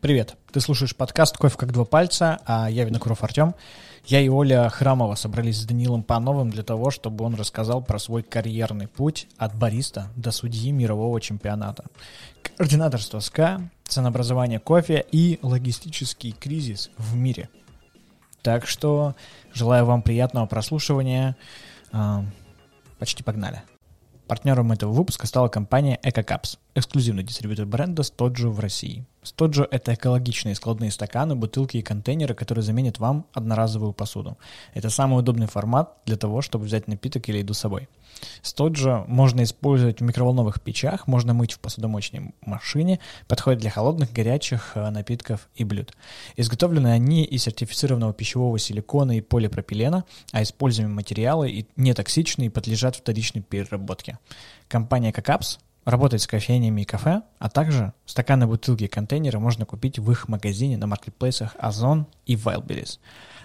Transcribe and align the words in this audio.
Привет, 0.00 0.36
ты 0.50 0.60
слушаешь 0.60 0.96
подкаст 0.96 1.36
«Кофе 1.36 1.58
как 1.58 1.72
два 1.72 1.84
пальца», 1.84 2.40
а 2.46 2.70
я 2.70 2.86
Винокуров 2.86 3.22
Артем. 3.22 3.54
Я 4.06 4.22
и 4.22 4.30
Оля 4.30 4.66
Храмова 4.70 5.14
собрались 5.14 5.58
с 5.58 5.66
Данилом 5.66 6.02
Пановым 6.04 6.48
для 6.48 6.62
того, 6.62 6.90
чтобы 6.90 7.22
он 7.22 7.34
рассказал 7.34 7.82
про 7.82 7.98
свой 7.98 8.22
карьерный 8.22 8.88
путь 8.88 9.28
от 9.36 9.54
бариста 9.54 10.08
до 10.16 10.30
судьи 10.30 10.72
мирового 10.72 11.20
чемпионата. 11.20 11.84
Координаторство 12.42 13.20
СКА, 13.20 13.70
ценообразование 13.84 14.58
кофе 14.58 15.04
и 15.12 15.38
логистический 15.42 16.32
кризис 16.32 16.90
в 16.96 17.14
мире. 17.14 17.50
Так 18.40 18.66
что 18.66 19.14
желаю 19.52 19.84
вам 19.84 20.00
приятного 20.00 20.46
прослушивания. 20.46 21.36
Почти 22.98 23.22
погнали. 23.22 23.64
Партнером 24.30 24.70
этого 24.70 24.92
выпуска 24.92 25.26
стала 25.26 25.48
компания 25.48 25.98
EcoCaps, 26.04 26.56
эксклюзивный 26.76 27.24
дистрибьютор 27.24 27.66
бренда 27.66 28.04
Стоджо 28.04 28.48
в 28.48 28.60
России. 28.60 29.04
Стоджо— 29.24 29.66
это 29.72 29.94
экологичные 29.94 30.54
складные 30.54 30.92
стаканы, 30.92 31.34
бутылки 31.34 31.78
и 31.78 31.82
контейнеры, 31.82 32.34
которые 32.34 32.62
заменят 32.62 33.00
вам 33.00 33.26
одноразовую 33.32 33.92
посуду. 33.92 34.38
Это 34.72 34.88
самый 34.88 35.18
удобный 35.18 35.48
формат 35.48 35.96
для 36.06 36.16
того, 36.16 36.42
чтобы 36.42 36.66
взять 36.66 36.86
напиток 36.86 37.28
или 37.28 37.38
еду 37.38 37.54
с 37.54 37.58
собой. 37.58 37.88
Стоджо 38.42 39.04
можно 39.06 39.42
использовать 39.42 40.00
в 40.00 40.02
микроволновых 40.02 40.60
печах, 40.60 41.06
можно 41.06 41.34
мыть 41.34 41.52
в 41.52 41.60
посудомоечной 41.60 42.34
машине, 42.42 43.00
подходит 43.28 43.60
для 43.60 43.70
холодных, 43.70 44.12
горячих 44.12 44.72
э, 44.74 44.90
напитков 44.90 45.48
и 45.54 45.64
блюд. 45.64 45.92
Изготовлены 46.36 46.88
они 46.88 47.24
из 47.24 47.44
сертифицированного 47.44 48.12
пищевого 48.12 48.58
силикона 48.58 49.16
и 49.16 49.20
полипропилена, 49.20 50.04
а 50.32 50.42
используемые 50.42 50.94
материалы 50.94 51.66
нетоксичны 51.76 52.44
и 52.44 52.48
подлежат 52.48 52.96
вторичной 52.96 53.42
переработке. 53.42 54.18
Компания 54.68 55.12
Какапс 55.12 55.58
работает 55.84 56.22
с 56.22 56.26
кофейнями 56.26 56.82
и 56.82 56.84
кафе, 56.84 57.22
а 57.38 57.48
также 57.48 57.92
стаканы, 58.06 58.46
бутылки 58.46 58.84
и 58.84 58.88
контейнеры 58.88 59.38
можно 59.38 59.64
купить 59.66 59.98
в 59.98 60.10
их 60.10 60.28
магазине 60.28 60.76
на 60.76 60.86
маркетплейсах 60.86 61.56
Озон 61.58 62.06
и 62.26 62.36
Wildberries. 62.36 62.98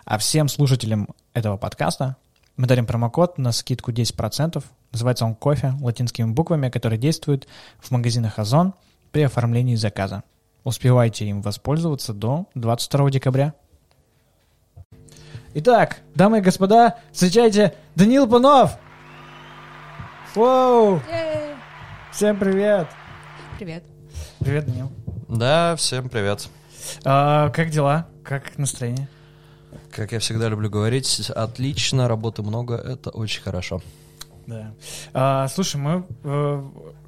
А 0.05 0.18
всем 0.18 0.48
слушателям 0.48 1.10
этого 1.34 1.58
подкаста 1.58 2.18
мы 2.58 2.68
дарим 2.68 2.86
промокод 2.86 3.38
на 3.38 3.52
скидку 3.52 3.92
10%. 3.92 4.64
Называется 4.92 5.26
он 5.26 5.36
кофе 5.36 5.74
латинскими 5.82 6.32
буквами, 6.32 6.70
который 6.70 6.98
действует 6.98 7.48
в 7.80 7.92
магазинах 7.92 8.40
Озон 8.40 8.74
при 9.12 9.24
оформлении 9.24 9.76
заказа. 9.76 10.24
Успевайте 10.64 11.26
им 11.26 11.42
воспользоваться 11.42 12.14
до 12.14 12.48
22 12.56 13.12
декабря. 13.12 13.54
Итак, 15.54 16.00
дамы 16.16 16.40
и 16.40 16.42
господа, 16.42 16.98
встречайте 17.12 17.76
Данил 17.96 18.28
Панов! 18.28 18.78
Воу! 20.34 21.02
Всем 22.12 22.38
привет! 22.38 22.88
Привет. 23.58 23.84
Привет, 24.40 24.66
Данил. 24.66 24.92
Да, 25.30 25.76
всем 25.78 26.10
привет. 26.10 26.50
А, 27.06 27.50
как 27.50 27.70
дела? 27.70 28.08
Как 28.24 28.58
настроение? 28.58 29.08
Как 29.96 30.12
я 30.12 30.20
всегда 30.20 30.49
люблю 30.49 30.70
говорить, 30.70 31.29
отлично, 31.29 32.10
работы 32.10 32.43
много, 32.43 32.76
это 32.76 33.12
очень 33.12 33.41
хорошо. 33.41 33.82
Да. 34.46 34.74
А, 35.13 35.48
слушай, 35.48 35.77
мы 35.77 36.05
э, 36.26 36.63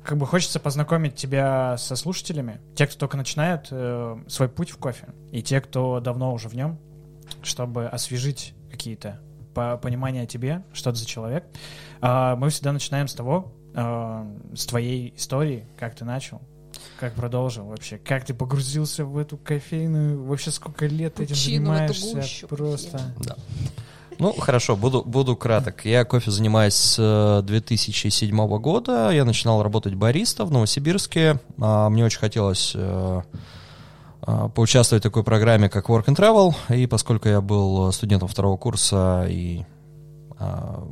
как 0.06 0.18
бы 0.18 0.26
хочется 0.26 0.62
познакомить 0.62 1.16
тебя 1.16 1.76
со 1.78 1.98
слушателями, 1.98 2.62
те, 2.76 2.88
кто 2.88 2.98
только 2.98 3.18
начинает 3.18 3.68
э, 3.72 4.18
свой 4.30 4.48
путь 4.48 4.70
в 4.70 4.78
кофе, 4.78 5.10
и 5.34 5.44
те, 5.44 5.60
кто 5.60 6.00
давно 6.00 6.34
уже 6.34 6.48
в 6.48 6.54
нем, 6.54 6.80
чтобы 7.44 7.88
освежить 7.88 8.54
какие-то 8.72 9.20
по 9.54 9.76
понимания 9.76 10.22
о 10.22 10.26
тебе, 10.26 10.64
что 10.72 10.92
ты 10.92 11.00
за 11.00 11.06
человек. 11.06 11.44
А, 12.00 12.38
мы 12.38 12.50
всегда 12.50 12.72
начинаем 12.72 13.10
с 13.10 13.14
того, 13.14 13.54
э, 13.76 14.36
с 14.56 14.66
твоей 14.66 15.14
истории, 15.18 15.68
как 15.78 15.94
ты 15.94 16.06
начал, 16.06 16.42
как 17.00 17.14
продолжил 17.14 17.66
вообще, 17.66 17.98
как 17.98 18.26
ты 18.26 18.34
погрузился 18.34 19.06
в 19.06 19.18
эту 19.18 19.38
кофейную, 19.38 20.24
вообще 20.24 20.52
сколько 20.52 20.86
лет 20.86 21.20
этим 21.20 21.36
Пучину, 21.36 21.72
эту 21.72 21.94
занимаешься, 21.94 22.16
гущу, 22.16 22.48
просто. 22.48 23.02
Да. 23.24 23.36
Ну, 24.20 24.34
хорошо, 24.34 24.76
буду, 24.76 25.04
буду 25.04 25.36
краток. 25.36 25.86
Я 25.86 26.04
кофе 26.04 26.32
занимаюсь 26.32 26.74
с 26.74 26.96
э, 26.98 27.46
2007 27.46 28.48
года. 28.58 29.12
Я 29.12 29.26
начинал 29.26 29.62
работать 29.62 29.94
бариста 29.94 30.44
в 30.44 30.52
Новосибирске. 30.52 31.40
А, 31.60 31.88
Мне 31.90 32.04
очень 32.04 32.20
хотелось 32.20 32.74
э, 32.76 33.22
а, 34.22 34.50
поучаствовать 34.50 35.04
в 35.04 35.08
такой 35.08 35.24
программе, 35.24 35.70
как 35.70 35.90
Work 35.90 36.06
and 36.06 36.16
Travel. 36.16 36.56
И 36.76 36.88
поскольку 36.88 37.30
я 37.30 37.42
был 37.42 37.92
студентом 37.92 38.28
второго 38.28 38.58
курса 38.58 39.28
и 39.30 39.66
а, 40.40 40.84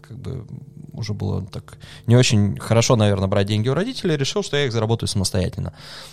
как 0.00 0.18
бы 0.18 0.44
уже 0.94 1.12
было 1.12 1.42
так 1.46 1.78
не 2.06 2.16
очень 2.16 2.58
хорошо, 2.58 2.96
наверное, 2.96 3.28
брать 3.28 3.46
деньги 3.46 3.68
у 3.68 3.74
родителей, 3.74 4.16
решил, 4.16 4.42
что 4.42 4.56
я 4.56 4.66
их 4.66 4.72
заработаю 4.72 5.08
самостоятельно. 5.08 5.72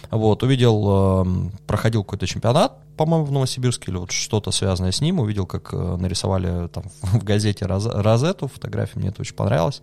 Вот, 0.10 0.44
увидел, 0.44 1.26
э, 1.26 1.52
проходил 1.68 2.04
какой-то 2.04 2.28
чемпионат, 2.28 2.78
по-моему, 2.98 3.26
в 3.26 3.32
Новосибирске, 3.32 3.92
или 3.92 3.98
вот 3.98 4.12
что-то 4.12 4.52
связанное 4.52 4.92
с 4.92 5.02
ним, 5.02 5.20
увидел, 5.20 5.46
как 5.46 5.74
э, 5.74 5.96
нарисовали 5.98 6.68
там 6.68 6.84
в 7.02 7.24
газете 7.24 7.66
Роз- 7.66 7.92
Розету, 7.92 8.48
фотография, 8.48 9.00
мне 9.00 9.10
это 9.10 9.22
очень 9.22 9.36
понравилось. 9.36 9.82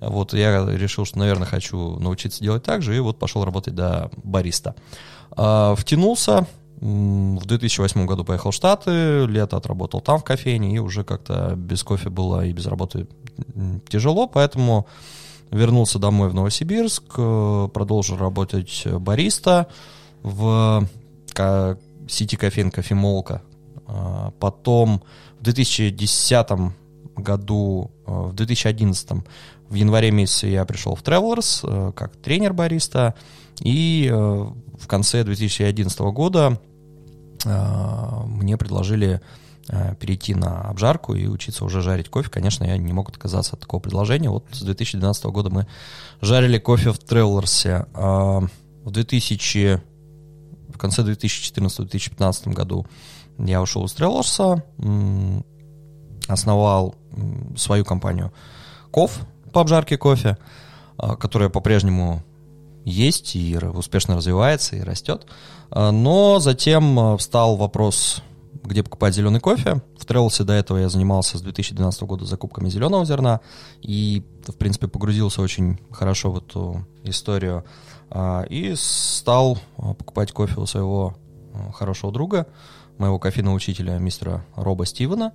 Вот, 0.00 0.34
я 0.34 0.66
решил, 0.66 1.04
что, 1.04 1.18
наверное, 1.18 1.46
хочу 1.46 1.98
научиться 1.98 2.42
делать 2.42 2.62
так 2.62 2.82
же, 2.82 2.96
и 2.96 3.00
вот 3.00 3.18
пошел 3.18 3.44
работать 3.44 3.74
до 3.74 4.10
бариста. 4.24 4.74
А, 5.30 5.74
Втянулся, 5.76 6.46
В 6.82 7.46
2008 7.46 8.06
году 8.06 8.24
поехал 8.24 8.50
в 8.50 8.54
Штаты, 8.56 9.24
лето 9.26 9.56
отработал 9.56 10.00
там 10.00 10.18
в 10.18 10.24
кофейне, 10.24 10.74
и 10.74 10.78
уже 10.80 11.04
как-то 11.04 11.54
без 11.56 11.84
кофе 11.84 12.10
было 12.10 12.44
и 12.44 12.52
без 12.52 12.66
работы 12.66 13.06
тяжело, 13.88 14.26
поэтому 14.26 14.88
вернулся 15.52 16.00
домой 16.00 16.28
в 16.28 16.34
Новосибирск, 16.34 17.04
э, 17.16 17.68
продолжил 17.72 18.16
работать 18.16 18.84
бариста 18.84 19.68
в 20.24 20.88
сети 22.08 22.36
кофеин 22.36 22.72
«Кофемолка». 22.72 23.42
А, 23.86 24.32
Потом 24.40 25.04
в 25.38 25.44
2010 25.44 26.72
году, 27.14 27.92
э, 28.06 28.12
в 28.12 28.32
2011 28.32 29.22
в 29.68 29.74
январе 29.74 30.10
месяце 30.10 30.48
я 30.48 30.64
пришел 30.64 30.96
в 30.96 31.02
Travelers 31.04 31.60
э, 31.62 31.92
как 31.92 32.16
тренер 32.16 32.54
бариста, 32.54 33.14
и 33.60 34.10
в 34.12 34.86
конце 34.88 35.22
2011 35.22 36.00
года 36.10 36.58
мне 37.46 38.56
предложили 38.56 39.20
э, 39.68 39.94
перейти 39.96 40.34
на 40.34 40.62
обжарку 40.62 41.14
и 41.14 41.26
учиться 41.26 41.64
уже 41.64 41.82
жарить 41.82 42.08
кофе. 42.08 42.30
Конечно, 42.30 42.64
я 42.64 42.76
не 42.76 42.92
мог 42.92 43.08
отказаться 43.08 43.54
от 43.54 43.60
такого 43.60 43.80
предложения. 43.80 44.30
Вот 44.30 44.46
с 44.52 44.62
2012 44.62 45.24
года 45.26 45.50
мы 45.50 45.66
жарили 46.20 46.58
кофе 46.58 46.92
в 46.92 46.98
Тревелерсе. 46.98 47.86
А 47.94 48.40
В 48.84 48.90
2000, 48.90 49.80
в 50.74 50.78
конце 50.78 51.02
2014-2015 51.02 52.52
году 52.52 52.86
я 53.38 53.62
ушел 53.62 53.84
из 53.84 53.92
Тревелерса, 53.92 54.64
м, 54.78 55.44
основал 56.28 56.94
свою 57.56 57.84
компанию 57.84 58.32
Коф 58.90 59.20
по 59.52 59.60
обжарке 59.60 59.96
кофе, 59.96 60.36
которая 61.18 61.48
по-прежнему 61.48 62.22
есть 62.84 63.36
и 63.36 63.56
успешно 63.56 64.16
развивается 64.16 64.76
и 64.76 64.82
растет. 64.82 65.26
А, 65.70 65.90
Но 65.90 66.38
затем 66.38 66.98
а, 66.98 67.16
встал 67.16 67.56
вопрос, 67.56 68.22
где 68.64 68.82
покупать 68.82 69.14
зеленый 69.14 69.40
кофе. 69.40 69.82
В 69.98 70.04
Трелсе 70.04 70.44
до 70.44 70.52
этого 70.52 70.78
я 70.78 70.88
занимался 70.88 71.38
с 71.38 71.42
2012 71.42 72.02
года 72.02 72.24
закупками 72.24 72.68
зеленого 72.68 73.04
зерна 73.04 73.40
и, 73.80 74.24
в 74.46 74.54
принципе, 74.54 74.88
погрузился 74.88 75.42
очень 75.42 75.78
хорошо 75.90 76.30
в 76.30 76.38
эту 76.38 76.86
историю 77.04 77.64
а, 78.10 78.42
и 78.42 78.74
стал 78.76 79.58
покупать 79.76 80.32
кофе 80.32 80.60
у 80.60 80.66
своего 80.66 81.16
хорошего 81.74 82.10
друга, 82.10 82.46
моего 82.96 83.18
кофейного 83.18 83.54
учителя, 83.54 83.98
мистера 83.98 84.44
Роба 84.56 84.86
Стивена, 84.86 85.32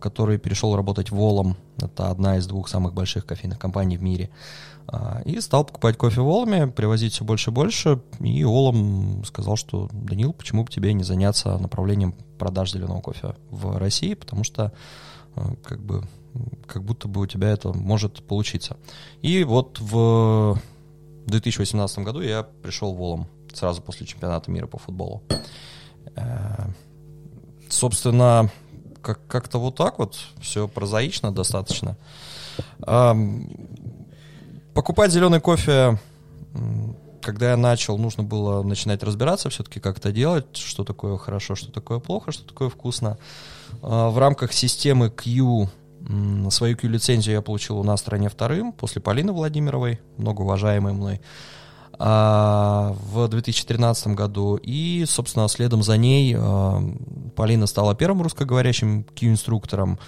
который 0.00 0.38
перешел 0.38 0.76
работать 0.76 1.10
Волом. 1.10 1.56
Это 1.80 2.10
одна 2.10 2.36
из 2.36 2.46
двух 2.46 2.68
самых 2.68 2.94
больших 2.94 3.26
кофейных 3.26 3.58
компаний 3.58 3.96
в 3.96 4.02
мире. 4.02 4.30
А, 4.88 5.22
И 5.24 5.40
стал 5.40 5.64
покупать 5.64 5.96
кофе 5.96 6.20
в 6.20 6.28
Оламе, 6.28 6.66
привозить 6.66 7.12
все 7.14 7.24
больше 7.24 7.50
и 7.50 7.52
больше. 7.52 8.00
И 8.20 8.44
Олам 8.44 9.24
сказал, 9.24 9.56
что 9.56 9.88
Данил, 9.92 10.32
почему 10.32 10.64
бы 10.64 10.70
тебе 10.70 10.92
не 10.92 11.04
заняться 11.04 11.56
направлением 11.58 12.14
продаж 12.38 12.72
зеленого 12.72 13.00
кофе 13.00 13.34
в 13.50 13.76
России, 13.78 14.14
потому 14.14 14.44
что 14.44 14.72
а, 15.36 15.54
как 15.64 15.80
бы 15.82 16.02
как 16.66 16.82
будто 16.82 17.08
бы 17.08 17.20
у 17.20 17.26
тебя 17.26 17.50
это 17.50 17.72
может 17.74 18.26
получиться. 18.26 18.76
И 19.20 19.44
вот 19.44 19.78
в 19.80 20.58
2018 21.26 21.98
году 21.98 22.22
я 22.22 22.42
пришел 22.42 22.94
в 22.94 23.02
Олам 23.02 23.26
сразу 23.52 23.82
после 23.82 24.06
чемпионата 24.06 24.50
мира 24.50 24.66
по 24.66 24.78
футболу. 24.78 25.22
Э, 26.16 26.68
Собственно, 27.68 28.50
как- 29.02 29.26
как-то 29.26 29.58
вот 29.58 29.76
так 29.76 29.98
вот, 29.98 30.16
все 30.40 30.68
прозаично 30.68 31.32
достаточно. 31.32 31.96
Покупать 34.74 35.12
зеленый 35.12 35.40
кофе, 35.40 35.98
когда 37.20 37.50
я 37.50 37.56
начал, 37.56 37.98
нужно 37.98 38.22
было 38.22 38.62
начинать 38.62 39.02
разбираться 39.02 39.50
все-таки, 39.50 39.80
как 39.80 39.98
это 39.98 40.12
делать, 40.12 40.56
что 40.56 40.82
такое 40.84 41.18
хорошо, 41.18 41.54
что 41.54 41.70
такое 41.70 41.98
плохо, 41.98 42.32
что 42.32 42.46
такое 42.46 42.70
вкусно. 42.70 43.18
А, 43.82 44.08
В 44.08 44.18
рамках 44.18 44.52
системы 44.52 45.10
Q 45.10 45.68
свою 46.50 46.76
Q-лицензию 46.76 47.36
я 47.36 47.42
получил 47.42 47.78
у 47.78 47.84
нас 47.84 48.00
в 48.00 48.02
стране 48.02 48.28
вторым, 48.28 48.72
после 48.72 49.00
Полины 49.00 49.32
Владимировой, 49.32 50.00
многоуважаемой 50.16 50.92
мной. 50.94 51.20
а, 51.98 52.96
в 53.12 53.28
2013 53.28 54.08
году. 54.08 54.56
И, 54.56 55.04
собственно, 55.06 55.46
следом 55.48 55.82
за 55.82 55.96
ней 55.98 56.34
а, 56.36 56.82
Полина 57.36 57.66
стала 57.66 57.94
первым 57.94 58.22
русскоговорящим 58.22 59.04
Q-инструктором. 59.04 59.98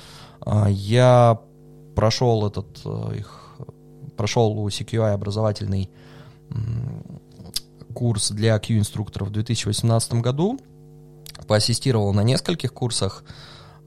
Я 0.68 1.38
прошел 1.94 2.46
этот 2.46 2.84
их 3.14 3.43
прошел 4.16 4.58
у 4.58 4.68
CQI 4.68 5.12
образовательный 5.12 5.90
курс 7.94 8.30
для 8.30 8.58
Q-инструкторов 8.58 9.28
в 9.28 9.32
2018 9.32 10.14
году, 10.14 10.58
поассистировал 11.46 12.12
на 12.12 12.22
нескольких 12.22 12.72
курсах, 12.72 13.24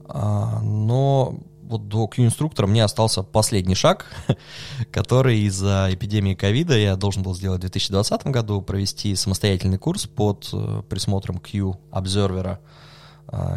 но 0.08 1.38
вот 1.68 1.88
до 1.88 2.06
Q-инструктора 2.06 2.66
мне 2.66 2.82
остался 2.82 3.22
последний 3.22 3.74
шаг, 3.74 4.06
который 4.90 5.40
из-за 5.40 5.88
эпидемии 5.90 6.34
ковида 6.34 6.76
я 6.78 6.96
должен 6.96 7.22
был 7.22 7.34
сделать 7.34 7.58
в 7.58 7.62
2020 7.62 8.26
году, 8.28 8.62
провести 8.62 9.14
самостоятельный 9.14 9.78
курс 9.78 10.06
под 10.06 10.48
э, 10.52 10.82
присмотром 10.88 11.38
Q-обзервера, 11.38 12.60
а, 12.62 12.87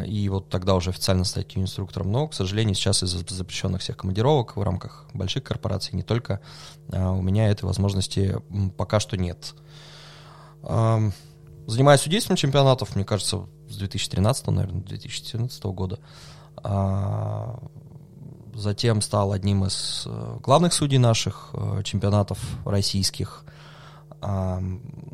и 0.05 0.27
вот 0.27 0.49
тогда 0.49 0.75
уже 0.75 0.89
официально 0.89 1.23
стать 1.23 1.53
Q-инструктором. 1.53 2.11
Но, 2.11 2.27
к 2.27 2.33
сожалению, 2.33 2.75
сейчас 2.75 3.03
из-за 3.03 3.19
запрещенных 3.19 3.81
всех 3.81 3.97
командировок 3.97 4.57
в 4.57 4.61
рамках 4.61 5.05
больших 5.13 5.43
корпораций, 5.43 5.95
не 5.95 6.03
только, 6.03 6.41
а, 6.91 7.11
у 7.11 7.21
меня 7.21 7.49
этой 7.49 7.63
возможности 7.63 8.35
пока 8.77 8.99
что 8.99 9.15
нет. 9.15 9.53
Занимаюсь 11.67 12.01
судейством 12.01 12.35
чемпионатов, 12.35 12.95
мне 12.95 13.05
кажется, 13.05 13.47
с 13.69 13.77
2013, 13.77 14.47
наверное, 14.47 14.81
2014 14.81 15.63
года. 15.63 15.99
А, 16.57 17.57
затем 18.53 19.01
стал 19.01 19.31
одним 19.31 19.65
из 19.65 20.03
э, 20.05 20.37
главных 20.41 20.73
судей 20.73 20.97
наших 20.97 21.49
э, 21.53 21.81
чемпионатов 21.83 22.39
российских. 22.65 23.45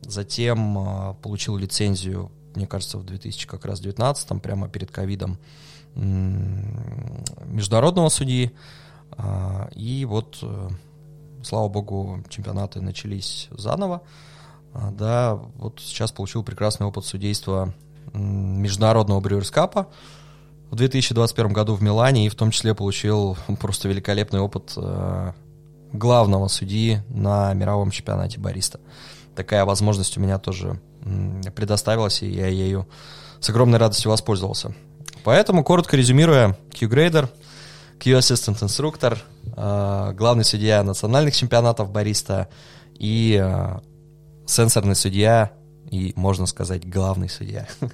Затем 0.02 0.78
э, 0.78 1.14
получил 1.22 1.56
лицензию, 1.56 2.32
мне 2.58 2.68
кажется, 2.68 2.98
в 2.98 3.06
2000 3.06 3.48
как 3.48 3.66
раз 3.66 3.80
19 3.80 4.42
прямо 4.42 4.68
перед 4.68 4.92
ковидом, 4.92 5.38
международного 5.96 8.10
судьи. 8.10 8.52
А, 9.12 9.70
и 9.74 10.06
вот, 10.06 10.44
слава 11.44 11.70
богу, 11.70 12.24
чемпионаты 12.30 12.82
начались 12.82 13.48
заново. 13.52 14.02
А, 14.74 14.92
да, 14.92 15.36
вот 15.36 15.80
сейчас 15.80 16.12
получил 16.12 16.44
прекрасный 16.44 16.86
опыт 16.86 17.06
судейства 17.06 17.74
международного 18.14 19.20
брюерскапа 19.20 19.88
в 20.70 20.76
2021 20.76 21.54
году 21.54 21.76
в 21.76 21.82
Милане 21.82 22.26
и 22.26 22.30
в 22.30 22.36
том 22.36 22.52
числе 22.52 22.76
получил 22.76 23.38
просто 23.60 23.90
великолепный 23.90 24.40
опыт 24.40 24.74
э, 24.76 25.32
главного 25.94 26.48
судьи 26.48 27.00
на 27.10 27.54
мировом 27.54 27.92
чемпионате 27.92 28.40
бариста. 28.40 28.80
Такая 29.36 29.66
возможность 29.66 30.18
у 30.18 30.22
меня 30.22 30.40
тоже 30.40 30.80
предоставилась, 31.56 32.22
и 32.22 32.30
я 32.30 32.48
ею 32.48 32.88
с 33.40 33.50
огромной 33.50 33.80
радостью 33.80 34.12
воспользовался. 34.12 34.74
Поэтому, 35.24 35.64
коротко 35.64 35.98
резюмируя, 35.98 36.58
Q-грейдер, 36.78 37.30
Q-ассистент 38.00 38.62
инструктор, 38.64 39.20
э, 39.56 40.14
главный 40.16 40.44
судья 40.44 40.84
национальных 40.84 41.36
чемпионатов 41.36 41.92
бариста 41.92 42.48
и 42.98 43.40
э, 43.42 43.80
сенсорный 44.46 44.96
судья 44.96 45.52
и, 45.92 46.14
можно 46.16 46.46
сказать, 46.46 46.88
главный 46.88 47.30
судья 47.30 47.68
да. 47.82 47.90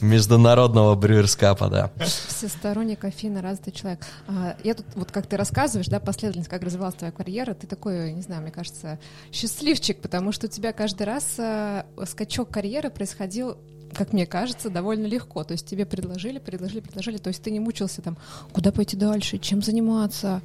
международного 0.00 0.94
брюерскапа, 0.94 1.68
да. 1.68 1.92
Всесторонне 2.28 2.96
кофейно 2.96 3.42
развитый 3.42 3.72
человек. 3.72 4.00
А, 4.26 4.56
я 4.64 4.74
тут, 4.74 4.86
вот 4.94 5.12
как 5.12 5.26
ты 5.26 5.36
рассказываешь, 5.36 5.88
да, 5.88 6.00
последовательность, 6.00 6.48
как 6.48 6.62
развивалась 6.62 6.94
твоя 6.94 7.12
карьера, 7.12 7.54
ты 7.54 7.66
такой, 7.66 8.12
не 8.12 8.22
знаю, 8.22 8.42
мне 8.42 8.50
кажется, 8.50 8.98
счастливчик, 9.32 10.00
потому 10.00 10.32
что 10.32 10.46
у 10.46 10.50
тебя 10.50 10.72
каждый 10.72 11.02
раз 11.04 11.36
а, 11.38 11.86
скачок 12.06 12.50
карьеры 12.50 12.90
происходил 12.90 13.56
как 13.94 14.12
мне 14.12 14.26
кажется, 14.26 14.68
довольно 14.68 15.06
легко. 15.06 15.44
То 15.44 15.52
есть 15.52 15.66
тебе 15.66 15.86
предложили, 15.86 16.38
предложили, 16.38 16.80
предложили. 16.80 17.16
То 17.16 17.28
есть 17.28 17.42
ты 17.42 17.50
не 17.50 17.58
мучился 17.58 18.02
там, 18.02 18.18
куда 18.52 18.70
пойти 18.70 18.96
дальше, 18.96 19.38
чем 19.38 19.62
заниматься, 19.62 20.42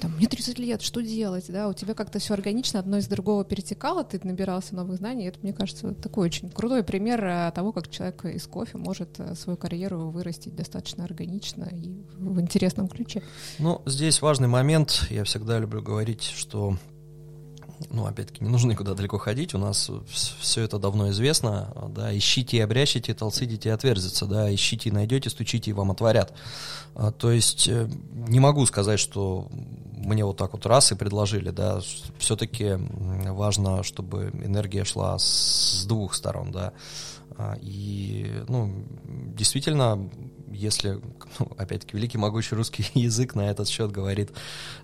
там, 0.00 0.16
мне 0.16 0.26
30 0.26 0.58
лет, 0.58 0.82
что 0.82 1.00
делать, 1.02 1.46
да, 1.48 1.68
у 1.68 1.74
тебя 1.74 1.94
как-то 1.94 2.18
все 2.18 2.34
органично, 2.34 2.80
одно 2.80 2.98
из 2.98 3.06
другого 3.06 3.44
перетекало, 3.44 4.04
ты 4.04 4.20
набирался 4.22 4.74
новых 4.74 4.96
знаний, 4.96 5.26
это, 5.26 5.38
мне 5.42 5.52
кажется, 5.52 5.94
такой 5.94 6.26
очень 6.26 6.50
крутой 6.50 6.82
пример 6.82 7.24
э, 7.24 7.52
того, 7.54 7.72
как 7.72 7.90
человек 7.90 8.24
из 8.24 8.46
кофе 8.46 8.78
может 8.78 9.18
э, 9.18 9.34
свою 9.34 9.56
карьеру 9.56 10.10
вырастить 10.10 10.54
достаточно 10.54 11.04
органично 11.04 11.68
и 11.72 12.02
в 12.18 12.40
интересном 12.40 12.88
ключе. 12.88 13.22
Ну, 13.58 13.82
здесь 13.86 14.22
важный 14.22 14.48
момент, 14.48 15.06
я 15.10 15.24
всегда 15.24 15.58
люблю 15.58 15.82
говорить, 15.82 16.22
что 16.22 16.76
ну, 17.88 18.06
опять-таки, 18.06 18.44
не 18.44 18.50
нужно 18.50 18.72
никуда 18.72 18.94
далеко 18.94 19.18
ходить, 19.18 19.54
у 19.54 19.58
нас 19.58 19.90
все 20.40 20.62
это 20.62 20.78
давно 20.78 21.10
известно, 21.10 21.72
да, 21.88 22.16
ищите 22.16 22.58
и 22.58 22.60
обрящите, 22.60 23.14
толцидите 23.14 23.70
и 23.70 23.72
отверзится, 23.72 24.26
да, 24.26 24.52
ищите 24.52 24.90
и 24.90 24.92
найдете, 24.92 25.30
стучите 25.30 25.70
и 25.70 25.74
вам 25.74 25.90
отворят. 25.90 26.32
А, 26.94 27.12
то 27.12 27.30
есть 27.30 27.68
э, 27.68 27.88
не 28.12 28.40
могу 28.40 28.66
сказать, 28.66 29.00
что 29.00 29.48
мне 29.96 30.24
вот 30.24 30.36
так 30.36 30.52
вот 30.52 30.66
раз 30.66 30.92
и 30.92 30.94
предложили, 30.94 31.50
да, 31.50 31.80
все-таки 32.18 32.76
важно, 33.28 33.82
чтобы 33.82 34.30
энергия 34.44 34.84
шла 34.84 35.18
с 35.18 35.84
двух 35.86 36.14
сторон, 36.14 36.52
да, 36.52 36.72
и, 37.60 38.42
ну, 38.48 38.84
действительно, 39.36 40.10
если, 40.50 41.00
ну, 41.38 41.52
опять-таки, 41.56 41.96
великий 41.96 42.18
могучий 42.18 42.54
русский 42.54 42.86
язык 42.94 43.34
на 43.34 43.50
этот 43.50 43.68
счет 43.68 43.90
говорит, 43.90 44.30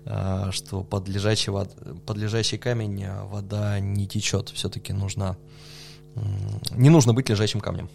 а, 0.05 0.51
что 0.51 0.83
под 0.83 1.07
лежачий, 1.07 1.51
вод, 1.51 1.75
под 2.05 2.17
лежачий 2.17 2.57
камень 2.57 3.05
вода 3.25 3.79
не 3.79 4.07
течет, 4.07 4.49
все-таки 4.49 4.93
нужно, 4.93 5.37
не 6.71 6.89
нужно 6.89 7.13
быть 7.13 7.29
лежачим 7.29 7.59
камнем. 7.59 7.89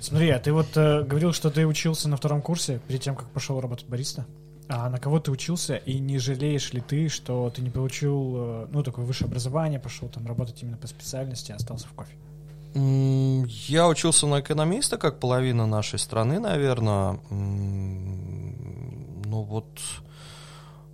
Смотри, 0.00 0.30
а 0.30 0.38
ты 0.38 0.52
вот 0.52 0.76
э, 0.76 1.02
говорил, 1.02 1.32
что 1.32 1.50
ты 1.50 1.66
учился 1.66 2.08
на 2.08 2.16
втором 2.16 2.40
курсе 2.40 2.80
перед 2.86 3.02
тем, 3.02 3.16
как 3.16 3.28
пошел 3.30 3.60
работать 3.60 3.88
бариста? 3.88 4.26
А 4.68 4.88
на 4.90 4.98
кого 4.98 5.18
ты 5.18 5.30
учился, 5.30 5.76
и 5.76 5.98
не 5.98 6.18
жалеешь 6.18 6.72
ли 6.72 6.80
ты, 6.80 7.08
что 7.08 7.50
ты 7.50 7.62
не 7.62 7.70
получил, 7.70 8.34
э, 8.36 8.66
ну, 8.70 8.82
такое 8.84 9.04
высшее 9.04 9.26
образование, 9.26 9.80
пошел 9.80 10.08
там 10.08 10.26
работать 10.26 10.62
именно 10.62 10.76
по 10.76 10.86
специальности, 10.86 11.50
а 11.50 11.56
остался 11.56 11.88
в 11.88 11.92
кофе? 11.94 12.14
Я 12.74 13.88
учился 13.88 14.26
на 14.26 14.40
экономиста, 14.40 14.98
как 14.98 15.20
половина 15.20 15.66
нашей 15.66 15.98
страны, 15.98 16.38
наверное. 16.38 17.18
Ну 19.28 19.42
вот, 19.42 19.66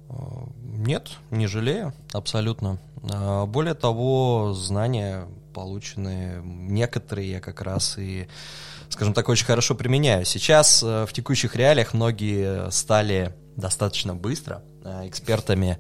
э, 0.08 0.14
нет, 0.56 1.10
не 1.30 1.46
жалею, 1.46 1.92
абсолютно. 2.12 2.78
А, 3.12 3.46
более 3.46 3.74
того, 3.74 4.54
знания 4.54 5.26
полученные, 5.52 6.42
некоторые 6.44 7.32
я 7.32 7.40
как 7.40 7.60
раз 7.62 7.96
и, 7.98 8.26
скажем 8.88 9.14
так, 9.14 9.28
очень 9.28 9.46
хорошо 9.46 9.74
применяю. 9.74 10.24
Сейчас 10.24 10.82
э, 10.82 11.06
в 11.06 11.12
текущих 11.12 11.54
реалиях 11.54 11.94
многие 11.94 12.70
стали 12.70 13.34
достаточно 13.56 14.14
быстро 14.14 14.62
э, 14.84 15.06
экспертами 15.08 15.78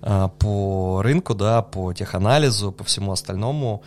по 0.00 1.00
рынку, 1.02 1.34
да, 1.34 1.62
по 1.62 1.94
теханализу, 1.94 2.72
по 2.72 2.84
всему 2.84 3.12
остальному. 3.12 3.82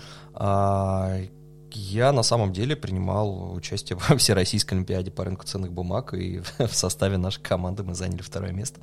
Я 1.78 2.12
на 2.12 2.24
самом 2.24 2.54
деле 2.54 2.76
принимал 2.76 3.54
участие 3.54 3.98
во 3.98 4.18
Всероссийской 4.18 4.78
Олимпиаде 4.78 5.12
по 5.12 5.24
рынку 5.24 5.46
ценных 5.46 5.72
бумаг, 5.72 6.16
и 6.16 6.42
в 6.58 6.74
составе 6.74 7.18
нашей 7.18 7.42
команды 7.44 7.84
мы 7.84 7.94
заняли 7.94 8.24
второе 8.24 8.52
место. 8.52 8.80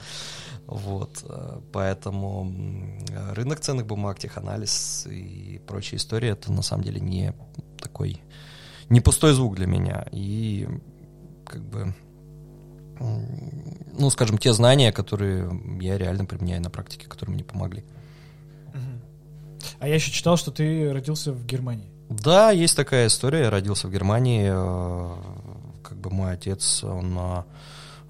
Вот, 0.67 1.25
поэтому 1.73 2.49
рынок 3.33 3.59
ценных 3.61 3.87
бумаг, 3.87 4.21
теханализ 4.21 5.07
и 5.11 5.61
прочая 5.67 5.99
история, 5.99 6.31
это 6.31 6.53
на 6.53 6.63
самом 6.63 6.85
деле 6.85 7.01
не 7.01 7.35
такой, 7.79 8.23
не 8.89 9.01
пустой 9.01 9.33
звук 9.33 9.57
для 9.57 9.67
меня. 9.67 10.07
И 10.13 10.69
как 11.45 11.63
бы, 11.65 11.95
ну, 13.01 14.09
скажем, 14.11 14.39
те 14.39 14.53
знания, 14.53 14.93
которые 14.93 15.51
я 15.81 15.99
реально 15.99 16.27
применяю 16.27 16.63
на 16.63 16.71
практике, 16.71 17.09
которые 17.09 17.35
мне 17.35 17.45
помогли. 17.45 17.85
А 19.81 19.89
я 19.89 19.97
еще 19.97 20.13
читал, 20.13 20.37
что 20.37 20.53
ты 20.53 20.93
родился 20.93 21.33
в 21.33 21.45
Германии. 21.45 21.91
Да, 22.09 22.51
есть 22.51 22.77
такая 22.77 23.07
история. 23.07 23.45
Я 23.45 23.51
родился 23.51 23.89
в 23.89 23.93
Германии. 23.93 24.51
Э, 24.53 25.17
как 25.83 25.99
бы 25.99 26.11
мой 26.11 26.33
отец, 26.33 26.85
он 26.85 27.19
э, 27.19 27.43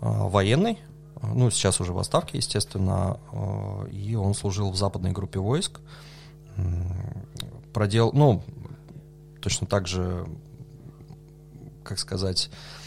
военный, 0.01 0.79
ну, 1.23 1.51
сейчас 1.51 1.81
уже 1.81 1.93
в 1.93 1.99
отставке, 1.99 2.39
естественно, 2.39 3.19
э, 3.33 3.91
и 3.91 4.15
он 4.15 4.35
служил 4.35 4.71
в 4.71 4.77
западной 4.77 5.13
группе 5.13 5.39
войск. 5.39 5.81
Продел, 7.73 8.13
ну, 8.13 8.43
точно 9.41 9.67
так 9.67 9.89
же, 9.89 10.27
как 11.83 11.99
сказать, 11.99 12.49
Э, 12.49 12.84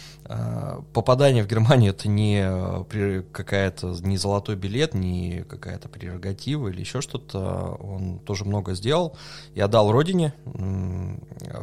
попадание 0.94 1.44
в 1.44 1.48
Германию 1.48 1.92
это 1.94 2.10
не 2.10 2.42
э, 2.44 3.24
какая-то 3.32 3.96
не 4.02 4.18
золотой 4.18 4.56
билет, 4.56 4.94
не 4.94 5.46
какая-то 5.48 5.90
прерогатива 5.90 6.68
или 6.68 6.82
еще 6.82 7.02
что-то. 7.02 7.78
Он 7.80 8.20
тоже 8.20 8.44
много 8.44 8.74
сделал 8.74 9.16
и 9.54 9.62
отдал 9.62 9.92
родине, 9.92 10.34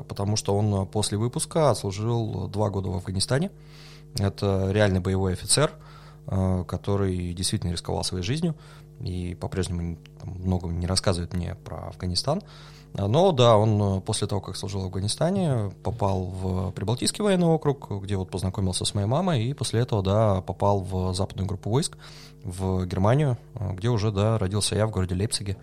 потому 0.09 0.37
что 0.37 0.57
он 0.57 0.87
после 0.87 1.19
выпуска 1.19 1.75
служил 1.75 2.49
два 2.49 2.71
года 2.71 2.89
в 2.89 2.97
Афганистане. 2.97 3.51
Это 4.19 4.71
реальный 4.71 5.01
боевой 5.01 5.33
офицер. 5.35 5.73
э, 6.27 6.65
который 6.67 7.33
действительно 7.35 7.73
рисковал 7.73 8.05
своей 8.05 8.25
жизнью 8.25 8.55
и 9.01 9.37
по-прежнему 9.39 9.99
много 10.23 10.69
не 10.69 10.87
рассказывает 10.87 11.35
мне 11.35 11.57
про 11.65 11.89
Афганистан. 11.89 12.43
Но 12.97 13.33
да, 13.33 13.57
он 13.57 14.01
после 14.03 14.29
того, 14.29 14.41
как 14.41 14.57
служил 14.57 14.83
в 14.83 14.85
Афганистане, 14.85 15.73
попал 15.83 16.27
в 16.27 16.71
Прибалтийский 16.73 17.25
военный 17.25 17.49
округ, 17.49 17.91
где 18.03 18.17
вот 18.17 18.31
познакомился 18.31 18.85
с 18.85 18.95
моей 18.95 19.09
мамой, 19.09 19.45
и 19.45 19.53
после 19.53 19.81
этого, 19.81 20.03
да, 20.03 20.41
попал 20.43 20.81
в 20.81 21.13
западную 21.13 21.49
группу 21.49 21.71
войск 21.71 21.97
в 22.45 22.87
Германию, 22.87 23.37
где 23.73 23.89
уже, 23.89 24.13
да, 24.13 24.39
родился 24.39 24.77
я 24.77 24.87
в 24.87 24.91
городе 24.91 25.17
Лейпциге, 25.17 25.57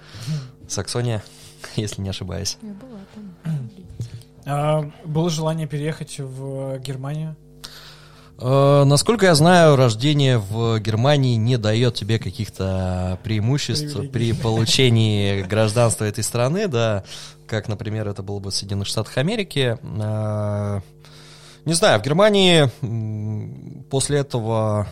Саксония, 0.67 1.23
если 1.75 2.01
не 2.01 2.09
ошибаюсь. 2.09 2.57
Я 2.61 2.73
была 2.73 2.99
там. 3.15 3.69
А, 4.45 4.91
было 5.05 5.29
желание 5.29 5.67
переехать 5.67 6.19
в 6.19 6.79
Германию? 6.79 7.35
Э, 8.41 8.83
насколько 8.85 9.27
я 9.27 9.35
знаю, 9.35 9.75
рождение 9.75 10.39
в 10.39 10.79
Германии 10.79 11.35
не 11.35 11.57
дает 11.57 11.93
тебе 11.93 12.17
каких-то 12.17 13.19
преимуществ 13.23 14.09
при 14.11 14.33
получении 14.33 15.43
гражданства 15.43 16.05
этой 16.05 16.23
страны, 16.23 16.67
да, 16.67 17.03
как, 17.45 17.67
например, 17.67 18.07
это 18.07 18.23
было 18.23 18.39
бы 18.39 18.49
в 18.49 18.55
Соединенных 18.55 18.87
Штатах 18.87 19.17
Америки. 19.19 19.77
Э, 19.83 20.81
не 21.65 21.73
знаю, 21.73 21.99
в 21.99 22.03
Германии 22.03 22.71
после 23.89 24.19
этого, 24.19 24.87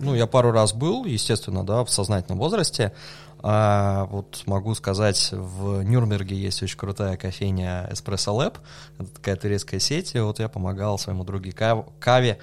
ну, 0.00 0.14
я 0.14 0.26
пару 0.26 0.50
раз 0.50 0.72
был, 0.72 1.04
естественно, 1.04 1.66
да, 1.66 1.84
в 1.84 1.90
сознательном 1.90 2.38
возрасте. 2.38 2.94
А 3.40 4.06
вот 4.06 4.42
могу 4.46 4.74
сказать, 4.74 5.30
в 5.32 5.82
Нюрнберге 5.82 6.34
есть 6.34 6.62
очень 6.62 6.78
крутая 6.78 7.16
кофейня 7.16 7.88
Espresso 7.92 8.34
Lab. 8.34 8.54
Это 8.98 9.10
такая 9.10 9.36
турецкая 9.36 9.78
сеть. 9.78 10.14
И 10.14 10.18
вот 10.18 10.40
я 10.40 10.48
помогал 10.48 10.98
своему 10.98 11.24
другу 11.24 11.50
Каве 12.00 12.38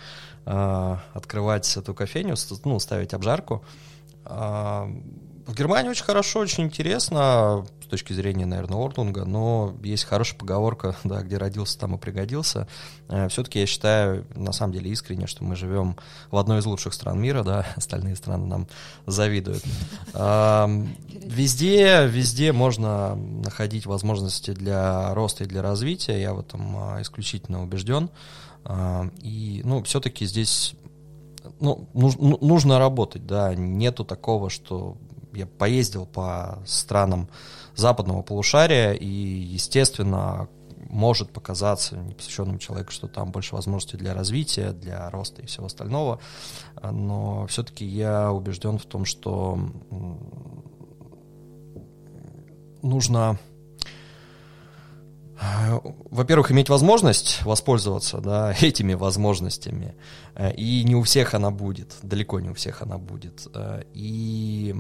э, 0.46 0.98
открывать 1.14 1.76
эту 1.78 1.94
кофейню, 1.94 2.36
ну, 2.64 2.80
ставить 2.80 3.14
обжарку. 3.14 3.64
Э, 4.26 4.88
в 5.46 5.54
Германии 5.54 5.90
очень 5.90 6.04
хорошо, 6.04 6.40
очень 6.40 6.64
интересно 6.64 7.66
с 7.84 7.88
точки 7.88 8.14
зрения, 8.14 8.48
наверное, 8.48 8.80
Ордунга, 8.80 9.26
но 9.26 9.76
есть 9.84 10.06
хорошая 10.06 10.40
поговорка, 10.40 10.96
да, 11.04 11.22
где 11.22 11.38
родился, 11.38 11.78
там 11.78 11.96
и 11.96 12.00
пригодился. 12.00 12.68
Э, 13.10 13.28
Все-таки 13.30 13.60
я 13.60 13.68
считаю, 13.68 14.26
на 14.34 14.52
самом 14.52 14.74
деле, 14.74 14.90
искренне, 14.90 15.28
что 15.28 15.44
мы 15.44 15.56
живем 15.56 15.96
в 16.32 16.38
одной 16.38 16.60
из 16.60 16.66
лучших 16.66 16.94
стран 16.96 17.22
мира, 17.22 17.44
да, 17.44 17.66
остальные 17.76 18.16
страны 18.16 18.48
нам 18.48 18.68
завидуют. 19.06 19.64
Везде, 21.26 22.08
везде 22.08 22.52
можно 22.52 23.16
находить 23.16 23.86
возможности 23.86 24.52
для 24.52 25.14
роста 25.14 25.44
и 25.44 25.48
для 25.48 25.62
развития, 25.62 26.22
я 26.22 26.34
в 26.34 26.40
этом 26.40 26.76
а, 26.78 27.02
исключительно 27.02 27.64
убежден. 27.64 28.10
И, 29.22 29.62
ну, 29.64 29.84
все-таки 29.84 30.26
здесь 30.26 30.76
ну, 31.60 31.88
ну, 31.94 32.38
нужно 32.42 32.80
работать, 32.80 33.26
да, 33.26 33.54
нету 33.54 34.06
такого, 34.06 34.50
что 34.50 34.98
я 35.34 35.46
поездил 35.46 36.06
по 36.06 36.60
странам 36.66 37.28
западного 37.76 38.22
полушария, 38.22 38.94
и, 38.94 39.06
естественно, 39.06 40.48
может 40.90 41.32
показаться 41.32 41.98
непосвященному 41.98 42.58
человеку, 42.58 42.92
что 42.92 43.08
там 43.08 43.32
больше 43.32 43.56
возможностей 43.56 43.98
для 43.98 44.14
развития, 44.14 44.72
для 44.72 45.10
роста 45.10 45.42
и 45.42 45.46
всего 45.46 45.66
остального, 45.66 46.20
но 46.82 47.48
все-таки 47.48 47.86
я 47.86 48.32
убежден 48.32 48.78
в 48.78 48.86
том, 48.86 49.04
что 49.06 49.60
нужно 52.82 53.38
во-первых, 56.12 56.52
иметь 56.52 56.70
возможность 56.70 57.44
воспользоваться 57.44 58.20
да, 58.20 58.54
этими 58.62 58.94
возможностями. 58.94 59.96
И 60.56 60.84
не 60.84 60.96
у 60.96 61.04
всех 61.04 61.34
она 61.34 61.52
будет, 61.52 61.96
далеко 62.02 62.40
не 62.40 62.50
у 62.50 62.54
всех 62.54 62.82
она 62.82 62.98
будет. 62.98 63.48
И 63.94 64.76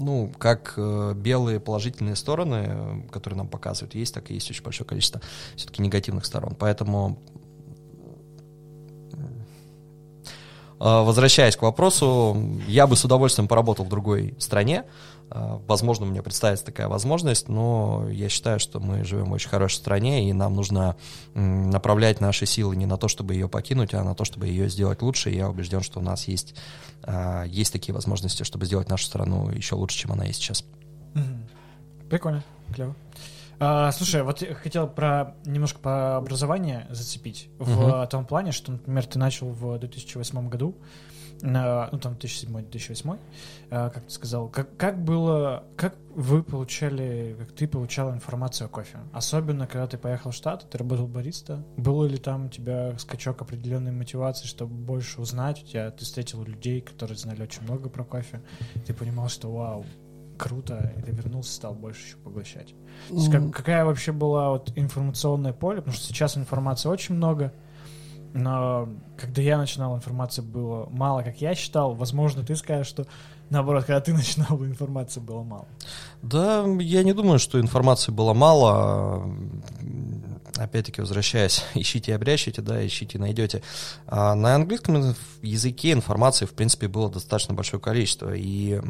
ну, 0.00 0.32
как 0.38 0.74
э, 0.76 1.12
белые 1.14 1.60
положительные 1.60 2.16
стороны, 2.16 3.06
которые 3.10 3.38
нам 3.38 3.48
показывают, 3.48 3.94
есть, 3.94 4.14
так 4.14 4.30
и 4.30 4.34
есть 4.34 4.50
очень 4.50 4.62
большое 4.62 4.86
количество 4.86 5.20
все-таки 5.56 5.82
негативных 5.82 6.24
сторон. 6.24 6.54
Поэтому, 6.58 7.18
э, 9.14 9.18
возвращаясь 10.78 11.56
к 11.56 11.62
вопросу, 11.62 12.36
я 12.66 12.86
бы 12.86 12.96
с 12.96 13.04
удовольствием 13.04 13.48
поработал 13.48 13.84
в 13.84 13.88
другой 13.88 14.34
стране, 14.38 14.84
возможно, 15.30 16.06
у 16.06 16.08
меня 16.08 16.22
представится 16.22 16.64
такая 16.64 16.88
возможность, 16.88 17.48
но 17.48 18.08
я 18.10 18.28
считаю, 18.28 18.58
что 18.58 18.80
мы 18.80 19.04
живем 19.04 19.26
в 19.26 19.32
очень 19.32 19.48
хорошей 19.48 19.76
стране, 19.76 20.28
и 20.28 20.32
нам 20.32 20.54
нужно 20.54 20.96
направлять 21.34 22.20
наши 22.20 22.46
силы 22.46 22.76
не 22.76 22.86
на 22.86 22.96
то, 22.96 23.08
чтобы 23.08 23.34
ее 23.34 23.48
покинуть, 23.48 23.94
а 23.94 24.02
на 24.04 24.14
то, 24.14 24.24
чтобы 24.24 24.46
ее 24.46 24.68
сделать 24.68 25.02
лучше. 25.02 25.30
И 25.30 25.36
я 25.36 25.48
убежден, 25.48 25.82
что 25.82 26.00
у 26.00 26.02
нас 26.02 26.28
есть, 26.28 26.54
а, 27.02 27.44
есть 27.44 27.72
такие 27.72 27.94
возможности, 27.94 28.42
чтобы 28.42 28.66
сделать 28.66 28.88
нашу 28.88 29.04
страну 29.04 29.50
еще 29.50 29.74
лучше, 29.74 29.98
чем 29.98 30.12
она 30.12 30.24
есть 30.24 30.40
сейчас. 30.40 30.64
Прикольно, 32.08 32.42
клево. 32.74 32.94
А, 33.60 33.90
слушай, 33.90 34.22
вот 34.22 34.40
я 34.42 34.54
хотел 34.54 34.86
про 34.86 35.34
немножко 35.44 35.80
по 35.80 36.16
образованию 36.16 36.86
зацепить 36.90 37.48
в 37.58 38.02
uh 38.02 38.06
том 38.06 38.24
плане, 38.24 38.52
что, 38.52 38.72
например, 38.72 39.04
ты 39.04 39.18
начал 39.18 39.48
в 39.48 39.78
2008 39.78 40.48
году, 40.48 40.76
ну 41.42 41.98
там 41.98 42.14
2007-2008, 42.14 43.18
а, 43.70 43.90
как 43.90 44.04
ты 44.04 44.10
сказал, 44.10 44.48
как, 44.48 44.76
как 44.76 45.02
было, 45.02 45.64
как 45.76 45.94
вы 46.14 46.42
получали, 46.42 47.36
как 47.38 47.52
ты 47.52 47.68
получал 47.68 48.12
информацию 48.12 48.66
о 48.66 48.68
кофе? 48.68 48.98
Особенно, 49.12 49.66
когда 49.66 49.86
ты 49.86 49.98
поехал 49.98 50.30
в 50.30 50.34
Штаты, 50.34 50.66
ты 50.66 50.78
работал 50.78 51.06
бариста, 51.06 51.64
было 51.76 52.06
ли 52.06 52.16
там 52.16 52.46
у 52.46 52.48
тебя 52.48 52.98
скачок 52.98 53.42
определенной 53.42 53.92
мотивации, 53.92 54.46
чтобы 54.46 54.74
больше 54.74 55.20
узнать, 55.20 55.62
у 55.62 55.66
тебя? 55.66 55.90
Ты 55.90 56.04
встретил 56.04 56.42
людей, 56.42 56.80
которые 56.80 57.16
знали 57.16 57.42
очень 57.42 57.62
много 57.62 57.88
про 57.88 58.04
кофе, 58.04 58.42
ты 58.86 58.92
понимал, 58.94 59.28
что 59.28 59.52
вау, 59.52 59.84
круто, 60.38 60.92
и 60.96 61.02
ты 61.02 61.12
вернулся, 61.12 61.52
стал 61.52 61.74
больше 61.74 62.06
еще 62.06 62.16
поглощать. 62.16 62.74
То 63.08 63.14
есть, 63.14 63.30
как, 63.30 63.52
какая 63.52 63.84
вообще 63.84 64.12
была 64.12 64.50
вот 64.50 64.72
информационное 64.76 65.52
поле, 65.52 65.78
потому 65.78 65.94
что 65.94 66.06
сейчас 66.06 66.36
информации 66.36 66.88
очень 66.88 67.16
много, 67.16 67.52
но 68.34 68.88
когда 69.16 69.42
я 69.42 69.58
начинал, 69.58 69.96
информации 69.96 70.42
было 70.42 70.88
мало, 70.90 71.22
как 71.22 71.40
я 71.40 71.54
считал. 71.54 71.94
Возможно, 71.94 72.42
ты 72.42 72.56
скажешь, 72.56 72.86
что 72.86 73.06
наоборот, 73.50 73.84
когда 73.84 74.00
ты 74.00 74.12
начинал, 74.14 74.64
информации 74.64 75.20
было 75.20 75.42
мало. 75.42 75.66
Да, 76.22 76.64
я 76.80 77.02
не 77.02 77.12
думаю, 77.12 77.38
что 77.38 77.60
информации 77.60 78.12
было 78.12 78.34
мало. 78.34 79.30
Опять-таки, 80.56 81.00
возвращаясь, 81.00 81.64
ищите 81.74 82.12
и 82.12 82.14
обрящите, 82.14 82.62
да, 82.62 82.84
ищите 82.84 83.18
и 83.18 83.20
найдете. 83.20 83.62
А 84.06 84.34
на 84.34 84.54
английском 84.54 85.14
языке 85.42 85.92
информации, 85.92 86.46
в 86.46 86.52
принципе, 86.52 86.88
было 86.88 87.10
достаточно 87.10 87.54
большое 87.54 87.80
количество. 87.80 88.34
И 88.34 88.80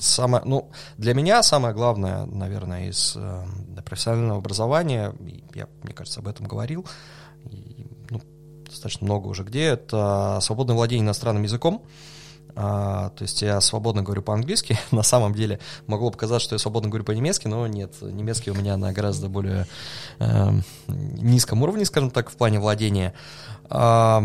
самое, 0.00 0.42
ну, 0.44 0.70
для 0.96 1.14
меня 1.14 1.42
самое 1.42 1.74
главное, 1.74 2.24
наверное, 2.24 2.88
из 2.88 3.14
э, 3.16 3.44
профессионального 3.84 4.38
образования, 4.38 5.14
я, 5.54 5.68
мне 5.82 5.92
кажется, 5.92 6.20
об 6.20 6.28
этом 6.28 6.46
говорил, 6.46 6.86
достаточно 8.68 9.06
много 9.06 9.26
уже 9.28 9.44
где, 9.44 9.64
это 9.64 10.38
свободное 10.42 10.76
владение 10.76 11.04
иностранным 11.04 11.42
языком. 11.42 11.82
А, 12.60 13.10
то 13.10 13.22
есть 13.22 13.40
я 13.42 13.60
свободно 13.60 14.02
говорю 14.02 14.22
по-английски. 14.22 14.78
На 14.90 15.02
самом 15.02 15.34
деле 15.34 15.60
могло 15.86 16.10
показаться, 16.10 16.44
что 16.44 16.54
я 16.56 16.58
свободно 16.58 16.88
говорю 16.88 17.04
по-немецки, 17.04 17.46
но 17.46 17.66
нет, 17.66 17.94
немецкий 18.00 18.50
у 18.50 18.54
меня 18.54 18.76
на 18.76 18.92
гораздо 18.92 19.28
более 19.28 19.66
э, 20.18 20.50
низком 20.88 21.62
уровне, 21.62 21.84
скажем 21.84 22.10
так, 22.10 22.30
в 22.30 22.36
плане 22.36 22.58
владения. 22.58 23.14
А, 23.70 24.20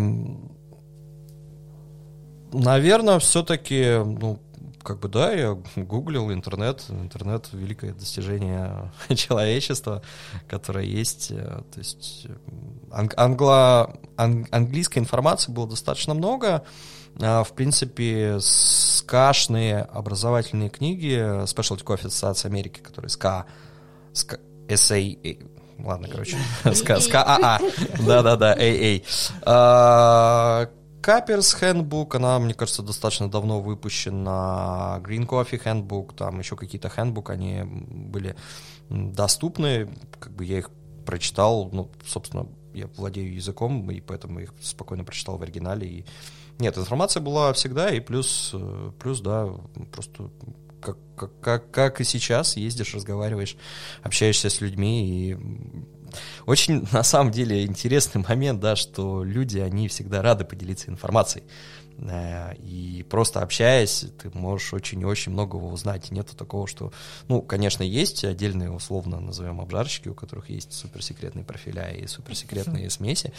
наверное, 2.51 3.19
все-таки, 3.19 3.99
ну, 4.03 4.39
как 4.83 4.99
бы 4.99 5.07
да, 5.07 5.31
я 5.31 5.57
гуглил 5.75 6.31
интернет, 6.31 6.83
интернет 6.89 7.47
великое 7.53 7.93
достижение 7.93 8.91
человечества, 9.15 10.01
которое 10.47 10.85
есть. 10.85 11.31
Э, 11.31 11.61
то 11.71 11.79
есть 11.79 12.27
англо, 12.91 13.95
ан, 14.17 14.47
английской 14.51 14.99
информации 14.99 15.51
было 15.51 15.67
достаточно 15.67 16.13
много. 16.13 16.63
А, 17.21 17.43
в 17.43 17.53
принципе, 17.53 18.37
скашные 18.39 19.81
образовательные 19.81 20.69
книги 20.69 21.17
Specialty 21.43 21.83
Coffee 21.83 22.07
Association 22.07 22.47
Америки, 22.47 22.79
которые 22.79 23.09
SCA, 23.09 23.45
SCA, 24.13 24.39
SA, 24.67 25.49
ладно, 25.79 26.07
короче, 26.07 26.37
SCA, 26.73 26.99
SCA, 26.99 27.23
AA, 27.35 27.59
да-да-да, 28.05 28.55
AA, 28.57 29.03
Cuppers 31.03 31.53
Handbook, 31.61 32.15
она, 32.15 32.39
мне 32.39 32.53
кажется, 32.53 32.81
достаточно 32.81 33.29
давно 33.29 33.59
выпущена. 33.59 35.01
Green 35.03 35.27
Coffee 35.27 35.61
Handbook, 35.61 36.15
там 36.15 36.39
еще 36.39 36.55
какие-то 36.55 36.87
handbook, 36.87 37.29
они 37.29 37.63
были 37.65 38.37
доступны. 38.89 39.93
Как 40.17 40.31
бы 40.33 40.45
я 40.45 40.59
их 40.59 40.69
прочитал, 41.05 41.69
ну, 41.73 41.91
собственно, 42.05 42.47
я 42.73 42.87
владею 42.95 43.35
языком, 43.35 43.91
и 43.91 43.99
поэтому 43.99 44.39
их 44.39 44.53
спокойно 44.61 45.03
прочитал 45.03 45.37
в 45.37 45.43
оригинале. 45.43 45.87
И... 45.87 46.05
Нет, 46.57 46.77
информация 46.77 47.19
была 47.19 47.51
всегда, 47.51 47.89
и 47.89 47.99
плюс, 47.99 48.55
плюс 48.97 49.19
да, 49.19 49.49
просто 49.91 50.29
как, 50.81 50.97
как, 51.17 51.39
как, 51.41 51.71
как 51.71 51.99
и 51.99 52.05
сейчас 52.05 52.55
ездишь, 52.55 52.95
разговариваешь, 52.95 53.57
общаешься 54.03 54.49
с 54.49 54.61
людьми, 54.61 55.05
и 55.05 55.37
очень, 56.45 56.87
на 56.91 57.03
самом 57.03 57.31
деле, 57.31 57.65
интересный 57.65 58.23
момент, 58.27 58.59
да, 58.59 58.75
что 58.75 59.23
люди, 59.23 59.59
они 59.59 59.87
всегда 59.87 60.21
рады 60.21 60.45
поделиться 60.45 60.89
информацией. 60.89 61.43
Э, 61.97 62.55
и 62.55 63.05
просто 63.09 63.41
общаясь, 63.41 64.05
ты 64.21 64.29
можешь 64.37 64.73
очень-очень 64.73 65.31
многого 65.31 65.65
узнать. 65.65 66.11
Нету 66.11 66.35
такого, 66.35 66.67
что... 66.67 66.91
Ну, 67.27 67.41
конечно, 67.41 67.83
есть 67.83 68.23
отдельные, 68.23 68.71
условно 68.71 69.19
назовем, 69.19 69.61
обжарщики, 69.61 70.07
у 70.07 70.15
которых 70.15 70.49
есть 70.49 70.73
суперсекретные 70.73 71.45
профиля 71.45 71.91
и 71.91 72.07
суперсекретные 72.07 72.89
смеси, 72.89 73.33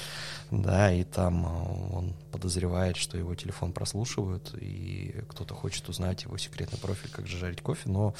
да, 0.50 0.92
и 0.92 1.04
там 1.04 1.46
э, 1.46 1.94
он 1.96 2.14
подозревает, 2.30 2.96
что 2.96 3.18
его 3.18 3.34
телефон 3.34 3.72
прослушивают, 3.72 4.54
и 4.60 5.22
кто-то 5.28 5.54
хочет 5.54 5.88
узнать 5.88 6.24
его 6.24 6.36
секретный 6.38 6.78
профиль, 6.78 7.10
как 7.10 7.26
же 7.26 7.38
жарить 7.38 7.60
кофе, 7.60 7.88
но 7.88 8.14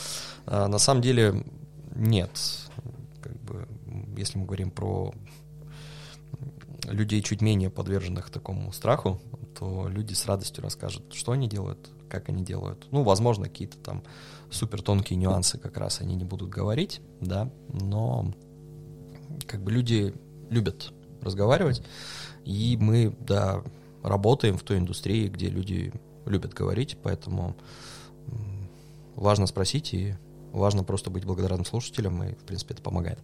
э, 0.46 0.66
на 0.66 0.78
самом 0.78 1.02
деле 1.02 1.44
нет. 1.94 2.30
Как 3.23 3.40
бы, 3.40 3.66
если 4.16 4.38
мы 4.38 4.47
говорим 4.47 4.71
про 4.71 5.12
людей 6.85 7.23
чуть 7.23 7.40
менее 7.40 7.71
подверженных 7.71 8.30
такому 8.30 8.73
страху, 8.73 9.21
то 9.59 9.88
люди 9.88 10.14
с 10.14 10.26
радостью 10.26 10.62
расскажут, 10.62 11.12
что 11.14 11.33
они 11.33 11.49
делают, 11.49 11.90
как 12.09 12.28
они 12.28 12.44
делают. 12.44 12.87
Ну, 12.90 13.02
возможно, 13.02 13.44
какие-то 13.44 13.78
там 13.78 14.02
супер 14.50 14.83
тонкие 14.83 15.18
нюансы 15.18 15.59
как 15.59 15.76
раз 15.76 16.00
они 16.00 16.14
не 16.14 16.25
будут 16.25 16.50
говорить, 16.50 17.00
да, 17.21 17.50
но 17.68 18.33
как 19.47 19.62
бы 19.62 19.71
люди 19.71 20.14
любят 20.50 20.92
разговаривать, 21.23 21.83
и 22.44 22.76
мы, 22.78 23.16
да, 23.21 23.62
работаем 24.02 24.59
в 24.59 24.62
той 24.62 24.78
индустрии, 24.78 25.28
где 25.28 25.49
люди 25.49 25.92
любят 26.26 26.52
говорить, 26.52 26.99
поэтому 27.02 27.56
важно 29.16 29.47
спросить 29.47 29.94
и 29.94 30.14
важно 30.52 30.85
просто 30.85 31.11
быть 31.11 31.25
благодарным 31.25 31.64
слушателям, 31.64 32.23
и, 32.23 32.35
в 32.35 32.44
принципе, 32.44 32.75
это 32.75 32.83
помогает. 32.83 33.18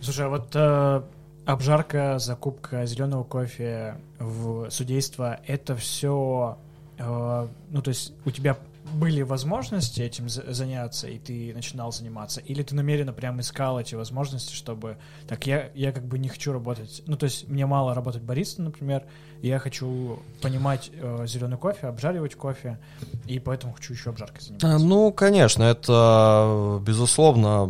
Слушай, 0.00 0.26
а 0.26 0.28
вот 0.28 0.50
э, 0.54 1.02
обжарка, 1.46 2.18
закупка 2.18 2.86
зеленого 2.86 3.24
кофе 3.24 3.96
в 4.18 4.70
судейство, 4.70 5.40
это 5.46 5.76
все, 5.76 6.58
э, 6.98 7.48
ну, 7.70 7.82
то 7.82 7.88
есть 7.88 8.12
у 8.24 8.30
тебя 8.30 8.56
были 8.94 9.22
возможности 9.22 10.00
этим 10.00 10.28
заняться, 10.28 11.08
и 11.08 11.18
ты 11.18 11.52
начинал 11.54 11.92
заниматься? 11.92 12.40
Или 12.40 12.62
ты 12.62 12.74
намеренно 12.74 13.12
прям 13.12 13.40
искал 13.40 13.78
эти 13.80 13.94
возможности, 13.94 14.54
чтобы... 14.54 14.98
Так, 15.28 15.46
я, 15.46 15.70
я 15.74 15.92
как 15.92 16.04
бы 16.04 16.18
не 16.18 16.28
хочу 16.28 16.52
работать... 16.52 17.02
Ну, 17.06 17.16
то 17.16 17.24
есть 17.24 17.48
мне 17.48 17.64
мало 17.66 17.94
работать 17.94 18.22
бариста, 18.22 18.62
например, 18.62 19.04
я 19.42 19.58
хочу 19.58 20.20
понимать 20.40 20.90
э, 20.94 21.26
зеленый 21.26 21.58
кофе, 21.58 21.88
обжаривать 21.88 22.36
кофе, 22.36 22.78
и 23.26 23.40
поэтому 23.40 23.72
хочу 23.72 23.92
еще 23.92 24.10
обжаркой 24.10 24.40
заниматься. 24.40 24.78
Ну, 24.78 25.12
конечно, 25.12 25.64
это, 25.64 26.80
безусловно, 26.86 27.64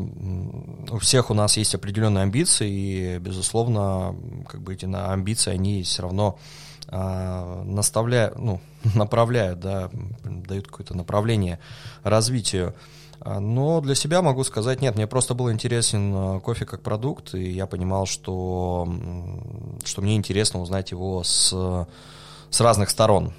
у 0.90 0.98
всех 0.98 1.30
у 1.30 1.34
нас 1.34 1.56
есть 1.56 1.74
определенные 1.74 2.22
амбиции, 2.22 2.70
и, 2.70 3.18
безусловно, 3.18 4.14
как 4.48 4.60
бы 4.60 4.74
эти 4.74 4.84
амбиции, 4.84 5.52
они 5.52 5.82
все 5.82 6.02
равно 6.02 6.38
а, 6.88 7.62
наставляют, 7.64 8.38
ну, 8.38 8.60
направляют, 8.94 9.60
да, 9.60 9.88
дают 10.24 10.66
какое-то 10.66 10.94
направление 10.94 11.58
развитию. 12.02 12.74
А, 13.24 13.38
но 13.38 13.80
для 13.80 13.94
себя 13.94 14.20
могу 14.20 14.42
сказать, 14.42 14.80
нет, 14.80 14.96
мне 14.96 15.06
просто 15.06 15.34
был 15.34 15.50
интересен 15.52 16.12
а, 16.14 16.40
кофе 16.40 16.66
как 16.66 16.82
продукт, 16.82 17.34
и 17.34 17.50
я 17.50 17.66
понимал, 17.66 18.06
что, 18.06 18.88
что 19.84 20.02
мне 20.02 20.16
интересно 20.16 20.60
узнать 20.60 20.90
его 20.90 21.22
с, 21.22 21.86
с 22.50 22.60
разных 22.60 22.90
сторон. 22.90 23.32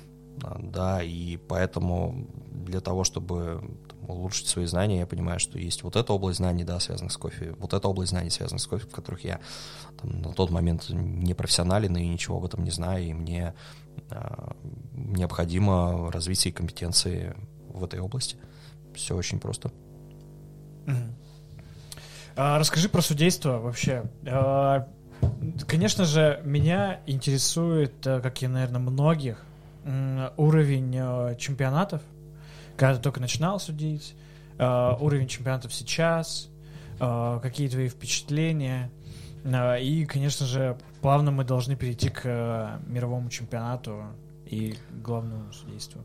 Да, 0.59 1.03
и 1.03 1.37
поэтому 1.37 2.27
для 2.47 2.81
того, 2.81 3.03
чтобы 3.03 3.77
улучшить 4.07 4.47
свои 4.47 4.65
знания, 4.65 4.99
я 4.99 5.05
понимаю, 5.05 5.39
что 5.39 5.59
есть 5.59 5.83
вот 5.83 5.95
эта 5.95 6.11
область 6.11 6.37
знаний, 6.37 6.63
да, 6.63 6.79
связанных 6.79 7.11
с 7.11 7.17
кофе, 7.17 7.55
вот 7.59 7.73
эта 7.73 7.87
область 7.87 8.09
знаний, 8.09 8.31
связанных 8.31 8.61
с 8.61 8.67
кофе, 8.67 8.87
в 8.87 8.91
которых 8.91 9.23
я 9.23 9.39
там, 10.01 10.21
на 10.21 10.33
тот 10.33 10.49
момент 10.49 10.89
не 10.89 11.33
профессионален 11.33 11.95
и 11.97 12.07
ничего 12.07 12.37
об 12.37 12.45
этом 12.45 12.63
не 12.63 12.71
знаю, 12.71 13.05
и 13.05 13.13
мне 13.13 13.53
э, 14.09 14.51
необходимо 14.93 16.11
развитие 16.11 16.51
компетенции 16.51 17.35
в 17.69 17.83
этой 17.83 17.99
области. 17.99 18.37
Все 18.95 19.15
очень 19.15 19.39
просто. 19.39 19.71
А, 22.35 22.57
расскажи 22.57 22.89
про 22.89 23.01
судейство 23.01 23.59
вообще. 23.59 24.05
А, 24.25 24.88
конечно 25.67 26.05
же, 26.05 26.41
меня 26.43 27.00
интересует, 27.05 28.05
э, 28.07 28.21
как 28.21 28.41
и, 28.41 28.47
наверное, 28.47 28.81
многих, 28.81 29.43
уровень 30.37 30.96
э, 30.96 31.35
чемпионатов, 31.37 32.01
когда 32.77 32.96
ты 32.96 33.01
только 33.01 33.20
начинал 33.20 33.59
судить, 33.59 34.15
э, 34.57 34.96
уровень 35.00 35.27
чемпионатов 35.27 35.74
сейчас, 35.74 36.50
какие 37.00 37.68
твои 37.68 37.89
впечатления. 37.89 38.89
И, 39.44 40.05
конечно 40.07 40.46
же, 40.46 40.77
плавно 41.01 41.31
мы 41.31 41.44
должны 41.44 41.75
перейти 41.75 42.09
к 42.09 42.79
мировому 42.85 43.29
чемпионату 43.29 44.03
и 44.46 44.75
главному 44.91 45.51
судейству. 45.51 46.01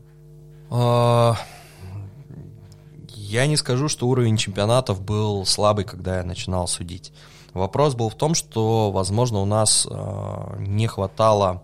Я 3.29 3.45
не 3.45 3.57
скажу, 3.57 3.89
что 3.89 4.07
уровень 4.07 4.37
чемпионатов 4.37 5.03
был 5.03 5.45
слабый, 5.45 5.85
когда 5.85 6.17
я 6.17 6.23
начинал 6.23 6.67
судить. 6.67 7.13
Вопрос 7.53 7.93
был 7.93 8.09
в 8.09 8.15
том, 8.15 8.33
что, 8.33 8.89
возможно, 8.89 9.37
у 9.37 9.45
нас 9.45 9.87
э, 9.87 10.55
не 10.57 10.87
хватало, 10.87 11.61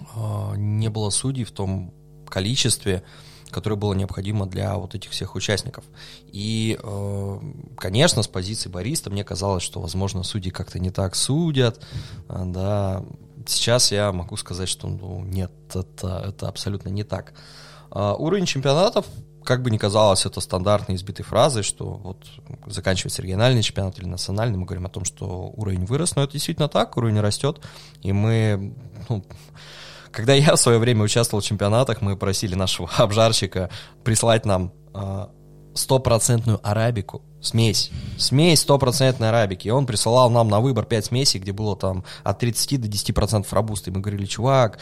э, 0.00 0.54
не 0.56 0.88
было 0.88 1.10
судей 1.10 1.44
в 1.44 1.50
том 1.50 1.92
количестве, 2.26 3.02
которое 3.50 3.76
было 3.76 3.92
необходимо 3.92 4.46
для 4.46 4.76
вот 4.76 4.94
этих 4.94 5.10
всех 5.10 5.34
участников. 5.34 5.84
И, 6.32 6.80
э, 6.82 7.40
конечно, 7.76 8.22
с 8.22 8.26
позиции 8.26 8.70
бариста 8.70 9.10
мне 9.10 9.24
казалось, 9.24 9.62
что, 9.62 9.82
возможно, 9.82 10.22
судьи 10.22 10.50
как-то 10.50 10.78
не 10.78 10.90
так 10.90 11.16
судят, 11.16 11.84
э, 12.30 12.42
да. 12.46 13.04
Сейчас 13.46 13.92
я 13.92 14.10
могу 14.10 14.38
сказать, 14.38 14.70
что 14.70 14.88
ну, 14.88 15.22
нет, 15.22 15.52
это, 15.74 16.24
это 16.26 16.48
абсолютно 16.48 16.88
не 16.88 17.04
так. 17.04 17.34
Э, 17.90 18.14
уровень 18.16 18.46
чемпионатов 18.46 19.04
как 19.46 19.62
бы 19.62 19.70
ни 19.70 19.78
казалось 19.78 20.26
это 20.26 20.40
стандартной 20.40 20.96
избитой 20.96 21.24
фразой, 21.24 21.62
что 21.62 21.84
вот 21.86 22.26
заканчивается 22.66 23.22
региональный 23.22 23.62
чемпионат 23.62 23.98
или 23.98 24.06
национальный, 24.06 24.58
мы 24.58 24.66
говорим 24.66 24.86
о 24.86 24.90
том, 24.90 25.04
что 25.04 25.52
уровень 25.56 25.86
вырос, 25.86 26.16
но 26.16 26.24
это 26.24 26.32
действительно 26.32 26.68
так, 26.68 26.96
уровень 26.96 27.20
растет, 27.20 27.60
и 28.02 28.12
мы, 28.12 28.74
ну, 29.08 29.24
когда 30.10 30.34
я 30.34 30.54
в 30.56 30.60
свое 30.60 30.78
время 30.78 31.04
участвовал 31.04 31.40
в 31.40 31.46
чемпионатах, 31.46 32.02
мы 32.02 32.16
просили 32.16 32.54
нашего 32.54 32.90
обжарщика 32.96 33.70
прислать 34.04 34.44
нам 34.44 34.72
а, 34.92 35.30
стопроцентную 35.74 36.60
арабику, 36.62 37.22
смесь, 37.40 37.90
смесь 38.18 38.60
стопроцентной 38.60 39.28
арабики, 39.28 39.68
и 39.68 39.70
он 39.70 39.86
присылал 39.86 40.30
нам 40.30 40.48
на 40.48 40.60
выбор 40.60 40.84
5 40.84 41.06
смесей, 41.06 41.40
где 41.40 41.52
было 41.52 41.76
там 41.76 42.04
от 42.24 42.38
30 42.38 42.80
до 42.80 42.88
10% 42.88 43.46
робуста, 43.50 43.90
и 43.90 43.92
мы 43.92 44.00
говорили, 44.00 44.26
чувак, 44.26 44.78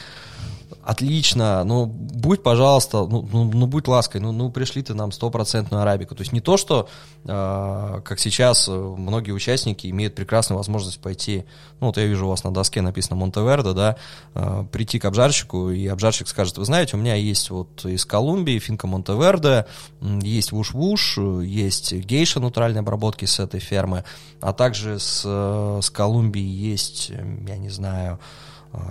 отлично, 0.82 1.64
ну, 1.64 1.86
будь, 1.86 2.42
пожалуйста, 2.42 3.06
ну, 3.06 3.28
ну, 3.32 3.44
ну 3.44 3.66
будь 3.66 3.88
лаской, 3.88 4.20
ну, 4.20 4.32
ну, 4.32 4.50
пришли 4.50 4.82
ты 4.82 4.94
нам 4.94 5.12
стопроцентную 5.12 5.82
арабику. 5.82 6.14
То 6.14 6.22
есть 6.22 6.32
не 6.32 6.40
то, 6.40 6.56
что, 6.56 6.88
э, 7.24 8.00
как 8.04 8.18
сейчас, 8.18 8.68
многие 8.68 9.32
участники 9.32 9.86
имеют 9.88 10.14
прекрасную 10.14 10.58
возможность 10.58 11.00
пойти, 11.00 11.44
ну, 11.80 11.88
вот 11.88 11.96
я 11.96 12.06
вижу 12.06 12.26
у 12.26 12.28
вас 12.30 12.44
на 12.44 12.52
доске 12.52 12.80
написано 12.82 13.16
Монтеверде, 13.16 13.72
да, 13.72 13.96
э, 14.34 14.64
прийти 14.70 14.98
к 14.98 15.04
обжарщику, 15.04 15.70
и 15.70 15.86
обжарщик 15.86 16.28
скажет, 16.28 16.58
вы 16.58 16.64
знаете, 16.64 16.96
у 16.96 17.00
меня 17.00 17.14
есть 17.14 17.50
вот 17.50 17.84
из 17.84 18.04
Колумбии 18.04 18.58
финка 18.58 18.86
Монтеверде, 18.86 19.66
есть 20.00 20.52
вуш-вуш, 20.52 21.18
есть 21.42 21.92
гейша 21.92 22.40
натуральной 22.40 22.80
обработки 22.80 23.24
с 23.24 23.38
этой 23.38 23.60
фермы, 23.60 24.04
а 24.40 24.52
также 24.52 24.98
с, 24.98 25.22
с 25.24 25.90
Колумбии 25.90 26.40
есть, 26.40 27.10
я 27.10 27.56
не 27.56 27.70
знаю, 27.70 28.04
Э, 28.14 28.18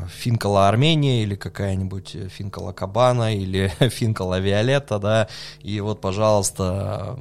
Финкала 0.07 0.67
Армения 0.67 1.23
или 1.23 1.35
какая-нибудь 1.35 2.15
Финкала 2.29 2.71
Кабана 2.71 3.35
или 3.35 3.71
Финкала 3.89 4.39
Виолетта, 4.39 4.99
да, 4.99 5.27
и 5.61 5.79
вот, 5.79 6.01
пожалуйста, 6.01 7.17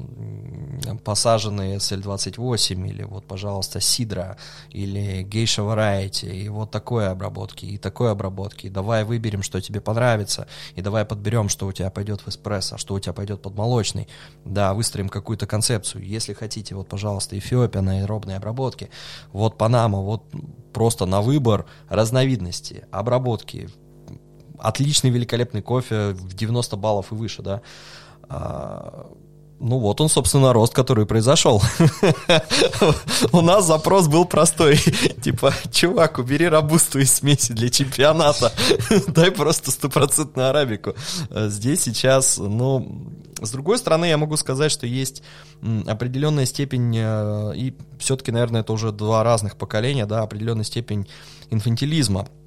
посаженные 1.05 1.77
SL28 1.77 2.89
или 2.89 3.03
вот, 3.05 3.25
пожалуйста, 3.27 3.81
Сидра 3.81 4.37
или 4.71 5.23
Гейша 5.23 5.63
Variety, 5.63 6.31
и 6.31 6.49
вот 6.49 6.71
такой 6.71 7.09
обработки, 7.09 7.65
и 7.65 7.79
такой 7.79 8.11
обработки, 8.11 8.67
и 8.67 8.71
давай 8.71 9.05
выберем, 9.05 9.43
что 9.43 9.61
тебе 9.61 9.81
понравится, 9.81 10.47
и 10.75 10.83
давай 10.83 11.05
подберем, 11.05 11.49
что 11.49 11.67
у 11.67 11.73
тебя 11.73 11.91
пойдет 11.91 12.21
в 12.21 12.29
эспрессо, 12.29 12.77
что 12.79 12.95
у 12.95 13.01
тебя 13.01 13.13
пойдет 13.13 13.43
под 13.43 13.57
молочный, 13.57 14.09
да, 14.45 14.75
выстроим 14.75 15.09
какую-то 15.09 15.47
концепцию, 15.47 16.05
если 16.05 16.33
хотите, 16.33 16.75
вот, 16.75 16.89
пожалуйста, 16.89 17.39
Эфиопия 17.39 17.81
на 17.81 18.01
аэробной 18.01 18.37
обработке, 18.37 18.91
вот 19.33 19.59
Панама, 19.59 20.01
вот 20.01 20.23
просто 20.73 21.07
на 21.07 21.21
выбор 21.21 21.67
разновидности, 22.53 22.85
обработки. 22.91 23.69
Отличный, 24.59 25.11
великолепный 25.11 25.63
кофе 25.63 26.11
в 26.13 26.35
90 26.35 26.77
баллов 26.77 27.13
и 27.13 27.15
выше, 27.15 27.43
да. 27.43 27.63
А, 28.29 29.11
ну 29.59 29.79
вот 29.79 30.01
он, 30.01 30.09
собственно, 30.09 30.53
рост, 30.53 30.73
который 30.73 31.05
произошел. 31.05 31.61
У 33.33 33.41
нас 33.41 33.67
запрос 33.67 34.07
был 34.09 34.25
простой. 34.25 34.77
Типа, 35.23 35.53
чувак, 35.73 36.19
убери 36.19 36.49
рабусту 36.49 37.01
из 37.01 37.13
смеси 37.13 37.53
для 37.53 37.71
чемпионата. 37.71 38.53
Дай 39.09 39.31
просто 39.31 39.71
стопроцентную 39.71 40.51
арабику. 40.51 40.95
Здесь 41.31 41.83
сейчас, 41.83 42.39
ну, 42.39 43.13
С 43.41 43.51
другой 43.51 43.79
стороны, 43.79 44.05
я 44.05 44.17
могу 44.17 44.37
сказать, 44.37 44.71
что 44.71 44.87
есть 44.87 45.23
определенная 45.87 46.47
степень, 46.47 46.95
э, 46.97 47.53
и 47.57 47.75
все-таки, 47.99 48.33
наверное, 48.33 48.61
это 48.61 48.73
уже 48.73 48.93
два 48.93 49.25
разных 49.25 49.57
поколения, 49.57 50.07
да, 50.07 50.23
определенная 50.23 50.65
степень 50.65 51.09
инфантилизма, 51.51 52.27
э, 52.27 52.42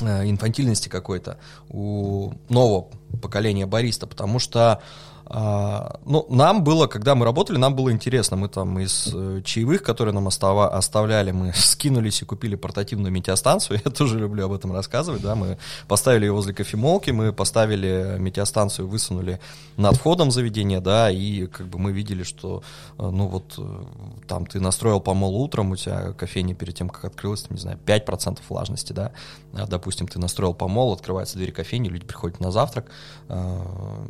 инфантильности 0.00 0.88
какой-то 0.88 1.38
у 1.68 2.32
нового 2.48 2.88
поколения 3.22 3.66
бариста, 3.66 4.06
потому 4.06 4.38
что 4.38 4.82
а, 5.26 6.00
ну, 6.04 6.26
нам 6.28 6.64
было, 6.64 6.86
когда 6.86 7.14
мы 7.14 7.24
работали, 7.24 7.56
нам 7.56 7.74
было 7.74 7.90
интересно. 7.90 8.36
Мы 8.36 8.48
там 8.48 8.78
из 8.78 9.10
э, 9.12 9.40
чаевых, 9.42 9.82
которые 9.82 10.14
нам 10.14 10.28
остава, 10.28 10.68
оставляли, 10.68 11.30
мы 11.30 11.52
скинулись 11.54 12.20
и 12.22 12.24
купили 12.24 12.56
портативную 12.56 13.10
метеостанцию. 13.10 13.80
Я 13.84 13.90
тоже 13.90 14.18
люблю 14.18 14.44
об 14.44 14.52
этом 14.52 14.72
рассказывать. 14.72 15.22
Да? 15.22 15.34
Мы 15.34 15.56
поставили 15.88 16.26
ее 16.26 16.32
возле 16.32 16.52
кофемолки, 16.52 17.10
мы 17.10 17.32
поставили 17.32 18.16
метеостанцию, 18.18 18.86
высунули 18.86 19.40
над 19.76 19.96
входом 19.96 20.30
заведения, 20.30 20.80
да, 20.80 21.10
и 21.10 21.46
как 21.46 21.68
бы 21.68 21.78
мы 21.78 21.92
видели, 21.92 22.22
что, 22.22 22.62
э, 22.98 23.08
ну 23.08 23.26
вот, 23.26 23.54
э, 23.58 23.84
там 24.28 24.44
ты 24.44 24.60
настроил 24.60 25.00
помол 25.00 25.36
утром, 25.36 25.70
у 25.70 25.76
тебя 25.76 26.12
кофейня 26.12 26.54
перед 26.54 26.74
тем, 26.74 26.88
как 26.90 27.06
открылась, 27.06 27.48
не 27.50 27.58
знаю, 27.58 27.78
5% 27.84 28.40
влажности, 28.48 28.92
да, 28.92 29.12
а, 29.54 29.66
допустим, 29.66 30.06
ты 30.06 30.18
настроил 30.18 30.54
помол, 30.54 30.92
открывается 30.92 31.36
дверь 31.38 31.52
кофейни, 31.52 31.88
люди 31.88 32.04
приходят 32.04 32.40
на 32.40 32.50
завтрак, 32.50 32.90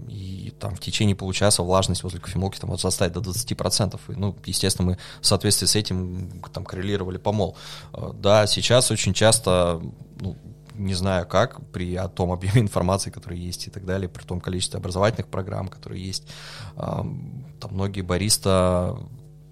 и 0.08 0.52
там 0.58 0.74
в 0.74 0.80
течение 0.80 1.03
течение 1.04 1.16
получаса 1.16 1.62
влажность 1.62 2.02
возле 2.02 2.20
кофемолки 2.20 2.58
там 2.58 2.70
вот 2.70 2.80
составит 2.80 3.12
до 3.12 3.20
20%. 3.20 4.00
И, 4.08 4.12
ну, 4.12 4.34
естественно, 4.46 4.90
мы 4.90 4.98
в 5.20 5.26
соответствии 5.26 5.66
с 5.66 5.76
этим 5.76 6.42
там 6.52 6.64
коррелировали 6.64 7.18
помол. 7.18 7.56
Э, 7.92 8.12
да, 8.14 8.46
сейчас 8.46 8.90
очень 8.90 9.12
часто, 9.12 9.82
ну, 10.20 10.36
не 10.74 10.94
знаю 10.94 11.26
как, 11.26 11.60
при 11.70 11.94
о 11.96 12.08
том 12.08 12.32
объеме 12.32 12.60
информации, 12.62 13.10
который 13.10 13.38
есть 13.38 13.66
и 13.66 13.70
так 13.70 13.84
далее, 13.84 14.08
при 14.08 14.24
том 14.24 14.40
количестве 14.40 14.78
образовательных 14.78 15.28
программ, 15.28 15.68
которые 15.68 16.04
есть, 16.04 16.26
там 16.74 17.70
многие 17.70 18.02
бариста, 18.02 18.96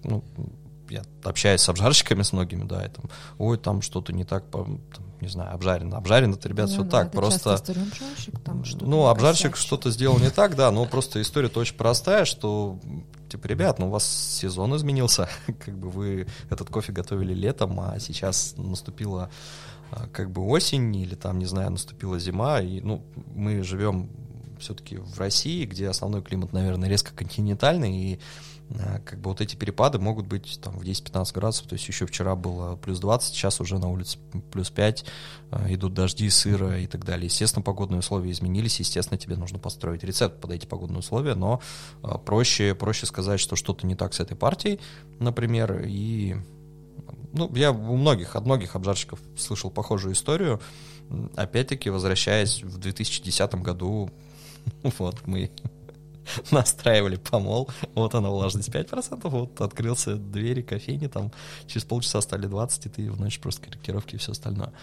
ну, 0.03 0.23
я 0.89 1.03
общаюсь 1.23 1.61
с 1.61 1.69
обжарщиками 1.69 2.23
с 2.23 2.33
многими, 2.33 2.65
да, 2.65 2.85
и 2.85 2.89
там, 2.89 3.05
ой, 3.37 3.57
там 3.57 3.81
что-то 3.81 4.11
не 4.13 4.25
так, 4.25 4.43
там, 4.51 4.81
не 5.23 5.29
знаю, 5.29 5.53
обжарено. 5.53 5.97
Обжарено, 5.97 6.35
это, 6.35 6.47
ребят, 6.47 6.67
ну, 6.67 6.73
все 6.73 6.83
да, 6.83 6.89
так, 6.89 7.11
просто... 7.11 7.55
Обжарщик, 7.55 8.39
там 8.41 8.63
ну, 8.81 9.07
обжарщик 9.07 9.55
что-то 9.55 9.89
сделал 9.89 10.19
не 10.19 10.29
так, 10.29 10.55
да, 10.55 10.69
но 10.71 10.85
просто 10.91 11.21
история-то 11.21 11.59
очень 11.59 11.75
простая, 11.75 12.25
что 12.25 12.79
типа, 13.29 13.47
ребят, 13.47 13.79
ну 13.79 13.87
у 13.87 13.89
вас 13.89 14.05
сезон 14.05 14.75
изменился, 14.75 15.27
как 15.65 15.75
бы 15.75 15.89
вы 15.89 16.27
этот 16.49 16.69
кофе 16.69 16.91
готовили 16.91 17.33
летом, 17.33 17.79
а 17.79 17.97
сейчас 17.99 18.53
наступила 18.57 19.31
а, 19.91 20.07
как 20.07 20.29
бы 20.29 20.45
осень 20.45 20.95
или 20.95 21.15
там, 21.15 21.39
не 21.39 21.45
знаю, 21.45 21.71
наступила 21.71 22.19
зима, 22.19 22.61
и, 22.61 22.81
ну, 22.81 23.03
мы 23.33 23.63
живем 23.63 24.09
все-таки 24.59 24.97
в 24.97 25.19
России, 25.19 25.65
где 25.65 25.89
основной 25.89 26.21
климат, 26.21 26.53
наверное, 26.53 26.89
резко 26.89 27.11
континентальный, 27.13 27.95
и 27.95 28.19
как 29.05 29.19
бы 29.19 29.29
вот 29.29 29.41
эти 29.41 29.55
перепады 29.55 29.99
могут 29.99 30.27
быть 30.27 30.59
там 30.61 30.77
в 30.77 30.83
10-15 30.83 31.33
градусов, 31.33 31.67
то 31.67 31.73
есть 31.73 31.87
еще 31.87 32.05
вчера 32.05 32.35
было 32.35 32.75
плюс 32.75 32.99
20, 32.99 33.33
сейчас 33.33 33.61
уже 33.61 33.77
на 33.77 33.89
улице 33.89 34.17
плюс 34.51 34.69
5, 34.69 35.05
э, 35.51 35.73
идут 35.73 35.93
дожди, 35.93 36.29
сыро 36.29 36.79
и 36.79 36.87
так 36.87 37.05
далее. 37.05 37.25
Естественно, 37.25 37.63
погодные 37.63 37.99
условия 37.99 38.31
изменились, 38.31 38.79
естественно, 38.79 39.17
тебе 39.17 39.35
нужно 39.35 39.59
построить 39.59 40.03
рецепт 40.03 40.39
под 40.41 40.51
эти 40.51 40.65
погодные 40.65 40.99
условия, 40.99 41.35
но 41.35 41.61
э, 42.03 42.07
проще, 42.25 42.73
проще 42.75 43.05
сказать, 43.05 43.39
что 43.39 43.55
что-то 43.55 43.85
не 43.85 43.95
так 43.95 44.13
с 44.13 44.19
этой 44.19 44.35
партией, 44.35 44.79
например, 45.19 45.83
и 45.85 46.35
ну, 47.33 47.51
я 47.55 47.71
у 47.71 47.95
многих, 47.95 48.35
от 48.35 48.45
многих 48.45 48.75
обжарщиков 48.75 49.19
слышал 49.37 49.71
похожую 49.71 50.13
историю, 50.13 50.61
опять-таки, 51.35 51.89
возвращаясь 51.89 52.63
в 52.63 52.77
2010 52.77 53.55
году, 53.55 54.09
вот 54.97 55.27
мы 55.27 55.51
настраивали 56.51 57.15
помол, 57.15 57.69
вот 57.95 58.15
она 58.15 58.29
влажность 58.29 58.69
5%, 58.69 59.29
вот 59.29 59.61
открылся 59.61 60.15
двери 60.15 60.61
кофейни, 60.61 61.07
там 61.07 61.31
через 61.67 61.85
полчаса 61.85 62.21
стали 62.21 62.47
20, 62.47 62.85
и 62.85 62.89
ты 62.89 63.11
вносишь 63.11 63.39
просто 63.39 63.61
корректировки 63.61 64.15
и 64.15 64.17
все 64.17 64.31
остальное. 64.31 64.73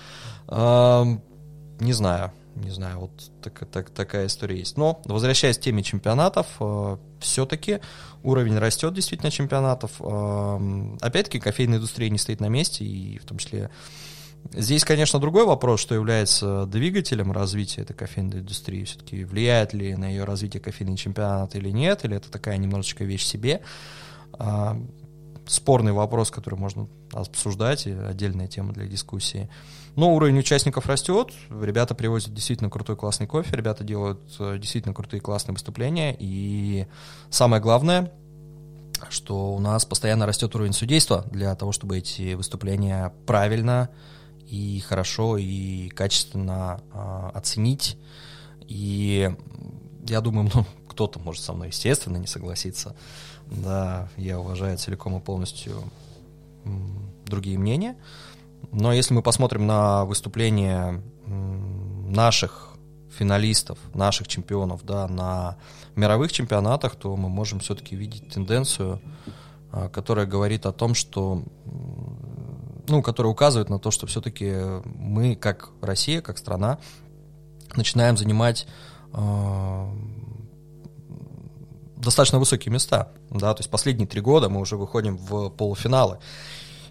Не 1.81 1.95
знаю, 1.95 2.33
не 2.57 2.71
знаю, 2.71 3.01
вот 3.01 3.11
так, 3.43 3.67
так, 3.71 3.91
такая 3.91 4.27
история 4.27 4.59
есть. 4.59 4.77
Но, 4.77 5.01
возвращаясь 5.07 5.57
к 5.57 5.63
теме 5.63 5.83
чемпионатов, 5.83 6.47
э, 6.61 6.97
все-таки 7.21 7.81
уровень 8.23 8.59
растет 8.59 8.93
действительно 8.93 9.31
чемпионатов. 9.31 9.93
Э, 10.01 10.97
опять-таки, 11.01 11.41
кофейная 11.41 11.79
индустрия 11.79 12.11
не 12.11 12.19
стоит 12.19 12.41
на 12.41 12.49
месте, 12.49 12.85
и 12.85 13.19
в 13.19 13.25
том 13.25 13.39
числе 13.39 13.71
Здесь, 14.53 14.85
конечно, 14.85 15.21
другой 15.21 15.45
вопрос, 15.45 15.81
что 15.81 15.95
является 15.95 16.67
двигателем 16.67 17.31
развития 17.31 17.83
этой 17.83 17.95
кофейной 17.95 18.41
индустрии. 18.41 18.85
Все-таки 18.85 19.25
влияет 19.25 19.73
ли 19.75 19.95
на 19.95 20.09
ее 20.09 20.25
развитие 20.25 20.61
кофейный 20.61 20.97
чемпионат 20.97 21.55
или 21.55 21.71
нет, 21.71 22.05
или 22.05 22.17
это 22.17 22.31
такая 22.31 22.57
немножечко 22.57 23.05
вещь 23.05 23.25
себе. 23.25 23.61
А, 24.33 24.77
спорный 25.47 25.93
вопрос, 25.93 26.31
который 26.31 26.59
можно 26.59 26.89
обсуждать, 27.13 27.87
и 27.87 27.93
отдельная 27.93 28.47
тема 28.47 28.73
для 28.73 28.87
дискуссии. 28.87 29.49
Но 29.97 30.15
уровень 30.15 30.39
участников 30.39 30.87
растет, 30.87 31.33
ребята 31.51 31.95
привозят 31.95 32.33
действительно 32.33 32.71
крутой 32.71 32.97
классный 32.97 33.27
кофе, 33.27 33.57
ребята 33.57 33.83
делают 33.83 34.21
э, 34.39 34.59
действительно 34.59 34.95
крутые 34.95 35.21
классные 35.21 35.55
выступления, 35.55 36.15
и 36.19 36.87
самое 37.31 37.61
главное, 37.61 38.13
что 39.09 39.53
у 39.53 39.59
нас 39.59 39.85
постоянно 39.85 40.27
растет 40.27 40.55
уровень 40.55 40.73
судейства 40.73 41.25
для 41.31 41.55
того, 41.57 41.73
чтобы 41.73 41.99
эти 41.99 42.35
выступления 42.35 43.13
правильно 43.27 43.91
и 44.51 44.81
хорошо, 44.81 45.37
и 45.37 45.89
качественно 45.91 46.81
э, 46.93 47.31
оценить. 47.35 47.97
И 48.67 49.31
я 50.07 50.21
думаю, 50.21 50.51
ну, 50.55 50.67
кто-то 50.89 51.21
может 51.21 51.43
со 51.43 51.53
мной, 51.53 51.69
естественно, 51.69 52.17
не 52.17 52.27
согласиться. 52.27 52.97
Да, 53.47 54.09
я 54.17 54.39
уважаю 54.39 54.77
целиком 54.79 55.17
и 55.17 55.21
полностью 55.21 55.83
другие 57.27 57.59
мнения. 57.59 57.97
Но 58.73 58.93
если 58.93 59.15
мы 59.15 59.23
посмотрим 59.23 59.67
на 59.67 60.05
выступления 60.05 61.03
наших 61.27 62.75
финалистов, 63.17 63.79
наших 63.95 64.29
чемпионов, 64.29 64.85
да, 64.85 65.09
на 65.09 65.57
мировых 65.97 66.33
чемпионатах, 66.33 66.97
то 66.97 67.17
мы 67.17 67.29
можем 67.29 67.61
все-таки 67.61 67.97
видеть 67.97 68.29
тенденцию, 68.29 69.01
а, 69.73 69.89
которая 69.89 70.27
говорит 70.27 70.67
о 70.67 70.73
том, 70.73 70.95
что 70.95 71.43
ну, 72.91 73.03
который 73.03 73.29
указывает 73.29 73.71
на 73.71 73.79
то, 73.79 73.91
что 73.91 74.07
все-таки 74.07 74.53
мы, 74.85 75.35
как 75.35 75.71
Россия, 75.81 76.21
как 76.21 76.39
страна, 76.39 76.79
начинаем 77.77 78.17
занимать 78.17 78.67
э, 79.13 79.87
достаточно 81.97 82.39
высокие 82.39 82.73
места. 82.73 83.13
Да? 83.31 83.55
То 83.55 83.61
есть 83.61 83.71
последние 83.71 84.07
три 84.07 84.21
года 84.21 84.49
мы 84.49 84.61
уже 84.61 84.77
выходим 84.77 85.17
в 85.17 85.51
полуфиналы. 85.51 86.19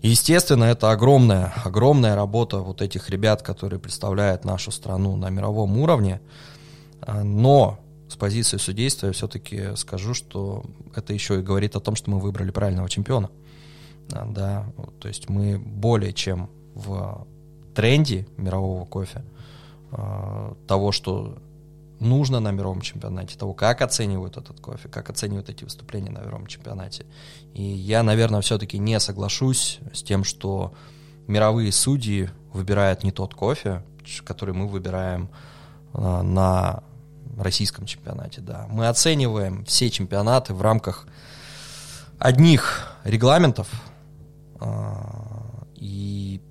И, 0.01 0.09
естественно, 0.09 0.63
это 0.63 0.91
огромная, 0.91 1.53
огромная 1.65 2.15
работа 2.15 2.59
вот 2.59 2.81
этих 2.81 3.09
ребят, 3.09 3.41
которые 3.41 3.79
представляют 3.79 4.45
нашу 4.45 4.71
страну 4.71 5.17
на 5.17 5.29
мировом 5.29 5.77
уровне. 5.77 6.21
Но 7.05 7.79
с 8.07 8.15
позиции 8.15 8.57
судейства 8.57 9.07
я 9.07 9.13
все-таки 9.13 9.75
скажу, 9.75 10.13
что 10.13 10.63
это 10.95 11.13
еще 11.13 11.39
и 11.39 11.43
говорит 11.43 11.75
о 11.75 11.81
том, 11.81 11.95
что 11.95 12.09
мы 12.11 12.19
выбрали 12.19 12.51
правильного 12.51 12.89
чемпиона 12.89 13.29
да, 14.09 14.65
то 14.99 15.07
есть 15.07 15.29
мы 15.29 15.57
более 15.57 16.13
чем 16.13 16.49
в 16.75 17.27
тренде 17.75 18.27
мирового 18.37 18.85
кофе, 18.85 19.23
а, 19.91 20.55
того, 20.67 20.91
что 20.91 21.37
нужно 21.99 22.39
на 22.39 22.51
мировом 22.51 22.81
чемпионате, 22.81 23.37
того, 23.37 23.53
как 23.53 23.81
оценивают 23.81 24.37
этот 24.37 24.59
кофе, 24.59 24.87
как 24.89 25.09
оценивают 25.09 25.49
эти 25.49 25.63
выступления 25.63 26.11
на 26.11 26.19
мировом 26.19 26.47
чемпионате. 26.47 27.05
И 27.53 27.63
я, 27.63 28.03
наверное, 28.03 28.41
все-таки 28.41 28.77
не 28.77 28.99
соглашусь 28.99 29.79
с 29.93 30.01
тем, 30.01 30.23
что 30.23 30.73
мировые 31.27 31.71
судьи 31.71 32.29
выбирают 32.53 33.03
не 33.03 33.11
тот 33.11 33.35
кофе, 33.35 33.83
который 34.23 34.53
мы 34.53 34.67
выбираем 34.67 35.29
а, 35.93 36.23
на 36.23 36.83
российском 37.37 37.85
чемпионате. 37.85 38.41
Да. 38.41 38.67
Мы 38.69 38.87
оцениваем 38.87 39.65
все 39.65 39.89
чемпионаты 39.89 40.53
в 40.53 40.61
рамках 40.61 41.07
одних 42.17 42.91
регламентов, 43.03 43.69
и 45.75 46.41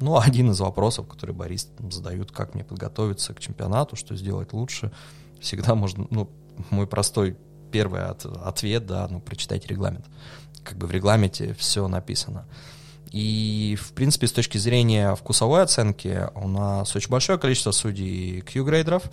ну, 0.00 0.18
один 0.20 0.50
из 0.50 0.60
вопросов, 0.60 1.08
который 1.08 1.34
Борис 1.34 1.70
задают, 1.90 2.32
как 2.32 2.54
мне 2.54 2.64
подготовиться 2.64 3.34
к 3.34 3.40
чемпионату, 3.40 3.96
что 3.96 4.16
сделать 4.16 4.52
лучше, 4.52 4.92
всегда 5.40 5.74
можно, 5.74 6.06
ну, 6.10 6.30
мой 6.70 6.86
простой 6.86 7.36
первый 7.70 8.04
от, 8.04 8.26
ответ, 8.26 8.86
да, 8.86 9.08
ну, 9.08 9.20
прочитайте 9.20 9.68
регламент. 9.68 10.06
Как 10.62 10.76
бы 10.76 10.86
в 10.86 10.90
регламенте 10.90 11.54
все 11.54 11.88
написано. 11.88 12.46
И, 13.10 13.76
в 13.80 13.92
принципе, 13.92 14.26
с 14.26 14.32
точки 14.32 14.58
зрения 14.58 15.14
вкусовой 15.14 15.62
оценки, 15.62 16.28
у 16.34 16.48
нас 16.48 16.94
очень 16.96 17.10
большое 17.10 17.38
количество 17.38 17.70
судей 17.72 18.40
Q-грейдеров, 18.40 19.04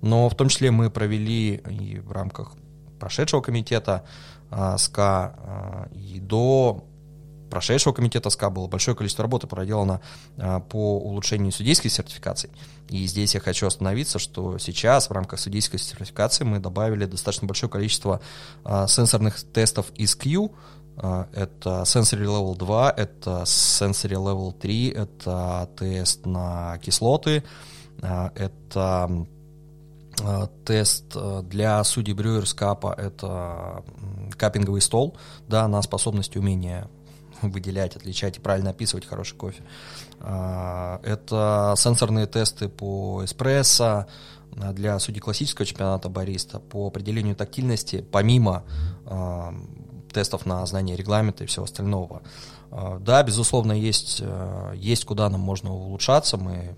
но 0.00 0.28
в 0.28 0.34
том 0.34 0.48
числе 0.48 0.70
мы 0.70 0.90
провели 0.90 1.56
и 1.68 1.98
в 1.98 2.12
рамках 2.12 2.52
прошедшего 2.98 3.40
комитета 3.40 4.04
а, 4.50 4.78
СКА 4.78 5.34
а, 5.36 5.88
и 5.92 6.18
до 6.20 6.84
прошедшего 7.52 7.92
комитета 7.92 8.30
СКА 8.30 8.48
было 8.48 8.66
большое 8.66 8.96
количество 8.96 9.22
работы 9.22 9.46
проделано 9.46 10.00
а, 10.38 10.60
по 10.60 10.96
улучшению 10.96 11.52
судейских 11.52 11.92
сертификаций. 11.92 12.48
И 12.88 13.06
здесь 13.06 13.34
я 13.34 13.40
хочу 13.40 13.66
остановиться, 13.66 14.18
что 14.18 14.56
сейчас 14.56 15.10
в 15.10 15.12
рамках 15.12 15.38
судейской 15.38 15.78
сертификации 15.78 16.44
мы 16.44 16.60
добавили 16.60 17.04
достаточно 17.04 17.46
большое 17.46 17.70
количество 17.70 18.22
а, 18.64 18.86
сенсорных 18.86 19.42
тестов 19.52 19.92
из 19.96 20.16
Q, 20.16 20.50
а, 20.96 21.28
это 21.34 21.82
Sensory 21.82 22.24
Level 22.24 22.56
2, 22.56 22.90
это 22.96 23.42
Sensory 23.42 24.16
Level 24.16 24.58
3, 24.58 24.88
это 24.88 25.68
тест 25.78 26.24
на 26.24 26.78
кислоты, 26.78 27.44
это 28.00 29.26
тест 30.64 31.16
для 31.42 31.84
судей 31.84 32.14
Брюерс 32.14 32.54
Капа, 32.54 32.94
это 32.96 33.84
капинговый 34.38 34.80
стол, 34.80 35.18
да, 35.48 35.68
на 35.68 35.82
способность 35.82 36.36
умения 36.36 36.88
выделять, 37.42 37.96
отличать 37.96 38.38
и 38.38 38.40
правильно 38.40 38.70
описывать 38.70 39.06
хороший 39.06 39.36
кофе. 39.36 39.62
А, 40.20 41.00
это 41.02 41.74
сенсорные 41.76 42.26
тесты 42.26 42.68
по 42.68 43.24
эспрессо 43.24 44.06
а, 44.56 44.72
для 44.72 44.98
судей 44.98 45.20
классического 45.20 45.66
чемпионата 45.66 46.08
бариста 46.08 46.60
по 46.60 46.86
определению 46.86 47.36
тактильности, 47.36 48.04
помимо 48.10 48.64
а, 49.06 49.54
тестов 50.12 50.46
на 50.46 50.64
знание 50.66 50.96
регламента 50.96 51.44
и 51.44 51.46
всего 51.46 51.64
остального. 51.64 52.22
Да, 53.00 53.22
безусловно, 53.22 53.72
есть, 53.72 54.22
есть 54.74 55.04
куда 55.04 55.28
нам 55.28 55.40
можно 55.40 55.74
улучшаться. 55.74 56.38
Мы 56.38 56.74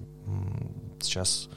сейчас 1.00 1.48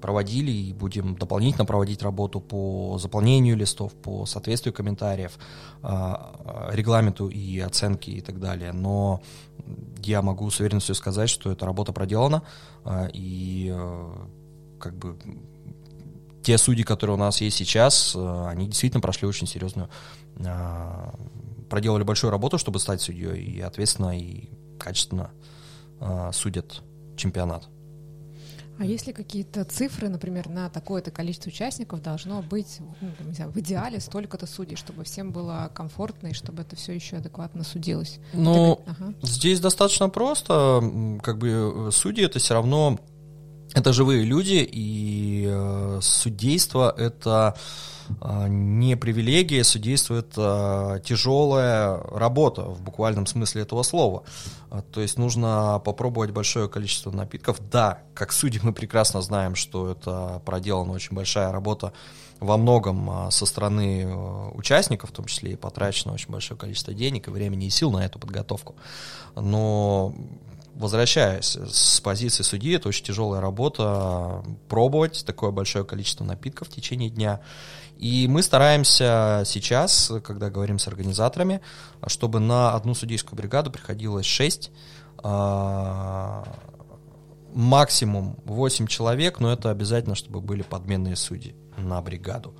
проводили 0.00 0.50
и 0.50 0.72
будем 0.72 1.16
дополнительно 1.16 1.64
проводить 1.64 2.02
работу 2.02 2.40
по 2.40 2.98
заполнению 2.98 3.56
листов, 3.56 3.94
по 3.94 4.26
соответствию 4.26 4.72
комментариев, 4.72 5.38
а, 5.82 6.70
регламенту 6.72 7.28
и 7.28 7.58
оценке 7.60 8.12
и 8.12 8.20
так 8.20 8.38
далее. 8.38 8.72
Но 8.72 9.20
я 10.02 10.22
могу 10.22 10.50
с 10.50 10.60
уверенностью 10.60 10.94
сказать, 10.94 11.28
что 11.30 11.50
эта 11.50 11.66
работа 11.66 11.92
проделана, 11.92 12.42
а, 12.84 13.08
и 13.12 13.70
а, 13.74 14.28
как 14.78 14.96
бы 14.96 15.18
те 16.42 16.58
судьи, 16.58 16.84
которые 16.84 17.14
у 17.14 17.18
нас 17.18 17.40
есть 17.40 17.56
сейчас, 17.56 18.14
они 18.14 18.66
действительно 18.66 19.00
прошли 19.00 19.26
очень 19.26 19.48
серьезную, 19.48 19.88
проделали 21.68 22.04
большую 22.04 22.30
работу, 22.30 22.56
чтобы 22.56 22.78
стать 22.78 23.00
судьей, 23.00 23.42
и 23.42 23.60
ответственно 23.60 24.16
и 24.16 24.48
качественно 24.78 25.32
судят 26.32 26.82
чемпионат. 27.16 27.68
А 28.78 28.84
есть 28.84 29.06
ли 29.06 29.12
какие-то 29.12 29.64
цифры, 29.64 30.08
например, 30.08 30.48
на 30.48 30.68
такое-то 30.68 31.10
количество 31.10 31.48
участников 31.48 32.02
должно 32.02 32.42
быть, 32.42 32.78
ну, 33.00 33.10
не 33.26 33.34
знаю, 33.34 33.50
в 33.50 33.58
идеале 33.58 34.00
столько-то 34.00 34.46
судей, 34.46 34.76
чтобы 34.76 35.04
всем 35.04 35.32
было 35.32 35.70
комфортно 35.74 36.28
и 36.28 36.32
чтобы 36.32 36.62
это 36.62 36.76
все 36.76 36.92
еще 36.92 37.16
адекватно 37.16 37.64
судилось? 37.64 38.18
Ну, 38.32 38.82
ага. 38.86 39.14
здесь 39.22 39.60
достаточно 39.60 40.08
просто. 40.08 41.18
Как 41.22 41.38
бы 41.38 41.88
э, 41.88 41.90
судьи 41.92 42.24
это 42.24 42.38
все 42.38 42.54
равно 42.54 42.98
это 43.74 43.92
живые 43.92 44.24
люди, 44.24 44.66
и 44.70 45.46
э, 45.48 45.98
судейство 46.02 46.94
это 46.96 47.56
не 48.48 48.96
привилегия, 48.96 49.64
судейство 49.64 50.16
это 50.16 51.02
тяжелая 51.04 51.98
работа 52.10 52.62
в 52.62 52.82
буквальном 52.82 53.26
смысле 53.26 53.62
этого 53.62 53.82
слова. 53.82 54.24
А, 54.70 54.82
то 54.82 55.00
есть 55.00 55.18
нужно 55.18 55.80
попробовать 55.84 56.30
большое 56.30 56.68
количество 56.68 57.10
напитков. 57.10 57.58
Да, 57.70 58.00
как 58.14 58.32
судьи 58.32 58.60
мы 58.62 58.72
прекрасно 58.72 59.22
знаем, 59.22 59.54
что 59.54 59.90
это 59.90 60.42
проделана 60.44 60.92
очень 60.92 61.14
большая 61.14 61.52
работа 61.52 61.92
во 62.40 62.56
многом 62.56 63.08
а, 63.10 63.30
со 63.30 63.46
стороны 63.46 64.06
участников, 64.54 65.10
в 65.10 65.12
том 65.12 65.26
числе 65.26 65.52
и 65.52 65.56
потрачено 65.56 66.14
очень 66.14 66.30
большое 66.30 66.58
количество 66.58 66.92
денег 66.92 67.28
и 67.28 67.30
времени 67.30 67.66
и 67.66 67.70
сил 67.70 67.90
на 67.90 68.04
эту 68.04 68.18
подготовку. 68.18 68.76
Но 69.34 70.14
возвращаясь 70.76 71.56
с 71.56 72.00
позиции 72.00 72.42
судьи, 72.42 72.74
это 72.74 72.88
очень 72.88 73.04
тяжелая 73.04 73.40
работа, 73.40 74.44
пробовать 74.68 75.24
такое 75.26 75.50
большое 75.50 75.84
количество 75.84 76.24
напитков 76.24 76.68
в 76.68 76.70
течение 76.70 77.10
дня. 77.10 77.40
И 77.96 78.26
мы 78.28 78.42
стараемся 78.42 79.42
сейчас, 79.46 80.12
когда 80.22 80.50
говорим 80.50 80.78
с 80.78 80.86
организаторами, 80.86 81.60
чтобы 82.06 82.40
на 82.40 82.74
одну 82.74 82.94
судейскую 82.94 83.36
бригаду 83.36 83.70
приходилось 83.70 84.26
6, 84.26 84.70
а, 85.22 86.44
максимум 87.54 88.36
8 88.44 88.86
человек, 88.86 89.40
но 89.40 89.52
это 89.52 89.70
обязательно, 89.70 90.14
чтобы 90.14 90.40
были 90.40 90.62
подменные 90.62 91.16
судьи 91.16 91.56
на 91.78 92.02
бригаду. 92.02 92.54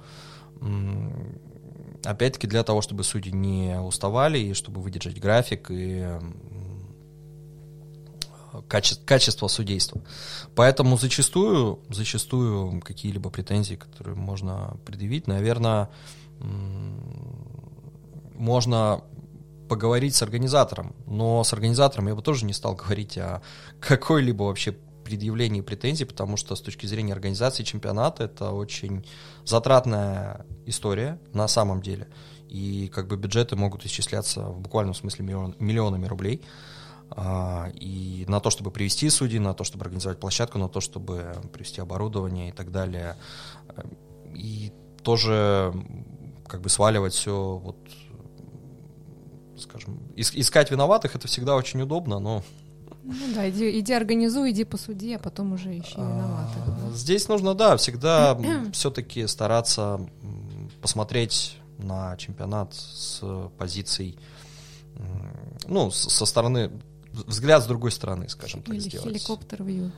Опять-таки 2.03 2.46
для 2.46 2.62
того, 2.62 2.81
чтобы 2.81 3.05
судьи 3.05 3.33
не 3.33 3.79
уставали 3.79 4.38
и 4.38 4.55
чтобы 4.55 4.81
выдержать 4.81 5.20
график 5.20 5.66
и 5.70 6.18
каче, 8.68 8.96
качество 9.04 9.48
судейства. 9.48 10.00
Поэтому 10.54 10.96
зачастую, 10.96 11.80
зачастую 11.88 12.80
какие-либо 12.80 13.30
претензии, 13.30 13.74
которые 13.74 14.16
можно 14.16 14.76
предъявить, 14.84 15.26
наверное, 15.26 15.90
можно 18.34 19.02
поговорить 19.68 20.14
с 20.14 20.22
организатором, 20.22 20.94
но 21.06 21.42
с 21.42 21.52
организатором 21.52 22.08
я 22.08 22.14
бы 22.14 22.22
тоже 22.22 22.44
не 22.44 22.52
стал 22.52 22.74
говорить 22.82 23.18
о 23.18 23.42
какой-либо 23.80 24.44
вообще 24.44 24.76
предъявлении 25.06 25.60
претензий, 25.60 26.04
потому 26.04 26.36
что 26.36 26.56
с 26.56 26.60
точки 26.60 26.86
зрения 26.86 27.12
организации 27.12 27.62
чемпионата 27.62 28.24
это 28.24 28.50
очень 28.50 29.06
затратная 29.44 30.44
история 30.66 31.20
на 31.32 31.46
самом 31.46 31.80
деле. 31.80 32.08
И 32.48 32.90
как 32.92 33.06
бы 33.06 33.16
бюджеты 33.16 33.54
могут 33.54 33.86
исчисляться 33.86 34.42
в 34.42 34.60
буквальном 34.60 34.94
смысле 34.94 35.24
миллион, 35.24 35.56
миллионами 35.60 36.06
рублей. 36.06 36.42
А, 37.10 37.70
и 37.74 38.24
на 38.28 38.40
то, 38.40 38.50
чтобы 38.50 38.70
привести 38.70 39.08
судей, 39.10 39.38
на 39.38 39.54
то, 39.54 39.64
чтобы 39.64 39.84
организовать 39.84 40.18
площадку, 40.18 40.58
на 40.58 40.68
то, 40.68 40.80
чтобы 40.80 41.34
привести 41.52 41.80
оборудование 41.80 42.48
и 42.48 42.52
так 42.52 42.72
далее. 42.72 43.16
И 44.34 44.72
тоже 45.02 45.72
как 46.48 46.60
бы 46.60 46.68
сваливать 46.68 47.14
все 47.14 47.60
вот 47.62 47.76
скажем, 49.58 49.98
искать 50.16 50.70
виноватых 50.70 51.14
это 51.14 51.28
всегда 51.28 51.56
очень 51.56 51.80
удобно, 51.80 52.18
но 52.18 52.42
ну 53.04 53.34
да, 53.34 53.48
иди, 53.48 53.78
иди 53.78 53.92
организуй, 53.92 54.50
иди 54.50 54.64
по 54.64 54.76
суде, 54.76 55.14
а 55.14 55.18
потом 55.20 55.52
уже 55.52 55.78
ищи 55.78 55.94
а, 55.96 56.02
виноватых. 56.02 56.96
Здесь 56.96 57.28
нужно, 57.28 57.54
да, 57.54 57.76
всегда 57.76 58.36
все-таки 58.72 59.26
стараться 59.28 60.00
посмотреть 60.82 61.56
на 61.78 62.16
чемпионат 62.16 62.74
с 62.74 63.22
позиций, 63.58 64.18
ну, 65.68 65.90
со 65.90 66.26
стороны 66.26 66.70
взгляд 67.24 67.62
с 67.62 67.66
другой 67.66 67.90
стороны, 67.90 68.29
скажем 68.29 68.62
так, 68.62 68.74
или 68.74 68.81
сделать. 68.81 69.09
хеликоптер 69.09 69.62
вью. 69.62 69.90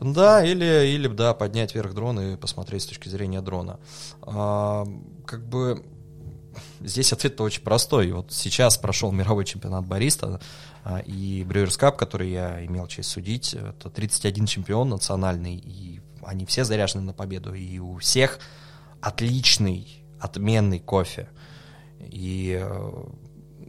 Да, 0.00 0.42
или, 0.44 0.86
или 0.86 1.08
да, 1.08 1.34
поднять 1.34 1.74
вверх 1.74 1.92
дрон 1.94 2.18
и 2.20 2.36
посмотреть 2.36 2.82
с 2.82 2.86
точки 2.86 3.08
зрения 3.10 3.42
дрона. 3.42 3.78
А, 4.22 4.86
как 5.26 5.46
бы 5.46 5.84
здесь 6.80 7.12
ответ-то 7.12 7.42
очень 7.44 7.62
простой. 7.62 8.10
Вот 8.12 8.32
сейчас 8.32 8.78
прошел 8.78 9.12
мировой 9.12 9.44
чемпионат 9.44 9.86
бариста 9.86 10.40
а, 10.84 11.00
и 11.00 11.44
Брюерс 11.44 11.76
Кап, 11.76 11.98
который 11.98 12.30
я 12.30 12.64
имел 12.64 12.86
честь 12.86 13.10
судить. 13.10 13.52
Это 13.52 13.90
31 13.90 14.46
чемпион 14.46 14.88
национальный, 14.88 15.56
и 15.56 16.00
они 16.22 16.46
все 16.46 16.64
заряжены 16.64 17.02
на 17.02 17.12
победу. 17.12 17.52
И 17.52 17.78
у 17.78 17.98
всех 17.98 18.38
отличный, 19.02 20.02
отменный 20.18 20.80
кофе. 20.80 21.28
И 22.00 22.58
э, 22.58 23.04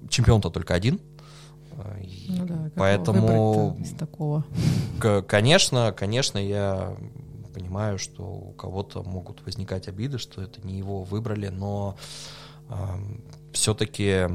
чемпион-то 0.10 0.49
только 0.49 0.73
один– 0.73 1.01
ну 2.27 2.45
да, 2.45 2.71
Поэтому, 2.75 3.77
из 3.79 3.91
такого? 3.91 4.45
конечно, 5.27 5.93
конечно, 5.97 6.38
я 6.38 6.95
понимаю, 7.53 7.97
что 7.97 8.23
у 8.23 8.53
кого-то 8.53 9.03
могут 9.03 9.45
возникать 9.45 9.88
обиды, 9.88 10.17
что 10.17 10.41
это 10.41 10.65
не 10.65 10.77
его 10.77 11.03
выбрали, 11.03 11.47
но 11.49 11.97
э, 12.69 12.73
все-таки 13.53 14.27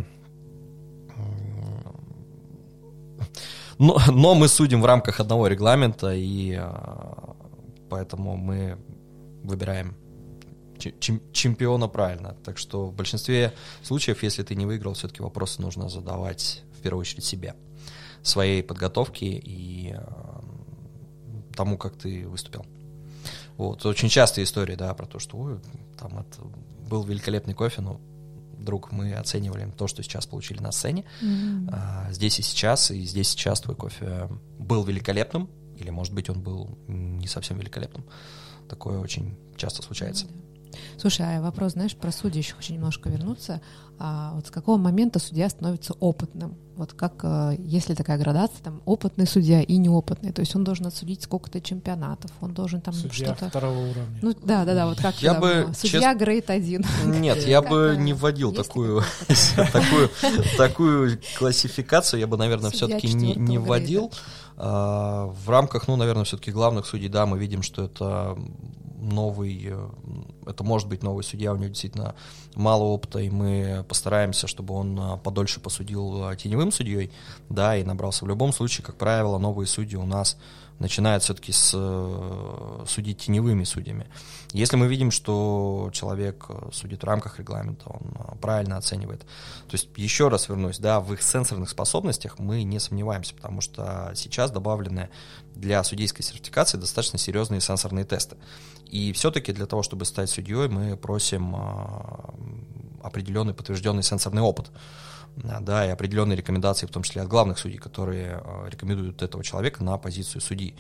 но, 3.79 3.99
но 4.11 4.35
мы 4.35 4.49
судим 4.49 4.81
в 4.81 4.87
рамках 4.87 5.20
одного 5.20 5.49
регламента, 5.49 6.14
и 6.14 6.57
э, 6.59 7.35
поэтому 7.90 8.37
мы 8.37 8.79
выбираем 9.42 9.96
чемпиона 10.79 11.88
правильно. 11.88 12.37
Так 12.44 12.59
что 12.59 12.87
в 12.87 12.94
большинстве 12.94 13.53
случаев, 13.83 14.22
если 14.22 14.42
ты 14.42 14.55
не 14.55 14.66
выиграл, 14.66 14.94
все-таки 14.94 15.22
вопросы 15.22 15.62
нужно 15.62 15.88
задавать 15.88 16.62
первую 16.87 17.01
очередь 17.01 17.25
себе, 17.25 17.57
своей 18.22 18.62
подготовки 18.62 19.25
и 19.25 19.92
э, 19.92 20.01
тому, 21.57 21.77
как 21.77 21.96
ты 21.96 22.29
выступил. 22.29 22.64
Вот, 23.57 23.85
очень 23.85 24.09
частая 24.09 24.44
история, 24.44 24.77
да, 24.77 24.94
про 24.94 25.07
то, 25.07 25.18
что 25.18 25.37
ой, 25.37 25.59
там 25.99 26.18
это 26.18 26.42
был 26.88 27.03
великолепный 27.03 27.55
кофе, 27.55 27.83
но 27.83 28.01
друг, 28.57 28.92
мы 28.92 29.14
оценивали 29.14 29.68
то, 29.77 29.88
что 29.88 30.03
сейчас 30.05 30.27
получили 30.27 30.61
на 30.61 30.70
сцене. 30.70 31.05
Mm-hmm. 31.22 31.68
А, 31.72 32.12
здесь 32.12 32.38
и 32.38 32.42
сейчас, 32.42 32.92
и 32.92 33.03
здесь 33.05 33.31
сейчас 33.31 33.61
твой 33.61 33.75
кофе 33.75 34.29
был 34.59 34.85
великолепным, 34.85 35.49
или, 35.77 35.90
может 35.90 36.14
быть, 36.14 36.31
он 36.31 36.40
был 36.40 36.79
не 36.87 37.27
совсем 37.27 37.59
великолепным. 37.59 38.05
Такое 38.68 38.99
очень 38.99 39.37
часто 39.57 39.83
случается. 39.83 40.27
Mm-hmm. 40.27 40.45
Слушай, 40.99 41.39
а 41.39 41.41
вопрос, 41.43 41.73
знаешь, 41.73 41.97
про 41.97 42.12
судьи 42.12 42.39
еще 42.39 42.55
хочу 42.55 42.73
немножко 42.73 43.09
вернуться. 43.09 43.61
А 43.99 44.33
вот 44.35 44.47
с 44.47 44.51
какого 44.51 44.77
момента 44.77 45.19
судья 45.19 45.49
становится 45.49 45.95
опытным? 45.95 46.57
Вот 46.77 46.93
как, 46.93 47.15
э, 47.23 47.57
если 47.59 47.95
такая 47.95 48.19
градация, 48.19 48.62
там, 48.62 48.83
опытный 48.85 49.27
судья 49.27 49.62
и 49.62 49.79
неопытный, 49.79 50.33
то 50.33 50.41
есть 50.41 50.55
он 50.55 50.65
должен 50.65 50.87
отсудить 50.87 51.23
сколько-то 51.23 51.62
чемпионатов, 51.62 52.31
он 52.43 52.53
должен 52.53 52.83
там 52.83 52.93
Судья 52.93 53.29
что-то... 53.29 53.49
второго 53.49 53.79
уровня. 53.79 54.19
Ну 54.21 54.35
да, 54.43 54.67
да, 54.67 54.75
да, 54.75 54.87
вот 54.87 55.01
как 55.01 55.15
Я 55.23 55.33
бы, 55.33 55.71
судья 55.75 56.15
грейд 56.15 56.51
один. 56.51 56.85
Нет, 57.07 57.47
я 57.47 57.62
бы 57.62 57.97
не 57.99 58.12
вводил 58.12 58.51
есть 58.51 58.59
ли 58.59 58.65
такую, 58.65 59.03
такую, 59.73 60.11
такую 60.59 61.21
классификацию, 61.39 62.21
я 62.21 62.27
бы, 62.27 62.37
наверное, 62.37 62.71
все-таки 62.71 63.15
не, 63.15 63.35
не 63.35 63.57
вводил. 63.57 64.12
А, 64.59 65.27
В 65.27 65.49
рамках, 65.49 65.89
ну, 65.89 65.97
наверное, 65.97 66.25
все-таки 66.25 66.51
главных 66.51 66.87
судей, 66.87 67.09
да, 67.09 67.25
мы 67.25 67.39
видим, 67.39 67.62
что 67.62 67.85
это 67.85 68.37
новый, 69.07 69.61
э, 69.64 69.88
это 70.47 70.64
может 70.64 70.88
быть 70.88 71.03
новый 71.03 71.25
судья, 71.25 71.53
у 71.53 71.57
него 71.57 71.69
действительно 71.69 72.14
мало 72.55 72.85
опыта, 72.85 73.19
и 73.19 73.31
мы 73.31 73.85
постараемся, 73.88 74.47
чтобы 74.47 74.75
он 74.75 74.99
э, 74.99 75.16
подольше 75.19 75.61
посудил 75.61 76.31
э, 76.31 76.37
теневым 76.37 76.73
судьей, 76.73 77.11
да, 77.49 77.77
и 77.77 77.85
набрался. 77.85 78.25
В 78.25 78.29
любом 78.29 78.53
случае, 78.53 78.85
как 78.85 78.97
правило, 78.97 79.38
новые 79.38 79.66
судьи 79.66 79.97
у 79.97 80.07
нас 80.07 80.37
начинают 80.79 81.23
все-таки 81.23 81.53
с 81.53 81.73
э, 81.75 82.85
судить 82.87 83.19
теневыми 83.19 83.65
судьями. 83.65 84.07
Если 84.53 84.77
мы 84.77 84.87
видим, 84.89 85.11
что 85.11 85.91
человек 85.93 86.47
э, 86.49 86.69
судит 86.73 87.03
в 87.03 87.07
рамках 87.07 87.39
регламента, 87.39 87.89
он 87.89 88.15
э, 88.15 88.37
правильно 88.41 88.77
оценивает. 88.77 89.21
То 89.21 89.75
есть, 89.75 89.89
еще 89.97 90.29
раз 90.29 90.49
вернусь, 90.49 90.79
да, 90.79 91.01
в 91.01 91.12
их 91.12 91.23
сенсорных 91.23 91.71
способностях 91.71 92.39
мы 92.39 92.62
не 92.62 92.79
сомневаемся, 92.79 93.35
потому 93.35 93.61
что 93.61 94.12
сейчас 94.15 94.51
добавлены 94.51 95.09
для 95.55 95.83
судейской 95.83 96.25
сертификации 96.25 96.77
достаточно 96.77 97.19
серьезные 97.19 97.61
сенсорные 97.61 98.05
тесты. 98.05 98.37
И 98.87 99.12
все-таки 99.12 99.53
для 99.53 99.67
того, 99.67 99.83
чтобы 99.83 100.05
стать 100.05 100.31
судьей, 100.31 100.69
мы 100.69 100.97
просим 100.97 101.57
определенный 103.03 103.55
подтвержденный 103.55 104.03
сенсорный 104.03 104.43
опыт 104.43 104.71
да, 105.37 105.87
и 105.87 105.90
определенные 105.90 106.37
рекомендации, 106.37 106.87
в 106.87 106.90
том 106.90 107.03
числе 107.03 107.22
от 107.22 107.29
главных 107.29 107.59
судей, 107.59 107.79
которые 107.79 108.40
э, 108.42 108.68
рекомендуют 108.70 109.22
этого 109.22 109.44
человека 109.44 109.85
на 109.85 109.96
позицию 109.99 110.40
судьи. 110.40 110.75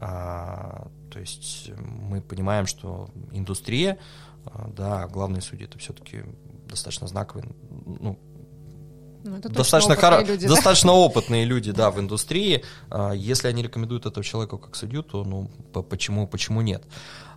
А, 0.00 0.88
то 1.12 1.20
есть 1.20 1.70
мы 1.78 2.20
понимаем, 2.20 2.66
что 2.66 3.08
индустрия, 3.32 3.98
а, 4.44 4.68
да, 4.76 5.06
главные 5.06 5.40
судьи 5.42 5.66
это 5.66 5.78
все-таки 5.78 6.24
достаточно 6.68 7.06
знаковые, 7.06 7.48
ну, 7.86 8.18
Ну, 9.24 9.38
достаточно, 9.40 9.94
опытные 9.94 10.10
хоро- 10.22 10.26
люди, 10.26 10.46
да. 10.48 10.54
достаточно 10.54 10.92
опытные 10.92 11.44
люди, 11.44 11.72
да, 11.72 11.90
в 11.90 11.98
индустрии. 12.00 12.62
Если 13.14 13.48
они 13.48 13.62
рекомендуют 13.62 14.06
этого 14.06 14.22
человека 14.24 14.56
как 14.58 14.74
судью, 14.76 15.02
то 15.02 15.24
ну 15.24 15.48
по- 15.72 15.82
почему 15.82 16.26
почему 16.28 16.60
нет? 16.60 16.84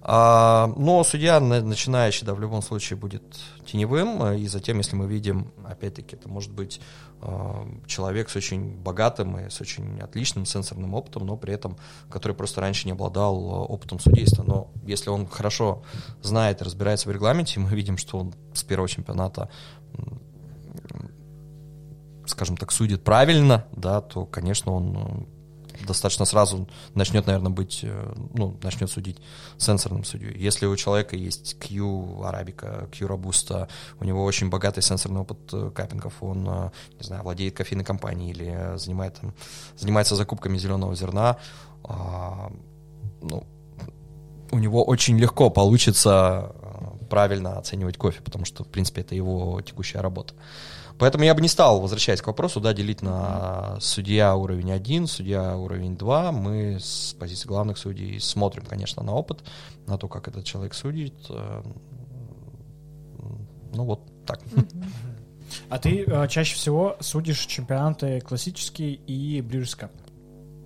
А, 0.02 0.72
Но 0.78 1.04
судья 1.04 1.40
на- 1.40 1.62
начинающий, 1.62 2.26
да, 2.26 2.34
в 2.34 2.40
любом 2.40 2.62
случае 2.62 2.98
будет 2.98 3.24
теневым, 3.66 4.22
а, 4.22 4.36
и 4.36 4.48
затем, 4.48 4.78
если 4.78 4.96
мы 4.96 5.08
видим, 5.08 5.52
опять-таки, 5.66 6.16
это 6.16 6.30
может 6.30 6.52
быть 6.52 6.80
а, 7.22 7.68
человек 7.86 8.30
с 8.30 8.36
очень 8.36 8.78
богатым 8.78 9.38
и 9.38 9.50
с 9.50 9.60
очень 9.60 10.00
отличным 10.00 10.46
сенсорным 10.46 10.94
опытом, 10.94 11.26
но 11.26 11.36
при 11.36 11.54
этом, 11.54 11.78
который 12.10 12.34
просто 12.34 12.62
раньше 12.62 12.86
не 12.88 12.94
обладал 12.94 13.36
а, 13.38 13.64
опытом 13.66 14.00
судейства. 14.00 14.44
Но 14.44 14.72
если 14.86 15.10
он 15.10 15.28
хорошо 15.28 15.84
знает 16.22 16.62
и 16.62 16.64
разбирается 16.64 17.10
в 17.10 17.12
регламенте, 17.12 17.60
мы 17.60 17.70
видим, 17.70 17.98
что 17.98 18.20
он 18.20 18.34
с 18.54 18.64
первого 18.64 18.88
чемпионата 18.88 19.50
скажем 22.30 22.58
так, 22.58 22.72
судит 22.72 23.04
правильно, 23.04 23.66
да, 23.72 24.02
то, 24.02 24.26
конечно, 24.26 24.72
он 24.72 24.98
э, 24.98 25.39
достаточно 25.86 26.26
сразу 26.26 26.68
начнет, 26.94 27.26
наверное, 27.28 27.52
быть, 27.52 27.82
э, 27.84 28.14
ну, 28.34 28.58
начнет 28.62 28.90
судить 28.90 29.18
сенсорным 29.58 30.04
судьей. 30.04 30.38
Если 30.38 30.66
у 30.66 30.76
человека 30.76 31.16
есть 31.16 31.58
Q 31.60 32.24
арабика, 32.24 32.90
Q 32.92 33.08
робуста, 33.08 33.68
у 34.00 34.06
него 34.06 34.24
очень 34.24 34.50
богатый 34.50 34.82
сенсорный 34.82 35.22
опыт 35.22 35.40
э, 35.54 35.72
каппингов, 35.74 36.14
он, 36.22 36.48
э, 36.48 36.72
не 37.00 37.04
знаю, 37.04 37.24
владеет 37.24 37.56
кофейной 37.56 37.86
компанией 37.86 38.32
или 38.32 38.78
занимает, 38.78 39.16
там, 39.16 39.34
занимается 39.78 40.16
закупками 40.16 40.58
зеленого 40.58 40.96
зерна, 40.96 41.38
а, 41.84 42.52
ну, 43.22 43.46
у 44.52 44.60
него 44.60 44.84
очень 44.84 45.18
легко 45.18 45.50
получится 45.50 46.54
правильно 47.10 47.58
оценивать 47.58 47.98
кофе, 47.98 48.22
потому 48.22 48.46
что, 48.46 48.64
в 48.64 48.68
принципе, 48.68 49.02
это 49.02 49.16
его 49.16 49.62
текущая 49.62 50.00
работа. 50.00 50.34
Поэтому 51.00 51.24
я 51.24 51.34
бы 51.34 51.42
не 51.42 51.48
стал, 51.48 51.80
возвращаясь 51.80 52.22
к 52.22 52.28
вопросу, 52.28 52.60
да, 52.60 52.74
делить 52.74 53.02
на 53.02 53.78
судья 53.80 54.36
уровень 54.36 54.72
1, 54.72 55.08
судья 55.08 55.56
уровень 55.56 55.98
2. 55.98 56.32
Мы 56.34 56.78
с 56.80 57.16
позиции 57.18 57.48
главных 57.48 57.78
судей 57.78 58.20
смотрим, 58.20 58.66
конечно, 58.66 59.02
на 59.02 59.14
опыт, 59.14 59.44
на 59.88 59.98
то, 59.98 60.10
как 60.10 60.28
этот 60.28 60.44
человек 60.44 60.74
судит. 60.74 61.16
Э, 61.30 61.64
Ну, 63.74 63.86
вот 63.86 64.02
так. 64.26 64.42
А 65.70 65.80
ты 65.80 66.04
э, 66.04 66.28
чаще 66.28 66.56
всего 66.56 66.98
судишь 67.00 67.46
чемпионаты 67.46 68.20
классические 68.22 68.96
и 68.96 69.42
Brewers 69.42 69.80
Cup. 69.80 69.92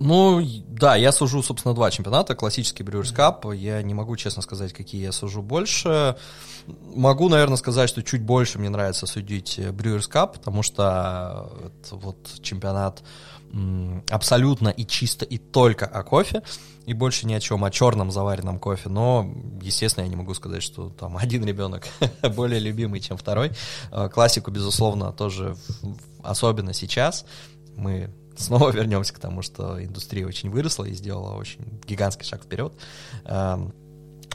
Ну, 0.00 0.42
да, 0.68 0.96
я 0.96 1.12
сужу, 1.12 1.42
собственно, 1.42 1.74
два 1.74 1.90
чемпионата. 1.90 2.34
Классический 2.34 2.82
Brewers 2.82 3.14
Cup. 3.14 3.54
Я 3.54 3.80
не 3.82 3.94
могу, 3.94 4.16
честно 4.16 4.42
сказать, 4.42 4.72
какие 4.72 5.02
я 5.02 5.12
сужу 5.12 5.40
больше. 5.40 6.16
Могу, 6.94 7.28
наверное, 7.28 7.56
сказать, 7.56 7.88
что 7.88 8.02
чуть 8.02 8.22
больше 8.22 8.58
мне 8.58 8.70
нравится 8.70 9.06
судить 9.06 9.58
э, 9.58 9.70
Brewers 9.70 10.10
Cup, 10.10 10.34
потому 10.34 10.62
что 10.62 11.52
это 11.64 11.96
вот 11.96 12.16
чемпионат 12.42 13.02
абсолютно 14.10 14.68
и 14.68 14.84
чисто 14.84 15.24
и 15.24 15.38
только 15.38 15.86
о 15.86 16.02
кофе, 16.02 16.42
и 16.86 16.92
больше 16.92 17.24
ни 17.26 17.34
о 17.34 17.40
чем, 17.40 17.64
о 17.64 17.70
черном 17.70 18.10
заваренном 18.10 18.58
кофе. 18.58 18.88
Но, 18.88 19.32
естественно, 19.62 20.02
я 20.04 20.10
не 20.10 20.16
могу 20.16 20.34
сказать, 20.34 20.62
что 20.62 20.90
там 20.90 21.16
один 21.20 21.44
ребенок 21.44 21.86
более 22.34 22.58
любимый, 22.58 23.00
чем 23.00 23.16
второй. 23.16 23.52
Э, 23.92 24.08
Классику, 24.08 24.50
безусловно, 24.50 25.12
тоже, 25.12 25.56
особенно 26.22 26.72
сейчас, 26.72 27.24
мы 27.76 28.10
снова 28.36 28.70
вернемся 28.70 29.14
к 29.14 29.18
тому, 29.18 29.42
что 29.42 29.82
индустрия 29.82 30.26
очень 30.26 30.50
выросла 30.50 30.84
и 30.84 30.92
сделала 30.94 31.34
очень 31.36 31.80
гигантский 31.86 32.26
шаг 32.26 32.42
вперед. 32.42 32.72
Эм, 33.24 33.72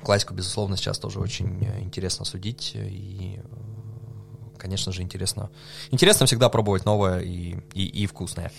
Классику, 0.04 0.34
безусловно, 0.34 0.78
сейчас 0.78 0.98
тоже 0.98 1.20
очень 1.20 1.66
э, 1.66 1.82
интересно 1.82 2.24
судить, 2.24 2.72
и, 2.76 3.42
э, 3.44 4.58
конечно 4.58 4.94
же, 4.94 5.02
интересно. 5.02 5.50
Интересно 5.92 6.26
всегда 6.26 6.48
пробовать 6.50 6.86
новое 6.86 7.20
и, 7.20 7.58
и, 7.74 7.86
и 7.86 8.06
вкусное. 8.08 8.52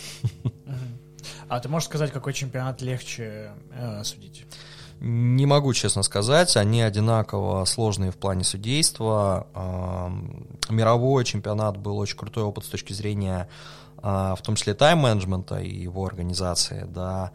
А 1.48 1.61
ты 1.61 1.68
можешь 1.68 1.88
сказать, 1.88 2.12
какой 2.12 2.33
чемпионат 2.33 2.83
легче 2.83 3.53
э, 3.72 4.05
судить? 4.05 4.46
Не 5.00 5.46
могу 5.46 5.72
честно 5.72 6.03
сказать, 6.03 6.57
они 6.59 6.83
одинаково 6.83 7.64
сложные 7.64 8.11
в 8.11 8.18
плане 8.18 8.44
судейства. 8.44 9.46
Эм, 9.55 10.46
Мировой 10.68 11.24
чемпионат 11.24 11.79
был 11.79 11.96
очень 11.96 12.18
крутой 12.18 12.44
опыт 12.44 12.66
с 12.66 12.68
точки 12.68 12.92
зрения, 12.92 13.48
а, 13.48 13.48
в 14.02 14.38
том 14.42 14.56
числе 14.56 14.74
тайм-менеджмента 14.74 15.60
и 15.60 15.82
его 15.82 16.06
организации, 16.06 16.86
да. 16.88 17.32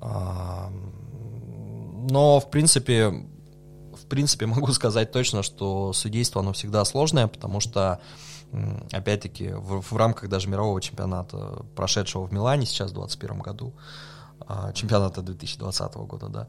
Эм, 0.00 2.06
Но, 2.10 2.40
в 2.40 2.50
принципе, 2.50 3.10
в 3.10 4.06
принципе, 4.06 4.46
могу 4.46 4.72
сказать 4.72 5.12
точно, 5.12 5.42
что 5.42 5.92
судейство, 5.92 6.40
оно 6.40 6.52
всегда 6.52 6.84
сложное, 6.84 7.28
потому 7.28 7.60
что, 7.60 8.00
опять-таки, 8.92 9.52
в, 9.52 9.82
в 9.82 9.96
рамках 9.96 10.28
даже 10.28 10.48
мирового 10.48 10.80
чемпионата, 10.80 11.64
прошедшего 11.76 12.26
в 12.26 12.32
Милане 12.32 12.66
сейчас 12.66 12.90
в 12.90 12.94
2021 12.94 13.40
году, 13.40 13.74
а, 14.46 14.72
чемпионата 14.72 15.22
2020 15.22 15.94
года, 15.94 16.28
да, 16.28 16.48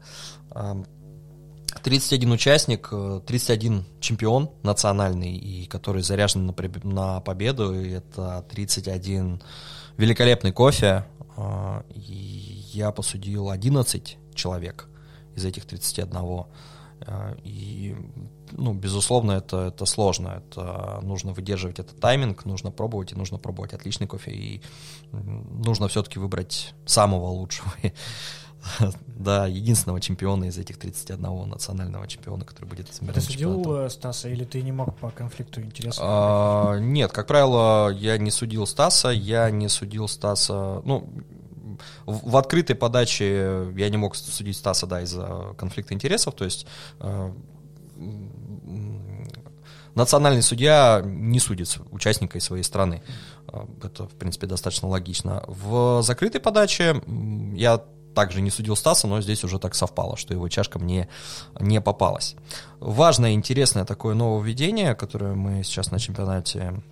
31 1.80 2.32
участник, 2.32 2.88
э, 2.92 3.20
31 3.26 3.84
чемпион 4.00 4.50
национальный, 4.62 5.36
и 5.36 5.66
который 5.66 6.02
заряжен 6.02 6.46
на, 6.46 6.54
на 6.84 7.20
победу, 7.20 7.74
и 7.74 7.90
это 7.90 8.44
31 8.50 9.42
великолепный 9.96 10.52
кофе, 10.52 11.04
а, 11.36 11.84
и 11.94 12.62
я 12.72 12.90
посудил 12.92 13.50
11 13.50 14.18
человек 14.34 14.88
из 15.34 15.44
этих 15.44 15.64
31. 15.64 16.46
А, 17.04 17.34
И, 17.42 17.96
ну, 18.52 18.74
безусловно, 18.74 19.32
это, 19.32 19.68
это 19.68 19.86
сложно. 19.86 20.42
Это 20.44 21.00
нужно 21.02 21.32
выдерживать 21.32 21.78
этот 21.78 21.98
тайминг, 22.00 22.44
нужно 22.44 22.70
пробовать, 22.70 23.12
и 23.12 23.16
нужно 23.16 23.38
пробовать 23.38 23.72
отличный 23.72 24.06
кофе. 24.06 24.30
И 24.30 24.62
нужно 25.12 25.88
все-таки 25.88 26.18
выбрать 26.18 26.74
самого 26.86 27.26
лучшего. 27.26 27.72
Да, 29.06 29.46
единственного 29.46 30.00
чемпиона 30.00 30.46
из 30.46 30.58
этих 30.58 30.78
31 30.78 31.48
национального 31.48 32.08
чемпиона, 32.08 32.44
который 32.44 32.66
будет 32.66 32.88
Ты 32.88 33.04
мировым 33.04 33.22
судил 33.22 33.54
чемпионатом. 33.54 33.86
э, 33.86 33.90
Стаса 33.90 34.28
или 34.28 34.44
ты 34.44 34.62
не 34.62 34.72
мог 34.72 34.96
по 34.98 35.10
конфликту 35.10 35.60
интересов? 35.60 36.02
А, 36.04 36.78
Нет, 36.78 37.12
как 37.12 37.26
правило, 37.28 37.90
я 37.90 38.18
не 38.18 38.30
судил 38.30 38.66
Стаса, 38.66 39.10
я 39.10 39.50
не 39.50 39.68
судил 39.68 40.08
Стаса, 40.08 40.82
ну, 40.84 41.08
в, 42.06 42.30
в 42.30 42.36
открытой 42.36 42.74
подаче 42.76 43.72
я 43.76 43.88
не 43.88 43.96
мог 43.96 44.16
судить 44.16 44.56
Стаса, 44.56 44.86
да, 44.86 45.02
из-за 45.02 45.54
конфликта 45.56 45.94
интересов, 45.94 46.34
то 46.34 46.44
есть 46.44 46.66
э, 47.00 47.32
национальный 49.94 50.42
судья 50.42 51.02
не 51.04 51.38
судит 51.38 51.78
участника 51.90 52.38
из 52.38 52.44
своей 52.44 52.62
страны. 52.64 53.02
Э, 53.48 53.64
Это, 53.82 54.06
в 54.06 54.12
принципе, 54.14 54.46
достаточно 54.46 54.88
логично. 54.88 55.44
В 55.46 56.02
закрытой 56.02 56.40
подаче 56.40 57.02
я 57.54 57.82
также 58.14 58.40
не 58.40 58.50
судил 58.50 58.76
Стаса, 58.76 59.06
но 59.06 59.20
здесь 59.20 59.44
уже 59.44 59.58
так 59.58 59.74
совпало, 59.74 60.16
что 60.16 60.34
его 60.34 60.48
чашка 60.48 60.78
мне 60.78 61.08
не 61.60 61.80
попалась. 61.80 62.36
Важное, 62.80 63.32
интересное 63.32 63.84
такое 63.84 64.14
нововведение, 64.14 64.94
которое 64.94 65.34
мы 65.34 65.62
сейчас 65.64 65.90
на 65.90 65.98
чемпионате 65.98 66.82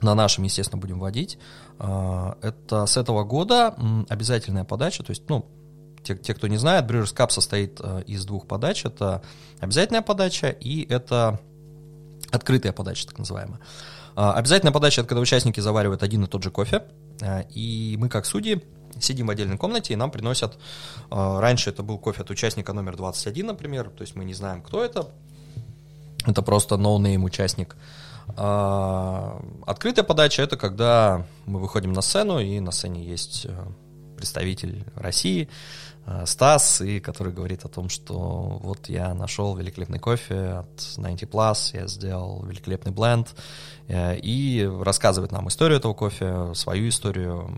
на 0.00 0.14
нашем, 0.14 0.44
естественно, 0.44 0.80
будем 0.80 0.98
вводить. 0.98 1.38
А, 1.78 2.36
это 2.42 2.86
с 2.86 2.96
этого 2.96 3.24
года 3.24 3.74
обязательная 4.08 4.64
подача, 4.64 5.02
то 5.02 5.10
есть, 5.10 5.28
ну, 5.28 5.46
те, 6.02 6.16
те, 6.16 6.34
кто 6.34 6.48
не 6.48 6.56
знает, 6.56 6.90
Brewers 6.90 7.14
Cup 7.14 7.30
состоит 7.30 7.80
а, 7.80 8.00
из 8.00 8.24
двух 8.24 8.46
подач. 8.46 8.84
Это 8.84 9.22
обязательная 9.60 10.02
подача 10.02 10.48
и 10.48 10.84
это 10.88 11.40
открытая 12.30 12.72
подача, 12.72 13.06
так 13.06 13.18
называемая. 13.18 13.60
А, 14.14 14.32
обязательная 14.34 14.72
подача— 14.72 15.00
это 15.02 15.08
когда 15.08 15.20
участники 15.20 15.60
заваривают 15.60 16.02
один 16.02 16.24
и 16.24 16.26
тот 16.26 16.42
же 16.42 16.50
кофе, 16.50 16.84
и 17.50 17.96
мы, 17.98 18.08
как 18.08 18.26
судьи, 18.26 18.62
сидим 19.00 19.26
в 19.26 19.30
отдельной 19.30 19.56
комнате, 19.56 19.92
и 19.92 19.96
нам 19.96 20.10
приносят... 20.10 20.58
Раньше 21.10 21.70
это 21.70 21.82
был 21.82 21.98
кофе 21.98 22.22
от 22.22 22.30
участника 22.30 22.72
номер 22.72 22.96
21, 22.96 23.46
например, 23.46 23.90
то 23.90 24.02
есть 24.02 24.16
мы 24.16 24.24
не 24.24 24.34
знаем, 24.34 24.62
кто 24.62 24.84
это. 24.84 25.08
Это 26.26 26.42
просто 26.42 26.76
no-name 26.76 27.24
участник. 27.24 27.76
А, 28.36 29.42
открытая 29.66 30.04
подача 30.04 30.42
это 30.42 30.56
когда 30.56 31.26
мы 31.46 31.58
выходим 31.58 31.92
на 31.92 32.02
сцену, 32.02 32.38
и 32.38 32.60
на 32.60 32.70
сцене 32.70 33.04
есть 33.04 33.46
э, 33.46 33.64
представитель 34.16 34.84
России, 34.94 35.48
э, 35.48 35.48
Стас, 36.26 36.80
и 36.80 36.98
который 37.00 37.32
говорит 37.32 37.64
о 37.64 37.68
том, 37.68 37.88
что 37.88 38.58
вот 38.62 38.88
я 38.88 39.14
нашел 39.14 39.56
великолепный 39.56 39.98
кофе 39.98 40.64
от 40.64 40.96
90 40.96 41.26
Plus, 41.26 41.70
я 41.74 41.86
сделал 41.86 42.44
великолепный 42.44 42.92
бленд, 42.92 43.28
э, 43.88 44.16
и 44.18 44.68
рассказывает 44.80 45.32
нам 45.32 45.48
историю 45.48 45.78
этого 45.78 45.94
кофе, 45.94 46.54
свою 46.54 46.88
историю, 46.88 47.50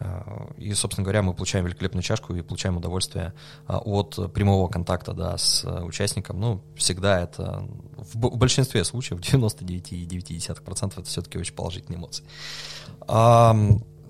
Э, 0.00 0.46
и, 0.56 0.72
собственно 0.74 1.04
говоря, 1.04 1.22
мы 1.22 1.34
получаем 1.34 1.64
великолепную 1.66 2.02
чашку 2.02 2.34
и 2.34 2.42
получаем 2.42 2.76
удовольствие 2.76 3.32
э, 3.66 3.74
от 3.74 4.32
прямого 4.32 4.68
контакта 4.68 5.12
да, 5.12 5.36
с 5.36 5.64
э, 5.64 5.82
участником. 5.82 6.40
Ну, 6.40 6.62
всегда 6.76 7.20
это, 7.20 7.66
в 7.96 8.36
большинстве 8.36 8.84
случаев, 8.84 9.20
99,9% 9.20 10.92
это 10.92 11.04
все-таки 11.04 11.38
очень 11.38 11.54
положительные 11.54 11.98
эмоции. 11.98 12.24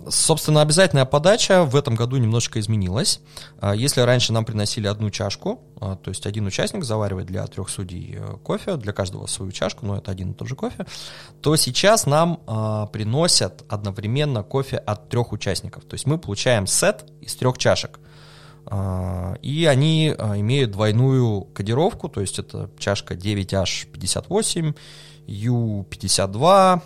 Собственно, 0.07 0.63
обязательная 0.63 1.05
подача 1.05 1.65
в 1.65 1.75
этом 1.75 1.95
году 1.95 2.17
немножечко 2.17 2.61
изменилась. 2.61 3.21
А, 3.61 3.75
если 3.75 4.01
раньше 4.01 4.33
нам 4.33 4.45
приносили 4.45 4.87
одну 4.87 5.11
чашку, 5.11 5.61
а, 5.81 5.97
то 5.97 6.11
есть 6.11 6.27
один 6.27 6.47
участник 6.47 6.85
заваривает 6.85 7.27
для 7.27 7.47
трех 7.47 7.69
судей 7.69 8.17
э, 8.19 8.37
кофе, 8.43 8.77
для 8.77 8.93
каждого 8.93 9.27
свою 9.27 9.53
чашку, 9.53 9.87
но 9.87 9.99
это 9.99 10.11
один 10.11 10.31
и 10.33 10.35
тот 10.35 10.49
же 10.49 10.55
кофе, 10.55 10.87
то 11.41 11.57
сейчас 11.57 12.07
нам 12.07 12.41
а, 12.47 12.87
приносят 12.87 13.65
одновременно 13.69 14.43
кофе 14.43 14.77
от 14.79 15.09
трех 15.09 15.33
участников. 15.33 15.85
То 15.85 15.95
есть 15.95 16.07
мы 16.07 16.19
получаем 16.19 16.67
сет 16.67 17.05
из 17.21 17.35
трех 17.37 17.59
чашек. 17.59 17.99
И 19.41 19.67
они 19.71 20.09
имеют 20.09 20.73
двойную 20.73 21.41
кодировку, 21.55 22.11
то 22.11 22.21
есть 22.21 22.39
это 22.39 22.69
чашка 22.79 23.15
9H58, 23.15 24.77
U52, 25.27 26.83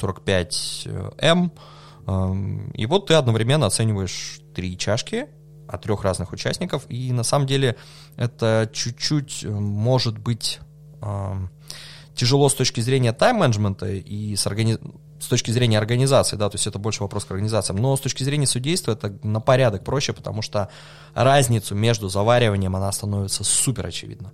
G45M. 0.00 1.50
И 2.74 2.86
вот 2.86 3.06
ты 3.06 3.14
одновременно 3.14 3.66
оцениваешь 3.66 4.40
три 4.54 4.78
чашки 4.78 5.26
от 5.68 5.82
трех 5.82 6.02
разных 6.02 6.32
участников. 6.32 6.84
И 6.88 7.12
на 7.12 7.22
самом 7.22 7.46
деле 7.46 7.76
это 8.16 8.70
чуть-чуть 8.72 9.44
э, 9.44 9.50
может 9.50 10.16
быть 10.18 10.60
тяжело 12.18 12.48
с 12.48 12.54
точки 12.54 12.80
зрения 12.80 13.12
тайм-менеджмента 13.12 13.86
и 13.86 14.34
с, 14.34 14.46
органи... 14.46 14.78
с 15.20 15.26
точки 15.26 15.52
зрения 15.52 15.78
организации, 15.78 16.36
да, 16.36 16.50
то 16.50 16.56
есть 16.56 16.66
это 16.66 16.78
больше 16.78 17.02
вопрос 17.02 17.24
к 17.24 17.30
организациям, 17.30 17.78
но 17.78 17.96
с 17.96 18.00
точки 18.00 18.24
зрения 18.24 18.46
судейства 18.46 18.92
это 18.92 19.16
на 19.22 19.40
порядок 19.40 19.84
проще, 19.84 20.12
потому 20.12 20.42
что 20.42 20.68
разницу 21.14 21.74
между 21.76 22.08
завариванием 22.08 22.74
она 22.74 22.90
становится 22.90 23.44
супер 23.44 23.86
очевидна. 23.86 24.32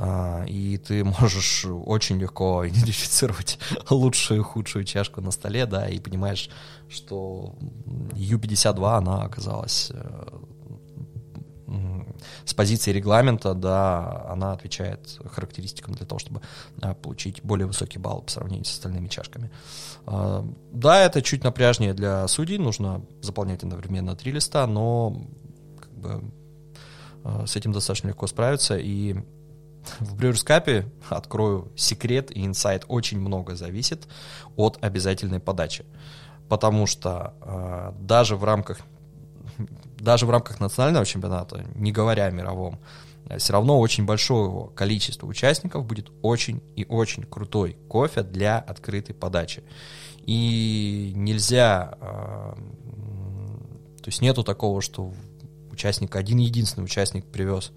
А, 0.00 0.44
и 0.46 0.78
ты 0.78 1.02
можешь 1.20 1.66
очень 1.66 2.18
легко 2.18 2.66
идентифицировать 2.66 3.58
лучшую 3.90 4.40
и 4.40 4.44
худшую 4.44 4.84
чашку 4.84 5.20
на 5.20 5.32
столе, 5.32 5.66
да, 5.66 5.88
и 5.88 5.98
понимаешь, 5.98 6.48
что 6.88 7.56
U52, 8.12 8.96
она 8.96 9.22
оказалась 9.24 9.90
э, 9.92 10.28
с 12.44 12.54
позиции 12.54 12.92
регламента, 12.92 13.54
да, 13.54 14.24
она 14.28 14.52
отвечает 14.52 15.18
характеристикам 15.32 15.94
для 15.94 16.06
того, 16.06 16.20
чтобы 16.20 16.42
а, 16.80 16.94
получить 16.94 17.42
более 17.42 17.66
высокий 17.66 17.98
балл 17.98 18.22
по 18.22 18.30
сравнению 18.30 18.66
с 18.66 18.70
остальными 18.70 19.08
чашками. 19.08 19.50
А, 20.06 20.46
да, 20.72 21.02
это 21.02 21.22
чуть 21.22 21.42
напряжнее 21.42 21.92
для 21.92 22.28
судей, 22.28 22.58
нужно 22.58 23.04
заполнять 23.20 23.64
одновременно 23.64 24.14
три 24.14 24.30
листа, 24.30 24.64
но 24.68 25.26
как 25.80 25.92
бы, 25.92 26.22
с 27.46 27.56
этим 27.56 27.72
достаточно 27.72 28.08
легко 28.08 28.28
справиться, 28.28 28.78
и 28.78 29.16
в 30.00 30.16
Brewers 30.16 30.46
Cup, 30.46 30.90
открою 31.08 31.70
секрет 31.76 32.30
и 32.30 32.44
инсайт, 32.44 32.84
очень 32.88 33.20
много 33.20 33.56
зависит 33.56 34.08
от 34.56 34.78
обязательной 34.82 35.40
подачи. 35.40 35.84
Потому 36.48 36.86
что 36.86 37.34
э, 37.42 37.92
даже 38.00 38.36
в 38.36 38.44
рамках 38.44 38.80
даже 39.98 40.26
в 40.26 40.30
рамках 40.30 40.60
национального 40.60 41.04
чемпионата, 41.04 41.64
не 41.74 41.92
говоря 41.92 42.26
о 42.26 42.30
мировом, 42.30 42.78
все 43.36 43.52
равно 43.52 43.78
очень 43.78 44.06
большое 44.06 44.70
количество 44.74 45.26
участников 45.26 45.84
будет 45.84 46.10
очень 46.22 46.62
и 46.76 46.86
очень 46.88 47.24
крутой 47.24 47.76
кофе 47.88 48.22
для 48.22 48.58
открытой 48.58 49.14
подачи. 49.14 49.62
И 50.24 51.12
нельзя, 51.14 51.98
э, 52.00 52.54
то 53.98 54.06
есть 54.06 54.22
нету 54.22 54.44
такого, 54.44 54.80
что 54.80 55.12
участник, 55.70 56.16
один 56.16 56.38
единственный 56.38 56.84
участник 56.84 57.26
привез 57.26 57.72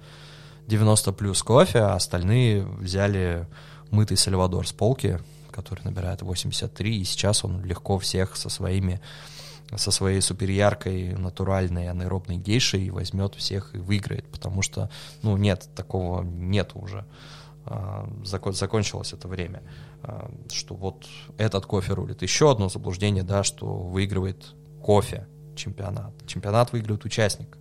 90 0.67 1.11
плюс 1.13 1.43
кофе, 1.43 1.79
а 1.79 1.95
остальные 1.95 2.63
взяли 2.65 3.47
мытый 3.89 4.17
Сальвадор 4.17 4.67
с 4.67 4.71
полки, 4.71 5.19
который 5.51 5.83
набирает 5.83 6.21
83, 6.21 7.01
и 7.01 7.03
сейчас 7.03 7.43
он 7.43 7.63
легко 7.63 7.99
всех 7.99 8.35
со 8.35 8.49
своими 8.49 9.01
со 9.77 9.91
своей 9.91 10.19
суперяркой 10.21 11.13
натуральной 11.13 11.89
анаэробной 11.89 12.35
гейшей 12.35 12.89
возьмет 12.89 13.35
всех 13.35 13.73
и 13.73 13.77
выиграет, 13.77 14.25
потому 14.27 14.61
что, 14.61 14.89
ну, 15.21 15.37
нет, 15.37 15.69
такого 15.75 16.23
нет 16.23 16.71
уже. 16.73 17.05
А, 17.65 18.09
закон, 18.25 18.53
закончилось 18.53 19.13
это 19.13 19.27
время, 19.27 19.61
а, 20.03 20.29
что 20.51 20.75
вот 20.75 21.05
этот 21.37 21.65
кофе 21.65 21.93
рулит. 21.93 22.21
Еще 22.21 22.51
одно 22.51 22.69
заблуждение, 22.69 23.23
да, 23.23 23.43
что 23.43 23.65
выигрывает 23.65 24.55
кофе 24.81 25.27
чемпионат. 25.55 26.13
Чемпионат 26.25 26.73
выигрывает 26.73 27.05
участник, 27.05 27.57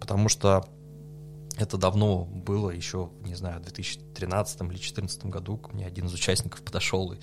потому 0.00 0.28
что 0.28 0.66
это 1.56 1.78
давно 1.78 2.24
было, 2.24 2.70
еще, 2.70 3.10
не 3.24 3.34
знаю, 3.34 3.60
в 3.60 3.64
2013 3.64 4.60
или 4.62 4.68
2014 4.68 5.26
году 5.26 5.56
ко 5.56 5.72
мне 5.72 5.86
один 5.86 6.06
из 6.06 6.14
участников 6.14 6.62
подошел, 6.62 7.12
и, 7.12 7.18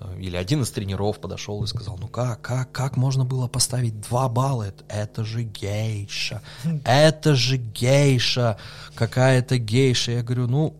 э, 0.00 0.18
или 0.18 0.36
один 0.36 0.62
из 0.62 0.70
тренеров 0.70 1.20
подошел 1.20 1.62
и 1.62 1.66
сказал, 1.66 1.98
ну 1.98 2.08
как, 2.08 2.40
как, 2.40 2.72
как 2.72 2.96
можно 2.96 3.24
было 3.24 3.48
поставить 3.48 4.00
два 4.00 4.28
балла? 4.28 4.72
Это, 4.88 5.24
же 5.24 5.42
гейша, 5.42 6.42
это 6.84 7.34
же 7.34 7.58
гейша, 7.58 8.56
какая-то 8.94 9.58
гейша. 9.58 10.12
Я 10.12 10.22
говорю, 10.22 10.46
ну, 10.46 10.76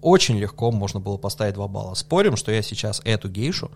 очень 0.00 0.38
легко 0.38 0.70
можно 0.72 0.98
было 0.98 1.18
поставить 1.18 1.54
два 1.54 1.68
балла. 1.68 1.94
Спорим, 1.94 2.36
что 2.36 2.52
я 2.52 2.62
сейчас 2.62 3.02
эту 3.04 3.28
гейшу, 3.28 3.70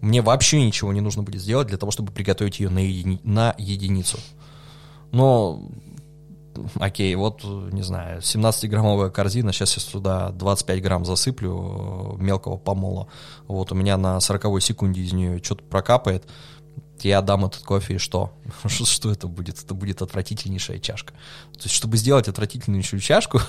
мне 0.00 0.20
вообще 0.22 0.60
ничего 0.60 0.92
не 0.92 1.00
нужно 1.00 1.22
будет 1.22 1.40
сделать 1.40 1.68
для 1.68 1.78
того, 1.78 1.92
чтобы 1.92 2.10
приготовить 2.10 2.58
ее 2.58 2.68
на, 2.68 2.80
едини- 2.80 3.20
на 3.22 3.54
единицу. 3.56 4.18
Но 5.12 5.62
окей, 6.76 7.14
вот, 7.14 7.42
не 7.44 7.82
знаю, 7.82 8.20
17-граммовая 8.20 9.10
корзина, 9.10 9.52
сейчас 9.52 9.76
я 9.76 9.82
сюда 9.82 10.30
25 10.30 10.82
грамм 10.82 11.04
засыплю 11.04 12.16
э, 12.18 12.22
мелкого 12.22 12.56
помола, 12.56 13.08
вот, 13.48 13.72
у 13.72 13.74
меня 13.74 13.96
на 13.96 14.20
40 14.20 14.60
секунде 14.62 15.02
из 15.02 15.12
нее 15.12 15.42
что-то 15.42 15.64
прокапает, 15.64 16.24
я 17.08 17.20
дам 17.22 17.44
этот 17.44 17.62
кофе, 17.62 17.94
и 17.94 17.98
что? 17.98 18.32
что 18.68 19.10
это 19.10 19.26
будет? 19.26 19.62
Это 19.62 19.74
будет 19.74 20.02
отвратительнейшая 20.02 20.78
чашка. 20.78 21.12
То 21.54 21.64
есть, 21.64 21.74
чтобы 21.74 21.96
сделать 21.96 22.28
отвратительнейшую 22.28 23.00
чашку, 23.00 23.40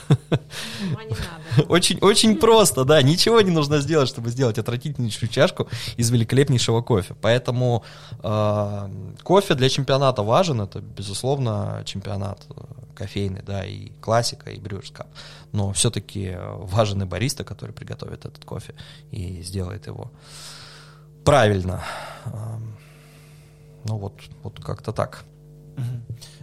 очень, 1.69 1.99
очень 1.99 2.37
просто, 2.37 2.83
да, 2.85 3.01
ничего 3.01 3.41
не 3.41 3.51
нужно 3.51 3.79
сделать, 3.79 4.09
чтобы 4.09 4.29
сделать 4.29 4.57
отвратительнейшую 4.57 5.29
чашку 5.29 5.67
из 5.97 6.09
великолепнейшего 6.09 6.81
кофе. 6.81 7.15
Поэтому 7.21 7.83
э, 8.21 8.89
кофе 9.23 9.55
для 9.55 9.69
чемпионата 9.69 10.23
важен, 10.23 10.61
это, 10.61 10.79
безусловно, 10.79 11.83
чемпионат 11.85 12.45
э, 12.49 12.53
кофейный, 12.95 13.41
да, 13.41 13.65
и 13.65 13.89
классика, 14.01 14.51
и 14.51 14.59
Cup. 14.59 15.07
Но 15.51 15.71
все-таки 15.73 16.35
важен 16.39 17.03
и 17.03 17.05
бариста, 17.05 17.43
который 17.43 17.71
приготовит 17.71 18.25
этот 18.25 18.43
кофе 18.45 18.73
и 19.11 19.41
сделает 19.43 19.87
его 19.87 20.11
правильно. 21.23 21.83
Ну 23.85 23.97
вот, 23.97 24.21
вот 24.43 24.59
как-то 24.59 24.91
так. 24.91 25.25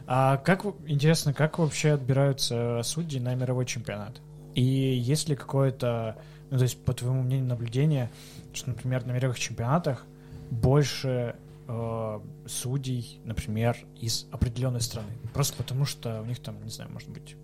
А 0.07 0.38
как, 0.38 0.64
интересно, 0.86 1.32
как 1.32 1.59
вообще 1.59 1.93
отбираются 1.93 2.80
судьи 2.82 3.20
на 3.20 3.34
мировой 3.34 3.64
чемпионат? 3.64 4.20
И 4.55 4.62
есть 4.62 5.28
ли 5.28 5.36
какое-то, 5.36 6.16
ну, 6.51 6.59
то 6.59 6.64
есть, 6.64 6.82
по 6.84 6.93
твоему 6.93 7.22
мнению, 7.22 7.47
наблюдение, 7.47 8.11
что, 8.53 8.70
например, 8.70 9.07
на 9.07 9.12
мировых 9.12 9.38
чемпионатах 9.38 10.05
больше 10.51 11.36
э, 11.68 12.20
судей, 12.49 13.20
например, 13.24 13.76
из 14.01 14.26
определенной 14.32 14.80
страны? 14.80 15.12
Просто 15.32 15.57
потому 15.57 15.84
что 15.84 16.22
у 16.22 16.24
них 16.24 16.41
там, 16.41 16.61
не 16.64 16.70
знаю, 16.70 16.91
может 16.91 17.09
быть, 17.11 17.36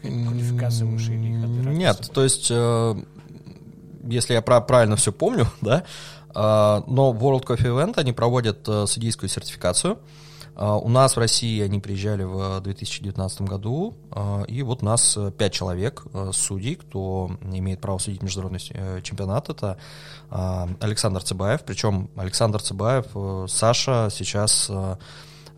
квалификация 0.00 0.86
выше 0.86 1.14
или 1.14 1.32
их 1.32 1.66
Нет, 1.66 2.10
то 2.12 2.22
есть, 2.22 2.48
э, 2.50 2.94
если 4.04 4.34
я 4.34 4.42
правильно 4.42 4.94
все 4.94 5.12
помню, 5.12 5.48
да, 5.60 5.84
но 6.34 7.16
World 7.18 7.44
Coffee 7.44 7.70
Event, 7.70 7.94
они 7.96 8.12
проводят 8.12 8.68
э, 8.68 8.86
судейскую 8.86 9.28
сертификацию, 9.28 9.98
у 10.56 10.88
нас 10.88 11.16
в 11.16 11.18
России 11.18 11.60
они 11.62 11.80
приезжали 11.80 12.22
в 12.22 12.60
2019 12.60 13.40
году, 13.40 13.96
и 14.46 14.62
вот 14.62 14.82
у 14.84 14.86
нас 14.86 15.18
пять 15.36 15.52
человек 15.52 16.04
судей, 16.30 16.76
кто 16.76 17.28
имеет 17.42 17.80
право 17.80 17.98
судить 17.98 18.22
международный 18.22 18.60
чемпионат. 19.02 19.48
Это 19.48 19.78
Александр 20.30 21.24
Цыбаев, 21.24 21.64
причем 21.64 22.08
Александр 22.14 22.62
Цыбаев, 22.62 23.50
Саша 23.50 24.10
сейчас 24.12 24.70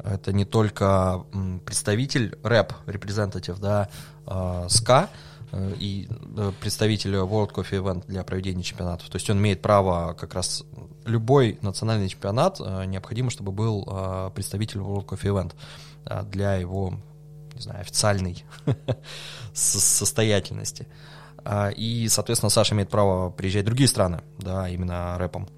это 0.04 0.32
не 0.32 0.44
только 0.44 1.24
представитель 1.64 2.38
рэп, 2.42 2.72
репрезентатив, 2.86 3.58
да, 3.58 3.88
а, 4.26 4.68
СКА, 4.68 5.08
э, 5.10 5.25
и 5.78 6.08
э, 6.36 6.52
представитель 6.60 7.14
World 7.14 7.52
Coffee 7.52 7.80
Event 7.82 8.04
для 8.06 8.24
проведения 8.24 8.62
чемпионатов. 8.62 9.08
То 9.08 9.16
есть 9.16 9.28
он 9.30 9.38
имеет 9.38 9.62
право 9.62 10.14
как 10.14 10.34
раз 10.34 10.64
любой 11.04 11.58
национальный 11.62 12.08
чемпионат 12.08 12.60
э, 12.60 12.84
необходимо, 12.86 13.30
чтобы 13.30 13.52
был 13.52 13.84
представитель 14.34 14.80
World 14.80 15.06
Coffee 15.06 15.32
Event 15.32 15.54
для 16.30 16.54
его, 16.54 16.94
не 17.54 17.60
знаю, 17.60 17.80
официальной 17.80 18.44
состоятельности. 19.52 20.86
И, 21.76 22.08
соответственно, 22.10 22.50
Саша 22.50 22.74
имеет 22.74 22.90
право 22.90 23.30
приезжать 23.30 23.62
в 23.62 23.66
другие 23.66 23.88
страны, 23.88 24.20
да, 24.38 24.68
именно 24.68 25.16
рэпом. 25.16 25.48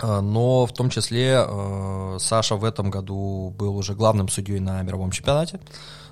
Но 0.00 0.64
в 0.66 0.72
том 0.72 0.90
числе 0.90 1.44
э, 1.44 2.16
Саша 2.20 2.54
в 2.54 2.64
этом 2.64 2.90
году 2.90 3.52
был 3.58 3.76
уже 3.76 3.94
главным 3.94 4.28
судьей 4.28 4.60
на 4.60 4.80
мировом 4.82 5.10
чемпионате. 5.10 5.60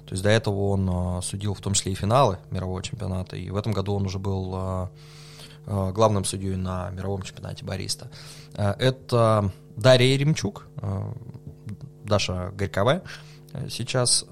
То 0.07 0.13
есть 0.13 0.23
до 0.23 0.31
этого 0.31 0.71
он 0.71 0.89
э, 0.89 1.23
судил 1.23 1.55
в 1.55 1.61
том 1.61 1.75
числе 1.75 1.93
и 1.93 1.95
финалы 1.97 2.39
мирового 2.51 2.81
чемпионата. 2.83 3.37
И 3.37 3.51
в 3.51 3.57
этом 3.57 3.73
году 3.73 3.95
он 3.95 4.07
уже 4.07 4.21
был 4.21 4.55
э, 4.55 4.89
главным 5.93 6.25
судьей 6.25 6.55
на 6.55 6.91
мировом 6.91 7.23
чемпионате 7.23 7.65
бариста. 7.65 8.09
Это 8.55 9.51
Дарья 9.77 10.07
Еремчук, 10.15 10.69
Даша 12.05 12.53
Горьковая. 12.55 13.03
Сейчас 13.69 14.25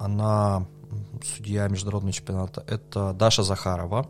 она 0.00 0.66
судья 1.22 1.68
международного 1.68 2.12
чемпионата. 2.12 2.64
Это 2.66 3.12
Даша 3.12 3.44
Захарова. 3.44 4.08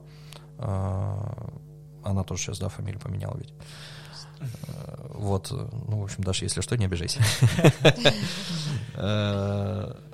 Она 0.58 2.24
тоже 2.26 2.44
сейчас, 2.44 2.58
да, 2.58 2.70
фамилию 2.70 2.98
поменяла 2.98 3.36
ведь. 3.36 3.52
Вот, 5.10 5.50
ну, 5.50 6.00
в 6.00 6.04
общем, 6.04 6.24
даже 6.24 6.46
если 6.46 6.62
что, 6.62 6.78
не 6.78 6.86
обижайся. 6.86 7.20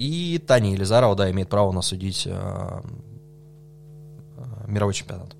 Э, 0.00 0.02
и 0.02 0.38
Таня 0.38 0.72
Елизарова, 0.72 1.14
да, 1.14 1.30
имеет 1.30 1.48
право 1.48 1.72
насудить 1.72 2.26
э, 2.26 2.30
э, 2.30 2.80
мировой 4.66 4.94
чемпионат. 4.94 5.36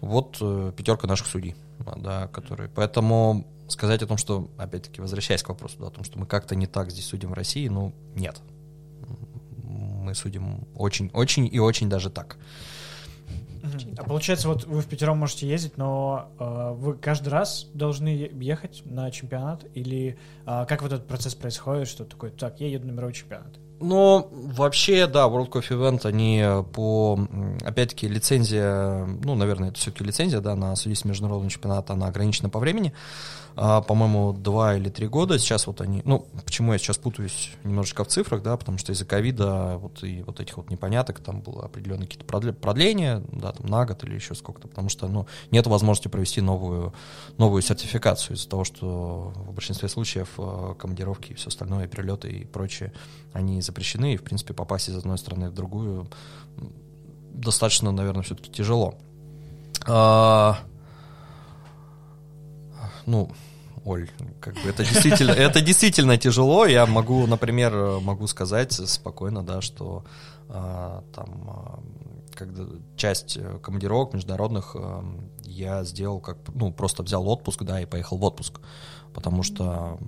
Вот 0.00 0.38
пятерка 0.76 1.06
наших 1.06 1.26
судей, 1.26 1.54
да, 1.96 2.28
которые... 2.28 2.70
Поэтому 2.70 3.46
сказать 3.68 4.02
о 4.02 4.06
том, 4.06 4.16
что, 4.16 4.48
опять-таки, 4.56 5.00
возвращаясь 5.00 5.42
к 5.42 5.50
вопросу, 5.50 5.76
да, 5.78 5.88
о 5.88 5.90
том, 5.90 6.04
что 6.04 6.18
мы 6.18 6.26
как-то 6.26 6.56
не 6.56 6.66
так 6.66 6.90
здесь 6.90 7.04
судим 7.04 7.30
в 7.30 7.34
России, 7.34 7.68
ну, 7.68 7.92
нет. 8.14 8.40
Мы 9.62 10.14
судим 10.14 10.66
очень, 10.74 11.10
очень 11.12 11.46
и 11.52 11.58
очень 11.58 11.90
даже 11.90 12.08
так. 12.08 12.38
А 13.96 14.04
получается, 14.04 14.48
вот 14.48 14.64
вы 14.64 14.80
в 14.80 14.86
пятером 14.86 15.18
можете 15.18 15.48
ездить, 15.48 15.76
но 15.76 16.30
э, 16.38 16.72
вы 16.74 16.96
каждый 16.96 17.28
раз 17.28 17.68
должны 17.74 18.08
ехать 18.08 18.82
на 18.84 19.10
чемпионат? 19.10 19.64
Или 19.74 20.18
э, 20.46 20.66
как 20.66 20.82
вот 20.82 20.92
этот 20.92 21.06
процесс 21.06 21.34
происходит, 21.34 21.88
что 21.88 22.04
такое, 22.04 22.30
так, 22.30 22.60
я 22.60 22.68
еду 22.68 22.86
на 22.86 22.92
мировой 22.92 23.12
чемпионат? 23.12 23.58
Ну, 23.80 24.28
вообще, 24.30 25.06
да, 25.06 25.26
World 25.26 25.50
Coffee 25.50 25.70
Event, 25.70 26.06
они 26.06 26.44
по, 26.72 27.18
опять-таки, 27.62 28.08
лицензия, 28.08 29.06
ну, 29.24 29.34
наверное, 29.34 29.70
это 29.70 29.78
все-таки 29.78 30.04
лицензия, 30.04 30.40
да, 30.40 30.54
на 30.54 30.76
судейство 30.76 31.08
международного 31.08 31.50
чемпионата, 31.50 31.94
она 31.94 32.08
ограничена 32.08 32.50
по 32.50 32.58
времени 32.58 32.92
а, 33.56 33.80
по-моему, 33.82 34.32
два 34.32 34.76
или 34.76 34.88
три 34.88 35.06
года. 35.06 35.38
Сейчас 35.38 35.66
вот 35.66 35.80
они, 35.80 36.02
ну, 36.04 36.26
почему 36.44 36.72
я 36.72 36.78
сейчас 36.78 36.98
путаюсь 36.98 37.52
немножечко 37.64 38.04
в 38.04 38.08
цифрах, 38.08 38.42
да, 38.42 38.56
потому 38.56 38.78
что 38.78 38.92
из-за 38.92 39.04
ковида 39.04 39.78
вот 39.78 40.02
и 40.02 40.22
вот 40.22 40.40
этих 40.40 40.56
вот 40.56 40.70
непоняток 40.70 41.20
там 41.20 41.40
было 41.40 41.64
определенные 41.64 42.06
какие-то 42.06 42.24
продления, 42.52 43.22
да, 43.32 43.52
там 43.52 43.66
на 43.66 43.84
год 43.84 44.02
или 44.04 44.14
еще 44.14 44.34
сколько-то, 44.34 44.68
потому 44.68 44.88
что, 44.88 45.08
ну, 45.08 45.26
нет 45.50 45.66
возможности 45.66 46.08
провести 46.08 46.40
новую, 46.40 46.94
новую 47.36 47.62
сертификацию 47.62 48.36
из-за 48.36 48.48
того, 48.48 48.64
что 48.64 49.32
в 49.34 49.52
большинстве 49.52 49.88
случаев 49.88 50.28
э, 50.38 50.74
командировки 50.78 51.32
и 51.32 51.34
все 51.34 51.48
остальное, 51.48 51.86
перелеты 51.86 52.30
и 52.30 52.44
прочее, 52.44 52.92
они 53.32 53.60
запрещены, 53.70 54.14
и, 54.14 54.16
в 54.16 54.22
принципе, 54.22 54.52
попасть 54.52 54.88
из 54.88 54.96
одной 54.96 55.18
страны 55.18 55.50
в 55.50 55.54
другую 55.54 56.08
достаточно, 57.32 57.92
наверное, 57.92 58.22
все-таки 58.22 58.50
тяжело. 58.50 58.94
А, 59.86 60.58
ну, 63.06 63.30
Оль, 63.84 64.10
как 64.40 64.54
бы 64.54 64.68
это 64.68 64.84
действительно, 64.84 65.30
это 65.46 65.60
действительно 65.60 66.18
тяжело. 66.18 66.66
Я 66.66 66.86
могу, 66.86 67.26
например, 67.26 68.00
могу 68.00 68.26
сказать 68.26 68.72
спокойно, 68.72 69.42
да, 69.42 69.60
что 69.60 70.04
а, 70.48 71.02
там, 71.14 71.82
когда 72.34 72.64
часть 72.96 73.38
командировок 73.62 74.12
международных 74.14 74.76
а, 74.76 75.04
я 75.44 75.84
сделал 75.84 76.20
как, 76.20 76.38
ну, 76.54 76.72
просто 76.72 77.02
взял 77.02 77.26
отпуск, 77.28 77.62
да, 77.62 77.80
и 77.80 77.86
поехал 77.86 78.18
в 78.18 78.24
отпуск, 78.24 78.60
потому 79.14 79.42
что 79.42 79.98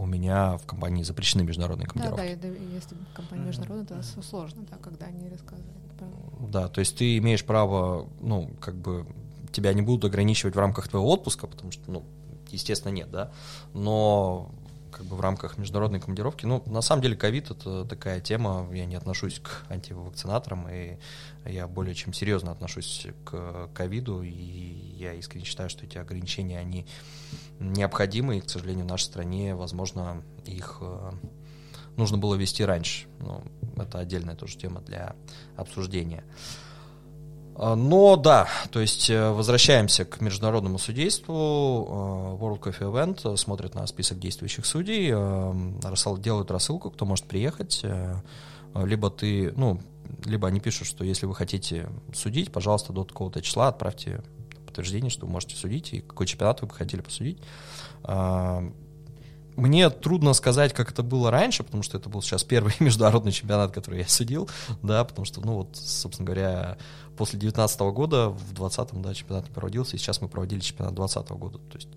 у 0.00 0.06
меня 0.06 0.56
в 0.56 0.66
компании 0.66 1.02
запрещены 1.02 1.42
международные 1.42 1.86
командировки. 1.86 2.38
Да, 2.40 2.48
да, 2.48 2.54
если 2.74 2.96
компания 3.14 3.44
международная, 3.44 4.02
то 4.02 4.22
сложно, 4.22 4.62
да, 4.70 4.78
когда 4.78 5.06
они 5.06 5.28
рассказывают. 5.28 5.76
Да, 6.50 6.68
то 6.68 6.80
есть 6.80 6.96
ты 6.96 7.18
имеешь 7.18 7.44
право, 7.44 8.08
ну, 8.20 8.50
как 8.60 8.74
бы 8.76 9.06
тебя 9.52 9.74
не 9.74 9.82
будут 9.82 10.06
ограничивать 10.06 10.54
в 10.54 10.58
рамках 10.58 10.88
твоего 10.88 11.10
отпуска, 11.10 11.46
потому 11.46 11.70
что, 11.70 11.90
ну, 11.90 12.02
естественно, 12.50 12.92
нет, 12.92 13.10
да, 13.10 13.30
но 13.74 14.50
как 14.90 15.06
бы 15.06 15.16
в 15.16 15.20
рамках 15.20 15.58
международной 15.58 16.00
командировки. 16.00 16.46
Ну, 16.46 16.62
на 16.66 16.80
самом 16.80 17.02
деле, 17.02 17.16
ковид— 17.16 17.50
это 17.52 17.84
такая 17.84 18.20
тема, 18.20 18.68
я 18.72 18.86
не 18.86 18.96
отношусь 18.96 19.40
к 19.40 19.64
антивакцинаторам, 19.68 20.68
и 20.68 20.98
я 21.46 21.66
более 21.66 21.94
чем 21.94 22.12
серьезно 22.12 22.52
отношусь 22.52 23.06
к 23.24 23.68
ковиду, 23.74 24.22
и 24.22 24.30
я 24.30 25.14
искренне 25.14 25.44
считаю, 25.44 25.70
что 25.70 25.84
эти 25.84 25.98
ограничения, 25.98 26.58
они 26.58 26.86
необходимы, 27.58 28.38
и, 28.38 28.40
к 28.40 28.50
сожалению, 28.50 28.84
в 28.84 28.88
нашей 28.88 29.04
стране, 29.04 29.54
возможно, 29.54 30.22
их 30.44 30.78
э, 30.80 31.12
нужно 31.96 32.18
было 32.18 32.34
вести 32.34 32.64
раньше. 32.64 33.06
Ну, 33.18 33.42
это 33.76 33.98
отдельная 33.98 34.34
тоже 34.34 34.56
тема 34.56 34.80
для 34.80 35.14
обсуждения. 35.56 36.24
А, 37.62 37.76
но 37.76 38.16
да, 38.16 38.48
то 38.70 38.80
есть 38.80 39.10
э, 39.10 39.30
возвращаемся 39.32 40.06
к 40.06 40.22
международному 40.22 40.78
судейству. 40.78 41.34
А, 41.34 42.36
World 42.36 42.60
Coffee 42.60 42.90
Event 42.90 43.36
смотрит 43.36 43.74
на 43.74 43.86
список 43.86 44.18
действующих 44.18 44.64
судей, 44.64 45.10
а, 45.12 45.54
делают 46.18 46.50
рассылку, 46.50 46.90
кто 46.90 47.04
может 47.04 47.26
приехать. 47.26 47.80
Э, 47.82 48.16
либо 48.74 49.10
ты, 49.10 49.52
ну, 49.56 49.78
либо 50.24 50.48
они 50.48 50.58
пишут, 50.58 50.86
что 50.86 51.04
если 51.04 51.26
вы 51.26 51.34
хотите 51.34 51.90
судить, 52.14 52.50
пожалуйста, 52.50 52.94
до 52.94 53.04
такого-то 53.04 53.42
числа 53.42 53.68
отправьте 53.68 54.22
подтверждение, 54.64 55.10
что 55.10 55.26
вы 55.26 55.32
можете 55.32 55.54
судить, 55.54 55.92
и 55.92 56.00
какой 56.00 56.26
чемпионат 56.26 56.62
вы 56.62 56.68
бы 56.68 56.74
хотели 56.74 57.02
посудить. 57.02 57.38
Мне 59.56 59.90
трудно 59.90 60.32
сказать, 60.32 60.72
как 60.72 60.90
это 60.90 61.02
было 61.02 61.30
раньше, 61.30 61.64
потому 61.64 61.82
что 61.82 61.98
это 61.98 62.08
был 62.08 62.22
сейчас 62.22 62.44
первый 62.44 62.72
международный 62.80 63.32
чемпионат, 63.32 63.72
который 63.72 64.00
я 64.00 64.08
судил, 64.08 64.48
да, 64.82 65.04
потому 65.04 65.24
что, 65.26 65.40
ну 65.40 65.54
вот, 65.54 65.76
собственно 65.76 66.26
говоря, 66.26 66.78
после 67.20 67.38
2019 67.38 67.80
года 67.92 68.30
в 68.30 68.54
2020 68.54 69.02
да, 69.02 69.12
чемпионат 69.12 69.44
не 69.44 69.52
проводился, 69.52 69.94
и 69.94 69.98
сейчас 69.98 70.22
мы 70.22 70.28
проводили 70.28 70.60
чемпионат 70.60 70.94
2020 70.94 71.30
года. 71.32 71.58
То 71.58 71.76
есть 71.76 71.88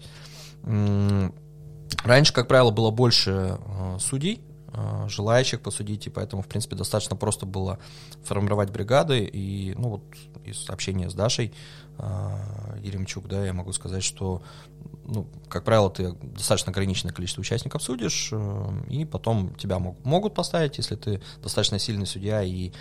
раньше, 2.03 2.33
как 2.33 2.49
правило, 2.49 2.71
было 2.71 2.91
больше 2.91 3.57
э, 3.57 3.97
судей, 4.01 4.41
э, 4.73 5.05
желающих 5.07 5.61
посудить, 5.61 6.07
и 6.07 6.09
поэтому, 6.09 6.41
в 6.41 6.47
принципе, 6.47 6.75
достаточно 6.75 7.15
просто 7.15 7.45
было 7.45 7.79
формировать 8.25 8.69
бригады, 8.69 9.23
и, 9.23 9.73
ну, 9.77 9.91
вот, 9.91 10.03
из 10.43 10.69
общения 10.69 11.09
с 11.09 11.13
Дашей 11.13 11.53
э, 11.99 12.79
Еремчук, 12.81 13.29
да, 13.29 13.45
я 13.45 13.53
могу 13.53 13.71
сказать, 13.71 14.03
что, 14.03 14.41
ну, 15.05 15.25
как 15.47 15.63
правило, 15.63 15.89
ты 15.89 16.11
достаточно 16.21 16.73
ограниченное 16.73 17.13
количество 17.13 17.39
участников 17.39 17.81
судишь, 17.81 18.27
э, 18.33 18.69
и 18.89 19.05
потом 19.05 19.55
тебя 19.55 19.79
мог, 19.79 20.03
могут 20.03 20.33
поставить, 20.33 20.79
если 20.79 20.97
ты 20.97 21.21
достаточно 21.41 21.79
сильный 21.79 22.07
судья 22.07 22.43
и 22.43 22.73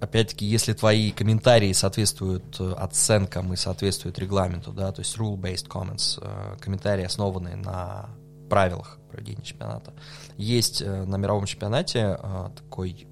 опять-таки, 0.00 0.46
если 0.46 0.72
твои 0.72 1.10
комментарии 1.10 1.72
соответствуют 1.72 2.60
э, 2.60 2.72
оценкам 2.72 3.52
и 3.52 3.56
соответствуют 3.56 4.18
регламенту, 4.18 4.72
да, 4.72 4.92
то 4.92 5.00
есть 5.00 5.16
rule-based 5.16 5.68
comments, 5.68 6.18
э, 6.22 6.56
комментарии, 6.60 7.04
основанные 7.04 7.56
на 7.56 8.08
правилах 8.48 8.98
проведения 9.10 9.42
чемпионата. 9.42 9.92
Есть 10.36 10.82
э, 10.82 11.04
на 11.04 11.16
мировом 11.16 11.46
чемпионате 11.46 12.18
такой, 12.54 13.08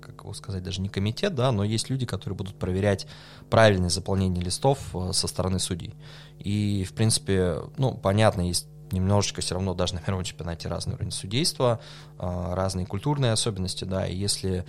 как 0.00 0.22
его 0.22 0.32
сказать, 0.34 0.62
даже 0.62 0.80
не 0.80 0.88
комитет, 0.88 1.34
да, 1.34 1.52
но 1.52 1.64
есть 1.64 1.90
люди, 1.90 2.06
которые 2.06 2.36
будут 2.36 2.58
проверять 2.58 3.06
правильное 3.50 3.90
заполнение 3.90 4.42
листов 4.42 4.78
со 5.12 5.26
стороны 5.28 5.58
судей. 5.58 5.94
И, 6.38 6.84
в 6.88 6.94
принципе, 6.94 7.58
ну, 7.76 7.94
понятно, 7.94 8.42
есть 8.42 8.68
немножечко 8.90 9.42
все 9.42 9.54
равно 9.54 9.74
даже 9.74 9.94
на 9.94 10.00
мировом 10.00 10.24
чемпионате 10.24 10.68
разный 10.68 10.94
уровень 10.94 11.10
судейства, 11.10 11.80
разные 12.18 12.86
культурные 12.86 13.32
особенности, 13.32 13.84
да, 13.84 14.06
и 14.06 14.16
если 14.16 14.64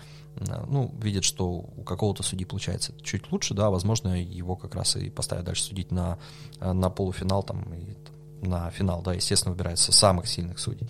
ну, 0.68 0.94
видят, 1.02 1.24
что 1.24 1.48
у 1.48 1.84
какого-то 1.84 2.24
судьи 2.24 2.46
получается 2.46 2.94
чуть 3.02 3.32
лучше, 3.32 3.54
да, 3.54 3.70
возможно, 3.70 4.22
его 4.22 4.56
как 4.56 4.76
раз 4.76 4.96
и 4.96 5.10
поставят 5.10 5.46
дальше 5.46 5.64
судить 5.64 5.92
на, 5.92 6.18
на 6.60 6.90
полуфинал 6.90 7.44
там, 7.44 7.74
и 7.74 7.96
на 8.42 8.70
финал, 8.72 9.02
да, 9.02 9.14
естественно, 9.14 9.54
выбирается 9.54 9.92
самых 9.92 10.28
сильных 10.28 10.60
судей. 10.60 10.90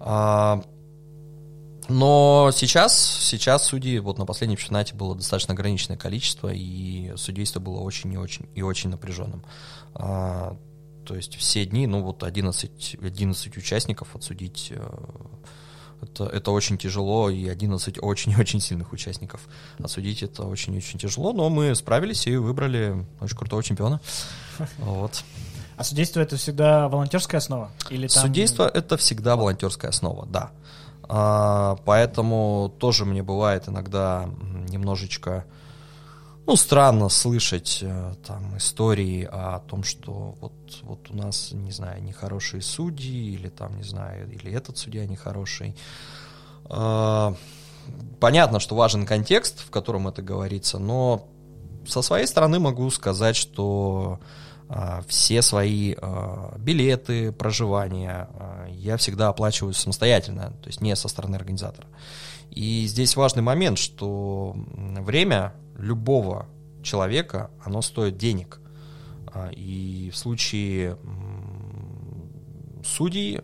А, 0.00 0.62
но 1.88 2.50
сейчас, 2.52 2.98
сейчас 2.98 3.64
судей 3.64 3.98
вот 3.98 4.18
на 4.18 4.26
последнем 4.26 4.56
чемпионате 4.56 4.94
было 4.94 5.14
достаточно 5.14 5.54
ограниченное 5.54 5.98
количество, 5.98 6.50
и 6.52 7.12
судейство 7.16 7.60
было 7.60 7.80
очень 7.80 8.12
и 8.12 8.16
очень 8.16 8.48
и 8.54 8.62
очень 8.62 8.90
напряженным. 8.90 9.44
А, 9.94 10.56
то 11.04 11.14
есть 11.14 11.36
все 11.36 11.66
дни, 11.66 11.86
ну 11.86 12.02
вот 12.02 12.22
11, 12.22 12.96
11 13.00 13.56
участников 13.56 14.16
отсудить 14.16 14.72
э, 14.74 14.96
это, 16.04 16.24
это 16.24 16.50
очень 16.50 16.78
тяжело, 16.78 17.30
и 17.30 17.48
11 17.48 17.98
очень-очень 18.00 18.60
сильных 18.60 18.92
участников. 18.92 19.40
Осудить 19.82 20.22
это 20.22 20.44
очень-очень 20.44 20.98
тяжело, 20.98 21.32
но 21.32 21.48
мы 21.50 21.74
справились 21.74 22.26
и 22.26 22.36
выбрали 22.36 23.04
очень 23.20 23.36
крутого 23.36 23.62
чемпиона. 23.62 24.00
Вот. 24.78 25.24
А 25.76 25.82
судейство 25.82 26.20
это 26.20 26.36
всегда 26.36 26.88
волонтерская 26.88 27.40
основа? 27.40 27.70
Или 27.90 28.06
там... 28.06 28.22
Судейство 28.22 28.68
это 28.68 28.96
всегда 28.96 29.34
волонтерская 29.34 29.90
основа, 29.90 30.26
да. 30.26 30.52
А, 31.08 31.76
поэтому 31.84 32.72
тоже 32.78 33.04
мне 33.04 33.22
бывает 33.22 33.68
иногда 33.68 34.28
немножечко 34.68 35.44
ну, 36.46 36.56
странно 36.56 37.08
слышать 37.08 37.78
э, 37.82 38.14
там 38.26 38.56
истории 38.58 39.26
о 39.30 39.60
том, 39.60 39.82
что 39.82 40.36
вот, 40.40 40.52
вот 40.82 41.10
у 41.10 41.16
нас, 41.16 41.52
не 41.52 41.72
знаю, 41.72 42.02
нехорошие 42.02 42.60
судьи, 42.60 43.32
или 43.32 43.48
там, 43.48 43.76
не 43.76 43.82
знаю, 43.82 44.30
или 44.30 44.52
этот 44.52 44.76
судья 44.76 45.06
нехороший. 45.06 45.74
А, 46.66 47.34
понятно, 48.20 48.60
что 48.60 48.74
важен 48.74 49.06
контекст, 49.06 49.60
в 49.60 49.70
котором 49.70 50.06
это 50.06 50.20
говорится, 50.20 50.78
но 50.78 51.28
со 51.86 52.02
своей 52.02 52.26
стороны 52.26 52.58
могу 52.58 52.90
сказать, 52.90 53.36
что 53.36 54.20
а, 54.68 55.02
все 55.08 55.40
свои 55.40 55.94
а, 55.96 56.56
билеты, 56.58 57.32
проживания 57.32 58.28
я 58.68 58.98
всегда 58.98 59.28
оплачиваю 59.28 59.72
самостоятельно, 59.72 60.52
то 60.62 60.66
есть 60.66 60.82
не 60.82 60.94
со 60.94 61.08
стороны 61.08 61.36
организатора. 61.36 61.88
И 62.50 62.84
здесь 62.86 63.16
важный 63.16 63.42
момент, 63.42 63.78
что 63.78 64.52
время 64.54 65.54
любого 65.78 66.46
человека, 66.82 67.50
оно 67.64 67.82
стоит 67.82 68.16
денег. 68.16 68.60
А, 69.26 69.50
и 69.50 70.10
в 70.10 70.16
случае 70.16 70.96
судей 72.84 73.40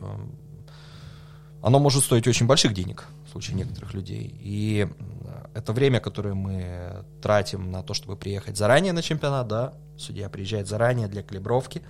оно 1.62 1.78
может 1.78 2.04
стоить 2.04 2.26
очень 2.26 2.46
больших 2.46 2.74
денег 2.74 3.06
в 3.26 3.30
случае 3.30 3.56
некоторых 3.56 3.94
людей. 3.94 4.34
И 4.40 4.88
это 5.54 5.72
время, 5.72 6.00
которое 6.00 6.34
мы 6.34 7.04
тратим 7.22 7.70
на 7.70 7.82
то, 7.82 7.94
чтобы 7.94 8.16
приехать 8.16 8.56
заранее 8.56 8.92
на 8.92 9.02
чемпионат, 9.02 9.48
да, 9.48 9.74
судья 9.96 10.28
приезжает 10.28 10.68
заранее 10.68 11.08
для 11.08 11.22
калибровки, 11.22 11.82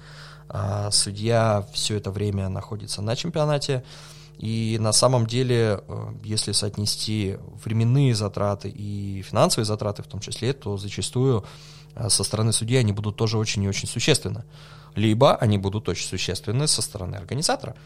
а 0.48 0.90
судья 0.90 1.66
все 1.72 1.96
это 1.96 2.10
время 2.10 2.48
находится 2.48 3.02
на 3.02 3.14
чемпионате, 3.16 3.84
и 4.40 4.78
на 4.80 4.92
самом 4.92 5.26
деле, 5.26 5.82
э, 5.86 6.12
если 6.24 6.52
соотнести 6.52 7.36
временные 7.62 8.14
затраты 8.14 8.70
и 8.70 9.20
финансовые 9.20 9.66
затраты 9.66 10.02
в 10.02 10.06
том 10.06 10.20
числе, 10.20 10.54
то 10.54 10.78
зачастую 10.78 11.44
э, 11.94 12.08
со 12.08 12.24
стороны 12.24 12.54
судьи 12.54 12.78
они 12.78 12.92
будут 12.92 13.16
тоже 13.16 13.36
очень 13.36 13.62
и 13.64 13.68
очень 13.68 13.86
существенны. 13.86 14.44
Либо 14.94 15.36
они 15.36 15.58
будут 15.58 15.90
очень 15.90 16.06
существенны 16.06 16.66
со 16.68 16.80
стороны 16.80 17.16
организатора. 17.16 17.76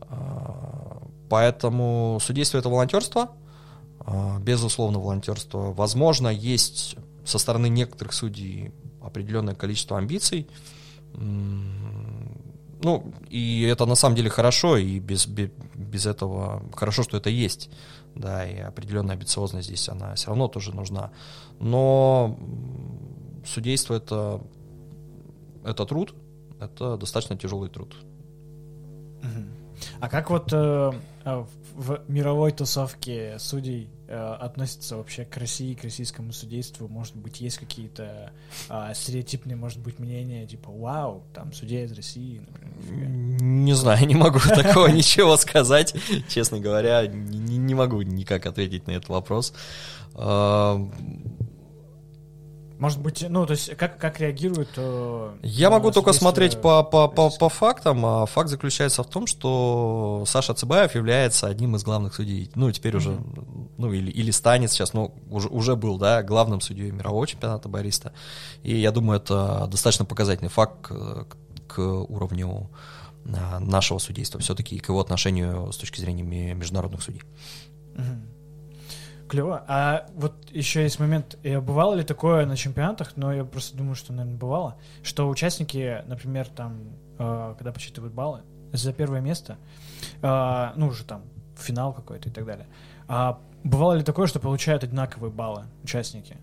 Э, 0.00 0.16
поэтому 1.28 2.20
судейство 2.22 2.56
это 2.56 2.70
волонтерство, 2.70 3.32
безусловно, 4.40 4.98
волонтерство. 4.98 5.74
Возможно, 5.74 6.28
есть 6.28 6.96
со 7.26 7.38
стороны 7.38 7.68
некоторых 7.68 8.14
судей 8.14 8.72
определенное 9.02 9.54
количество 9.54 9.98
амбиций, 9.98 10.48
ну, 12.82 13.12
и 13.30 13.62
это 13.62 13.86
на 13.86 13.94
самом 13.94 14.16
деле 14.16 14.30
хорошо, 14.30 14.76
и 14.76 14.98
без, 14.98 15.26
без, 15.26 15.50
без 15.74 16.06
этого 16.06 16.62
хорошо, 16.74 17.02
что 17.02 17.16
это 17.16 17.30
есть. 17.30 17.70
Да, 18.14 18.46
и 18.46 18.58
определенная 18.58 19.14
амбициозность 19.14 19.68
здесь, 19.68 19.88
она 19.88 20.14
все 20.14 20.28
равно 20.28 20.48
тоже 20.48 20.74
нужна. 20.74 21.10
Но 21.60 22.38
судейство 23.44 23.94
это, 23.94 24.40
это 25.64 25.84
труд, 25.84 26.14
это 26.60 26.96
достаточно 26.96 27.36
тяжелый 27.36 27.68
труд. 27.68 27.94
А 30.00 30.08
как 30.08 30.30
вот 30.30 30.52
э, 30.52 30.92
э 31.24 31.44
в 31.76 32.00
мировой 32.08 32.52
тусовке 32.52 33.36
судей 33.38 33.90
э, 34.08 34.16
относятся 34.16 34.96
вообще 34.96 35.24
к 35.24 35.36
России, 35.36 35.74
к 35.74 35.84
российскому 35.84 36.32
судейству? 36.32 36.88
Может 36.88 37.16
быть, 37.16 37.40
есть 37.40 37.58
какие-то 37.58 38.32
э, 38.70 38.92
стереотипные, 38.94 39.56
может 39.56 39.78
быть, 39.80 39.98
мнения, 39.98 40.46
типа, 40.46 40.70
вау, 40.70 41.22
там 41.34 41.52
судья 41.52 41.84
из 41.84 41.92
России, 41.92 42.40
например? 42.40 43.08
Не 43.08 43.74
знаю, 43.74 44.06
не 44.06 44.14
могу 44.14 44.38
такого 44.48 44.86
ничего 44.88 45.36
сказать, 45.36 45.94
честно 46.28 46.60
говоря, 46.60 47.06
не 47.06 47.74
могу 47.74 48.00
никак 48.00 48.46
ответить 48.46 48.86
на 48.86 48.92
этот 48.92 49.10
вопрос. 49.10 49.52
Может 52.78 53.00
быть, 53.00 53.24
ну, 53.28 53.46
то 53.46 53.52
есть, 53.52 53.74
как, 53.76 53.98
как 53.98 54.20
реагируют... 54.20 54.68
Э, 54.76 55.34
Я 55.42 55.70
могу 55.70 55.90
только 55.92 56.12
смотреть 56.12 56.60
по, 56.60 56.82
по, 56.82 57.08
по, 57.08 57.30
по 57.30 57.48
фактам, 57.48 58.04
а 58.04 58.26
факт 58.26 58.50
заключается 58.50 59.02
в 59.02 59.06
том, 59.08 59.26
что 59.26 60.24
Саша 60.26 60.52
Цыбаев 60.52 60.94
является 60.94 61.46
одним 61.46 61.76
из 61.76 61.84
главных 61.84 62.14
судей, 62.14 62.50
ну, 62.54 62.70
теперь 62.70 62.92
mm-hmm. 62.92 62.96
уже, 62.96 63.18
ну, 63.78 63.92
или, 63.92 64.10
или 64.10 64.30
станет 64.30 64.70
сейчас, 64.70 64.92
ну, 64.92 65.14
уже, 65.30 65.48
уже 65.48 65.74
был, 65.74 65.96
да, 65.96 66.22
главным 66.22 66.60
судьей 66.60 66.90
мирового 66.90 67.26
чемпионата 67.26 67.68
бариста, 67.68 68.12
и 68.62 68.76
я 68.76 68.90
думаю, 68.92 69.20
это 69.20 69.66
достаточно 69.70 70.04
показательный 70.04 70.50
факт 70.50 70.76
к, 70.82 71.26
к 71.66 71.78
уровню 71.78 72.68
а, 73.24 73.58
нашего 73.58 73.98
судейства, 73.98 74.38
все-таки 74.40 74.78
к 74.78 74.88
его 74.88 75.00
отношению 75.00 75.72
с 75.72 75.78
точки 75.78 75.98
зрения 76.00 76.54
международных 76.54 77.02
судей. 77.02 77.22
Mm-hmm. 77.94 78.35
Клево. 79.28 79.64
А 79.66 80.06
вот 80.14 80.34
еще 80.50 80.82
есть 80.82 81.00
момент, 81.00 81.38
и 81.42 81.56
бывало 81.56 81.94
ли 81.94 82.04
такое 82.04 82.46
на 82.46 82.56
чемпионатах, 82.56 83.16
но 83.16 83.32
я 83.32 83.44
просто 83.44 83.76
думаю, 83.76 83.94
что, 83.94 84.12
наверное, 84.12 84.38
бывало, 84.38 84.76
что 85.02 85.28
участники, 85.28 86.02
например, 86.06 86.48
там, 86.48 86.78
э, 87.18 87.54
когда 87.56 87.72
подсчитывают 87.72 88.14
баллы 88.14 88.42
за 88.72 88.92
первое 88.92 89.20
место, 89.20 89.56
э, 90.22 90.72
ну, 90.76 90.88
уже 90.88 91.04
там, 91.04 91.22
финал 91.56 91.92
какой-то 91.92 92.28
и 92.28 92.32
так 92.32 92.44
далее, 92.44 92.66
а 93.08 93.40
бывало 93.64 93.94
ли 93.94 94.02
такое, 94.02 94.26
что 94.26 94.38
получают 94.38 94.84
одинаковые 94.84 95.32
баллы 95.32 95.64
участники? 95.82 96.36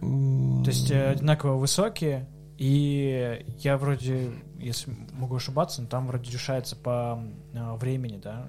То 0.00 0.70
есть 0.70 0.90
э, 0.90 1.10
одинаково 1.10 1.56
высокие, 1.56 2.28
и 2.58 3.44
я 3.58 3.76
вроде, 3.76 4.32
если 4.58 4.92
могу 5.12 5.36
ошибаться, 5.36 5.82
но 5.82 5.88
там 5.88 6.06
вроде 6.06 6.30
решается 6.30 6.76
по 6.76 7.22
э, 7.52 7.74
времени, 7.76 8.20
да? 8.22 8.46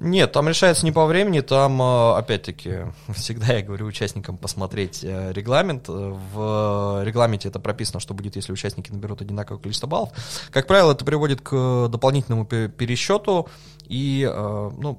Нет, 0.00 0.32
там 0.32 0.48
решается 0.48 0.84
не 0.84 0.92
по 0.92 1.06
времени, 1.06 1.40
там, 1.40 1.80
э, 1.80 2.16
опять-таки, 2.16 2.86
всегда 3.14 3.54
я 3.54 3.62
говорю 3.62 3.86
участникам 3.86 4.36
посмотреть 4.36 5.00
э, 5.02 5.32
регламент. 5.32 5.88
В 5.88 7.02
регламенте 7.04 7.48
это 7.48 7.60
прописано, 7.60 8.00
что 8.00 8.14
будет, 8.14 8.36
если 8.36 8.52
участники 8.52 8.90
наберут 8.90 9.22
одинаковое 9.22 9.60
количество 9.60 9.86
баллов. 9.86 10.10
Как 10.50 10.66
правило, 10.66 10.92
это 10.92 11.04
приводит 11.04 11.40
к 11.40 11.88
дополнительному 11.88 12.44
пересчету 12.44 13.48
и, 13.86 14.28
э, 14.30 14.70
ну, 14.78 14.98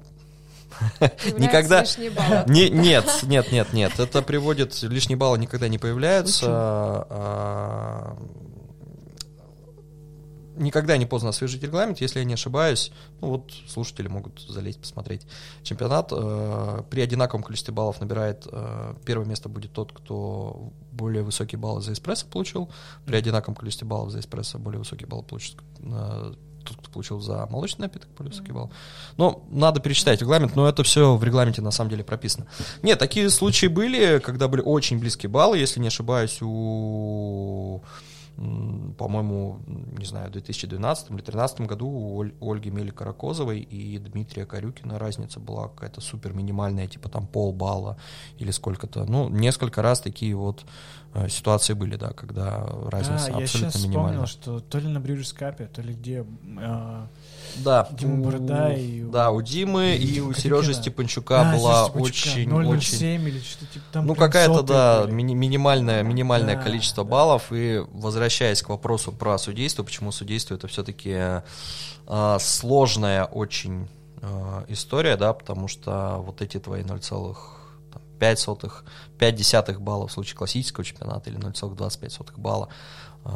никогда... 1.38 1.84
Не, 2.46 2.68
нет, 2.68 3.06
нет, 3.22 3.52
нет, 3.52 3.72
нет. 3.72 3.98
Это 3.98 4.22
приводит... 4.22 4.82
Лишние 4.82 5.16
баллы 5.16 5.38
никогда 5.38 5.68
не 5.68 5.78
появляются 5.78 6.46
никогда 10.56 10.96
не 10.96 11.06
поздно 11.06 11.30
освежить 11.30 11.62
регламент, 11.62 12.00
если 12.00 12.18
я 12.18 12.24
не 12.24 12.34
ошибаюсь. 12.34 12.92
Ну 13.20 13.28
вот 13.28 13.52
слушатели 13.68 14.08
могут 14.08 14.40
залезть, 14.40 14.80
посмотреть. 14.80 15.26
Чемпионат 15.62 16.12
э, 16.12 16.82
при 16.90 17.00
одинаковом 17.00 17.42
количестве 17.42 17.72
баллов 17.72 18.00
набирает, 18.00 18.46
э, 18.50 18.94
первое 19.04 19.26
место 19.26 19.48
будет 19.48 19.72
тот, 19.72 19.92
кто 19.92 20.72
более 20.92 21.22
высокие 21.22 21.58
баллы 21.58 21.82
за 21.82 21.92
эспрессо 21.92 22.26
получил. 22.26 22.70
При 23.04 23.16
одинаковом 23.16 23.54
количестве 23.54 23.86
баллов 23.86 24.10
за 24.10 24.20
эспрессо 24.20 24.58
более 24.58 24.78
высокие 24.78 25.06
баллы 25.06 25.22
получит 25.22 25.56
э, 25.80 26.34
тот, 26.64 26.76
кто 26.78 26.90
получил 26.90 27.20
за 27.20 27.46
молочный 27.46 27.82
напиток 27.82 28.10
более 28.16 28.30
высокий 28.30 28.52
балл. 28.52 28.70
Но 29.16 29.44
надо 29.50 29.80
перечитать 29.80 30.20
регламент, 30.20 30.56
но 30.56 30.68
это 30.68 30.82
все 30.82 31.16
в 31.16 31.24
регламенте 31.24 31.62
на 31.62 31.70
самом 31.70 31.90
деле 31.90 32.04
прописано. 32.04 32.46
Нет, 32.82 32.98
такие 32.98 33.30
случаи 33.30 33.66
были, 33.66 34.18
когда 34.18 34.48
были 34.48 34.62
очень 34.62 34.98
близкие 34.98 35.30
баллы, 35.30 35.58
если 35.58 35.80
не 35.80 35.88
ошибаюсь, 35.88 36.38
у 36.42 37.82
по-моему, 38.36 39.60
не 39.66 40.04
знаю, 40.04 40.28
в 40.28 40.32
2012 40.32 41.04
или 41.06 41.16
2013 41.16 41.60
году 41.62 41.88
у, 41.88 42.18
Оль, 42.18 42.34
у 42.40 42.52
Ольги 42.52 42.70
Мели 42.70 42.90
Каракозовой 42.90 43.60
и 43.60 43.98
Дмитрия 43.98 44.44
Корюкина 44.44 44.98
разница 44.98 45.40
была 45.40 45.68
какая-то 45.68 46.00
супер 46.00 46.34
минимальная, 46.34 46.86
типа 46.86 47.08
там 47.08 47.26
полбалла 47.26 47.96
или 48.38 48.50
сколько-то. 48.50 49.04
Ну, 49.06 49.30
несколько 49.30 49.80
раз 49.80 50.00
такие 50.00 50.34
вот 50.34 50.66
ситуации 51.28 51.72
были, 51.74 51.96
да, 51.96 52.10
когда 52.12 52.66
разница 52.90 53.30
да, 53.32 53.38
абсолютно 53.38 53.78
я 53.78 53.86
минимальная. 53.86 54.26
вспомнил, 54.26 54.26
что 54.26 54.60
то 54.60 54.78
ли 54.78 54.88
на 54.88 55.00
Брюджес 55.00 55.32
Капе, 55.32 55.66
то 55.66 55.82
ли 55.82 55.94
где 55.94 56.24
э, 56.58 57.06
Да, 57.64 57.88
Дима 57.92 58.24
Борода 58.24 58.72
и 58.74 59.02
у- 59.02 59.10
да, 59.10 59.30
у 59.30 59.40
Димы 59.42 59.96
и 59.96 60.20
у 60.20 60.32
Сережи. 60.34 60.74
Степанчука 60.74 61.44
Да, 61.44 61.56
была 61.56 61.84
Степанчука, 61.84 62.06
очень, 62.08 62.50
007 62.50 62.66
очень 62.66 63.28
или 63.28 63.40
что-то 63.40 63.72
типа 63.72 63.84
там 63.92 64.06
ну, 64.06 64.14
какая-то, 64.14 64.62
да, 64.62 65.02
были. 65.04 65.12
мини- 65.14 65.34
минимальное, 65.34 66.02
минимальное 66.02 66.56
Да, 66.56 66.62
количество 66.62 67.04
да. 67.04 67.10
баллов. 67.10 67.44
И 67.52 67.82
возвращаясь 67.92 68.62
к 68.62 68.68
вопросу 68.68 69.12
про 69.12 69.38
судейство, 69.38 69.82
почему 69.84 70.12
судейство 70.12 70.54
это 70.54 70.68
все-таки 70.68 71.42
сложная 72.38 73.24
очень 73.24 73.88
э, 74.22 74.64
история, 74.68 75.16
да, 75.16 75.32
потому 75.32 75.68
что 75.68 76.22
вот 76.24 76.40
эти 76.42 76.58
твои 76.58 76.82
0,5 78.18 78.36
сотых, 78.36 78.84
5 79.18 79.34
десятых 79.34 79.80
балла 79.80 80.08
в 80.08 80.12
случае 80.12 80.36
классического 80.36 80.84
чемпионата 80.84 81.30
или 81.30 81.38
0,25 81.38 82.10
сотых 82.10 82.38
балла 82.38 82.68
э, 83.24 83.28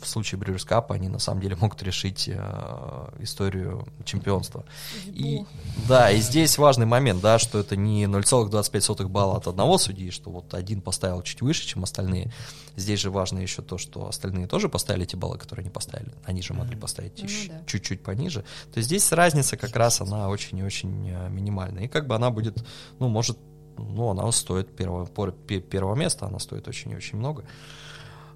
в 0.00 0.06
случае 0.06 0.38
Брюерс 0.38 0.64
Капа 0.64 0.94
они 0.94 1.08
на 1.08 1.18
самом 1.18 1.40
деле 1.40 1.56
могут 1.56 1.82
решить 1.82 2.28
э, 2.28 3.08
историю 3.20 3.86
чемпионства. 4.04 4.64
И, 5.06 5.44
да, 5.88 6.10
и 6.10 6.20
здесь 6.20 6.58
важный 6.58 6.86
момент, 6.86 7.20
да, 7.22 7.38
что 7.38 7.58
это 7.58 7.76
не 7.76 8.04
0,25 8.04 9.06
балла 9.08 9.36
от 9.36 9.46
одного 9.46 9.78
судьи, 9.78 10.10
что 10.10 10.30
вот 10.30 10.54
один 10.54 10.80
поставил 10.80 11.22
чуть 11.22 11.40
выше, 11.42 11.66
чем 11.66 11.84
остальные. 11.84 12.32
Здесь 12.76 13.00
же 13.00 13.10
важно 13.10 13.38
еще 13.38 13.62
то, 13.62 13.78
что 13.78 14.06
остальные 14.08 14.48
тоже 14.48 14.68
поставили 14.68 15.06
те 15.06 15.16
баллы, 15.16 15.38
которые 15.38 15.62
они 15.62 15.70
поставили. 15.70 16.12
Они 16.24 16.42
же 16.42 16.52
могли 16.52 16.76
поставить 16.76 17.22
Ну 17.22 17.28
да. 17.48 17.64
чуть-чуть 17.66 18.02
пониже. 18.02 18.42
То 18.72 18.78
есть 18.78 18.88
здесь 18.88 19.10
разница 19.12 19.56
как 19.56 19.74
раз 19.76 20.00
она 20.00 20.28
очень 20.28 20.58
и 20.58 20.62
очень 20.62 21.08
э, 21.08 21.28
минимальная. 21.30 21.84
И 21.84 21.88
как 21.88 22.06
бы 22.06 22.14
она 22.14 22.30
будет, 22.30 22.62
ну, 22.98 23.08
может, 23.08 23.38
ну, 23.78 24.10
она 24.10 24.30
стоит 24.32 24.74
первого, 24.74 25.06
первого 25.06 25.94
места, 25.94 26.26
она 26.26 26.38
стоит 26.38 26.68
очень 26.68 26.92
и 26.92 26.96
очень 26.96 27.18
много. 27.18 27.44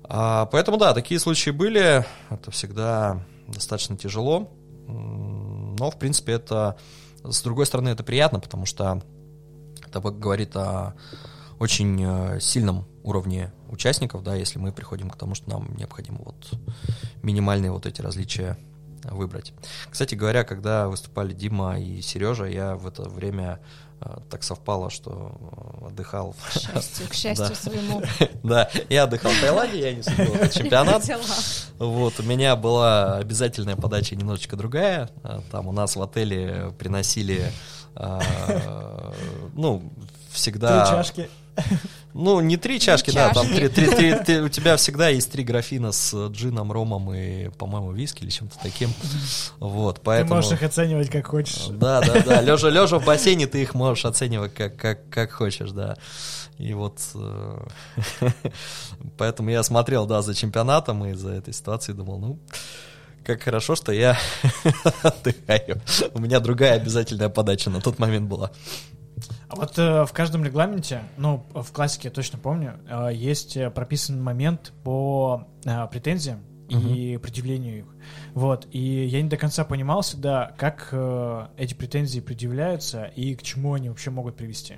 А, 0.05 0.47
поэтому, 0.47 0.76
да, 0.76 0.93
такие 0.95 1.20
случаи 1.20 1.51
были. 1.51 2.05
Это 2.30 2.51
всегда 2.51 3.22
достаточно 3.47 3.97
тяжело. 3.97 4.51
Но, 4.86 5.91
в 5.91 5.99
принципе, 5.99 6.32
это, 6.32 6.76
с 7.22 7.43
другой 7.43 7.66
стороны, 7.66 7.91
это 7.91 8.03
приятно, 8.03 8.41
потому 8.41 8.66
что 8.66 9.03
это 9.86 10.01
говорит 10.01 10.57
о 10.57 10.95
очень 11.59 12.03
э, 12.03 12.41
сильном 12.41 12.86
уровне 13.03 13.53
участников, 13.68 14.22
да, 14.22 14.34
если 14.34 14.59
мы 14.59 14.72
приходим 14.72 15.11
к 15.11 15.16
тому, 15.16 15.34
что 15.34 15.51
нам 15.51 15.74
необходимо 15.76 16.18
вот 16.24 16.51
минимальные 17.22 17.70
вот 17.70 17.86
эти 17.86 18.01
различия 18.01 18.59
выбрать. 19.05 19.53
Кстати 19.91 20.14
говоря, 20.14 20.45
когда 20.45 20.88
выступали 20.88 21.32
Дима 21.32 21.78
и 21.78 22.01
Сережа, 22.01 22.47
я 22.47 22.76
в 22.76 22.86
это 22.86 23.03
время 23.09 23.61
так 24.30 24.42
совпало, 24.42 24.90
что 24.90 25.38
э, 25.82 25.86
отдыхал. 25.88 26.34
К 26.48 26.53
счастью, 26.53 27.09
к 27.09 27.14
счастью 27.14 27.48
Да. 27.48 27.55
своему. 27.55 28.03
Да, 28.42 28.70
я 28.88 29.03
отдыхал 29.05 29.30
в 29.30 29.40
Таиланде, 29.40 29.80
я 29.80 29.92
не 29.92 30.03
судил 30.03 30.34
этот 30.34 30.53
чемпионат. 30.55 31.05
Вот, 31.78 32.18
у 32.18 32.22
меня 32.22 32.57
была 32.57 33.16
обязательная 33.16 33.76
подача 33.76 34.16
немножечко 34.16 34.57
другая. 34.57 35.11
А, 35.22 35.42
Там 35.51 35.68
у 35.68 35.72
нас 35.72 35.96
в 35.96 36.03
отеле 36.03 36.72
приносили, 36.78 37.53
ну, 39.55 39.82
всегда... 40.30 40.86
Три 40.86 40.96
чашки. 40.96 41.30
Ну, 42.12 42.40
не 42.40 42.56
три 42.56 42.80
чашки, 42.80 43.11
да, 43.12 43.32
там 43.32 43.46
чашки. 43.46 43.68
три, 43.68 43.86
три- 43.86 43.96
три- 43.96 44.18
три- 44.24 44.40
у 44.40 44.48
тебя 44.48 44.76
всегда 44.76 45.08
есть 45.08 45.30
три 45.30 45.44
графина 45.44 45.92
с 45.92 46.28
джином, 46.28 46.72
ромом 46.72 47.12
и, 47.14 47.48
по-моему, 47.50 47.92
виски 47.92 48.22
или 48.22 48.30
чем-то 48.30 48.56
таким. 48.62 48.92
Вот, 49.58 49.96
Ты 49.96 50.02
поэтому... 50.04 50.36
можешь 50.36 50.52
их 50.52 50.62
оценивать 50.62 51.11
как 51.11 51.26
хочешь. 51.26 51.66
Да, 51.70 52.00
да, 52.00 52.20
да. 52.20 52.40
Лежа, 52.42 52.68
лежа 52.68 52.98
в 52.98 53.04
бассейне, 53.04 53.46
ты 53.46 53.62
их 53.62 53.74
можешь 53.74 54.04
оценивать 54.04 54.54
как, 54.54 54.76
как, 54.76 55.08
как 55.08 55.32
хочешь, 55.32 55.70
да. 55.70 55.96
И 56.58 56.74
вот 56.74 56.98
э, 57.14 57.66
поэтому 59.16 59.50
я 59.50 59.62
смотрел, 59.62 60.06
да, 60.06 60.20
за 60.22 60.34
чемпионатом 60.34 61.04
и 61.06 61.14
за 61.14 61.30
этой 61.30 61.54
ситуацией 61.54 61.96
думал, 61.96 62.18
ну, 62.18 62.38
как 63.24 63.42
хорошо, 63.42 63.76
что 63.76 63.92
я 63.92 64.18
отдыхаю. 65.02 65.80
У 66.14 66.20
меня 66.20 66.40
другая 66.40 66.74
обязательная 66.74 67.28
подача 67.28 67.70
на 67.70 67.80
тот 67.80 67.98
момент 67.98 68.28
была. 68.28 68.50
А 69.48 69.56
вот 69.56 69.78
э, 69.78 70.04
в 70.04 70.12
каждом 70.12 70.44
регламенте, 70.44 71.02
ну, 71.16 71.44
в 71.54 71.72
классике 71.72 72.08
я 72.08 72.14
точно 72.14 72.38
помню, 72.38 72.78
э, 72.88 73.10
есть 73.12 73.56
э, 73.56 73.70
прописан 73.70 74.22
момент 74.22 74.72
по 74.84 75.46
э, 75.64 75.86
претензиям 75.88 76.40
и 76.68 77.16
предъявлению 77.16 77.78
их. 77.80 77.84
Вот. 78.34 78.68
И 78.70 78.78
я 78.78 79.22
не 79.22 79.28
до 79.28 79.36
конца 79.36 79.64
понимал 79.64 80.02
всегда, 80.02 80.54
как 80.56 80.90
э, 80.92 81.46
эти 81.56 81.74
претензии 81.74 82.20
предъявляются 82.20 83.04
и 83.04 83.34
к 83.34 83.42
чему 83.42 83.74
они 83.74 83.88
вообще 83.88 84.10
могут 84.10 84.36
привести. 84.36 84.76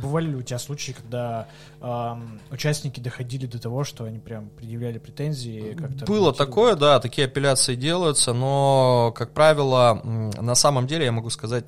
Бывали 0.00 0.28
ли 0.30 0.36
у 0.36 0.42
тебя 0.42 0.58
случаи, 0.58 0.92
когда 0.92 1.48
эм, 1.80 2.40
участники 2.50 3.00
доходили 3.00 3.46
до 3.46 3.58
того, 3.58 3.84
что 3.84 4.04
они 4.04 4.18
прям 4.18 4.48
предъявляли 4.50 4.98
претензии? 4.98 5.74
как-то 5.78 6.04
Было 6.06 6.32
такое, 6.32 6.74
да, 6.74 7.00
такие 7.00 7.26
апелляции 7.26 7.74
делаются, 7.74 8.32
но, 8.32 9.12
как 9.16 9.32
правило, 9.32 10.00
на 10.04 10.54
самом 10.54 10.86
деле 10.86 11.06
я 11.06 11.12
могу 11.12 11.30
сказать, 11.30 11.66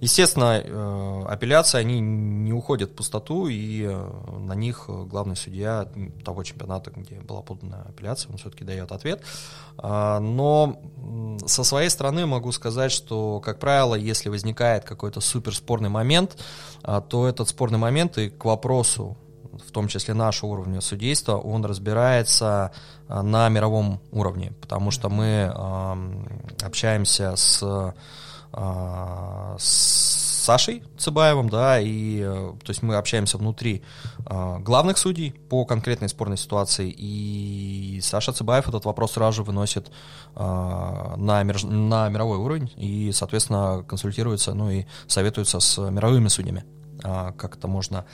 естественно, 0.00 0.60
э, 0.62 1.22
апелляции, 1.28 1.78
они 1.78 2.00
не 2.00 2.52
уходят 2.52 2.90
в 2.90 2.94
пустоту, 2.94 3.48
и 3.48 3.84
э, 3.84 4.38
на 4.38 4.54
них 4.54 4.86
э, 4.88 5.04
главный 5.04 5.36
судья 5.36 5.88
того 6.24 6.42
чемпионата, 6.42 6.90
где 6.94 7.16
была 7.20 7.42
подана 7.42 7.84
апелляция, 7.88 8.30
он 8.30 8.38
все-таки 8.38 8.64
дает 8.64 8.92
ответ. 8.92 9.22
А, 9.78 10.20
Но 10.20 10.80
со 11.46 11.64
своей 11.64 11.90
стороны 11.90 12.26
могу 12.26 12.52
сказать, 12.52 12.92
что, 12.92 13.40
как 13.40 13.58
правило, 13.58 13.94
если 13.94 14.28
возникает 14.28 14.84
какой-то 14.84 15.20
суперспорный 15.20 15.88
момент, 15.88 16.36
а, 16.82 17.00
то 17.00 17.28
этот 17.36 17.48
спорный 17.48 17.78
момент 17.78 18.18
и 18.18 18.30
к 18.30 18.44
вопросу 18.44 19.16
в 19.66 19.70
том 19.70 19.88
числе 19.88 20.12
нашего 20.12 20.50
уровня 20.50 20.80
судейства, 20.80 21.36
он 21.36 21.64
разбирается 21.64 22.72
а, 23.08 23.22
на 23.22 23.48
мировом 23.48 24.00
уровне, 24.12 24.52
потому 24.60 24.90
что 24.90 25.08
мы 25.08 25.50
ам, 25.54 26.28
общаемся 26.62 27.36
с, 27.36 27.94
а, 28.52 29.56
с 29.58 30.26
Сашей 30.46 30.84
Цыбаевым, 30.96 31.48
да, 31.48 31.80
и 31.80 32.20
э, 32.20 32.52
то 32.62 32.70
есть 32.70 32.80
мы 32.80 32.94
общаемся 32.94 33.36
внутри 33.36 33.82
а, 34.24 34.60
главных 34.60 34.96
судей 34.96 35.32
по 35.32 35.64
конкретной 35.64 36.08
спорной 36.08 36.36
ситуации, 36.36 36.88
и 36.96 37.98
Саша 38.00 38.32
Цыбаев 38.32 38.68
этот 38.68 38.84
вопрос 38.84 39.14
сразу 39.14 39.38
же 39.38 39.42
выносит 39.42 39.90
а, 40.36 41.16
на, 41.16 41.42
мир- 41.42 41.64
на 41.64 42.08
мировой 42.10 42.38
уровень 42.38 42.72
и, 42.76 43.10
соответственно, 43.12 43.84
консультируется, 43.88 44.54
ну 44.54 44.70
и 44.70 44.84
советуется 45.08 45.58
с 45.58 45.78
мировыми 45.78 46.28
судьями, 46.28 46.64
а, 47.06 47.32
как 47.32 47.56
это 47.56 47.68
можно 47.68 48.04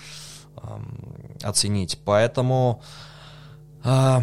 оценить. 1.42 1.98
Поэтому 2.04 2.82
а, 3.82 4.22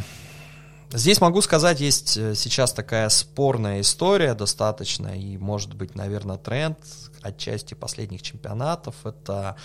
здесь 0.91 1.21
могу 1.21 1.41
сказать, 1.41 1.81
есть 1.81 2.17
э, 2.17 2.35
сейчас 2.35 2.71
такая 2.73 3.09
спорная 3.09 3.81
история 3.81 4.33
достаточно, 4.33 5.07
и 5.07 5.37
может 5.37 5.73
быть, 5.73 5.95
наверное, 5.95 6.37
тренд 6.37 6.77
отчасти 7.21 7.73
последних 7.73 8.21
чемпионатов. 8.21 8.95
Это 9.05 9.57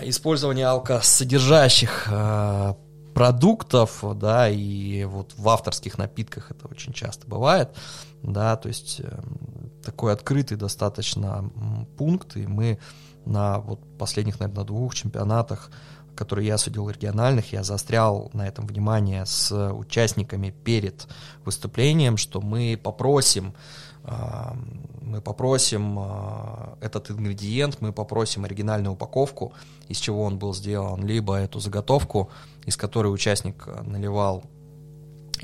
использование 0.00 0.66
алкосодержащих 0.66 2.08
э, 2.10 2.74
продуктов, 3.14 4.04
да, 4.16 4.48
и 4.48 5.04
вот 5.04 5.34
в 5.36 5.48
авторских 5.48 5.98
напитках 5.98 6.50
это 6.50 6.68
очень 6.68 6.92
часто 6.92 7.26
бывает, 7.26 7.70
да, 8.22 8.56
то 8.56 8.68
есть 8.68 9.00
э, 9.00 9.20
такой 9.84 10.12
открытый 10.12 10.56
достаточно 10.56 11.50
пункт, 11.98 12.36
и 12.36 12.46
мы 12.46 12.78
на 13.24 13.58
вот 13.58 13.80
последних, 13.98 14.40
наверное, 14.40 14.64
двух 14.64 14.94
чемпионатах, 14.94 15.70
которые 16.14 16.46
я 16.46 16.58
судил 16.58 16.90
региональных, 16.90 17.52
я 17.52 17.62
заострял 17.62 18.30
на 18.34 18.46
этом 18.46 18.66
внимание 18.66 19.24
с 19.24 19.72
участниками 19.72 20.50
перед 20.50 21.06
выступлением, 21.44 22.16
что 22.16 22.40
мы 22.40 22.78
попросим 22.82 23.54
а, 24.04 24.56
мы 25.00 25.20
попросим 25.20 25.98
а, 25.98 26.76
этот 26.80 27.10
ингредиент, 27.10 27.80
мы 27.80 27.92
попросим 27.92 28.44
оригинальную 28.44 28.94
упаковку, 28.94 29.52
из 29.88 29.98
чего 29.98 30.24
он 30.24 30.38
был 30.38 30.54
сделан, 30.54 31.06
либо 31.06 31.36
эту 31.36 31.60
заготовку, 31.60 32.30
из 32.66 32.76
которой 32.76 33.08
участник 33.08 33.68
наливал 33.84 34.42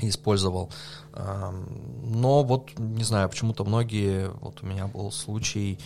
и 0.01 0.09
использовал. 0.09 0.71
А, 1.13 1.53
Но 2.03 2.43
вот, 2.43 2.77
не 2.77 3.03
знаю, 3.03 3.29
почему-то 3.29 3.63
многие, 3.63 4.29
вот 4.41 4.61
у 4.61 4.65
меня 4.65 4.87
был 4.87 5.11
случай 5.11 5.79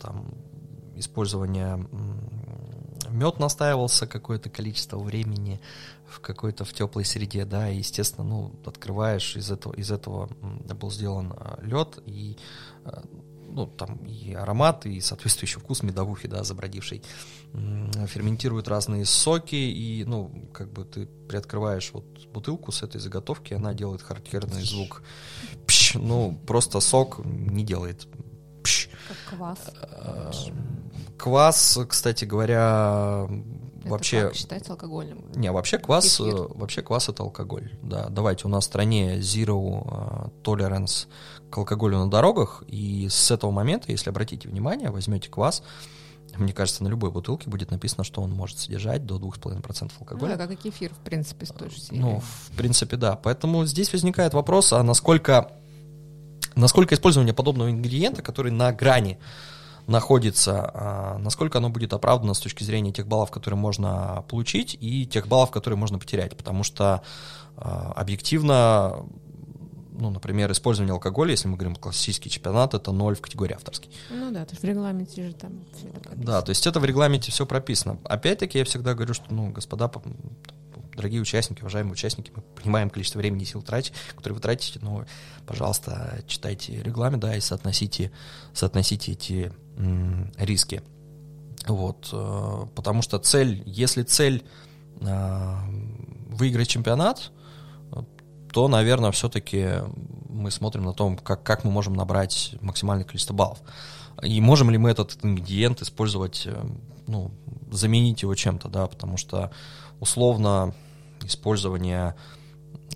там 0.00 0.26
использования 0.96 1.86
мед 3.10 3.38
настаивался 3.38 4.06
какое-то 4.06 4.50
количество 4.50 4.98
времени 4.98 5.60
в 6.06 6.20
какой-то 6.20 6.64
в 6.64 6.72
теплой 6.72 7.04
среде, 7.04 7.44
да, 7.44 7.70
и, 7.70 7.78
естественно, 7.78 8.26
ну, 8.26 8.52
открываешь, 8.64 9.36
из 9.36 9.50
этого, 9.50 9.72
из 9.74 9.90
этого 9.90 10.28
был 10.80 10.90
сделан 10.90 11.34
лед, 11.62 11.98
и, 12.06 12.36
э, 12.84 13.02
ну, 13.48 13.66
там 13.66 13.96
и 13.96 14.32
аромат, 14.34 14.86
и 14.86 15.00
соответствующий 15.00 15.60
вкус 15.60 15.82
медовухи, 15.82 16.28
да, 16.28 16.44
забродивший, 16.44 17.02
ферментируют 18.06 18.68
разные 18.68 19.04
соки, 19.04 19.56
и, 19.56 20.04
ну, 20.04 20.48
как 20.52 20.72
бы 20.72 20.84
ты 20.84 21.06
приоткрываешь 21.28 21.90
вот 21.92 22.04
бутылку 22.32 22.72
с 22.72 22.82
этой 22.82 23.00
заготовки, 23.00 23.54
она 23.54 23.74
делает 23.74 24.02
характерный 24.02 24.62
звук. 24.62 25.02
Пш, 25.66 25.94
ну, 25.94 26.38
просто 26.46 26.80
сок 26.80 27.20
не 27.24 27.64
делает. 27.64 28.06
Квас. 29.30 29.58
Квас, 31.18 31.78
кстати 31.88 32.24
говоря, 32.24 33.26
Это 33.80 33.88
вообще... 33.88 34.22
как 34.22 34.34
считается 34.34 34.72
алкогольным? 34.72 35.24
Не, 35.34 35.52
вообще 35.52 35.78
квас, 35.78 36.16
Кефир. 36.16 36.34
э, 36.34 36.48
вообще 36.54 36.82
квас 36.82 37.08
это 37.08 37.22
алкоголь. 37.22 37.70
Да, 37.82 38.08
давайте, 38.08 38.46
у 38.46 38.50
нас 38.50 38.64
в 38.64 38.66
стране 38.66 39.18
zero 39.18 40.26
э, 40.26 40.28
tolerance 40.42 41.06
к 41.50 41.58
алкоголю 41.58 41.98
на 41.98 42.10
дорогах, 42.10 42.64
и 42.66 43.08
с 43.08 43.30
этого 43.30 43.50
момента, 43.50 43.92
если 43.92 44.10
обратите 44.10 44.48
внимание, 44.48 44.90
возьмете 44.90 45.28
квас, 45.30 45.62
мне 46.36 46.52
кажется, 46.54 46.82
на 46.82 46.88
любой 46.88 47.10
бутылке 47.10 47.50
будет 47.50 47.70
написано, 47.70 48.04
что 48.04 48.22
он 48.22 48.30
может 48.32 48.58
содержать 48.58 49.04
до 49.04 49.16
2,5% 49.18 49.82
Ну, 49.82 49.88
алкоголя. 50.00 50.36
да, 50.36 50.46
как 50.46 50.52
и 50.52 50.56
кефир, 50.70 50.92
в 50.94 50.98
принципе, 51.04 51.44
с 51.46 51.50
той 51.50 51.68
же 51.70 51.78
серии. 51.78 52.00
Ну, 52.00 52.20
в 52.20 52.56
принципе, 52.56 52.96
да. 52.96 53.16
Поэтому 53.16 53.66
здесь 53.66 53.92
возникает 53.92 54.32
вопрос, 54.32 54.72
а 54.72 54.82
насколько, 54.82 55.52
насколько 56.54 56.94
использование 56.94 57.34
подобного 57.34 57.70
ингредиента, 57.70 58.22
который 58.22 58.52
на 58.52 58.72
грани 58.72 59.18
находится, 59.86 60.70
а, 60.74 61.18
насколько 61.18 61.58
оно 61.58 61.68
будет 61.68 61.92
оправдано 61.92 62.34
с 62.34 62.40
точки 62.40 62.64
зрения 62.64 62.92
тех 62.92 63.06
баллов, 63.06 63.30
которые 63.30 63.58
можно 63.58 64.24
получить, 64.28 64.76
и 64.80 65.06
тех 65.06 65.26
баллов, 65.26 65.50
которые 65.50 65.78
можно 65.78 65.98
потерять. 65.98 66.36
Потому 66.36 66.62
что 66.62 67.02
а, 67.56 67.92
объективно, 67.96 69.04
ну, 69.92 70.10
например, 70.10 70.50
использование 70.52 70.92
алкоголя, 70.92 71.32
если 71.32 71.48
мы 71.48 71.56
говорим 71.56 71.76
классический 71.76 72.30
чемпионат, 72.30 72.74
это 72.74 72.92
ноль 72.92 73.16
в 73.16 73.20
категории 73.20 73.54
авторский. 73.54 73.90
Ну 74.10 74.30
да, 74.30 74.44
то 74.44 74.52
есть 74.52 74.62
в 74.62 74.66
регламенте 74.66 75.28
же 75.28 75.34
там 75.34 75.64
всё 75.76 75.88
это 75.88 76.00
прописано. 76.00 76.26
Да, 76.26 76.42
то 76.42 76.50
есть 76.50 76.66
это 76.66 76.80
в 76.80 76.84
регламенте 76.84 77.32
все 77.32 77.44
прописано. 77.44 77.98
Опять-таки 78.04 78.58
я 78.58 78.64
всегда 78.64 78.94
говорю, 78.94 79.14
что, 79.14 79.32
ну, 79.34 79.50
господа, 79.50 79.90
дорогие 80.94 81.20
участники, 81.20 81.60
уважаемые 81.60 81.92
участники, 81.92 82.32
мы 82.34 82.42
понимаем 82.42 82.90
количество 82.90 83.18
времени 83.18 83.42
и 83.42 83.46
сил 83.46 83.62
тратить, 83.62 83.92
которые 84.14 84.34
вы 84.34 84.40
тратите, 84.40 84.78
но, 84.82 85.04
пожалуйста, 85.46 86.22
читайте 86.26 86.82
регламент, 86.82 87.22
да, 87.22 87.36
и 87.36 87.40
соотносите, 87.40 88.12
соотносите 88.52 89.12
эти 89.12 89.52
м, 89.76 90.32
риски. 90.38 90.82
Вот, 91.66 92.08
э, 92.12 92.66
потому 92.74 93.02
что 93.02 93.18
цель, 93.18 93.62
если 93.66 94.02
цель 94.02 94.44
э, 95.00 95.56
выиграть 96.30 96.68
чемпионат, 96.68 97.32
то, 98.52 98.68
наверное, 98.68 99.10
все-таки 99.12 99.78
мы 100.28 100.50
смотрим 100.50 100.84
на 100.84 100.92
том, 100.92 101.16
как, 101.16 101.42
как 101.42 101.64
мы 101.64 101.70
можем 101.70 101.94
набрать 101.94 102.54
максимальное 102.60 103.04
количество 103.04 103.34
баллов. 103.34 103.58
И 104.22 104.40
можем 104.40 104.70
ли 104.70 104.78
мы 104.78 104.90
этот 104.90 105.18
ингредиент 105.24 105.80
использовать, 105.80 106.42
э, 106.46 106.62
ну, 107.06 107.30
заменить 107.70 108.22
его 108.22 108.34
чем-то, 108.34 108.68
да, 108.68 108.86
потому 108.86 109.16
что 109.16 109.50
условно 110.02 110.74
использование 111.22 112.16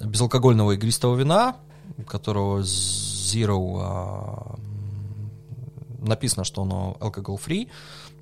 безалкогольного 0.04 0.72
игристого 0.72 1.14
вина, 1.14 1.56
которого 2.04 2.62
zero 2.62 3.78
а, 3.80 4.56
написано, 6.00 6.42
что 6.42 6.62
оно 6.62 6.96
alcohol 6.98 7.38
free, 7.38 7.70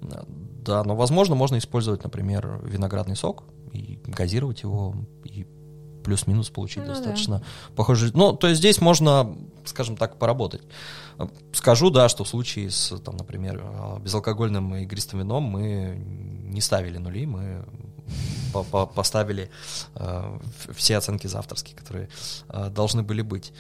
да, 0.02 0.84
но 0.84 0.94
возможно 0.94 1.34
можно 1.34 1.56
использовать, 1.56 2.04
например, 2.04 2.60
виноградный 2.62 3.16
сок 3.16 3.44
и 3.72 3.98
газировать 4.06 4.62
его 4.62 4.94
и 5.24 5.46
плюс-минус 6.04 6.50
получить 6.50 6.82
Ну 6.82 6.88
да. 6.88 6.94
достаточно 6.94 7.42
похоже. 7.76 8.10
Ну, 8.12 8.34
то 8.34 8.48
есть 8.48 8.58
здесь 8.58 8.82
можно, 8.82 9.34
скажем 9.64 9.96
так, 9.96 10.18
поработать. 10.18 10.60
Скажу, 11.52 11.88
да, 11.88 12.10
что 12.10 12.24
в 12.24 12.28
случае 12.28 12.70
с, 12.70 13.00
там, 13.00 13.16
например, 13.16 13.64
э, 13.64 14.00
безалкогольным 14.00 14.74
игристым 14.76 15.20
вином 15.20 15.44
мы 15.44 15.96
не 15.96 16.60
ставили 16.60 16.98
нули, 16.98 17.24
мы 17.24 17.64
поставили 18.94 19.50
э, 19.94 20.38
все 20.74 20.96
оценки 20.96 21.26
за 21.26 21.38
авторские, 21.38 21.76
которые 21.76 22.08
э, 22.48 22.70
должны 22.70 23.02
были 23.02 23.22
быть. 23.22 23.52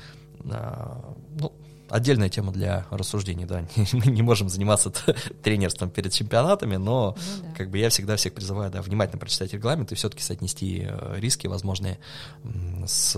А, 0.50 1.14
ну, 1.38 1.52
отдельная 1.88 2.28
тема 2.28 2.52
для 2.52 2.86
рассуждений, 2.90 3.44
да. 3.44 3.66
Мы 3.92 4.06
не 4.06 4.22
можем 4.22 4.48
заниматься 4.48 4.90
тренерством 5.42 5.90
перед 5.90 6.12
чемпионатами, 6.12 6.76
но 6.76 7.16
Ну 7.16 7.42
да. 7.48 7.54
как 7.56 7.70
бы 7.70 7.78
я 7.78 7.88
всегда 7.88 8.16
всех 8.16 8.34
призываю, 8.34 8.70
да, 8.70 8.82
внимательно 8.82 9.18
прочитать 9.18 9.52
регламент 9.52 9.92
и 9.92 9.94
все-таки 9.94 10.22
соотнести 10.22 10.86
э, 10.86 11.16
риски 11.18 11.46
возможные 11.46 11.98
с 12.86 13.16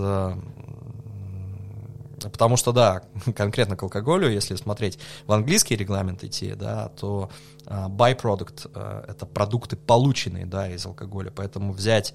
Потому 2.21 2.57
что, 2.57 2.71
да, 2.71 3.03
конкретно 3.35 3.75
к 3.75 3.83
алкоголю, 3.83 4.29
если 4.29 4.55
смотреть 4.55 4.99
в 5.25 5.31
английский 5.31 5.75
регламент 5.75 6.23
идти, 6.23 6.53
да, 6.53 6.89
то 6.89 7.29
а, 7.65 7.89
byproduct 7.89 8.71
а, 8.73 9.05
это 9.07 9.25
продукты, 9.25 9.75
полученные, 9.75 10.45
да, 10.45 10.69
из 10.69 10.85
алкоголя. 10.85 11.31
Поэтому 11.31 11.73
взять 11.73 12.13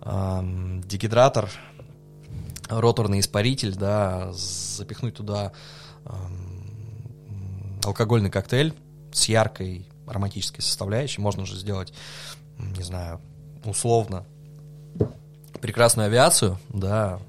ам, 0.00 0.82
дегидратор, 0.82 1.48
роторный 2.68 3.20
испаритель, 3.20 3.74
да, 3.74 4.32
запихнуть 4.32 5.14
туда 5.14 5.52
алкогольный 7.84 8.30
коктейль 8.30 8.74
с 9.12 9.28
яркой 9.28 9.88
ароматической 10.06 10.62
составляющей, 10.62 11.20
можно 11.20 11.42
уже 11.42 11.56
сделать, 11.56 11.92
не 12.58 12.82
знаю, 12.82 13.20
условно 13.64 14.24
прекрасную 15.60 16.06
авиацию, 16.06 16.58
да, 16.68 17.20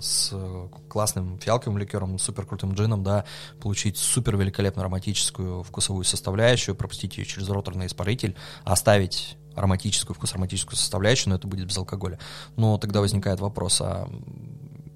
с 0.00 0.30
э, 0.32 0.68
классным 0.90 1.38
фиалковым 1.38 1.78
ликером, 1.78 2.18
супер 2.18 2.44
крутым 2.44 2.74
джином, 2.74 3.02
да, 3.02 3.24
получить 3.60 3.96
супер 3.96 4.36
великолепную 4.36 4.82
ароматическую 4.82 5.62
вкусовую 5.62 6.04
составляющую, 6.04 6.74
пропустить 6.74 7.16
ее 7.16 7.24
через 7.24 7.48
роторный 7.48 7.86
испаритель, 7.86 8.36
оставить 8.64 9.38
ароматическую, 9.54 10.14
вкус 10.14 10.32
ароматическую 10.32 10.76
составляющую, 10.76 11.30
но 11.30 11.36
это 11.36 11.46
будет 11.46 11.66
без 11.66 11.78
алкоголя. 11.78 12.18
Но 12.56 12.78
тогда 12.78 13.00
возникает 13.00 13.40
вопрос, 13.40 13.80
а, 13.80 14.08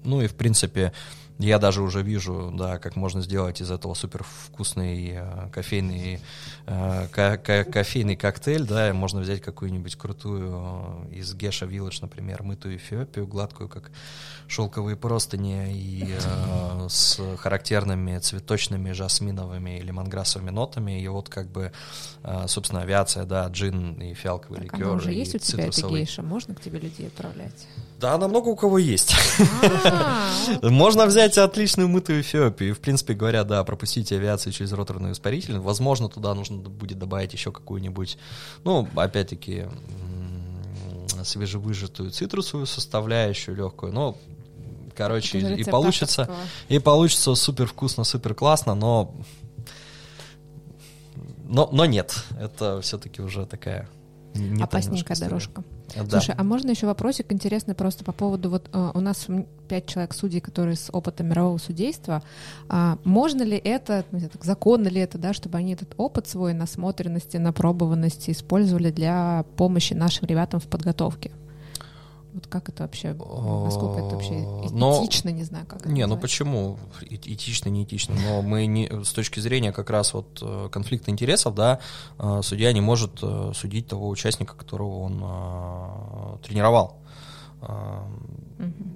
ну 0.03 0.21
и 0.21 0.27
в 0.27 0.35
принципе, 0.35 0.93
я 1.37 1.59
даже 1.59 1.81
уже 1.81 2.01
вижу, 2.01 2.51
да, 2.55 2.77
как 2.79 2.95
можно 2.95 3.21
сделать 3.21 3.61
из 3.61 3.69
этого 3.69 3.93
супер 3.93 4.23
вкусный 4.23 5.11
э, 5.15 5.49
кофейный, 5.51 6.21
э, 6.65 7.07
ко- 7.11 7.37
ко- 7.37 7.65
кофейный 7.65 8.15
коктейль, 8.15 8.65
да, 8.65 8.93
можно 8.93 9.19
взять 9.19 9.41
какую-нибудь 9.41 9.95
крутую 9.95 11.05
э, 11.11 11.15
из 11.15 11.33
Геша 11.33 11.65
Village, 11.65 11.97
например, 12.01 12.43
мытую 12.43 12.77
эфиопию, 12.77 13.27
гладкую, 13.27 13.67
как 13.67 13.91
шелковые 14.47 14.95
простыни, 14.95 15.73
и 15.73 16.15
э, 16.17 16.87
с 16.89 17.19
характерными 17.37 18.17
цветочными, 18.19 18.91
жасминовыми 18.91 19.79
и 19.79 19.81
лемонграссовыми 19.81 20.51
нотами, 20.51 21.01
и 21.01 21.07
вот 21.07 21.27
как 21.29 21.47
бы, 21.47 21.71
э, 22.23 22.45
собственно, 22.47 22.81
авиация, 22.81 23.25
да, 23.25 23.47
джин 23.47 24.01
и 24.01 24.13
фиалковый 24.13 24.61
Так, 24.61 24.73
ликер, 24.79 24.87
уже 24.89 25.11
есть 25.11 25.35
у 25.35 25.39
тебя, 25.39 25.65
эта 25.65 25.87
гейша? 25.89 26.21
Можно 26.21 26.55
к 26.55 26.61
тебе 26.61 26.79
людей 26.79 27.07
отправлять? 27.07 27.67
Да, 27.99 28.15
она 28.15 28.27
много 28.27 28.49
у 28.49 28.55
кого 28.55 28.77
есть. 28.77 29.15
А, 29.83 30.29
Можно 30.61 31.05
взять 31.05 31.37
отличную 31.37 31.87
мытую 31.87 32.21
Эфиопию. 32.21 32.75
В 32.75 32.79
принципе 32.79 33.13
говоря, 33.13 33.43
да, 33.43 33.63
пропустить 33.63 34.11
авиацию 34.11 34.51
через 34.51 34.73
роторный 34.73 35.13
испаритель. 35.13 35.59
Возможно, 35.59 36.09
туда 36.09 36.33
нужно 36.33 36.57
будет 36.57 36.99
добавить 36.99 37.33
еще 37.33 37.51
какую-нибудь, 37.51 38.17
ну, 38.63 38.87
опять-таки, 38.95 39.65
свежевыжатую 41.23 42.11
цитрусовую 42.11 42.67
составляющую 42.67 43.55
легкую. 43.55 43.93
Ну, 43.93 44.17
короче, 44.93 45.39
и 45.39 45.63
получится, 45.63 46.23
авторского. 46.23 46.47
и 46.69 46.79
получится 46.79 47.35
супер 47.35 47.67
вкусно, 47.67 48.03
супер 48.03 48.33
классно, 48.33 48.75
но, 48.75 49.15
но, 51.45 51.69
но 51.71 51.85
нет, 51.85 52.15
это 52.39 52.81
все-таки 52.81 53.21
уже 53.21 53.45
такая 53.45 53.87
не- 54.35 54.63
Опасненькая 54.63 55.17
дорожка. 55.17 55.63
Да. 55.95 56.09
Слушай, 56.09 56.35
а 56.37 56.43
можно 56.43 56.71
еще 56.71 56.87
вопросик 56.87 57.31
интересный 57.31 57.75
просто 57.75 58.03
по 58.03 58.11
поводу 58.11 58.49
вот 58.49 58.69
э, 58.73 58.91
у 58.93 58.99
нас 58.99 59.27
пять 59.67 59.87
человек 59.87 60.13
судей, 60.13 60.39
которые 60.41 60.75
с 60.75 60.89
опытом 60.91 61.27
мирового 61.27 61.57
судейства. 61.57 62.21
А, 62.69 62.97
можно 63.03 63.43
ли 63.43 63.57
это, 63.57 64.03
законно 64.41 64.87
ли 64.87 64.99
это, 65.01 65.17
да, 65.17 65.33
чтобы 65.33 65.57
они 65.57 65.73
этот 65.73 65.93
опыт 65.97 66.27
свой 66.27 66.53
насмотренности, 66.53 67.37
напробованности 67.37 68.31
использовали 68.31 68.91
для 68.91 69.45
помощи 69.57 69.93
нашим 69.93 70.27
ребятам 70.27 70.59
в 70.59 70.65
подготовке? 70.67 71.31
Вот 72.35 72.47
как 72.47 72.67
это 72.67 72.83
вообще, 72.83 73.13
насколько 73.13 74.01
это 74.05 74.15
вообще 74.15 74.45
но- 74.71 75.05
этично, 75.05 75.29
не 75.29 75.43
знаю, 75.45 75.65
как 75.65 75.79
это 75.79 75.89
Не, 75.89 76.01
ну 76.01 76.15
назвать. 76.15 76.21
почему? 76.23 76.77
И- 77.01 77.15
Этично, 77.15 77.69
не 77.69 77.85
этично. 77.85 78.13
Но 78.13 78.41
мы 78.41 78.65
не, 78.65 78.89
с 79.05 79.13
точки 79.13 79.39
зрения 79.39 79.71
как 79.71 79.89
раз 79.89 80.13
вот 80.13 80.39
э, 80.41 80.67
конфликта 80.69 81.11
интересов, 81.11 81.55
да, 81.55 81.79
э, 82.19 82.41
судья 82.43 82.73
не 82.73 82.81
может 82.81 83.19
э, 83.23 83.53
судить 83.55 83.87
того 83.87 84.09
участника, 84.09 84.53
которого 84.53 84.99
он 84.99 86.39
тренировал. 86.41 86.97
Мгм. 87.61 88.94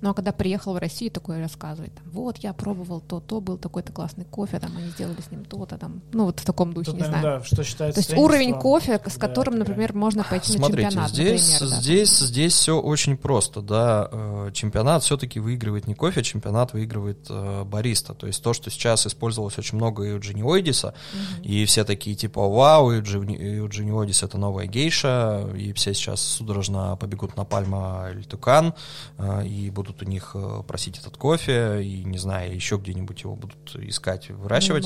Ну 0.00 0.10
а 0.10 0.14
когда 0.14 0.32
приехал 0.32 0.74
в 0.74 0.78
Россию, 0.78 1.10
такое 1.10 1.40
рассказывает, 1.40 1.94
там, 1.94 2.04
вот 2.10 2.38
я 2.38 2.52
пробовал 2.52 3.00
то, 3.00 3.20
то, 3.20 3.40
был 3.40 3.56
такой-то 3.58 3.92
классный 3.92 4.24
кофе, 4.24 4.58
там 4.60 4.76
они 4.76 4.88
сделали 4.90 5.20
с 5.20 5.30
ним 5.30 5.44
то-то, 5.44 5.76
там, 5.78 6.02
ну 6.12 6.24
вот 6.24 6.40
в 6.40 6.44
таком 6.44 6.72
духе, 6.72 6.86
Тут, 6.86 6.94
не 6.94 7.00
наверное, 7.00 7.20
знаю. 7.20 7.40
да, 7.40 7.44
что 7.44 7.64
считается 7.64 8.02
То 8.02 8.10
есть 8.12 8.22
уровень 8.22 8.54
кофе, 8.54 9.00
с 9.04 9.14
Да, 9.16 9.26
которым, 9.28 9.54
да. 9.54 9.60
например, 9.60 9.94
можно 9.94 10.24
пойти 10.24 10.52
на 10.52 10.58
Смотрите, 10.58 10.88
чемпионат, 10.90 11.10
здесь, 11.10 11.52
например, 11.52 11.74
да. 11.74 11.80
здесь, 11.82 12.18
здесь 12.18 12.52
все 12.52 12.80
очень 12.80 13.16
просто, 13.16 13.60
да. 13.60 14.08
Э, 14.10 14.50
Чемпионат 14.52 15.02
все-таки 15.02 15.40
выигрывает 15.40 15.86
не 15.86 15.94
кофе, 15.94 16.22
чемпионат 16.22 16.72
выигрывает 16.72 17.26
э, 17.28 17.64
бариста. 17.64 18.14
То 18.14 18.26
есть 18.26 18.42
то, 18.42 18.52
что 18.52 18.70
сейчас 18.70 19.06
использовалось 19.06 19.58
очень 19.58 19.76
много 19.76 20.04
и 20.04 20.12
у 20.12 20.18
Джинни 20.20 20.42
Ойдиса, 20.42 20.94
и 21.42 21.64
все 21.64 21.84
такие 21.84 22.16
типа 22.16 22.48
вау, 22.48 22.92
и 22.92 22.98
у 22.98 23.02
Джинни, 23.02 23.36
и 23.36 23.58
у 23.60 23.68
Джинни 23.68 23.90
Ойдис 23.90 24.22
это 24.22 24.38
новая 24.38 24.66
гейша, 24.66 25.46
и 25.56 25.72
все 25.72 25.94
сейчас 25.94 26.20
судорожно 26.20 26.96
побегут 26.96 27.36
на 27.36 27.44
Пальма 27.44 28.08
или 28.12 28.22
Тукан, 28.22 28.74
э, 29.18 29.46
и 29.46 29.70
будут 29.70 29.87
у 30.02 30.04
них 30.04 30.32
э, 30.34 30.62
просить 30.66 30.98
этот 30.98 31.16
кофе, 31.16 31.82
и 31.82 32.04
не 32.04 32.18
знаю, 32.18 32.54
еще 32.54 32.76
где-нибудь 32.76 33.22
его 33.22 33.34
будут 33.34 33.76
искать, 33.76 34.30
выращивать. 34.30 34.84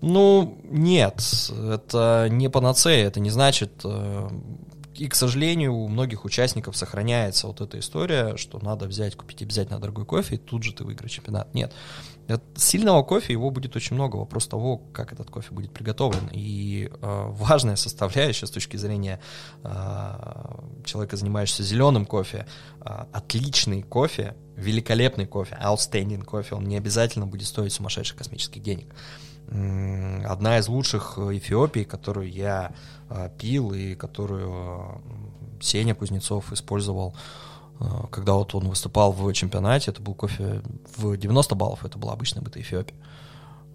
Ну. 0.00 0.12
Ну, 0.12 0.58
нет, 0.64 1.22
это 1.50 2.28
не 2.30 2.48
панацея, 2.48 3.06
это 3.06 3.20
не 3.20 3.30
значит... 3.30 3.80
э, 3.84 4.28
И, 4.98 5.08
к 5.08 5.14
сожалению, 5.14 5.74
у 5.74 5.88
многих 5.88 6.24
участников 6.24 6.74
сохраняется 6.74 7.46
вот 7.46 7.60
эта 7.60 7.78
история, 7.78 8.36
что 8.36 8.58
надо 8.58 8.86
взять, 8.86 9.14
купить 9.14 9.42
обязательно 9.42 9.78
дорогой 9.78 10.06
кофе, 10.06 10.36
и 10.36 10.38
тут 10.38 10.62
же 10.62 10.72
ты 10.72 10.84
выиграешь 10.84 11.12
чемпионат. 11.12 11.54
Нет. 11.54 11.72
От 12.28 12.42
сильного 12.56 13.02
кофе 13.02 13.32
его 13.32 13.50
будет 13.50 13.76
очень 13.76 13.94
много. 13.94 14.16
Вопрос 14.16 14.48
того, 14.48 14.78
как 14.92 15.12
этот 15.12 15.30
кофе 15.30 15.54
будет 15.54 15.72
приготовлен. 15.72 16.28
И 16.32 16.90
э, 16.90 17.26
важная 17.30 17.76
составляющая 17.76 18.46
с 18.46 18.50
точки 18.50 18.76
зрения 18.76 19.20
э, 19.62 19.70
человека, 20.84 21.16
занимающегося 21.16 21.62
зеленым 21.62 22.04
кофе, 22.04 22.46
э, 22.80 23.04
отличный 23.12 23.82
кофе, 23.82 24.34
великолепный 24.56 25.26
кофе, 25.26 25.56
outstanding 25.62 26.24
кофе, 26.24 26.56
он 26.56 26.64
не 26.64 26.76
обязательно 26.76 27.26
будет 27.26 27.46
стоить 27.46 27.72
сумасшедших 27.72 28.16
космических 28.16 28.62
денег. 28.62 28.92
Одна 29.48 30.58
из 30.58 30.66
лучших 30.66 31.18
Эфиопий, 31.18 31.84
которую 31.84 32.28
я 32.28 32.72
э, 33.08 33.30
пил 33.38 33.72
и 33.72 33.94
которую 33.94 34.50
э, 34.50 35.62
Сеня 35.62 35.94
Кузнецов 35.94 36.52
использовал, 36.52 37.14
э, 37.14 37.45
когда 38.10 38.34
вот 38.34 38.54
он 38.54 38.68
выступал 38.68 39.12
в 39.12 39.32
чемпионате, 39.32 39.90
это 39.90 40.00
был 40.00 40.14
кофе 40.14 40.62
в 40.96 41.16
90 41.16 41.54
баллов, 41.54 41.84
это 41.84 41.98
была 41.98 42.12
обычная 42.12 42.42
быта 42.42 42.60
Эфиопия. 42.60 42.96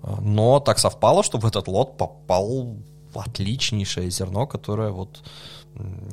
Э, 0.03 0.15
Но 0.21 0.59
так 0.59 0.79
совпало, 0.79 1.23
что 1.23 1.37
в 1.37 1.45
этот 1.45 1.67
лот 1.67 1.97
попал 1.97 2.77
отличнейшее 3.13 4.09
зерно, 4.09 4.47
которое 4.47 4.91
вот 4.91 5.21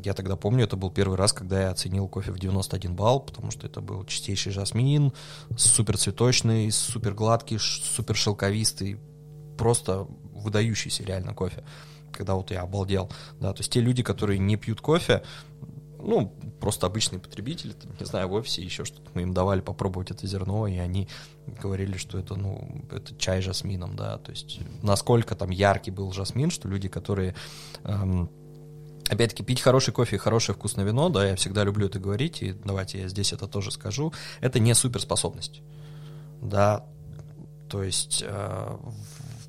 я 0.05 0.14
тогда 0.14 0.36
помню, 0.36 0.64
это 0.64 0.76
был 0.76 0.91
первый 0.91 1.16
раз, 1.16 1.32
когда 1.32 1.61
я 1.62 1.70
оценил 1.70 2.09
кофе 2.09 2.30
в 2.32 2.39
91 2.39 2.95
балл, 2.95 3.20
потому 3.20 3.51
что 3.51 3.66
это 3.66 3.80
был 3.80 4.05
чистейший 4.05 4.53
жасмин, 4.53 5.12
супер 5.57 5.99
цветочный, 5.99 6.70
супер 6.70 7.14
гладкий, 7.14 7.59
супер 7.59 8.16
шелковистый, 8.16 8.99
просто 9.57 10.07
выдающийся 10.32 11.03
реально 11.03 11.34
кофе, 11.34 11.64
когда 12.12 12.34
вот 12.34 12.51
я 12.51 12.62
обалдел, 12.62 13.11
да, 13.41 13.53
то 13.53 13.61
есть 13.61 13.72
те 13.72 13.80
люди, 13.80 14.03
которые 14.03 14.39
не 14.39 14.57
пьют 14.57 14.80
кофе, 14.80 15.22
ну, 16.01 16.33
просто 16.61 16.87
обычные 16.87 17.19
потребители, 17.19 17.73
там, 17.73 17.93
не 17.99 18.07
знаю, 18.07 18.29
в 18.29 18.33
офисе 18.33 18.63
еще 18.63 18.85
что-то, 18.85 19.11
мы 19.15 19.23
им 19.23 19.35
давали 19.35 19.61
попробовать 19.61 20.11
это 20.11 20.27
зерно, 20.27 20.67
и 20.67 20.77
они 20.77 21.09
говорили, 21.61 21.97
что 21.97 22.19
это, 22.19 22.37
ну, 22.37 22.85
это 22.91 23.17
чай 23.17 23.41
с 23.41 23.45
жасмином, 23.45 23.97
да, 23.97 24.19
то 24.19 24.31
есть 24.31 24.61
насколько 24.83 25.35
там 25.35 25.51
яркий 25.51 25.91
был 25.91 26.13
жасмин, 26.13 26.51
что 26.51 26.69
люди, 26.69 26.89
которые 26.89 27.35
эм, 27.85 28.31
Опять-таки, 29.09 29.43
пить 29.43 29.63
хороший 29.63 29.95
кофе 29.95 30.17
и 30.17 30.19
хорошее 30.19 30.55
вкусное 30.55 30.85
вино, 30.85 31.09
да, 31.09 31.27
я 31.27 31.35
всегда 31.37 31.65
люблю 31.65 31.87
это 31.87 31.99
говорить, 31.99 32.43
и 32.43 32.53
давайте 32.53 33.01
я 33.01 33.09
здесь 33.09 33.33
это 33.33 33.49
тоже 33.49 33.71
скажу, 33.71 34.13
это 34.41 34.59
не 34.59 34.75
суперспособность, 34.75 35.63
да, 36.43 36.85
то 37.71 37.83
есть 37.83 38.23
э, 38.27 38.77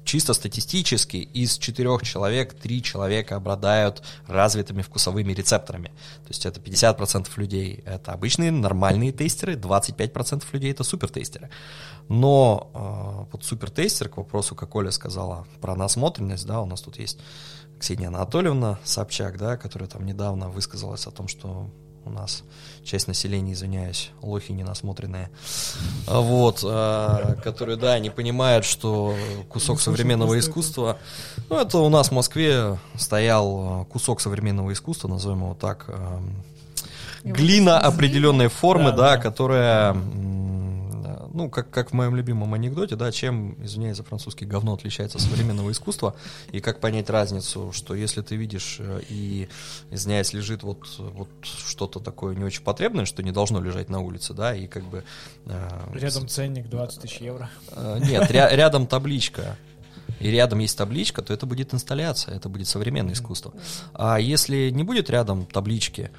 чисто 0.10 0.34
статистически 0.34 1.18
из 1.18 1.60
четырех 1.60 2.02
человек 2.02 2.56
три 2.56 2.82
человека 2.82 3.36
обладают 3.36 4.02
развитыми 4.26 4.82
вкусовыми 4.82 5.34
рецепторами. 5.34 5.90
То 6.24 6.30
есть 6.30 6.48
это 6.48 6.60
50% 6.60 7.28
людей 7.36 7.84
это 7.86 8.12
обычные 8.12 8.52
нормальные 8.52 9.12
тестеры, 9.12 9.54
25% 9.54 10.44
людей 10.52 10.72
это 10.72 10.84
супертестеры. 10.84 11.52
Но 12.08 12.72
э, 12.74 13.32
вот 13.32 13.44
супертестер, 13.44 14.10
к 14.10 14.18
вопросу, 14.18 14.56
как 14.56 14.74
Оля 14.74 14.90
сказала 14.90 15.46
про 15.62 15.76
насмотренность, 15.76 16.48
да, 16.48 16.60
у 16.60 16.66
нас 16.66 16.82
тут 16.82 16.98
есть 16.98 17.20
Ксения 17.80 18.08
Анатольевна 18.08 18.80
Собчак, 18.84 19.38
да, 19.38 19.58
которая 19.58 19.88
там 19.88 20.08
недавно 20.08 20.50
высказалась 20.50 21.06
о 21.06 21.12
том, 21.12 21.28
что 21.28 21.70
у 22.06 22.10
нас 22.10 22.44
часть 22.84 23.08
населения, 23.08 23.54
извиняюсь, 23.54 24.12
лохи 24.22 24.52
ненасмотренные, 24.52 25.30
А 26.08 26.22
вот, 26.22 26.62
а, 26.64 27.36
которые, 27.44 27.78
да, 27.78 28.00
не 28.00 28.10
понимают, 28.10 28.66
что 28.66 29.16
кусок 29.50 29.82
современного 29.82 30.40
искусства, 30.40 30.98
ну, 31.50 31.58
это 31.60 31.78
у 31.80 31.90
нас 31.90 32.10
в 32.10 32.12
Москве 32.14 32.80
стоял 32.96 33.82
а, 33.82 33.86
кусок 33.86 34.22
современного 34.22 34.74
искусства, 34.74 35.08
назовем 35.08 35.40
его 35.40 35.54
так, 35.54 35.90
глина 37.24 37.80
определенной 37.80 38.48
формы, 38.48 38.92
Да, 38.92 39.18
которая, 39.18 39.96
ну, 41.34 41.50
как, 41.50 41.70
как 41.70 41.92
в 41.92 41.94
моем 41.94 42.16
любимом 42.16 42.54
анекдоте, 42.54 42.96
да, 42.96 43.12
чем, 43.12 43.56
извиняюсь 43.64 43.98
за 43.98 44.04
французский, 44.04 44.46
говно 44.46 44.74
отличается 44.74 45.18
от 45.18 45.24
современного 45.24 45.72
искусства, 45.72 46.16
и 46.52 46.60
как 46.60 46.80
понять 46.80 47.10
разницу, 47.10 47.72
что 47.74 47.96
если 47.96 48.22
ты 48.22 48.36
видишь 48.36 48.78
э, 48.80 49.02
и, 49.10 49.50
извиняюсь, 49.92 50.34
лежит 50.34 50.64
вот, 50.64 50.80
вот 50.98 51.30
что-то 51.44 52.00
такое 52.00 52.36
не 52.36 52.44
очень 52.44 52.64
потребное, 52.64 53.06
что 53.06 53.24
не 53.24 53.32
должно 53.32 53.62
лежать 53.62 53.90
на 53.90 54.00
улице, 54.00 54.34
да, 54.34 54.56
и 54.56 54.68
как 54.68 54.84
бы... 54.84 55.04
э, 55.46 55.70
Рядом 55.94 56.28
ценник 56.28 56.68
20 56.70 57.02
тысяч 57.02 57.18
евро. 57.18 57.50
Э, 57.72 58.00
Нет, 58.04 58.30
ря- 58.32 58.54
рядом 58.56 58.88
табличка. 58.88 59.58
И 60.20 60.30
рядом 60.32 60.60
есть 60.60 60.78
табличка, 60.78 61.22
то 61.22 61.34
это 61.34 61.46
будет 61.46 61.74
инсталляция, 61.74 62.36
это 62.36 62.50
будет 62.50 62.68
современное 62.68 63.14
искусство. 63.14 63.54
А 63.94 64.20
если 64.20 64.70
не 64.70 64.84
будет 64.84 65.10
рядом 65.10 65.46
таблички, 65.46 66.12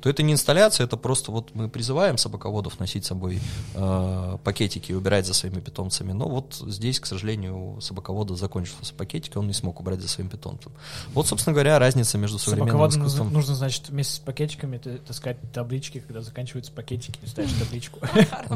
то 0.00 0.08
это 0.08 0.22
не 0.22 0.32
инсталляция, 0.32 0.84
это 0.84 0.96
просто 0.96 1.32
вот 1.32 1.54
мы 1.54 1.68
призываем 1.68 2.18
собаководов 2.18 2.78
носить 2.78 3.04
с 3.04 3.08
собой 3.08 3.40
э, 3.74 4.38
пакетики 4.44 4.92
и 4.92 4.94
убирать 4.94 5.26
за 5.26 5.34
своими 5.34 5.60
питомцами. 5.60 6.12
Но 6.12 6.28
вот 6.28 6.62
здесь, 6.66 7.00
к 7.00 7.06
сожалению, 7.06 7.76
у 7.76 7.80
собаковода 7.80 8.34
закончился 8.36 8.94
пакетик, 8.94 9.36
и 9.36 9.38
он 9.38 9.46
не 9.46 9.52
смог 9.52 9.80
убрать 9.80 10.00
за 10.00 10.08
своим 10.08 10.28
питомцем. 10.28 10.72
Вот, 11.14 11.26
собственно 11.26 11.54
говоря, 11.54 11.78
разница 11.78 12.18
между 12.18 12.38
современным 12.38 12.68
Собаководу 12.68 12.98
искусством. 12.98 13.32
нужно, 13.32 13.54
значит, 13.54 13.88
вместе 13.88 14.14
с 14.14 14.18
пакетиками 14.18 14.78
таскать 14.78 15.38
таблички, 15.52 16.00
когда 16.00 16.20
заканчиваются 16.22 16.72
пакетики, 16.72 17.18
ты 17.20 17.26
ставишь 17.28 17.52
табличку. 17.52 18.00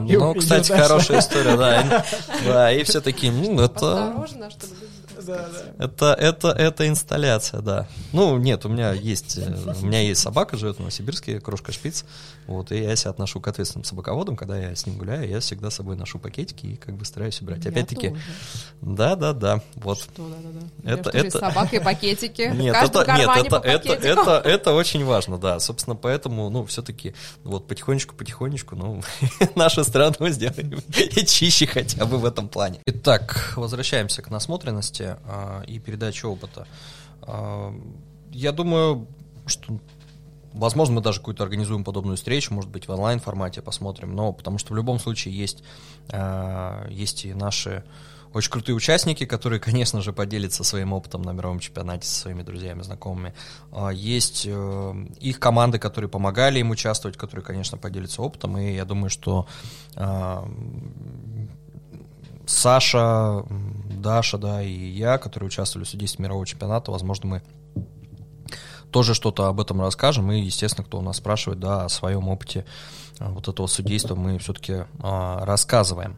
И 0.09 0.17
Ну, 0.17 0.35
кстати, 0.35 0.71
хорошая 0.71 1.21
история, 1.21 1.57
да. 1.57 2.05
Да, 2.45 2.73
и 2.73 2.85
все 2.85 3.01
такие, 3.01 3.33
ну, 3.33 3.61
это... 3.61 4.15
Да. 5.27 5.49
Это, 5.79 6.17
это, 6.19 6.49
это 6.49 6.89
инсталляция, 6.89 7.61
да. 7.61 7.89
Ну, 8.13 8.39
нет, 8.39 8.65
у 8.65 8.69
меня 8.69 8.93
есть, 8.93 9.39
э, 9.39 9.75
у 9.81 9.87
меня 9.87 10.01
есть 10.01 10.21
собака, 10.21 10.57
живет 10.57 10.77
в 10.77 10.79
Новосибирске, 10.81 11.32
крошка 11.41 11.73
шпиц. 11.73 12.05
Вот, 12.47 12.73
и 12.73 12.79
я 12.83 12.97
себя 12.97 13.11
отношу 13.11 13.41
к 13.41 13.49
ответственным 13.49 13.85
собаководам, 13.85 14.37
когда 14.37 14.59
я 14.59 14.75
с 14.75 14.87
ним 14.87 14.99
гуляю, 14.99 15.29
я 15.29 15.41
всегда 15.41 15.71
с 15.71 15.77
собой 15.77 15.97
ношу 15.97 16.19
пакетики 16.19 16.67
и 16.67 16.77
как 16.77 16.97
бы 16.97 17.05
стараюсь 17.05 17.41
убирать. 17.41 17.65
Опять-таки, 17.67 18.09
тоже. 18.11 18.21
да, 18.81 19.17
да, 19.17 19.33
да, 19.33 19.63
вот. 19.77 19.99
Что, 19.99 20.29
да-да-да. 20.29 20.91
Это- 20.93 21.11
это- 21.11 21.39
с 21.39 21.41
собакой 21.41 21.81
пакетики. 21.85 22.51
Нет, 22.55 22.75
это, 22.77 23.05
нет, 23.17 23.31
это, 23.47 23.57
это, 23.57 23.93
это, 23.93 24.43
это 24.45 24.73
очень 24.75 25.05
важно, 25.05 25.39
да. 25.39 25.61
Собственно, 25.61 25.95
поэтому, 25.97 26.51
ну, 26.51 26.65
все-таки, 26.67 27.15
вот 27.45 27.69
потихонечку, 27.69 28.15
потихонечку, 28.15 28.75
ну, 28.77 29.03
нашу 29.55 29.85
страну 29.85 30.29
сделаем 30.29 30.83
чище 31.27 31.67
хотя 31.67 32.05
бы 32.07 32.19
в 32.19 32.25
этом 32.25 32.49
плане. 32.49 32.81
Итак, 32.87 33.55
возвращаемся 33.57 34.23
к 34.23 34.31
насмотренности 34.31 35.17
а, 35.25 35.63
и 35.67 35.79
передаче 35.79 36.27
опыта. 36.27 36.67
А, 37.23 37.73
я 38.33 38.53
думаю, 38.53 39.07
что 39.47 39.79
Возможно, 40.53 40.97
мы 40.97 41.01
даже 41.01 41.19
какую-то 41.19 41.43
организуем 41.43 41.85
подобную 41.85 42.17
встречу, 42.17 42.53
может 42.53 42.71
быть, 42.71 42.89
в 42.89 42.91
онлайн-формате 42.91 43.63
посмотрим, 43.63 44.15
но 44.15 44.33
потому 44.33 44.59
что 44.59 44.73
в 44.73 44.77
любом 44.77 44.99
случае 44.99 45.37
есть, 45.37 45.63
э, 46.09 46.87
есть 46.91 47.25
и 47.25 47.35
наши 47.35 47.85
очень 48.35 48.51
крутые 48.51 48.75
участники, 48.75 49.25
которые, 49.27 49.61
конечно 49.61 50.01
же, 50.01 50.13
поделятся 50.13 50.65
своим 50.65 50.93
опытом 50.93 51.23
на 51.23 51.31
мировом 51.31 51.59
чемпионате 51.59 52.07
со 52.07 52.21
своими 52.21 52.43
друзьями, 52.43 52.83
знакомыми. 52.83 53.35
А, 53.71 53.91
Есть 53.91 54.47
э, 54.47 55.07
их 55.21 55.39
команды, 55.39 55.79
которые 55.79 56.09
помогали 56.09 56.61
им 56.61 56.71
участвовать, 56.71 57.17
которые, 57.17 57.45
конечно, 57.45 57.79
поделятся 57.79 58.23
опытом, 58.23 58.59
и 58.59 58.75
я 58.75 58.85
думаю, 58.85 59.11
что 59.11 59.47
э, 59.97 60.47
Саша, 62.47 63.45
Даша, 63.91 64.39
да, 64.39 64.63
и 64.63 64.73
я, 64.73 65.19
которые 65.19 65.47
участвовали 65.47 65.87
в 65.87 65.89
судействе 65.89 66.25
мирового 66.25 66.47
чемпионата, 66.47 66.91
возможно, 66.91 67.29
мы 67.29 67.43
тоже 68.93 69.15
что-то 69.15 69.49
об 69.49 69.61
этом 69.61 69.81
расскажем. 69.81 70.31
И, 70.31 70.41
естественно, 70.41 70.85
кто 70.85 70.99
у 70.99 71.03
нас 71.03 71.17
спрашивает, 71.17 71.59
да, 71.59 71.87
о 71.87 71.89
своем 71.89 72.29
опыте 72.29 72.65
а, 73.19 73.31
вот 73.31 73.49
этого 73.49 73.67
судейства 73.67 74.15
мы 74.15 74.39
все-таки 74.39 74.85
а, 75.01 75.45
рассказываем. 75.45 76.17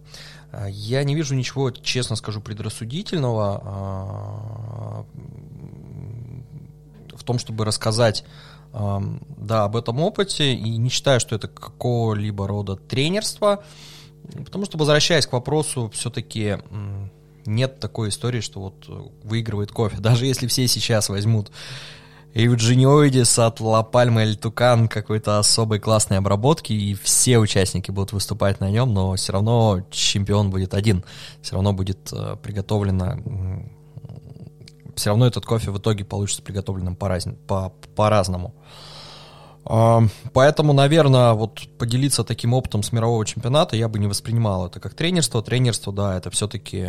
Я 0.68 1.02
не 1.02 1.14
вижу 1.14 1.34
ничего, 1.34 1.70
честно 1.70 2.14
скажу, 2.16 2.40
предрассудительного 2.40 3.62
а, 3.64 5.04
в 7.16 7.24
том, 7.24 7.38
чтобы 7.38 7.64
рассказать 7.64 8.24
да, 8.72 9.64
об 9.64 9.76
этом 9.76 10.00
опыте 10.00 10.52
и 10.52 10.76
не 10.78 10.90
считаю, 10.90 11.20
что 11.20 11.36
это 11.36 11.46
какого-либо 11.46 12.48
рода 12.48 12.74
тренерство, 12.74 13.62
потому 14.44 14.64
что, 14.64 14.76
возвращаясь 14.78 15.26
к 15.26 15.32
вопросу, 15.32 15.88
все-таки 15.94 16.58
нет 17.46 17.78
такой 17.78 18.08
истории, 18.08 18.40
что 18.40 18.60
вот 18.60 19.12
выигрывает 19.22 19.70
кофе. 19.70 19.96
Даже 20.00 20.26
если 20.26 20.48
все 20.48 20.66
сейчас 20.66 21.08
возьмут 21.08 21.52
Евгениоидис 22.34 23.38
от 23.38 23.60
Ла 23.60 23.84
Пальма 23.84 24.24
или 24.24 24.34
Тукан 24.34 24.88
какой-то 24.88 25.38
особой 25.38 25.78
классной 25.78 26.18
обработки, 26.18 26.72
и 26.72 26.94
все 26.94 27.38
участники 27.38 27.92
будут 27.92 28.12
выступать 28.12 28.58
на 28.58 28.70
нем, 28.70 28.92
но 28.92 29.14
все 29.14 29.32
равно 29.32 29.82
чемпион 29.90 30.50
будет 30.50 30.74
один. 30.74 31.04
Все 31.42 31.54
равно 31.54 31.72
будет 31.72 32.12
э, 32.12 32.36
приготовлено... 32.42 33.18
Все 34.96 35.10
равно 35.10 35.26
этот 35.26 35.46
кофе 35.46 35.70
в 35.70 35.78
итоге 35.78 36.04
получится 36.04 36.42
приготовленным 36.42 36.96
по-разному. 36.96 37.38
По, 37.46 37.72
по-разному. 37.94 38.54
Поэтому, 39.64 40.72
наверное, 40.74 41.32
вот 41.32 41.66
поделиться 41.78 42.22
таким 42.22 42.52
опытом 42.52 42.82
с 42.82 42.92
мирового 42.92 43.24
чемпионата 43.24 43.76
я 43.76 43.88
бы 43.88 43.98
не 43.98 44.06
воспринимал 44.06 44.66
это 44.66 44.78
как 44.78 44.94
тренерство. 44.94 45.42
Тренерство, 45.42 45.92
да, 45.92 46.16
это 46.16 46.30
все-таки 46.30 46.86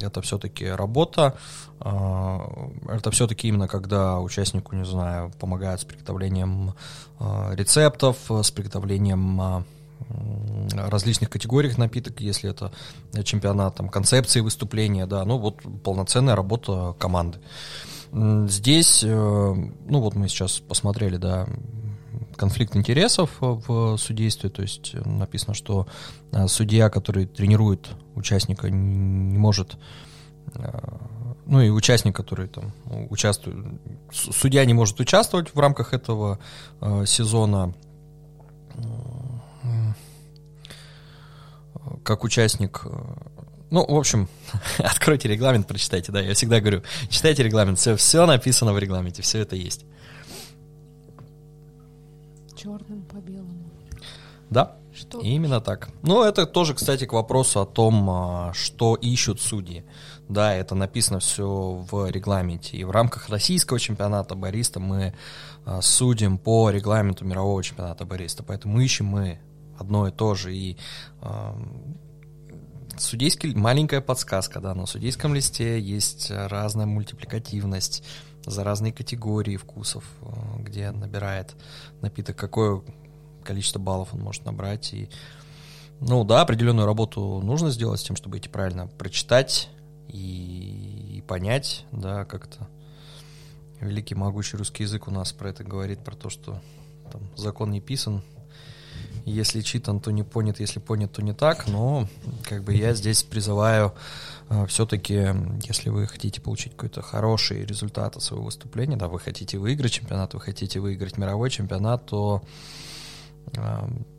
это 0.00 0.20
все-таки 0.22 0.66
работа. 0.66 1.34
А, 1.80 2.70
это 2.88 3.10
все-таки 3.10 3.48
именно 3.48 3.68
когда 3.68 4.18
участнику, 4.20 4.74
не 4.74 4.84
знаю, 4.84 5.32
помогают 5.38 5.80
с 5.80 5.84
приготовлением 5.84 6.74
а, 7.20 7.52
рецептов, 7.54 8.16
с 8.28 8.50
приготовлением 8.50 9.40
а, 9.40 9.64
различных 10.72 11.30
категориях 11.30 11.78
напиток, 11.78 12.20
если 12.20 12.50
это 12.50 12.72
чемпионат, 13.24 13.76
там, 13.76 13.88
концепции 13.88 14.40
выступления, 14.40 15.06
да, 15.06 15.24
ну 15.24 15.38
вот 15.38 15.60
полноценная 15.82 16.36
работа 16.36 16.94
команды. 16.98 17.38
Здесь, 18.12 19.02
э, 19.04 19.08
ну 19.08 20.00
вот 20.00 20.14
мы 20.14 20.28
сейчас 20.28 20.60
посмотрели, 20.60 21.18
да, 21.18 21.46
конфликт 22.38 22.76
интересов 22.76 23.30
в 23.40 23.98
судействе, 23.98 24.48
то 24.48 24.62
есть 24.62 24.94
написано, 25.04 25.54
что 25.54 25.86
э, 26.32 26.46
судья, 26.46 26.88
который 26.88 27.26
тренирует 27.26 27.88
участника, 28.14 28.70
не 28.70 29.36
может 29.36 29.76
э, 30.54 30.78
ну 31.44 31.60
и 31.60 31.68
участник, 31.68 32.16
который 32.16 32.48
там 32.48 32.72
участвует, 33.10 33.58
судья 34.10 34.64
не 34.64 34.72
может 34.72 35.00
участвовать 35.00 35.54
в 35.54 35.58
рамках 35.58 35.92
этого 35.92 36.38
э, 36.80 37.04
сезона 37.06 37.74
как 42.04 42.24
участник. 42.24 42.86
Ну, 43.70 43.84
в 43.86 43.96
общем, 43.96 44.28
откройте 44.78 45.28
регламент, 45.28 45.66
прочитайте, 45.66 46.12
да, 46.12 46.20
я 46.20 46.34
всегда 46.34 46.60
говорю, 46.60 46.82
читайте 47.10 47.42
регламент, 47.42 47.78
все, 47.78 47.96
все 47.96 48.24
написано 48.26 48.72
в 48.72 48.78
регламенте, 48.78 49.22
все 49.22 49.40
это 49.40 49.56
есть 49.56 49.84
Да, 54.50 54.76
что? 54.94 55.20
именно 55.20 55.60
так. 55.60 55.90
Ну, 56.02 56.22
это 56.22 56.46
тоже, 56.46 56.74
кстати, 56.74 57.04
к 57.04 57.12
вопросу 57.12 57.60
о 57.60 57.66
том, 57.66 58.08
а, 58.10 58.52
что 58.54 58.94
ищут 58.94 59.40
судьи. 59.40 59.84
Да, 60.28 60.54
это 60.54 60.74
написано 60.74 61.20
все 61.20 61.84
в 61.90 62.10
регламенте. 62.10 62.76
И 62.76 62.84
в 62.84 62.90
рамках 62.90 63.28
российского 63.28 63.78
чемпионата 63.78 64.34
бариста 64.34 64.80
мы 64.80 65.14
а, 65.64 65.80
судим 65.82 66.38
по 66.38 66.70
регламенту 66.70 67.24
мирового 67.24 67.62
чемпионата 67.62 68.04
бариста. 68.04 68.42
Поэтому 68.42 68.80
ищем 68.80 69.06
мы 69.06 69.38
одно 69.78 70.08
и 70.08 70.10
то 70.10 70.34
же. 70.34 70.54
И 70.54 70.76
э, 71.22 71.52
судейский 72.96 73.54
маленькая 73.54 74.00
подсказка, 74.00 74.60
да, 74.60 74.74
на 74.74 74.86
судейском 74.86 75.34
листе 75.34 75.80
есть 75.80 76.30
разная 76.30 76.86
мультипликативность 76.86 78.02
за 78.44 78.64
разные 78.64 78.92
категории 78.92 79.56
вкусов, 79.56 80.04
где 80.58 80.90
набирает 80.90 81.54
напиток, 82.00 82.36
какое 82.36 82.82
количество 83.48 83.78
баллов 83.78 84.10
он 84.12 84.20
может 84.20 84.44
набрать. 84.44 84.92
И, 84.92 85.08
ну 86.00 86.22
да, 86.22 86.42
определенную 86.42 86.86
работу 86.86 87.40
нужно 87.42 87.70
сделать 87.70 87.98
с 88.00 88.02
тем, 88.02 88.14
чтобы 88.14 88.36
эти 88.36 88.48
правильно 88.48 88.86
прочитать 88.86 89.70
и, 90.06 91.14
и 91.16 91.22
понять, 91.22 91.86
да, 91.90 92.26
как-то. 92.26 92.68
Великий 93.80 94.14
могучий 94.14 94.58
русский 94.58 94.82
язык 94.82 95.08
у 95.08 95.10
нас 95.10 95.32
про 95.32 95.48
это 95.48 95.64
говорит, 95.64 96.00
про 96.00 96.14
то, 96.14 96.28
что 96.28 96.60
там 97.10 97.22
закон 97.36 97.70
не 97.70 97.80
писан, 97.80 98.22
если 99.24 99.62
читан, 99.62 100.00
то 100.00 100.10
не 100.10 100.24
понят, 100.24 100.60
если 100.60 100.78
понят, 100.78 101.12
то 101.12 101.22
не 101.22 101.32
так, 101.32 101.68
но 101.68 102.06
как 102.42 102.64
бы 102.64 102.74
я 102.74 102.92
здесь 102.92 103.22
призываю 103.22 103.94
а, 104.48 104.66
все-таки, 104.66 105.28
если 105.64 105.88
вы 105.88 106.06
хотите 106.06 106.40
получить 106.40 106.72
какой-то 106.72 107.00
хороший 107.00 107.64
результат 107.64 108.16
от 108.16 108.22
своего 108.22 108.46
выступления, 108.46 108.96
да, 108.96 109.08
вы 109.08 109.20
хотите 109.20 109.58
выиграть 109.58 109.92
чемпионат, 109.92 110.34
вы 110.34 110.40
хотите 110.40 110.80
выиграть 110.80 111.16
мировой 111.16 111.50
чемпионат, 111.50 112.06
то 112.06 112.42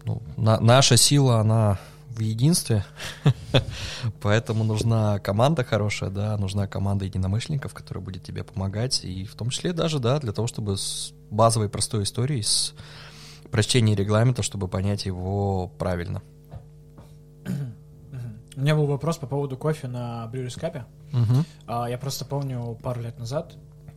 ну, 0.06 0.22
на, 0.38 0.60
наша 0.60 0.98
сила, 0.98 1.40
она 1.40 1.80
в 2.10 2.22
единстве, 2.22 2.84
поэтому 4.22 4.64
нужна 4.64 5.20
команда 5.20 5.64
хорошая, 5.64 6.10
да, 6.10 6.38
нужна 6.38 6.68
команда 6.68 7.06
единомышленников, 7.06 7.74
которая 7.74 8.04
будет 8.04 8.24
тебе 8.24 8.44
помогать, 8.44 9.06
и 9.06 9.26
в 9.26 9.36
том 9.36 9.50
числе 9.50 9.72
даже, 9.74 10.00
да, 10.00 10.20
для 10.20 10.34
того, 10.34 10.48
чтобы 10.48 10.78
с 10.78 11.14
базовой 11.30 11.70
простой 11.70 12.04
историей, 12.04 12.42
с 12.42 12.74
прочтением 13.52 13.98
регламента, 13.98 14.44
чтобы 14.44 14.68
понять 14.68 15.06
его 15.06 15.68
правильно. 15.68 16.22
У 18.56 18.62
меня 18.62 18.76
был 18.76 18.88
вопрос 18.88 19.18
по 19.18 19.26
поводу 19.26 19.56
кофе 19.56 19.88
на 19.88 20.30
Brewers 20.34 20.60
Cup. 20.60 20.84
Угу. 21.14 21.88
Я 21.88 21.98
просто 21.98 22.26
помню, 22.26 22.78
пару 22.84 23.02
лет 23.02 23.18
назад 23.18 23.54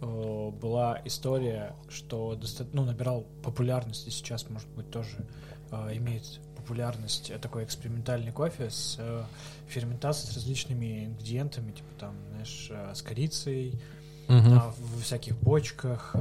была 0.06 1.00
история, 1.04 1.74
что 1.88 2.38
ну, 2.72 2.84
набирал 2.84 3.26
популярность, 3.42 4.06
и 4.06 4.10
сейчас, 4.10 4.48
может 4.50 4.68
быть, 4.70 4.90
тоже 4.90 5.26
э, 5.70 5.96
имеет 5.96 6.40
популярность 6.56 7.32
такой 7.40 7.64
экспериментальный 7.64 8.32
кофе 8.32 8.70
с 8.70 8.96
э, 8.98 9.22
ферментацией, 9.68 10.32
с 10.32 10.36
различными 10.36 11.06
ингредиентами, 11.06 11.72
типа 11.72 11.94
там, 11.98 12.14
знаешь, 12.30 12.70
с 12.94 13.02
корицей, 13.02 13.80
угу. 14.28 14.60
в 14.78 15.02
всяких 15.02 15.36
бочках, 15.38 16.14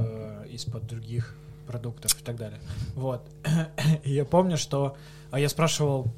из-под 0.48 0.86
других 0.86 1.36
продуктов 1.66 2.20
и 2.20 2.24
так 2.24 2.36
далее. 2.36 2.60
Вот. 2.94 3.22
И 4.04 4.12
я 4.12 4.24
помню, 4.24 4.56
что 4.56 4.96
а 5.30 5.40
я 5.40 5.48
спрашивал 5.48 6.12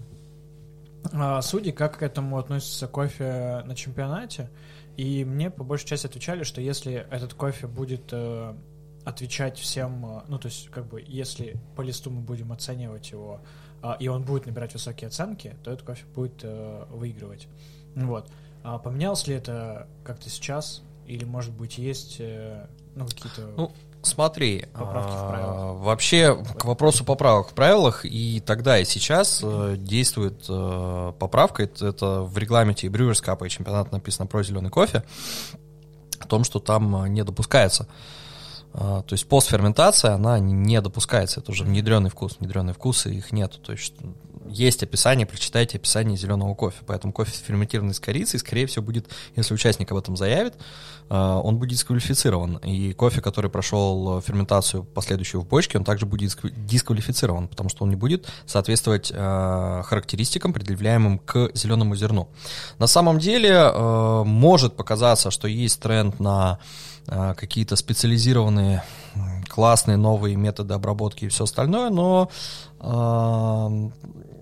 а, 1.13 1.41
судьи, 1.43 1.71
как 1.71 1.99
к 1.99 2.03
этому 2.03 2.39
относится 2.39 2.89
кофе 2.89 3.63
на 3.65 3.75
чемпионате. 3.75 4.51
И 4.97 5.25
мне 5.25 5.51
по 5.51 5.65
большей 5.65 5.87
части 5.89 6.07
отвечали, 6.07 6.45
что 6.45 6.61
если 6.61 7.07
этот 7.11 7.35
кофе 7.35 7.67
будет 7.67 8.13
э, 8.13 8.55
отвечать 9.05 9.59
всем, 9.59 10.05
э, 10.07 10.23
ну 10.29 10.39
то 10.39 10.47
есть 10.47 10.71
как 10.71 10.87
бы 10.87 11.03
если 11.05 11.57
по 11.77 11.83
листу 11.83 12.11
мы 12.11 12.21
будем 12.21 12.53
оценивать 12.53 13.11
его, 13.11 13.41
э, 13.83 13.93
и 13.99 14.09
он 14.09 14.23
будет 14.23 14.47
набирать 14.47 14.73
высокие 14.73 15.09
оценки, 15.09 15.57
то 15.65 15.73
этот 15.73 15.85
кофе 15.85 16.05
будет 16.15 16.41
э, 16.43 16.85
выигрывать. 16.91 17.49
Вот. 17.95 18.31
А 18.63 18.79
поменялось 18.79 19.27
ли 19.27 19.35
это 19.35 19.89
как-то 20.05 20.31
сейчас? 20.31 20.83
Или, 21.07 21.25
может 21.25 21.53
быть, 21.53 21.77
есть 21.77 22.17
э, 22.19 22.67
ну, 22.95 23.07
какие-то... 23.07 23.53
Ну, 23.57 23.73
Смотри, 24.05 24.67
а, 24.75 25.73
вообще 25.73 26.37
к 26.59 26.65
вопросу 26.65 27.05
поправок 27.05 27.51
в 27.51 27.55
правилах 27.55 28.05
и 28.05 28.43
тогда 28.45 28.79
и 28.79 28.85
сейчас 28.85 29.41
э, 29.43 29.77
действует 29.79 30.45
э, 30.49 31.13
поправка, 31.19 31.63
это, 31.65 31.87
это 31.89 32.23
в 32.23 32.37
регламенте 32.39 32.87
и 32.87 32.91
Brewers 32.91 33.25
Cup 33.25 33.47
и 33.47 33.51
чемпионат 33.51 33.93
написано 33.93 34.27
про 34.27 34.43
зеленый 34.43 34.71
кофе, 34.71 35.05
о 36.21 36.27
том, 36.27 36.45
что 36.45 36.59
там 36.59 37.07
не 37.13 37.25
допускается. 37.25 37.89
То 38.75 39.07
есть 39.13 39.29
постферментация, 39.29 40.15
она 40.15 40.39
не 40.41 40.81
допускается, 40.81 41.41
это 41.41 41.53
уже 41.53 41.63
внедренный 41.63 42.11
вкус, 42.11 42.37
внедренные 42.41 42.75
вкусы, 42.75 43.15
их 43.15 43.31
нету. 43.31 43.59
То 43.61 43.73
есть 43.73 43.95
есть 44.49 44.83
описание, 44.83 45.27
прочитайте 45.27 45.79
описание 45.79 46.17
зеленого 46.17 46.55
кофе. 46.55 46.79
Поэтому 46.87 47.13
кофе 47.13 47.33
ферментированный 47.33 47.95
с 47.95 48.01
корицей, 48.01 48.39
скорее 48.39 48.67
всего, 48.67 48.85
будет, 48.85 49.09
если 49.37 49.55
участник 49.55 49.91
об 49.91 49.99
этом 49.99 50.17
заявит, 50.17 50.55
э, 51.09 51.15
он 51.15 51.57
будет 51.57 51.71
дисквалифицирован. 51.71 52.57
И 52.59 52.93
кофе, 52.93 53.21
который 53.21 53.51
прошел 53.51 54.21
ферментацию 54.21 54.85
последующую 54.85 55.41
в 55.41 55.49
бочке, 55.49 55.79
он 55.79 55.85
также 55.85 56.07
будет 56.07 56.37
дисквалифицирован, 56.43 57.49
потому 57.49 57.69
что 57.69 57.85
он 57.85 57.91
не 57.91 57.97
будет 57.97 58.27
соответствовать 58.47 59.11
э, 59.15 59.83
характеристикам, 59.85 60.53
предъявляемым 60.53 61.19
к 61.19 61.51
зеленому 61.55 61.97
зерну. 61.97 62.29
На 62.79 62.87
самом 62.87 63.19
деле, 63.19 63.73
может 64.25 64.77
показаться, 64.77 65.31
что 65.31 65.49
есть 65.49 65.81
тренд 65.81 66.21
на 66.21 66.59
какие-то 67.07 67.77
специализированные 67.77 68.83
классные 69.49 69.97
новые 69.97 70.37
методы 70.37 70.75
обработки 70.75 71.27
и 71.27 71.29
все 71.29 71.45
остальное, 71.45 71.91
но 71.91 72.31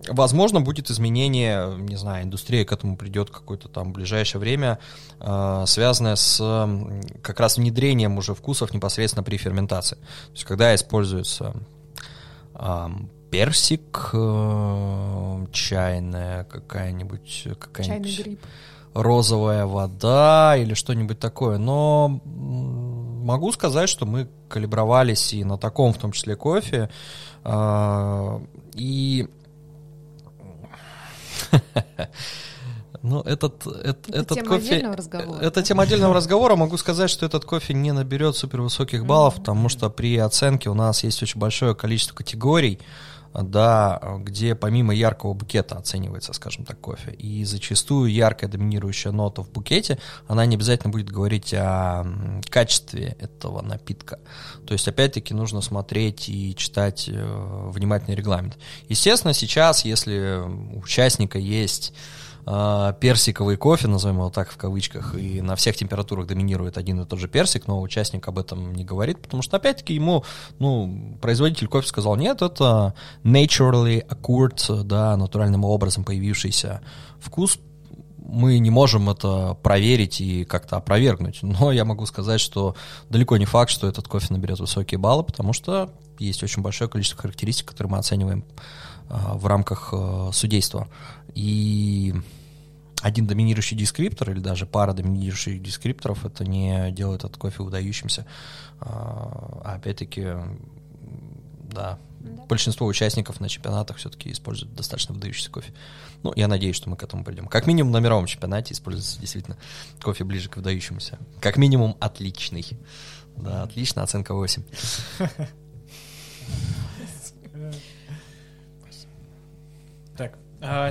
Возможно, 0.08 0.60
будет 0.60 0.90
изменение, 0.90 1.76
не 1.78 1.94
знаю, 1.96 2.24
индустрия 2.24 2.64
к 2.64 2.72
этому 2.72 2.96
придет 2.96 3.30
какое-то 3.30 3.68
там 3.68 3.92
ближайшее 3.92 4.40
время, 4.40 4.80
э, 5.20 5.64
связанное 5.66 6.16
с 6.16 6.38
как 7.22 7.38
раз 7.38 7.56
внедрением 7.56 8.18
уже 8.18 8.34
вкусов 8.34 8.74
непосредственно 8.74 9.22
при 9.22 9.36
ферментации. 9.36 9.96
То 9.96 10.32
есть, 10.32 10.44
когда 10.44 10.74
используется 10.74 11.54
э, 12.54 12.88
персик, 13.30 14.10
э, 14.12 15.46
чайная 15.52 16.44
какая-нибудь... 16.44 17.48
какая-нибудь 17.60 18.38
розовая 18.94 19.66
вода 19.66 20.56
или 20.56 20.74
что-нибудь 20.74 21.18
такое, 21.18 21.58
но 21.58 22.20
могу 22.24 23.52
сказать, 23.52 23.88
что 23.88 24.06
мы 24.06 24.28
калибровались 24.48 25.32
и 25.32 25.44
на 25.44 25.58
таком, 25.58 25.92
в 25.92 25.98
том 25.98 26.12
числе, 26.12 26.36
кофе. 26.36 26.90
А, 27.44 28.40
и 28.74 29.28
Ну, 33.02 33.20
этот, 33.22 33.66
этот, 33.66 34.08
это 34.10 34.18
этот 34.20 34.38
тема 34.38 34.48
кофе... 34.48 34.96
Это 35.40 35.62
тема 35.64 35.82
отдельного 35.82 36.14
разговора. 36.14 36.54
Могу 36.54 36.76
сказать, 36.76 37.10
что 37.10 37.26
этот 37.26 37.44
кофе 37.44 37.74
не 37.74 37.90
наберет 37.90 38.36
супервысоких 38.36 39.04
баллов, 39.04 39.36
потому 39.36 39.68
что 39.68 39.90
при 39.90 40.16
оценке 40.18 40.70
у 40.70 40.74
нас 40.74 41.02
есть 41.02 41.20
очень 41.20 41.40
большое 41.40 41.74
количество 41.74 42.14
категорий, 42.14 42.78
да, 43.34 44.00
где 44.20 44.54
помимо 44.54 44.94
яркого 44.94 45.34
букета 45.34 45.76
оценивается, 45.76 46.32
скажем 46.32 46.64
так, 46.64 46.80
кофе. 46.80 47.12
И 47.12 47.44
зачастую 47.44 48.12
яркая 48.12 48.50
доминирующая 48.50 49.12
нота 49.12 49.42
в 49.42 49.50
букете, 49.50 49.98
она 50.26 50.44
не 50.46 50.56
обязательно 50.56 50.90
будет 50.90 51.10
говорить 51.10 51.54
о 51.54 52.04
качестве 52.50 53.16
этого 53.18 53.62
напитка. 53.62 54.18
То 54.66 54.74
есть, 54.74 54.86
опять-таки, 54.86 55.34
нужно 55.34 55.60
смотреть 55.60 56.28
и 56.28 56.54
читать 56.56 57.08
э, 57.08 57.70
внимательный 57.70 58.16
регламент. 58.16 58.58
Естественно, 58.88 59.32
сейчас, 59.32 59.84
если 59.84 60.42
у 60.76 60.82
участника 60.82 61.38
есть 61.38 61.92
э, 62.46 62.94
персиковый 63.00 63.56
кофе, 63.56 63.88
назовем 63.88 64.16
его 64.16 64.30
так 64.30 64.50
в 64.50 64.56
кавычках, 64.56 65.14
и 65.16 65.40
на 65.40 65.56
всех 65.56 65.76
температурах 65.76 66.26
доминирует 66.26 66.78
один 66.78 67.00
и 67.00 67.06
тот 67.06 67.18
же 67.18 67.28
персик, 67.28 67.66
но 67.66 67.80
участник 67.80 68.26
об 68.28 68.38
этом 68.38 68.74
не 68.74 68.84
говорит, 68.84 69.20
потому 69.20 69.42
что, 69.42 69.56
опять-таки, 69.56 69.94
ему, 69.94 70.24
ну, 70.58 71.16
производитель 71.20 71.68
кофе 71.68 71.88
сказал, 71.88 72.16
нет, 72.16 72.42
это 72.42 72.94
naturally 73.24 74.06
occurred, 74.06 74.82
да, 74.84 75.16
натуральным 75.16 75.64
образом 75.64 76.04
появившийся 76.04 76.80
вкус, 77.20 77.58
мы 78.24 78.58
не 78.58 78.70
можем 78.70 79.10
это 79.10 79.56
проверить 79.62 80.20
и 80.20 80.44
как-то 80.44 80.76
опровергнуть. 80.76 81.40
Но 81.42 81.72
я 81.72 81.84
могу 81.84 82.06
сказать, 82.06 82.40
что 82.40 82.74
далеко 83.10 83.36
не 83.36 83.44
факт, 83.44 83.70
что 83.70 83.86
этот 83.86 84.08
кофе 84.08 84.32
наберет 84.32 84.60
высокие 84.60 84.98
баллы, 84.98 85.24
потому 85.24 85.52
что 85.52 85.92
есть 86.18 86.42
очень 86.42 86.62
большое 86.62 86.88
количество 86.88 87.20
характеристик, 87.20 87.68
которые 87.68 87.90
мы 87.92 87.98
оцениваем 87.98 88.44
а, 89.08 89.34
в 89.34 89.46
рамках 89.46 89.90
а, 89.92 90.30
судейства. 90.32 90.88
И 91.34 92.14
один 93.02 93.26
доминирующий 93.26 93.76
дескриптор 93.76 94.30
или 94.30 94.38
даже 94.38 94.66
пара 94.66 94.92
доминирующих 94.92 95.60
дескрипторов 95.60 96.24
это 96.24 96.44
не 96.44 96.90
делает 96.92 97.24
этот 97.24 97.36
кофе 97.36 97.62
выдающимся. 97.62 98.26
А, 98.80 99.60
а 99.64 99.74
опять-таки, 99.74 100.22
да, 101.72 101.98
да, 102.20 102.42
большинство 102.48 102.86
участников 102.86 103.40
на 103.40 103.48
чемпионатах 103.48 103.96
все-таки 103.96 104.30
используют 104.30 104.74
достаточно 104.74 105.14
выдающийся 105.14 105.50
кофе. 105.50 105.72
Ну, 106.22 106.32
я 106.36 106.46
надеюсь, 106.46 106.76
что 106.76 106.88
мы 106.88 106.96
к 106.96 107.02
этому 107.02 107.24
придем. 107.24 107.48
Как 107.48 107.66
минимум 107.66 107.92
на 107.92 107.98
мировом 107.98 108.26
чемпионате 108.26 108.74
используется 108.74 109.20
действительно 109.20 109.56
кофе 110.00 110.22
ближе 110.24 110.48
к 110.48 110.56
выдающемуся. 110.56 111.18
Как 111.40 111.56
минимум 111.56 111.96
отличный. 111.98 112.64
Да, 113.36 113.64
отлично, 113.64 114.02
оценка 114.02 114.34
8. 114.34 114.62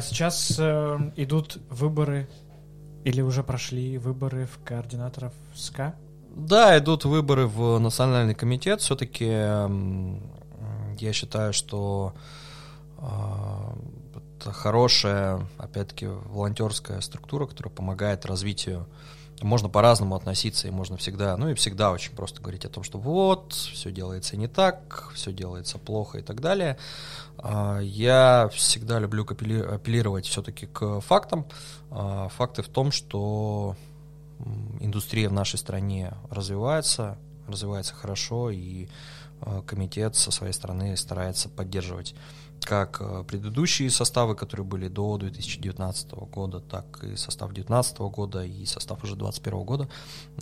сейчас 0.01 0.55
э, 0.59 1.11
идут 1.15 1.57
выборы 1.69 2.29
или 3.03 3.21
уже 3.21 3.43
прошли 3.43 3.97
выборы 3.97 4.45
в 4.45 4.63
координаторов 4.63 5.33
СКА? 5.55 5.95
Да, 6.35 6.77
идут 6.77 7.05
выборы 7.05 7.47
в 7.47 7.79
Национальный 7.79 8.35
комитет. 8.35 8.81
Все-таки 8.81 9.25
я 9.25 11.13
считаю, 11.13 11.53
что 11.53 12.13
э, 12.97 13.03
это 14.39 14.51
хорошая, 14.51 15.47
опять-таки, 15.57 16.07
волонтерская 16.07 17.01
структура, 17.01 17.45
которая 17.45 17.73
помогает 17.73 18.25
развитию 18.25 18.87
можно 19.43 19.69
по-разному 19.69 20.15
относиться, 20.15 20.67
и 20.67 20.71
можно 20.71 20.97
всегда, 20.97 21.35
ну 21.37 21.49
и 21.49 21.53
всегда 21.53 21.91
очень 21.91 22.13
просто 22.13 22.41
говорить 22.41 22.65
о 22.65 22.69
том, 22.69 22.83
что 22.83 22.99
вот, 22.99 23.53
все 23.53 23.91
делается 23.91 24.37
не 24.37 24.47
так, 24.47 25.11
все 25.13 25.31
делается 25.31 25.77
плохо 25.77 26.19
и 26.19 26.21
так 26.21 26.41
далее. 26.41 26.77
А, 27.41 27.79
я 27.79 28.49
всегда 28.53 28.99
люблю 28.99 29.23
апеллировать 29.23 30.25
все-таки 30.25 30.67
к 30.67 31.01
фактам. 31.01 31.45
А, 31.89 32.29
факты 32.29 32.61
в 32.61 32.69
том, 32.69 32.91
что 32.91 33.75
индустрия 34.79 35.29
в 35.29 35.33
нашей 35.33 35.57
стране 35.57 36.13
развивается, 36.29 37.17
развивается 37.47 37.95
хорошо, 37.95 38.51
и 38.51 38.87
а, 39.41 39.61
комитет 39.63 40.15
со 40.15 40.31
своей 40.31 40.53
стороны 40.53 40.95
старается 40.97 41.49
поддерживать 41.49 42.15
как 42.63 43.25
предыдущие 43.25 43.89
составы, 43.89 44.35
которые 44.35 44.63
были 44.63 44.87
до 44.87 45.17
2019 45.17 46.11
года, 46.11 46.59
так 46.59 47.03
и 47.03 47.15
состав 47.15 47.49
2019 47.49 47.97
года 48.01 48.45
и 48.45 48.65
состав 48.65 49.03
уже 49.03 49.15
2021 49.15 49.63
года, 49.63 49.89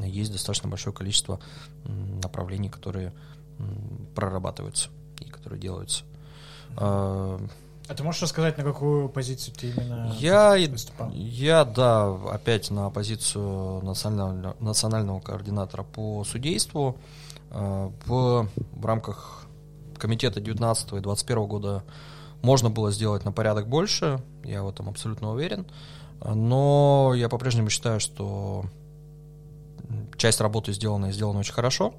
есть 0.02 0.34
достаточно 0.34 0.68
большое 0.68 0.94
количество 0.94 1.40
направлений, 1.86 2.68
которые 2.68 3.14
прорабатываются 4.16 4.90
и 5.22 5.30
которые 5.30 5.62
делаются. 5.62 6.04
А, 6.78 7.40
ты 7.96 8.04
можешь 8.04 8.22
рассказать, 8.22 8.58
на 8.58 8.64
какую 8.64 9.10
позицию 9.10 9.56
ты 9.56 9.70
именно 9.70 10.14
я, 10.20 10.56
выступал? 10.70 11.12
Я, 11.12 11.66
да, 11.66 12.14
опять 12.32 12.70
на 12.70 12.90
позицию 12.90 13.84
национального, 13.84 14.56
национального 14.60 15.20
координатора 15.20 15.84
по 15.84 16.24
судейству. 16.24 16.98
В, 17.50 18.48
в 18.74 18.86
рамках 18.86 19.46
комитета 19.98 20.40
19 20.40 20.94
и 20.94 21.00
21 21.00 21.46
года 21.46 21.84
можно 22.42 22.70
было 22.70 22.92
сделать 22.92 23.26
на 23.26 23.32
порядок 23.32 23.68
больше, 23.68 24.22
я 24.44 24.64
в 24.64 24.70
этом 24.70 24.88
абсолютно 24.88 25.32
уверен. 25.32 25.66
Но 26.24 27.14
я 27.16 27.30
по-прежнему 27.30 27.70
считаю, 27.70 28.00
что 28.00 28.66
часть 30.18 30.42
работы 30.42 30.74
сделана 30.74 31.08
и 31.08 31.12
сделана 31.12 31.40
очень 31.40 31.54
хорошо. 31.54 31.94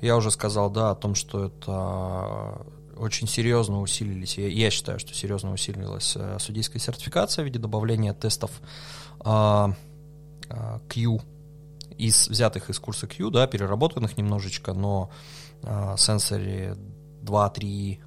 Я 0.00 0.16
уже 0.16 0.30
сказал, 0.30 0.70
да, 0.70 0.90
о 0.90 0.94
том, 0.94 1.14
что 1.14 1.44
это 1.46 2.66
очень 2.96 3.28
серьезно 3.28 3.80
усилились, 3.80 4.38
я, 4.38 4.48
я 4.48 4.70
считаю, 4.70 4.98
что 4.98 5.14
серьезно 5.14 5.52
усилилась 5.52 6.14
э, 6.16 6.38
судейская 6.40 6.80
сертификация 6.80 7.42
в 7.42 7.46
виде 7.46 7.58
добавления 7.58 8.14
тестов 8.14 8.50
а, 9.20 9.74
а, 10.48 10.80
Q 10.88 11.20
из 11.98 12.28
взятых 12.28 12.70
из 12.70 12.78
курса 12.78 13.06
Q, 13.06 13.30
да, 13.30 13.46
переработанных 13.46 14.16
немножечко, 14.16 14.72
но 14.72 15.10
а, 15.62 15.96
сенсоре 15.96 16.76
2-3 17.22 17.98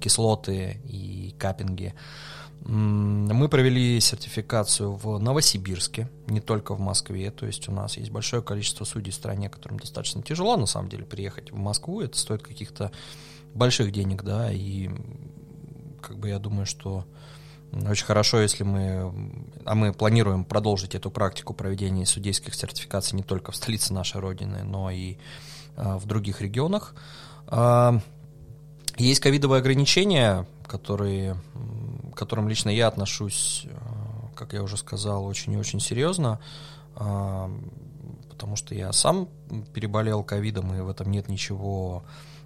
кислоты 0.00 0.80
и 0.84 1.34
капинги. 1.38 1.94
Мы 2.62 3.48
провели 3.48 3.98
сертификацию 4.00 4.92
в 4.92 5.18
Новосибирске, 5.18 6.10
не 6.26 6.40
только 6.40 6.74
в 6.74 6.80
Москве. 6.80 7.30
То 7.30 7.46
есть 7.46 7.68
у 7.70 7.72
нас 7.72 7.96
есть 7.96 8.10
большое 8.10 8.42
количество 8.42 8.84
судей 8.84 9.12
в 9.12 9.14
стране, 9.14 9.48
которым 9.48 9.78
достаточно 9.78 10.22
тяжело, 10.22 10.56
на 10.58 10.66
самом 10.66 10.90
деле, 10.90 11.04
приехать 11.04 11.52
в 11.52 11.56
Москву. 11.56 12.02
Это 12.02 12.18
стоит 12.18 12.42
каких-то 12.42 12.92
больших 13.54 13.92
денег, 13.92 14.22
да, 14.22 14.50
и 14.52 14.90
как 16.00 16.18
бы 16.18 16.28
я 16.28 16.38
думаю, 16.38 16.66
что 16.66 17.04
очень 17.72 18.04
хорошо, 18.04 18.40
если 18.40 18.64
мы, 18.64 19.12
а 19.64 19.74
мы 19.74 19.92
планируем 19.92 20.44
продолжить 20.44 20.94
эту 20.94 21.10
практику 21.10 21.54
проведения 21.54 22.04
судейских 22.04 22.54
сертификаций 22.54 23.16
не 23.16 23.22
только 23.22 23.52
в 23.52 23.56
столице 23.56 23.94
нашей 23.94 24.20
Родины, 24.20 24.64
но 24.64 24.90
и 24.90 25.18
а, 25.76 25.98
в 25.98 26.06
других 26.06 26.40
регионах. 26.40 26.94
А, 27.46 28.00
есть 28.96 29.20
ковидовые 29.20 29.60
ограничения, 29.60 30.46
которые, 30.66 31.36
к 32.12 32.16
которым 32.16 32.48
лично 32.48 32.70
я 32.70 32.88
отношусь, 32.88 33.66
э, 33.66 33.76
как 34.34 34.52
я 34.52 34.62
уже 34.62 34.76
сказал, 34.76 35.24
очень 35.24 35.52
и 35.54 35.56
очень 35.56 35.80
серьезно, 35.80 36.38
а, 36.96 37.50
потому 38.40 38.56
что 38.56 38.74
я 38.74 38.90
сам 38.94 39.28
переболел 39.74 40.24
ковидом, 40.24 40.74
и 40.74 40.80
в 40.80 40.88
этом 40.88 41.10
нет 41.10 41.28
ничего 41.28 42.04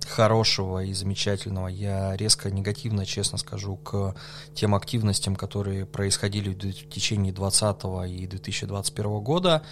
хорошего 0.09 0.83
и 0.83 0.93
замечательного. 0.93 1.69
Я 1.69 2.17
резко 2.17 2.51
негативно, 2.51 3.07
честно 3.07 3.39
скажу, 3.39 3.77
к 3.77 4.17
тем 4.55 4.75
активностям, 4.75 5.37
которые 5.37 5.87
происходили 5.87 6.49
в 6.53 6.91
течение 6.91 7.33
2020 7.33 8.11
и 8.11 8.27
2021 8.27 9.21
года. 9.21 9.63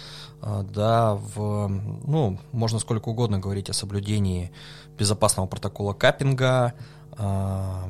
А, 0.41 0.63
да, 0.63 1.15
в, 1.15 1.67
ну, 1.67 2.39
можно 2.53 2.79
сколько 2.79 3.09
угодно 3.09 3.39
говорить 3.39 3.69
о 3.69 3.73
соблюдении 3.73 4.53
безопасного 4.97 5.47
протокола 5.47 5.91
каппинга, 5.91 6.73
а, 7.17 7.85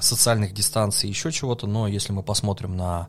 социальных 0.00 0.54
дистанций, 0.54 1.08
еще 1.08 1.30
чего-то, 1.30 1.68
но 1.68 1.86
если 1.86 2.12
мы 2.12 2.24
посмотрим 2.24 2.76
на 2.76 3.06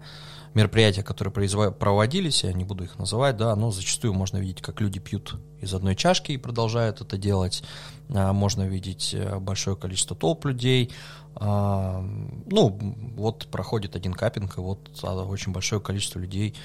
мероприятия, 0.53 1.03
которые 1.03 1.33
проводились, 1.71 2.43
я 2.43 2.53
не 2.53 2.63
буду 2.63 2.83
их 2.83 2.99
называть, 2.99 3.37
да, 3.37 3.55
но 3.55 3.71
зачастую 3.71 4.13
можно 4.13 4.37
видеть, 4.37 4.61
как 4.61 4.81
люди 4.81 4.99
пьют 4.99 5.39
из 5.61 5.73
одной 5.73 5.95
чашки 5.95 6.33
и 6.33 6.37
продолжают 6.37 7.01
это 7.01 7.17
делать. 7.17 7.63
А, 8.09 8.33
можно 8.33 8.63
видеть 8.63 9.13
э, 9.13 9.39
большое 9.39 9.77
количество 9.77 10.15
толп 10.15 10.45
людей. 10.45 10.91
А, 11.35 12.01
ну, 12.01 12.77
вот 13.15 13.47
проходит 13.47 13.95
один 13.95 14.13
капинг, 14.13 14.57
и 14.57 14.61
вот 14.61 15.03
очень 15.03 15.53
большое 15.53 15.81
количество 15.81 16.19
людей. 16.19 16.55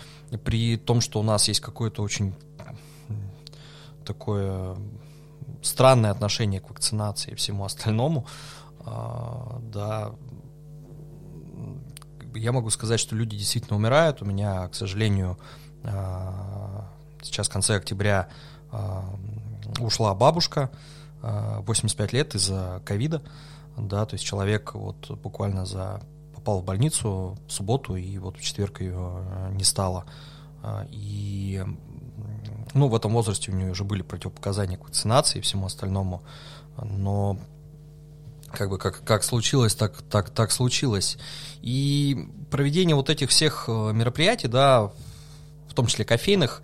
При 0.44 0.76
том, 0.76 1.00
что 1.00 1.20
у 1.20 1.22
нас 1.22 1.46
есть 1.48 1.60
какое-то 1.60 2.02
очень 2.02 2.34
такое 4.04 4.76
странное 5.62 6.10
отношение 6.10 6.60
к 6.60 6.70
вакцинации 6.70 7.32
и 7.32 7.34
всему 7.34 7.64
остальному, 7.64 8.26
а, 8.80 9.60
да, 9.60 10.12
я 12.36 12.52
могу 12.52 12.70
сказать, 12.70 13.00
что 13.00 13.16
люди 13.16 13.36
действительно 13.36 13.76
умирают. 13.76 14.22
У 14.22 14.24
меня, 14.24 14.68
к 14.68 14.74
сожалению, 14.74 15.38
а, 15.84 16.88
сейчас 17.22 17.48
в 17.48 17.52
конце 17.52 17.76
октября 17.76 18.28
а, 18.70 19.04
ушла 19.80 20.14
бабушка, 20.14 20.70
85 21.22 22.12
лет 22.12 22.34
из-за 22.36 22.80
ковида, 22.84 23.20
да, 23.76 24.06
то 24.06 24.14
есть 24.14 24.24
человек 24.24 24.74
вот 24.74 25.10
буквально 25.10 25.66
за 25.66 26.00
попал 26.34 26.60
в 26.60 26.64
больницу 26.64 27.36
в 27.48 27.50
субботу, 27.50 27.96
и 27.96 28.18
вот 28.18 28.36
в 28.36 28.40
четверг 28.42 28.80
ее 28.80 29.24
не 29.50 29.64
стало. 29.64 30.04
И 30.90 31.64
ну, 32.74 32.88
в 32.88 32.94
этом 32.94 33.12
возрасте 33.12 33.50
у 33.50 33.54
нее 33.54 33.70
уже 33.70 33.82
были 33.82 34.02
противопоказания 34.02 34.76
к 34.76 34.82
вакцинации 34.82 35.38
и 35.38 35.42
всему 35.42 35.66
остальному, 35.66 36.22
но 36.80 37.38
как 38.56 38.70
бы 38.70 38.78
как, 38.78 39.04
как 39.04 39.22
случилось, 39.22 39.74
так, 39.74 40.02
так, 40.02 40.30
так 40.30 40.50
случилось. 40.50 41.18
И 41.60 42.28
проведение 42.50 42.96
вот 42.96 43.10
этих 43.10 43.30
всех 43.30 43.64
э, 43.68 43.92
мероприятий, 43.92 44.48
да, 44.48 44.90
в 45.68 45.74
том 45.74 45.86
числе 45.86 46.04
кофейных, 46.04 46.62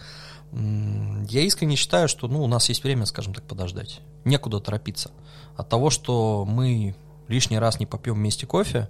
я 0.52 1.40
искренне 1.40 1.76
считаю, 1.76 2.08
что 2.08 2.28
ну, 2.28 2.42
у 2.42 2.46
нас 2.46 2.68
есть 2.68 2.84
время, 2.84 3.06
скажем 3.06 3.32
так, 3.32 3.44
подождать. 3.44 4.00
Некуда 4.24 4.60
торопиться. 4.60 5.10
От 5.56 5.68
того, 5.68 5.88
что 5.88 6.44
мы 6.46 6.94
лишний 7.28 7.58
раз 7.58 7.80
не 7.80 7.86
попьем 7.86 8.14
вместе 8.14 8.46
кофе 8.46 8.88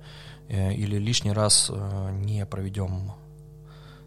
э, 0.48 0.74
или 0.74 0.96
лишний 0.96 1.32
раз 1.32 1.70
э, 1.72 2.10
не 2.12 2.44
проведем 2.46 3.12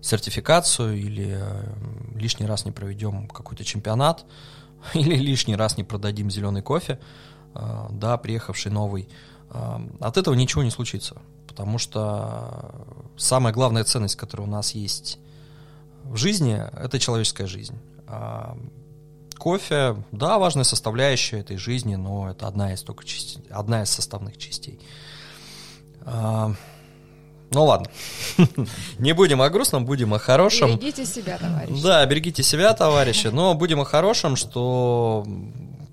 сертификацию 0.02 0.98
или 0.98 1.38
э, 1.40 1.74
лишний 2.16 2.46
раз 2.46 2.66
не 2.66 2.72
проведем 2.72 3.28
какой-то 3.28 3.64
чемпионат 3.64 4.26
или 4.94 5.16
лишний 5.16 5.56
раз 5.56 5.78
не 5.78 5.84
продадим 5.84 6.30
зеленый 6.30 6.62
кофе, 6.62 7.00
да, 7.92 8.18
приехавший 8.18 8.72
новый, 8.72 9.08
э, 9.50 9.80
от 10.00 10.18
этого 10.18 10.34
ничего 10.34 10.64
не 10.64 10.72
случится. 10.72 11.18
Потому 11.48 11.78
что 11.78 12.72
самая 13.18 13.54
главная 13.54 13.84
ценность, 13.84 14.16
которая 14.16 14.48
у 14.48 14.52
нас 14.52 14.76
есть 14.76 15.20
в 16.04 16.18
жизни, 16.18 16.62
это 16.78 17.00
человеческая 17.00 17.48
жизнь. 17.48 17.78
А 18.08 18.58
кофе, 19.38 19.96
да, 20.12 20.38
важная 20.38 20.64
составляющая 20.64 21.40
этой 21.40 21.58
жизни, 21.58 21.96
но 21.96 22.30
это 22.30 22.48
одна 22.48 22.74
из 22.74 22.84
только 22.84 23.06
частей, 23.06 23.44
одна 23.50 23.84
из 23.84 23.90
составных 23.90 24.38
частей. 24.38 24.80
Ну 27.56 27.64
ладно. 27.64 27.88
Не 29.00 29.14
будем 29.14 29.42
о 29.42 29.50
грустном, 29.50 29.86
будем 29.86 30.14
о 30.14 30.20
хорошем. 30.20 30.78
Берегите 30.78 31.06
себя, 31.06 31.38
товарищи. 31.38 31.82
Да, 31.82 32.06
берегите 32.06 32.44
себя, 32.44 32.74
товарищи. 32.74 33.28
Но 33.28 33.54
будем 33.54 33.80
о 33.80 33.86
хорошем, 33.86 34.36
что, 34.36 35.26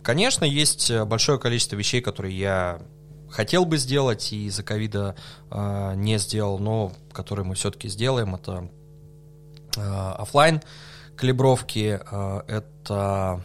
конечно, 0.02 0.44
есть 0.44 0.92
большое 1.04 1.38
количество 1.38 1.76
вещей, 1.76 2.00
которые 2.00 2.38
я 2.38 2.82
хотел 3.32 3.64
бы 3.64 3.78
сделать 3.78 4.32
и 4.32 4.46
из-за 4.46 4.62
ковида 4.62 5.16
э, 5.50 5.94
не 5.96 6.18
сделал, 6.18 6.58
но 6.58 6.92
которые 7.12 7.44
мы 7.44 7.54
все-таки 7.54 7.88
сделаем. 7.88 8.34
Это 8.34 8.68
э, 9.76 9.80
офлайн 9.80 10.60
калибровки, 11.16 12.00
э, 12.10 12.42
это 12.46 13.42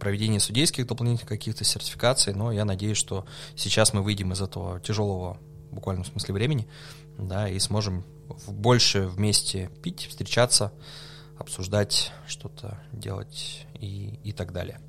проведение 0.00 0.40
судейских 0.40 0.86
дополнительных 0.86 1.28
каких-то 1.28 1.62
сертификаций, 1.62 2.32
но 2.32 2.52
я 2.52 2.64
надеюсь, 2.64 2.96
что 2.96 3.26
сейчас 3.54 3.92
мы 3.92 4.02
выйдем 4.02 4.32
из 4.32 4.40
этого 4.40 4.80
тяжелого 4.80 5.36
в 5.70 6.04
смысле 6.04 6.34
времени, 6.34 6.68
да, 7.18 7.48
и 7.48 7.58
сможем 7.58 8.04
больше 8.46 9.06
вместе 9.06 9.70
пить, 9.82 10.06
встречаться, 10.08 10.72
обсуждать 11.38 12.12
что-то, 12.26 12.78
делать 12.92 13.66
и, 13.74 14.18
и 14.24 14.32
так 14.32 14.52
далее. 14.52 14.80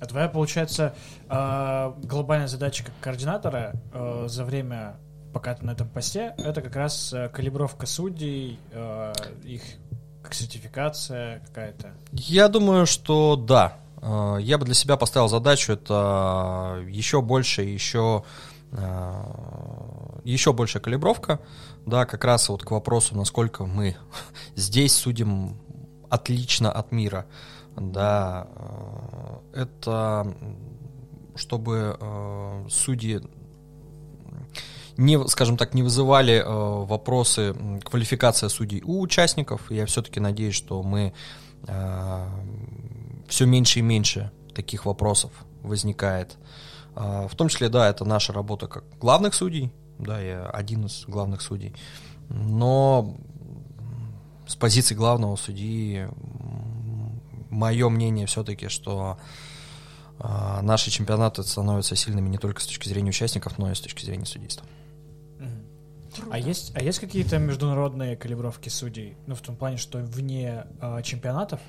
А 0.00 0.06
твоя, 0.06 0.28
получается, 0.28 0.94
а, 1.28 1.94
глобальная 2.02 2.48
задача 2.48 2.84
как 2.84 2.94
координатора 3.00 3.74
а, 3.92 4.26
за 4.26 4.44
время, 4.44 4.96
пока 5.34 5.54
ты 5.54 5.64
на 5.64 5.72
этом 5.72 5.88
посте, 5.88 6.34
это 6.38 6.62
как 6.62 6.74
раз 6.74 7.12
э, 7.12 7.28
калибровка 7.28 7.86
судей, 7.86 8.58
а, 8.72 9.12
их 9.44 9.62
сертификация 10.30 11.40
какая-то? 11.46 11.90
Я 12.12 12.48
думаю, 12.48 12.86
что 12.86 13.36
да. 13.36 13.76
Я 14.02 14.56
бы 14.56 14.64
для 14.64 14.74
себя 14.74 14.96
поставил 14.96 15.28
задачу 15.28 15.72
это 15.72 16.82
еще 16.88 17.20
больше, 17.20 17.62
еще 17.62 18.24
еще 20.24 20.52
большая 20.52 20.82
калибровка, 20.82 21.40
да, 21.84 22.06
как 22.06 22.24
раз 22.24 22.48
вот 22.48 22.62
к 22.62 22.70
вопросу, 22.70 23.16
насколько 23.16 23.66
мы 23.66 23.96
здесь 24.54 24.94
судим 24.94 25.58
отлично 26.08 26.72
от 26.72 26.92
мира, 26.92 27.26
да, 27.80 28.46
э, 29.54 29.62
это 29.62 30.34
чтобы 31.34 31.96
э, 31.98 32.66
судьи 32.68 33.20
не, 34.98 35.26
скажем 35.28 35.56
так, 35.56 35.72
не 35.72 35.82
вызывали 35.82 36.34
э, 36.34 36.44
вопросы 36.84 37.56
квалификация 37.82 38.50
судей 38.50 38.82
у 38.84 39.00
участников. 39.00 39.70
Я 39.70 39.86
все-таки 39.86 40.20
надеюсь, 40.20 40.54
что 40.54 40.82
мы 40.82 41.14
все 43.28 43.44
меньше 43.44 43.80
и 43.80 43.82
меньше 43.82 44.30
таких 44.54 44.86
вопросов 44.86 45.30
возникает. 45.62 46.38
В 46.94 47.30
том 47.36 47.48
числе, 47.48 47.68
да, 47.68 47.90
это 47.90 48.06
наша 48.06 48.32
работа 48.32 48.66
как 48.66 48.84
главных 48.98 49.34
судей, 49.34 49.70
да, 49.98 50.18
я 50.22 50.46
один 50.46 50.86
из 50.86 51.04
главных 51.06 51.42
судей. 51.42 51.74
Но 52.30 53.14
с 54.46 54.56
позиции 54.56 54.94
главного 54.94 55.36
судьи 55.36 56.08
мое 57.50 57.88
мнение 57.88 58.26
все-таки, 58.26 58.68
что 58.68 59.18
э, 60.18 60.60
наши 60.62 60.90
чемпионаты 60.90 61.42
становятся 61.42 61.96
сильными 61.96 62.28
не 62.28 62.38
только 62.38 62.60
с 62.60 62.66
точки 62.66 62.88
зрения 62.88 63.10
участников, 63.10 63.58
но 63.58 63.70
и 63.70 63.74
с 63.74 63.80
точки 63.80 64.04
зрения 64.04 64.26
судейства. 64.26 64.66
А 66.30 66.38
есть, 66.38 66.72
а 66.74 66.82
есть 66.82 66.98
какие-то 66.98 67.38
международные 67.38 68.16
калибровки 68.16 68.68
судей? 68.68 69.16
Ну, 69.26 69.34
в 69.34 69.40
том 69.40 69.56
плане, 69.56 69.76
что 69.76 69.98
вне 69.98 70.64
э, 70.80 71.02
чемпионатов? 71.02 71.60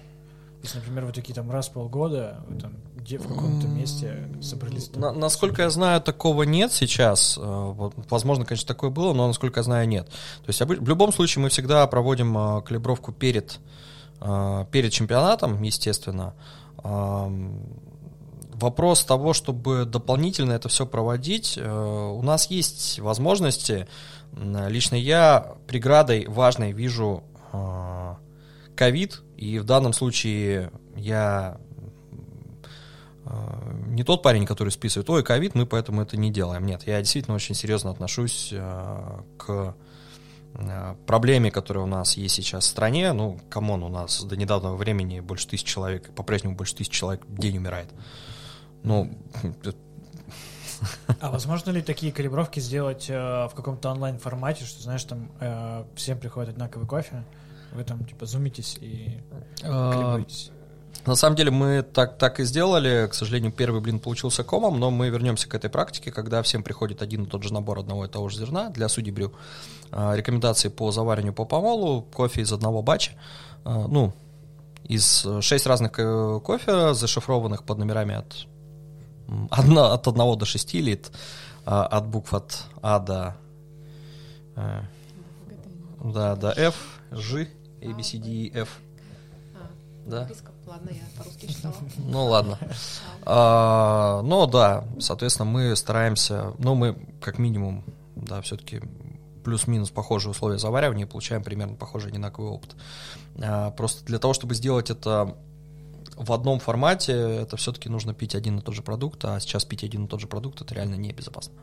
Если, 0.63 0.77
например, 0.77 1.05
вы 1.05 1.11
такие 1.11 1.33
там 1.33 1.49
раз 1.49 1.69
в 1.69 1.73
полгода, 1.73 2.43
вы 2.47 2.59
там 2.59 2.73
где 2.95 3.17
в 3.17 3.27
каком-то 3.27 3.67
месте 3.67 4.29
собрались. 4.41 4.89
Там, 4.89 5.01
На, 5.01 5.11
насколько 5.11 5.63
я 5.63 5.71
знаю, 5.71 6.01
такого 6.01 6.43
нет 6.43 6.71
сейчас. 6.71 7.35
Вот, 7.37 7.95
возможно, 8.11 8.45
конечно, 8.45 8.67
такое 8.67 8.91
было, 8.91 9.13
но 9.13 9.25
насколько 9.25 9.59
я 9.59 9.63
знаю, 9.63 9.87
нет. 9.87 10.07
То 10.07 10.49
есть 10.49 10.61
в 10.61 10.87
любом 10.87 11.11
случае 11.11 11.41
мы 11.41 11.49
всегда 11.49 11.85
проводим 11.87 12.61
калибровку 12.61 13.11
перед, 13.11 13.59
перед 14.21 14.93
чемпионатом, 14.93 15.61
естественно. 15.61 16.35
Вопрос 18.53 19.03
того, 19.03 19.33
чтобы 19.33 19.85
дополнительно 19.85 20.53
это 20.53 20.69
все 20.69 20.85
проводить, 20.85 21.57
у 21.57 22.21
нас 22.21 22.51
есть 22.51 22.99
возможности. 22.99 23.87
Лично 24.33 24.95
я 24.95 25.55
преградой 25.65 26.27
важной 26.27 26.71
вижу 26.71 27.23
ковид, 28.75 29.21
и 29.37 29.59
в 29.59 29.63
данном 29.63 29.93
случае 29.93 30.71
я 30.95 31.57
э, 33.25 33.29
не 33.87 34.03
тот 34.03 34.23
парень, 34.23 34.45
который 34.45 34.69
списывает, 34.69 35.09
ой, 35.09 35.23
ковид, 35.23 35.53
мы 35.53 35.65
поэтому 35.65 36.01
это 36.01 36.17
не 36.17 36.31
делаем. 36.31 36.65
Нет, 36.65 36.87
я 36.87 36.99
действительно 36.99 37.35
очень 37.35 37.55
серьезно 37.55 37.91
отношусь 37.91 38.49
э, 38.51 39.21
к 39.37 39.49
э, 39.49 39.73
проблеме, 41.05 41.51
которая 41.51 41.83
у 41.83 41.87
нас 41.87 42.17
есть 42.17 42.35
сейчас 42.35 42.65
в 42.65 42.67
стране. 42.67 43.13
Ну, 43.13 43.39
come 43.49 43.69
on, 43.69 43.83
у 43.83 43.89
нас 43.89 44.23
до 44.23 44.35
недавнего 44.35 44.75
времени 44.75 45.19
больше 45.19 45.47
тысяч 45.47 45.65
человек, 45.65 46.13
по-прежнему 46.13 46.55
больше 46.55 46.75
тысяч 46.75 46.91
человек 46.91 47.25
в 47.25 47.37
день 47.37 47.57
умирает. 47.57 47.89
Ну, 48.83 49.11
а 51.19 51.31
возможно 51.31 51.71
ли 51.71 51.81
такие 51.81 52.11
калибровки 52.11 52.59
сделать 52.59 53.09
э, 53.09 53.13
в 53.13 53.51
каком-то 53.55 53.89
онлайн-формате, 53.91 54.65
что, 54.65 54.81
знаешь, 54.81 55.03
там 55.03 55.31
э, 55.39 55.85
всем 55.95 56.19
приходит 56.19 56.51
одинаковый 56.51 56.87
кофе, 56.87 57.23
вы 57.73 57.83
там 57.83 58.03
типа 58.05 58.25
зумитесь 58.25 58.77
и 58.81 59.21
а, 59.63 59.91
калибруетесь? 59.93 60.51
На 61.05 61.15
самом 61.15 61.35
деле 61.35 61.51
мы 61.51 61.81
так, 61.81 62.17
так 62.17 62.39
и 62.39 62.43
сделали. 62.43 63.07
К 63.09 63.13
сожалению, 63.13 63.51
первый 63.51 63.81
блин 63.81 63.99
получился 63.99 64.43
комом, 64.43 64.79
но 64.79 64.91
мы 64.91 65.09
вернемся 65.09 65.47
к 65.49 65.55
этой 65.55 65.69
практике, 65.69 66.11
когда 66.11 66.43
всем 66.43 66.63
приходит 66.63 67.01
один 67.01 67.23
и 67.23 67.27
тот 67.27 67.43
же 67.43 67.53
набор 67.53 67.79
одного 67.79 68.05
и 68.05 68.07
того 68.07 68.29
же 68.29 68.37
зерна 68.37 68.69
для 68.69 68.87
судей 68.87 69.11
brew. 69.11 69.31
А, 69.91 70.15
рекомендации 70.15 70.69
по 70.69 70.91
завариванию 70.91 71.33
по 71.33 71.45
помолу, 71.45 72.03
кофе 72.03 72.41
из 72.41 72.51
одного 72.51 72.81
бача. 72.81 73.11
А, 73.65 73.87
ну, 73.87 74.13
из 74.85 75.27
шесть 75.41 75.65
разных 75.65 75.91
э, 75.97 76.39
кофе, 76.43 76.93
зашифрованных 76.93 77.63
под 77.63 77.77
номерами 77.77 78.15
от, 78.15 78.47
одно, 79.51 79.91
от 79.91 80.07
одного 80.07 80.35
до 80.35 80.45
шести 80.45 80.81
лит, 80.81 81.11
от 81.65 82.07
букв 82.07 82.33
от 82.33 82.65
А 82.81 82.99
до, 82.99 83.35
э, 84.55 84.81
да, 86.03 86.35
до 86.35 86.51
F, 86.51 86.75
G, 87.11 87.47
a, 87.81 87.93
B, 87.93 88.03
C, 88.03 88.17
D, 88.17 88.29
E, 88.29 88.51
F. 88.61 88.79
А, 89.55 89.69
да? 90.09 90.29
Ладно, 90.65 90.89
я 90.91 91.01
по-русски 91.17 91.47
читала. 91.47 91.75
Ну 91.97 92.25
ладно. 92.27 92.57
А, 93.23 94.21
ну 94.23 94.47
да, 94.47 94.83
соответственно, 94.99 95.49
мы 95.49 95.75
стараемся, 95.75 96.53
ну 96.57 96.73
мы 96.73 96.97
как 97.21 97.37
минимум, 97.37 97.83
да, 98.15 98.41
все-таки 98.41 98.81
плюс-минус 99.43 99.89
похожие 99.89 100.31
условия 100.31 100.57
заваривания, 100.57 101.05
получаем 101.05 101.43
примерно 101.43 101.75
похожий 101.75 102.11
одинаковый 102.11 102.51
опыт. 102.51 102.75
А, 103.41 103.71
просто 103.71 104.05
для 104.05 104.19
того, 104.19 104.33
чтобы 104.33 104.55
сделать 104.55 104.89
это 104.89 105.35
в 106.15 106.31
одном 106.33 106.59
формате, 106.59 107.13
это 107.13 107.57
все-таки 107.57 107.89
нужно 107.89 108.13
пить 108.13 108.35
один 108.35 108.59
и 108.59 108.61
тот 108.61 108.75
же 108.75 108.81
продукт, 108.81 109.23
а 109.25 109.39
сейчас 109.39 109.65
пить 109.65 109.83
один 109.83 110.05
и 110.05 110.07
тот 110.07 110.19
же 110.19 110.27
продукт 110.27 110.61
это 110.61 110.73
реально 110.75 110.95
небезопасно. 110.95 111.53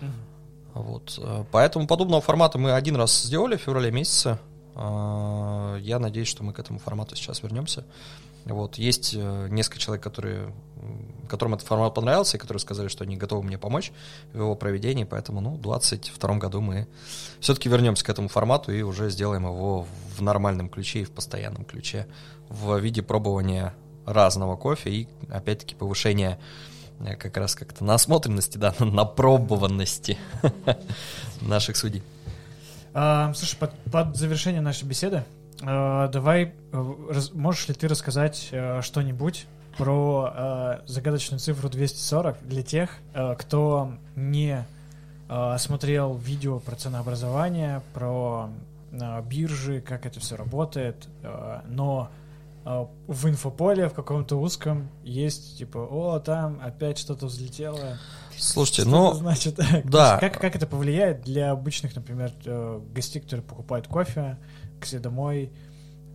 Угу. 0.00 0.82
Вот. 0.82 1.46
Поэтому 1.50 1.86
подобного 1.86 2.22
формата 2.22 2.58
мы 2.58 2.72
один 2.72 2.96
раз 2.96 3.22
сделали 3.22 3.56
в 3.56 3.62
феврале 3.62 3.90
месяце. 3.90 4.38
А, 4.74 5.76
я 5.78 5.98
надеюсь, 5.98 6.28
что 6.28 6.44
мы 6.44 6.52
к 6.52 6.58
этому 6.58 6.78
формату 6.78 7.16
сейчас 7.16 7.42
вернемся. 7.42 7.84
Вот, 8.48 8.76
есть 8.76 9.14
э, 9.14 9.48
несколько 9.50 9.78
человек, 9.78 10.02
которые, 10.02 10.52
которым 11.28 11.54
этот 11.54 11.66
формат 11.66 11.94
понравился, 11.94 12.36
и 12.36 12.40
которые 12.40 12.60
сказали, 12.60 12.88
что 12.88 13.04
они 13.04 13.16
готовы 13.16 13.42
мне 13.42 13.58
помочь 13.58 13.92
в 14.32 14.38
его 14.38 14.54
проведении, 14.54 15.04
поэтому, 15.04 15.40
ну, 15.40 15.50
в 15.50 15.60
2022 15.60 16.36
году 16.36 16.60
мы 16.60 16.88
все-таки 17.40 17.68
вернемся 17.68 18.04
к 18.04 18.08
этому 18.08 18.28
формату 18.28 18.72
и 18.72 18.82
уже 18.82 19.10
сделаем 19.10 19.44
его 19.44 19.86
в 20.16 20.22
нормальном 20.22 20.68
ключе 20.68 21.00
и 21.00 21.04
в 21.04 21.10
постоянном 21.10 21.64
ключе 21.64 22.06
в 22.48 22.78
виде 22.78 23.02
пробования 23.02 23.74
разного 24.06 24.56
кофе 24.56 24.90
и, 24.90 25.08
опять-таки, 25.28 25.74
повышения 25.74 26.38
э, 27.00 27.16
как 27.16 27.36
раз 27.36 27.54
как-то 27.54 27.84
насмотренности, 27.84 28.56
да, 28.58 28.74
на 28.78 29.04
пробованности 29.04 30.18
наших 31.42 31.76
судей. 31.76 32.02
А, 32.94 33.32
слушай, 33.34 33.58
под, 33.92 34.16
завершение 34.16 34.62
нашей 34.62 34.84
беседы 34.84 35.24
давай, 35.60 36.52
э, 36.72 36.94
можешь 37.34 37.68
ли 37.68 37.74
ты 37.74 37.88
рассказать 37.88 38.48
э, 38.52 38.80
что-нибудь 38.82 39.46
про 39.76 40.32
э, 40.34 40.78
загадочную 40.86 41.40
цифру 41.40 41.68
240 41.68 42.36
для 42.46 42.62
тех, 42.62 42.90
э, 43.14 43.34
кто 43.38 43.92
не 44.16 44.64
э, 45.28 45.56
смотрел 45.58 46.16
видео 46.16 46.58
про 46.58 46.76
ценообразование, 46.76 47.82
про 47.94 48.50
э, 48.92 49.22
биржи, 49.22 49.80
как 49.80 50.06
это 50.06 50.20
все 50.20 50.36
работает, 50.36 51.08
э, 51.22 51.60
но 51.68 52.10
э, 52.64 52.86
в 53.06 53.28
инфополе 53.28 53.88
в 53.88 53.94
каком-то 53.94 54.36
узком 54.36 54.88
есть 55.02 55.58
типа, 55.58 55.78
о, 55.78 56.20
там 56.20 56.60
опять 56.62 56.98
что-то 56.98 57.26
взлетело. 57.26 57.98
Слушайте, 58.36 58.82
Что 58.82 58.90
ну, 58.90 59.12
значит? 59.14 59.58
да. 59.84 60.18
Как, 60.20 60.40
как 60.40 60.54
это 60.54 60.66
повлияет 60.68 61.22
для 61.22 61.50
обычных, 61.50 61.96
например, 61.96 62.32
э, 62.44 62.80
гостей, 62.94 63.20
которые 63.20 63.44
покупают 63.44 63.88
кофе 63.88 64.36
к 64.80 64.86
себе 64.86 65.00
домой, 65.00 65.50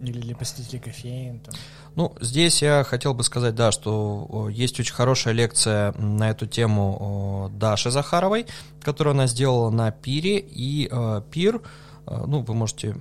или 0.02 0.20
для 0.20 0.36
посетителей 0.36 0.80
кофеин? 0.80 1.40
Там. 1.40 1.56
Ну, 1.96 2.16
здесь 2.20 2.62
я 2.62 2.84
хотел 2.84 3.14
бы 3.14 3.24
сказать, 3.24 3.56
да, 3.56 3.72
что 3.72 4.50
есть 4.52 4.80
очень 4.80 4.94
хорошая 4.94 5.34
лекция 5.34 5.94
на 5.94 6.30
эту 6.30 6.48
тему 6.48 7.50
Даши 7.54 7.92
Захаровой, 7.92 8.46
которую 8.82 9.12
она 9.12 9.28
сделала 9.28 9.70
на 9.70 9.92
Пире, 9.92 10.40
и 10.40 10.90
э, 10.92 11.22
Пир, 11.32 11.62
э, 12.06 12.24
ну, 12.28 12.42
вы 12.42 12.54
можете 12.54 12.96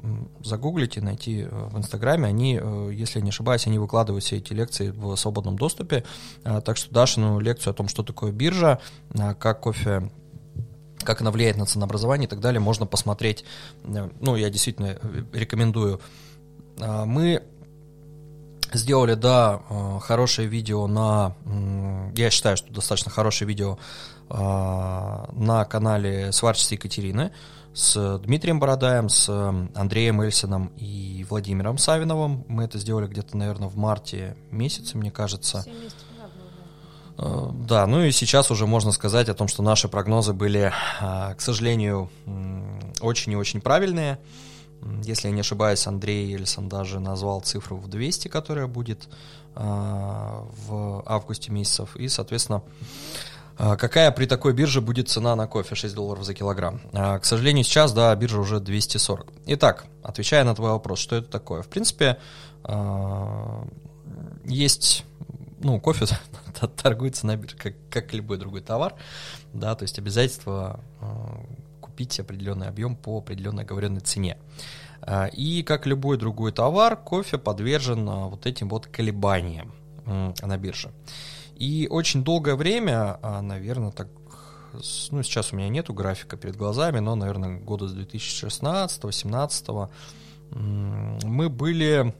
загуглить 0.44 0.97
и 0.97 1.01
найти 1.01 1.40
э, 1.40 1.48
в 1.48 1.78
Инстаграме, 1.78 2.26
они, 2.26 2.60
если 2.93 3.20
не 3.20 3.30
ошибаюсь, 3.30 3.66
они 3.66 3.78
выкладывают 3.78 4.24
все 4.24 4.36
эти 4.36 4.52
лекции 4.52 4.90
в 4.90 5.16
свободном 5.16 5.56
доступе, 5.56 6.05
Э, 6.44 6.60
так 6.60 6.76
что 6.76 6.93
Дашину 6.93 7.39
лекцию 7.39 7.72
о 7.72 7.74
том, 7.74 7.89
что 7.89 8.02
такое 8.02 8.32
биржа, 8.32 8.80
э, 9.14 9.34
как 9.34 9.60
кофе 9.60 10.10
как 11.05 11.20
она 11.20 11.31
влияет 11.31 11.57
на 11.57 11.66
ценообразование 11.66 12.27
и 12.27 12.31
так 12.31 12.41
далее, 12.41 12.61
можно 12.61 12.87
посмотреть. 12.87 13.45
Э, 13.85 14.09
ну, 14.20 14.37
я 14.37 14.51
действительно 14.51 14.99
э, 15.01 15.24
рекомендую. 15.33 16.01
А, 16.81 17.05
мы 17.05 17.43
сделали, 18.73 19.15
да, 19.15 19.61
э, 19.69 19.99
хорошее 20.01 20.49
видео 20.49 20.87
на... 20.87 21.35
Я 22.15 22.31
считаю, 22.31 22.57
что 22.57 22.73
достаточно 22.73 23.11
хорошее 23.11 23.49
видео 23.49 23.79
а, 24.29 25.29
на 25.33 25.65
канале 25.65 26.33
«Сварчество 26.33 26.74
Екатерины» 26.74 27.33
с 27.74 28.19
Дмитрием 28.19 28.61
Бородаем, 28.61 29.09
с 29.09 29.29
Андреем 29.74 30.20
Эльсином 30.20 30.73
и 30.77 31.24
Владимиром 31.29 31.79
Савиновым. 31.79 32.45
Мы 32.49 32.65
это 32.65 32.79
сделали 32.79 33.07
где-то, 33.07 33.37
наверное, 33.37 33.69
в 33.69 33.77
марте 33.77 34.37
месяце, 34.51 34.99
мне 34.99 35.11
кажется. 35.11 35.62
70 35.62 36.02
да. 37.16 37.51
Да, 37.52 37.86
ну 37.86 38.02
и 38.02 38.10
сейчас 38.10 38.51
уже 38.51 38.66
можно 38.66 38.93
сказать 38.93 39.28
о 39.28 39.34
том, 39.34 39.48
что 39.48 39.62
наши 39.62 39.89
прогнозы 39.89 40.32
были, 40.32 40.72
а, 41.01 41.34
к 41.34 41.40
сожалению, 41.40 42.10
очень 43.01 43.32
и 43.32 43.36
очень 43.36 43.60
правильные. 43.60 44.18
Если 45.05 45.28
я 45.28 45.34
не 45.34 45.40
ошибаюсь, 45.40 45.86
Андрей 45.86 46.34
Эльсон 46.34 46.68
даже 46.68 47.01
назвал 47.01 47.40
цифру 47.40 47.76
в 47.76 47.89
200, 47.89 48.28
которая 48.28 48.66
будет 48.66 49.09
а, 49.55 50.44
в 50.66 51.02
августе 51.06 51.52
месяцев. 51.52 51.97
И, 51.97 52.09
соответственно, 52.09 52.62
Какая 53.56 54.10
при 54.10 54.24
такой 54.24 54.55
бирже 54.55 54.80
будет 54.80 55.09
цена 55.10 55.36
на 55.36 55.47
кофе 55.47 55.74
6 55.74 55.94
долларов 55.94 56.24
за 56.24 56.32
килограмм? 56.34 56.80
К 56.90 57.20
сожалению, 57.22 57.64
сейчас, 57.64 57.93
да, 57.93 58.12
биржа 58.16 58.40
уже 58.40 58.60
240. 58.60 59.30
Итак, 59.47 59.84
отвечая 60.02 60.43
на 60.44 60.55
твой 60.55 60.70
вопрос, 60.70 60.98
что 60.98 61.16
это 61.16 61.28
такое? 61.28 61.62
В 61.62 61.68
принципе, 61.68 62.18
есть, 64.44 65.05
ну, 65.62 65.80
кофе 65.80 66.06
торгуется 66.76 67.26
на 67.26 67.36
бирже, 67.36 67.56
как, 67.56 67.74
как 67.90 68.12
любой 68.12 68.39
другой 68.39 68.60
товар, 68.60 68.94
да, 69.52 69.74
то 69.74 69.82
есть 69.82 69.98
обязательство 69.98 70.80
а, 71.01 71.44
купить 71.80 72.18
определенный 72.20 72.68
объем 72.68 72.97
по 72.97 73.18
определенной 73.18 73.64
оговоренной 73.64 74.01
цене. 74.01 74.39
А, 75.01 75.26
И 75.26 75.62
как 75.62 75.86
любой 75.86 76.16
другой 76.18 76.52
товар, 76.52 76.97
кофе 76.97 77.39
подвержен 77.39 78.09
а, 78.09 78.26
вот 78.26 78.47
этим 78.47 78.68
вот 78.68 78.86
колебаниям 78.86 79.72
на 80.05 80.56
бирже. 80.59 80.90
И 81.55 81.86
очень 81.89 82.24
долгое 82.24 82.56
время, 82.56 83.20
наверное, 83.22 83.93
так, 83.93 84.09
ну, 85.12 85.22
сейчас 85.22 85.52
у 85.52 85.56
меня 85.56 85.68
нету 85.68 85.94
графика 85.94 86.36
перед 86.36 86.56
глазами, 86.56 86.98
но, 86.98 87.14
наверное, 87.14 87.60
года 87.60 87.86
с 87.86 87.94
2016-2017 87.94 89.89
мы 90.51 91.48
были 91.48 92.12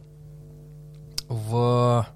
в, 1.29 2.07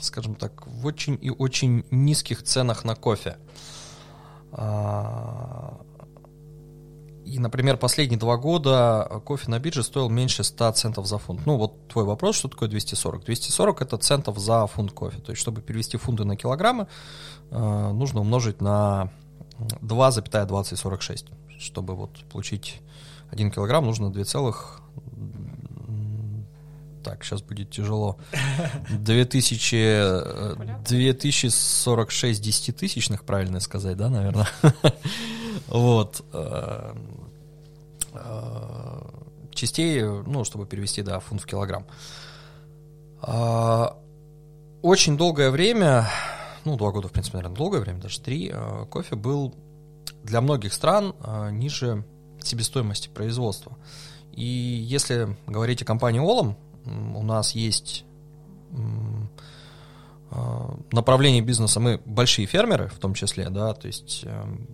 скажем 0.00 0.34
так, 0.34 0.66
в 0.66 0.86
очень 0.86 1.18
и 1.20 1.30
очень 1.30 1.84
низких 1.90 2.42
ценах 2.42 2.84
на 2.84 2.94
кофе. 2.94 3.36
А, 4.52 5.80
И, 7.24 7.38
например, 7.38 7.78
последние 7.78 8.18
два 8.18 8.36
года 8.36 9.22
кофе 9.24 9.50
на 9.50 9.58
бирже 9.58 9.82
стоил 9.82 10.10
меньше 10.10 10.44
100 10.44 10.72
центов 10.72 11.06
за 11.06 11.18
фунт. 11.18 11.46
Ну, 11.46 11.56
вот 11.56 11.88
твой 11.88 12.04
вопрос, 12.04 12.36
что 12.36 12.48
такое 12.48 12.68
240? 12.68 13.24
240 13.24 13.82
это 13.82 13.96
центов 13.96 14.38
за 14.38 14.66
фунт 14.66 14.92
кофе. 14.92 15.18
То 15.20 15.32
есть, 15.32 15.40
чтобы 15.40 15.62
перевести 15.62 15.96
фунты 15.96 16.24
на 16.24 16.36
килограммы, 16.36 16.86
э, 17.50 17.92
нужно 17.92 18.20
умножить 18.20 18.60
на 18.60 19.10
2,2046. 19.80 21.32
Чтобы 21.58 21.94
вот 21.94 22.24
получить 22.30 22.82
1 23.30 23.50
килограмм, 23.50 23.86
нужно 23.86 24.12
2 24.12 24.24
целых... 24.24 24.80
Так, 27.04 27.22
сейчас 27.22 27.42
будет 27.42 27.70
тяжело. 27.70 28.18
2000, 28.90 29.76
э, 29.76 30.54
2046 30.88 32.40
десятитысячных, 32.42 33.24
правильно 33.24 33.60
сказать, 33.60 33.96
да, 33.96 34.08
наверное? 34.08 34.48
Вот. 35.68 36.24
э, 36.32 36.94
э, 38.12 39.00
Частей, 39.54 40.02
ну, 40.02 40.44
чтобы 40.44 40.66
перевести, 40.66 41.02
да, 41.02 41.20
фунт 41.20 41.42
в 41.42 41.46
килограмм. 41.46 41.86
А, 43.22 43.96
Очень 44.82 45.16
долгое 45.16 45.50
время, 45.50 46.08
ну, 46.64 46.76
два 46.76 46.90
года, 46.90 47.08
в 47.08 47.12
принципе, 47.12 47.38
наверное, 47.38 47.56
долгое 47.56 47.80
время, 47.80 48.00
даже 48.00 48.20
три, 48.20 48.50
э, 48.52 48.86
кофе 48.90 49.14
был 49.16 49.54
для 50.24 50.40
многих 50.40 50.72
стран 50.72 51.14
э, 51.22 51.50
ниже 51.52 52.04
себестоимости 52.42 53.08
производства. 53.08 53.76
И 54.32 54.44
если 54.44 55.36
говорить 55.46 55.80
о 55.82 55.84
компании 55.84 56.18
Олом, 56.18 56.56
у 56.86 57.22
нас 57.22 57.52
есть 57.54 58.04
э, 60.30 60.36
направление 60.92 61.42
бизнеса, 61.42 61.80
мы 61.80 62.00
большие 62.04 62.46
фермеры 62.46 62.88
в 62.88 62.98
том 62.98 63.14
числе, 63.14 63.48
да, 63.50 63.74
то 63.74 63.86
есть 63.86 64.24
эм, 64.24 64.68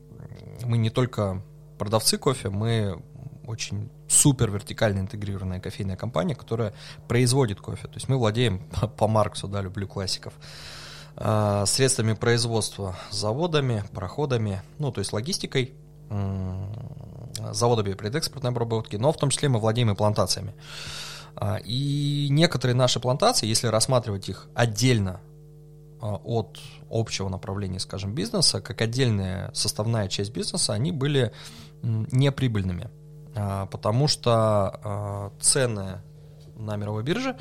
мы 0.64 0.78
не 0.78 0.90
только 0.90 1.42
продавцы 1.78 2.18
кофе, 2.18 2.50
мы 2.50 3.02
очень 3.46 3.90
супер 4.08 4.50
вертикально 4.50 5.00
интегрированная 5.00 5.60
кофейная 5.60 5.96
компания, 5.96 6.34
которая 6.34 6.72
производит 7.08 7.60
кофе. 7.60 7.88
То 7.88 7.94
есть 7.94 8.08
мы 8.08 8.16
владеем 8.16 8.68
по, 8.96 9.08
Марксу, 9.08 9.48
да, 9.48 9.60
люблю 9.60 9.86
классиков, 9.86 10.32
э, 11.16 11.64
средствами 11.66 12.14
производства, 12.14 12.96
заводами, 13.10 13.84
проходами, 13.92 14.62
ну, 14.78 14.92
то 14.92 15.00
есть 15.00 15.12
логистикой, 15.12 15.74
заводами 17.52 17.94
предэкспортной 17.94 18.50
обработки, 18.50 18.96
но 18.96 19.12
в 19.12 19.16
том 19.16 19.30
числе 19.30 19.48
мы 19.48 19.60
владеем 19.60 19.90
и 19.90 19.94
плантациями. 19.94 20.54
А, 21.36 21.56
И 21.56 22.28
некоторые 22.30 22.76
наши 22.76 23.00
плантации, 23.00 23.46
если 23.46 23.68
рассматривать 23.68 24.28
их 24.28 24.48
отдельно 24.54 25.20
а, 26.00 26.16
от 26.16 26.58
общего 26.90 27.28
направления, 27.28 27.78
скажем, 27.78 28.14
бизнеса, 28.14 28.60
как 28.60 28.80
отдельная 28.80 29.50
составная 29.54 30.08
часть 30.08 30.32
бизнеса, 30.32 30.72
они 30.72 30.92
были 30.92 31.32
неприбыльными, 31.82 32.90
А, 33.34 33.66
потому 33.66 34.08
что 34.08 35.32
цены 35.40 36.02
на 36.56 36.76
мировой 36.76 37.02
бирже 37.02 37.38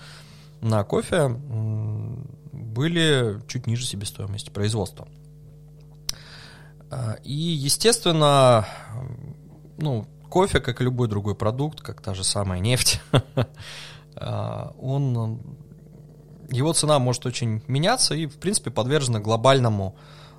на 0.62 0.84
кофе 0.84 1.28
были 1.28 3.42
чуть 3.48 3.68
ниже 3.68 3.86
себестоимости 3.86 4.50
производства. 4.50 5.08
И, 7.24 7.34
естественно, 7.34 8.66
ну, 9.78 10.08
кофе, 10.30 10.60
как 10.60 10.82
и 10.82 10.84
любой 10.84 11.08
другой 11.08 11.36
продукт, 11.36 11.82
как 11.82 12.02
та 12.02 12.14
же 12.14 12.24
самая 12.24 12.60
нефть, 12.60 13.02
а, 14.16 14.74
он, 14.82 15.42
его 16.50 16.74
цена 16.74 17.00
может 17.00 17.26
очень 17.26 17.64
меняться 17.68 18.16
и, 18.16 18.28
в 18.28 18.38
принципе, 18.38 18.72
подвержена 18.72 19.20
глобальному 19.20 19.96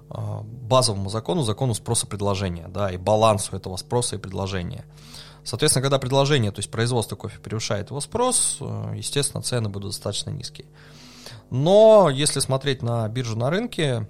а, 0.09 0.43
базовому 0.43 1.11
закону, 1.11 1.43
закону 1.43 1.75
спроса-предложения, 1.75 2.69
да, 2.69 2.91
и 2.91 2.97
балансу 2.97 3.57
этого 3.57 3.77
спроса 3.77 4.17
и 4.17 4.19
предложения. 4.19 4.85
Соответственно, 5.45 5.83
когда 5.83 5.99
предложение, 5.99 6.53
то 6.53 6.59
есть 6.59 6.71
производство 6.71 7.17
кофе 7.17 7.39
превышает 7.39 7.91
его 7.91 8.01
спрос, 8.01 8.59
э, 8.61 8.93
естественно, 8.97 9.43
цены 9.43 9.71
будут 9.71 9.93
достаточно 9.93 10.31
низкие. 10.31 10.67
Но 11.51 12.11
если 12.11 12.41
смотреть 12.41 12.83
на 12.83 13.09
биржу 13.09 13.37
на 13.37 13.49
рынке, 13.51 14.07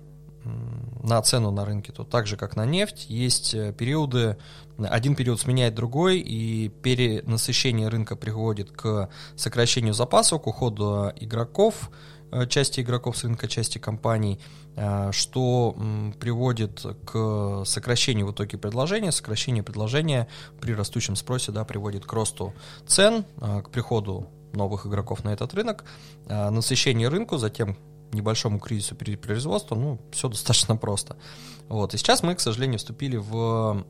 на 1.02 1.20
цену 1.22 1.50
на 1.50 1.64
рынке, 1.64 1.92
то 1.92 2.04
так 2.04 2.26
же, 2.26 2.36
как 2.36 2.56
на 2.56 2.64
нефть, 2.64 3.06
есть 3.08 3.54
э, 3.54 3.72
периоды, 3.72 4.36
один 4.78 5.14
период 5.14 5.40
сменяет 5.40 5.74
другой, 5.74 6.18
и 6.18 6.68
перенасыщение 6.68 7.88
рынка 7.88 8.16
приводит 8.16 8.70
к 8.70 9.10
сокращению 9.36 9.94
запасов, 9.94 10.42
к 10.42 10.46
уходу 10.46 11.12
игроков, 11.16 11.90
э, 12.32 12.46
части 12.46 12.80
игроков 12.80 13.18
с 13.18 13.24
рынка, 13.24 13.48
части 13.48 13.78
компаний, 13.78 14.40
э, 14.76 15.10
что 15.12 15.76
приводит 16.18 16.84
к 17.04 17.64
сокращению 17.66 18.26
в 18.26 18.32
итоге 18.32 18.56
предложения. 18.56 19.12
Сокращение 19.12 19.62
предложения 19.62 20.28
при 20.60 20.72
растущем 20.72 21.16
спросе 21.16 21.52
да, 21.52 21.64
приводит 21.64 22.06
к 22.06 22.12
росту 22.12 22.54
цен, 22.86 23.24
к 23.38 23.70
приходу 23.70 24.26
новых 24.52 24.86
игроков 24.86 25.22
на 25.22 25.30
этот 25.30 25.54
рынок, 25.54 25.84
насыщение 26.26 27.08
рынку, 27.08 27.36
затем 27.36 27.76
небольшому 28.12 28.58
кризису 28.58 28.94
производства, 28.96 29.74
ну, 29.74 30.00
все 30.12 30.28
достаточно 30.28 30.76
просто. 30.76 31.16
Вот. 31.68 31.94
И 31.94 31.98
сейчас 31.98 32.22
мы, 32.22 32.34
к 32.34 32.40
сожалению, 32.40 32.78
вступили 32.78 33.16
в 33.16 33.84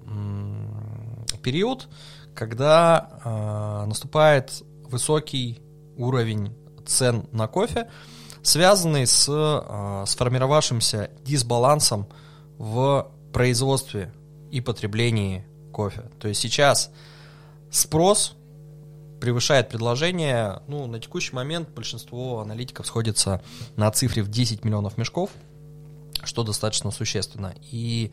период, 1.43 1.89
когда 2.35 3.11
э, 3.25 3.87
наступает 3.87 4.63
высокий 4.85 5.61
уровень 5.97 6.55
цен 6.87 7.27
на 7.33 7.47
кофе, 7.47 7.89
связанный 8.43 9.07
с 9.07 9.29
э, 9.29 10.05
сформировавшимся 10.07 11.11
дисбалансом 11.25 12.07
в 12.59 13.11
производстве 13.33 14.13
и 14.51 14.61
потреблении 14.61 15.47
кофе. 15.73 16.11
То 16.19 16.29
есть 16.29 16.41
сейчас 16.41 16.91
спрос 17.71 18.37
превышает 19.21 19.69
предложение. 19.69 20.63
Ну, 20.67 20.87
на 20.87 20.99
текущий 20.99 21.35
момент 21.35 21.69
большинство 21.71 22.41
аналитиков 22.41 22.87
сходится 22.87 23.43
на 23.77 23.91
цифре 23.91 24.23
в 24.23 24.29
10 24.29 24.65
миллионов 24.65 24.97
мешков, 24.99 25.31
что 26.25 26.43
достаточно 26.43 26.91
существенно. 26.91 27.55
И, 27.71 28.11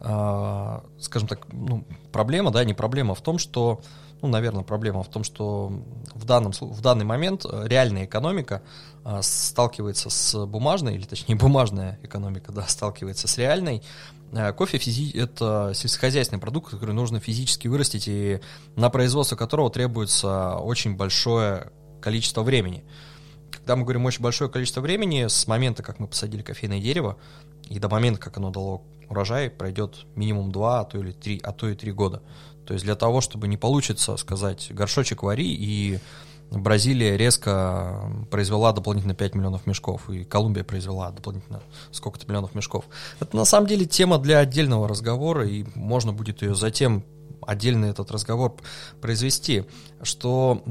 э, 0.00 0.80
скажем 1.00 1.28
так, 1.28 1.46
ну, 1.52 1.84
проблема, 2.12 2.50
да, 2.50 2.64
не 2.64 2.74
проблема 2.74 3.14
в 3.14 3.20
том, 3.20 3.38
что, 3.38 3.80
ну, 4.22 4.28
наверное, 4.28 4.62
проблема 4.62 5.02
в 5.02 5.08
том, 5.08 5.24
что 5.24 5.72
в, 6.14 6.24
данном, 6.24 6.52
в 6.52 6.80
данный 6.80 7.04
момент 7.04 7.44
реальная 7.44 8.04
экономика 8.04 8.62
э, 9.04 9.20
сталкивается 9.22 10.08
с 10.08 10.46
бумажной, 10.46 10.94
или 10.94 11.04
точнее 11.04 11.34
бумажная 11.36 11.98
экономика, 12.02 12.52
да, 12.52 12.66
сталкивается 12.66 13.28
с 13.28 13.38
реальной, 13.38 13.82
Э, 14.23 14.23
кофе 14.52 14.78
физи- 14.78 15.16
это 15.16 15.72
сельскохозяйственный 15.74 16.40
продукт, 16.40 16.70
который 16.70 16.94
нужно 16.94 17.20
физически 17.20 17.68
вырастить, 17.68 18.08
и 18.08 18.40
на 18.76 18.90
производство 18.90 19.36
которого 19.36 19.70
требуется 19.70 20.56
очень 20.56 20.96
большое 20.96 21.70
количество 22.00 22.42
времени. 22.42 22.84
Когда 23.50 23.76
мы 23.76 23.84
говорим 23.84 24.04
очень 24.04 24.22
большое 24.22 24.50
количество 24.50 24.80
времени, 24.80 25.28
с 25.28 25.46
момента, 25.46 25.82
как 25.82 26.00
мы 26.00 26.08
посадили 26.08 26.42
кофейное 26.42 26.80
дерево, 26.80 27.16
и 27.70 27.78
до 27.78 27.88
момента, 27.88 28.20
как 28.20 28.36
оно 28.36 28.50
дало 28.50 28.82
урожай, 29.08 29.50
пройдет 29.50 30.06
минимум 30.16 30.52
2, 30.52 30.80
а 30.80 30.84
то, 30.84 30.98
или 30.98 31.12
3, 31.12 31.40
а 31.42 31.52
то 31.52 31.68
и 31.68 31.74
3 31.74 31.92
года. 31.92 32.22
То 32.66 32.74
есть 32.74 32.84
для 32.84 32.94
того, 32.94 33.20
чтобы 33.20 33.48
не 33.48 33.56
получится 33.56 34.16
сказать 34.16 34.68
горшочек 34.70 35.22
вари 35.22 35.46
и 35.46 35.98
Бразилия 36.50 37.16
резко 37.16 38.10
произвела 38.30 38.72
дополнительно 38.72 39.14
5 39.14 39.34
миллионов 39.34 39.66
мешков, 39.66 40.08
и 40.08 40.24
Колумбия 40.24 40.64
произвела 40.64 41.10
дополнительно 41.10 41.62
сколько-то 41.90 42.26
миллионов 42.26 42.54
мешков. 42.54 42.84
Это 43.20 43.36
на 43.36 43.44
самом 43.44 43.66
деле 43.66 43.86
тема 43.86 44.18
для 44.18 44.38
отдельного 44.38 44.88
разговора, 44.88 45.46
и 45.46 45.64
можно 45.74 46.12
будет 46.12 46.42
ее 46.42 46.54
затем 46.54 47.04
отдельно 47.46 47.86
этот 47.86 48.10
разговор 48.10 48.54
произвести, 49.00 49.64
что 50.02 50.62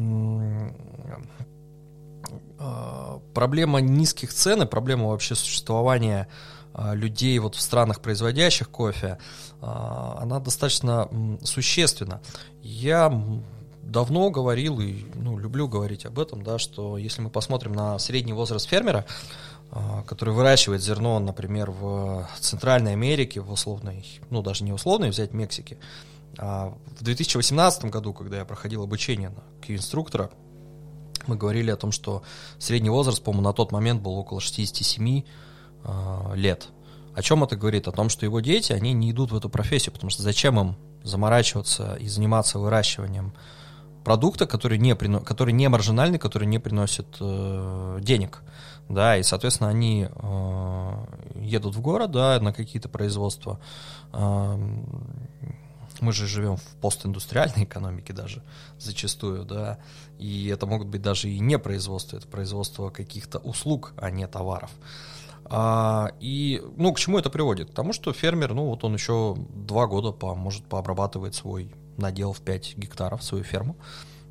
а, 2.60 3.20
проблема 3.34 3.82
низких 3.82 4.34
цен 4.34 4.62
и 4.64 4.66
проблема 4.66 5.08
вообще 5.08 5.36
существования 5.36 6.28
а, 6.74 6.94
людей 6.94 7.38
вот 7.40 7.56
в 7.56 7.62
странах, 7.62 8.00
производящих 8.00 8.70
кофе, 8.70 9.20
а, 9.62 10.18
она 10.22 10.40
достаточно 10.40 11.10
существенна. 11.44 12.22
Я 12.62 13.10
давно 13.84 14.30
говорил 14.30 14.80
и 14.80 15.06
ну, 15.16 15.38
люблю 15.38 15.68
говорить 15.68 16.06
об 16.06 16.20
этом, 16.20 16.44
да, 16.44 16.58
что 16.58 16.98
если 16.98 17.22
мы 17.22 17.30
посмотрим 17.30 17.74
на 17.74 18.00
средний 18.00 18.34
возраст 18.34 18.68
фермера, 18.68 19.06
а, 19.72 20.04
который 20.04 20.34
выращивает 20.34 20.82
зерно, 20.82 21.20
например, 21.20 21.72
в 21.72 22.28
Центральной 22.40 22.94
Америке, 22.94 23.42
в 23.42 23.52
условной, 23.52 24.06
ну 24.30 24.42
даже 24.42 24.64
не 24.64 24.72
условной, 24.72 25.10
взять 25.10 25.34
Мексики, 25.34 25.78
а 26.38 26.74
в 26.98 27.04
2018 27.04 27.86
году, 27.86 28.14
когда 28.14 28.38
я 28.38 28.46
проходил 28.46 28.84
обучение 28.84 29.30
на 29.30 29.44
Q-инструктора, 29.66 30.32
мы 31.28 31.36
говорили 31.36 31.72
о 31.72 31.78
том, 31.78 31.92
что 31.92 32.24
средний 32.60 32.90
возраст, 32.90 33.24
по-моему, 33.24 33.44
на 33.44 33.54
тот 33.54 33.72
момент 33.72 34.02
был 34.02 34.14
около 34.14 34.42
67 34.42 35.24
э, 35.84 36.36
лет. 36.36 36.68
О 37.16 37.22
чем 37.22 37.44
это 37.44 37.56
говорит? 37.56 37.88
О 37.88 37.92
том, 37.92 38.10
что 38.10 38.26
его 38.26 38.40
дети, 38.40 38.74
они 38.74 38.94
не 38.94 39.12
идут 39.12 39.32
в 39.32 39.36
эту 39.36 39.50
профессию, 39.50 39.94
потому 39.94 40.10
что 40.10 40.24
зачем 40.24 40.60
им 40.60 40.76
заморачиваться 41.04 41.96
и 41.96 42.08
заниматься 42.08 42.60
выращиванием 42.60 43.34
продукта, 44.04 44.46
который 44.46 44.78
не, 44.78 44.96
прино... 44.96 45.20
который 45.20 45.54
не 45.54 45.68
маржинальный, 45.70 46.20
который 46.20 46.48
не 46.48 46.60
приносит 46.60 47.08
э, 47.20 48.00
денег. 48.02 48.42
Да, 48.90 49.18
и, 49.18 49.24
соответственно, 49.24 49.70
они 49.70 50.08
э, 50.10 51.06
едут 51.36 51.76
в 51.76 51.82
город, 51.82 52.12
да, 52.12 52.40
на 52.40 52.54
какие-то 52.54 52.90
производства. 52.90 53.60
Э, 54.12 54.58
мы 56.02 56.12
же 56.12 56.28
живем 56.28 56.58
в 56.58 56.76
постиндустриальной 56.82 57.64
экономике 57.64 58.14
даже 58.14 58.44
зачастую, 58.78 59.46
да, 59.46 59.80
и 60.20 60.48
это 60.48 60.66
могут 60.66 60.88
быть 60.88 61.02
даже 61.02 61.30
и 61.30 61.40
не 61.40 61.58
производство, 61.58 62.18
это 62.18 62.28
производство 62.28 62.90
каких-то 62.90 63.40
услуг, 63.40 63.94
а 63.98 64.10
не 64.12 64.28
товаров. 64.28 64.72
А, 65.46 66.12
и, 66.20 66.62
ну, 66.78 66.94
к 66.94 67.00
чему 67.00 67.20
это 67.20 67.30
приводит? 67.30 67.72
К 67.72 67.74
тому, 67.74 67.94
что 67.94 68.14
фермер, 68.14 68.54
ну, 68.54 68.66
вот 68.68 68.84
он 68.84 68.94
еще 68.94 69.36
два 69.38 69.88
года 69.88 70.12
по, 70.12 70.36
может 70.36 70.66
пообрабатывать 70.66 71.36
свой 71.36 71.74
надел 71.98 72.34
в 72.34 72.42
5 72.42 72.78
гектаров 72.78 73.24
свою 73.24 73.44
ферму. 73.44 73.76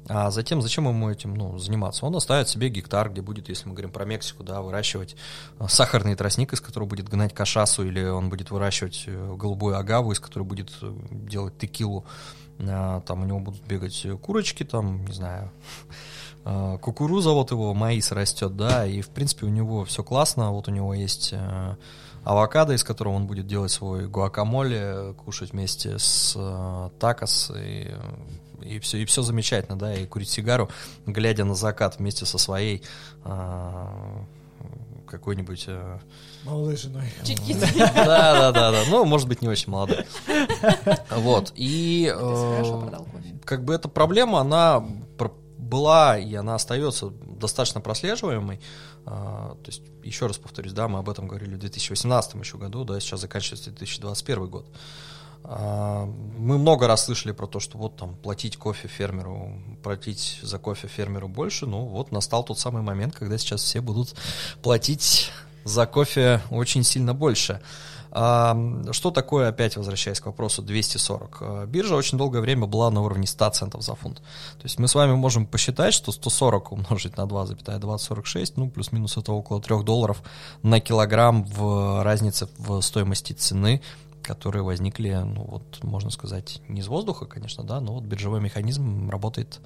А 0.08 0.30
затем, 0.30 0.60
зачем 0.62 0.88
ему 0.88 1.10
этим 1.10 1.34
ну, 1.34 1.58
заниматься? 1.58 2.04
Он 2.04 2.16
оставит 2.16 2.48
себе 2.48 2.68
гектар, 2.68 3.10
где 3.10 3.22
будет, 3.22 3.48
если 3.48 3.68
мы 3.68 3.74
говорим 3.74 3.92
про 3.92 4.04
Мексику, 4.04 4.42
да, 4.42 4.60
выращивать 4.60 5.14
а, 5.58 5.68
сахарный 5.68 6.16
тростник, 6.16 6.52
из 6.52 6.60
которого 6.60 6.88
будет 6.88 7.08
гнать 7.08 7.32
кашасу, 7.32 7.86
или 7.86 8.02
он 8.04 8.28
будет 8.28 8.50
выращивать 8.50 9.04
э, 9.06 9.34
голубую 9.36 9.78
агаву, 9.78 10.10
из 10.10 10.18
которой 10.18 10.42
будет 10.42 10.70
э, 10.82 10.92
делать 11.10 11.56
текилу. 11.56 12.04
А, 12.58 13.00
там 13.02 13.22
у 13.22 13.26
него 13.26 13.38
будут 13.38 13.64
бегать 13.64 14.04
курочки, 14.20 14.64
там, 14.64 15.04
не 15.04 15.12
знаю, 15.12 15.52
кукуруза 16.80 17.30
вот 17.30 17.52
его, 17.52 17.72
маис 17.72 18.10
растет, 18.10 18.56
да, 18.56 18.84
и 18.84 19.02
в 19.02 19.08
принципе 19.10 19.46
у 19.46 19.50
него 19.50 19.84
все 19.84 20.02
классно, 20.02 20.50
вот 20.50 20.66
у 20.66 20.72
него 20.72 20.94
есть 20.94 21.30
э, 21.32 21.76
авокадо, 22.24 22.74
из 22.74 22.84
которого 22.84 23.14
он 23.14 23.26
будет 23.26 23.46
делать 23.46 23.70
свой 23.70 24.06
гуакамоле, 24.08 25.14
кушать 25.24 25.52
вместе 25.52 25.98
с 25.98 26.34
э, 26.36 26.90
такос 26.98 27.52
и, 27.56 27.90
и 28.62 28.78
все 28.78 28.98
и 28.98 29.04
все 29.04 29.22
замечательно, 29.22 29.78
да, 29.78 29.94
и 29.94 30.06
курить 30.06 30.28
сигару, 30.28 30.68
глядя 31.06 31.44
на 31.44 31.54
закат 31.54 31.98
вместе 31.98 32.24
со 32.24 32.38
своей 32.38 32.82
э, 33.24 33.86
какой-нибудь 35.06 35.64
э, 35.66 35.98
молодой 36.44 36.76
женой. 36.76 37.04
Да, 37.94 38.32
да, 38.34 38.52
да, 38.52 38.72
да. 38.72 38.82
Ну, 38.88 39.04
может 39.04 39.28
быть, 39.28 39.42
не 39.42 39.48
очень 39.48 39.70
молодой. 39.70 40.06
Вот. 41.10 41.52
И 41.56 42.12
э, 42.14 42.84
как 43.44 43.64
бы 43.64 43.74
эта 43.74 43.88
проблема, 43.88 44.40
она 44.40 44.82
была 45.58 46.18
и 46.18 46.34
она 46.34 46.56
остается 46.56 47.12
достаточно 47.42 47.80
прослеживаемой. 47.80 48.60
А, 49.04 49.56
то 49.62 49.68
есть, 49.68 49.82
еще 50.02 50.26
раз 50.26 50.38
повторюсь, 50.38 50.72
да, 50.72 50.88
мы 50.88 51.00
об 51.00 51.10
этом 51.10 51.28
говорили 51.28 51.54
в 51.54 51.58
2018 51.58 52.34
еще 52.34 52.56
году, 52.56 52.84
да, 52.84 52.98
сейчас 53.00 53.20
заканчивается 53.20 53.70
2021 53.70 54.46
год. 54.46 54.66
А, 55.44 56.06
мы 56.38 56.58
много 56.58 56.86
раз 56.86 57.04
слышали 57.04 57.32
про 57.32 57.46
то, 57.46 57.60
что 57.60 57.76
вот 57.76 57.96
там 57.96 58.14
платить 58.16 58.56
кофе 58.56 58.88
фермеру, 58.88 59.60
платить 59.82 60.38
за 60.42 60.58
кофе 60.58 60.88
фермеру 60.88 61.28
больше. 61.28 61.66
Ну 61.66 61.84
вот 61.84 62.12
настал 62.12 62.44
тот 62.44 62.58
самый 62.58 62.82
момент, 62.82 63.14
когда 63.14 63.36
сейчас 63.38 63.62
все 63.62 63.80
будут 63.80 64.14
платить 64.62 65.30
за 65.64 65.86
кофе 65.86 66.40
очень 66.50 66.84
сильно 66.84 67.14
больше. 67.14 67.60
Что 68.12 69.10
такое, 69.10 69.48
опять 69.48 69.78
возвращаясь 69.78 70.20
к 70.20 70.26
вопросу 70.26 70.60
240? 70.60 71.38
А, 71.40 71.66
биржа 71.66 71.96
очень 71.96 72.18
долгое 72.18 72.40
время 72.40 72.66
была 72.66 72.90
на 72.90 73.00
уровне 73.00 73.26
100 73.26 73.50
центов 73.50 73.82
за 73.82 73.94
фунт. 73.94 74.18
То 74.18 74.64
есть 74.64 74.78
мы 74.78 74.86
с 74.86 74.94
вами 74.94 75.14
можем 75.14 75.46
посчитать, 75.46 75.94
что 75.94 76.12
140 76.12 76.72
умножить 76.72 77.16
на 77.16 77.22
2,2046, 77.22 78.52
ну, 78.56 78.68
плюс-минус 78.68 79.16
это 79.16 79.32
около 79.32 79.62
3 79.62 79.82
долларов 79.82 80.22
на 80.62 80.78
килограмм 80.78 81.44
в 81.44 82.02
разнице 82.02 82.48
в 82.58 82.82
стоимости 82.82 83.32
цены, 83.32 83.80
которые 84.22 84.62
возникли, 84.62 85.12
ну, 85.12 85.44
вот, 85.44 85.82
можно 85.82 86.10
сказать, 86.10 86.60
не 86.68 86.82
из 86.82 86.88
воздуха, 86.88 87.24
конечно, 87.24 87.64
да, 87.64 87.80
но 87.80 87.94
вот 87.94 88.04
биржевой 88.04 88.42
механизм 88.42 89.08
работает 89.08 89.58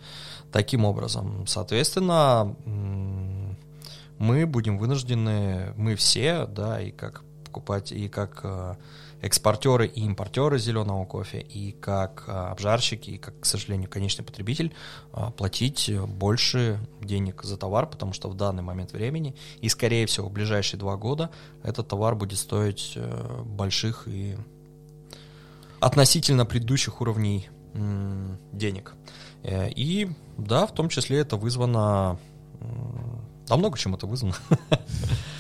таким 0.53 0.85
образом. 0.85 1.49
Соответственно, 1.49 2.55
мы 4.19 4.47
будем 4.47 4.79
вынуждены, 4.79 5.73
мы 5.77 5.97
все, 5.97 6.47
да, 6.47 6.81
и 6.81 6.93
как 6.93 7.25
покупать 7.57 7.91
и 7.91 8.09
как 8.09 8.41
э, 8.43 8.75
экспортеры 9.23 9.87
и 9.87 10.03
импортеры 10.03 10.59
зеленого 10.59 11.07
кофе, 11.07 11.41
и 11.41 11.73
как 11.73 12.25
э, 12.29 12.31
обжарщики, 12.31 13.11
и 13.13 13.19
как, 13.19 13.41
к 13.41 13.47
сожалению, 13.47 13.89
конечный 13.89 14.27
потребитель 14.27 14.75
э, 15.15 15.31
платить 15.35 15.91
больше 16.07 16.79
денег 17.01 17.43
за 17.45 17.57
товар, 17.57 17.87
потому 17.87 18.13
что 18.13 18.29
в 18.29 18.35
данный 18.35 18.63
момент 18.63 18.93
времени 18.93 19.35
и, 19.63 19.71
скорее 19.71 20.05
всего, 20.05 20.29
в 20.29 20.33
ближайшие 20.33 20.79
два 20.79 20.97
года 20.97 21.31
этот 21.63 21.89
товар 21.89 22.15
будет 22.15 22.39
стоить 22.39 22.99
больших 23.45 24.07
и 24.07 24.37
относительно 25.81 26.45
предыдущих 26.45 27.01
уровней 27.01 27.49
денег. 28.53 28.95
И 29.45 30.11
да, 30.37 30.67
в 30.67 30.73
том 30.73 30.89
числе 30.89 31.19
это 31.19 31.37
вызвано 31.37 32.19
да 33.49 33.57
много 33.57 33.79
чем 33.79 33.95
это 33.95 34.07
вызвано. 34.07 34.35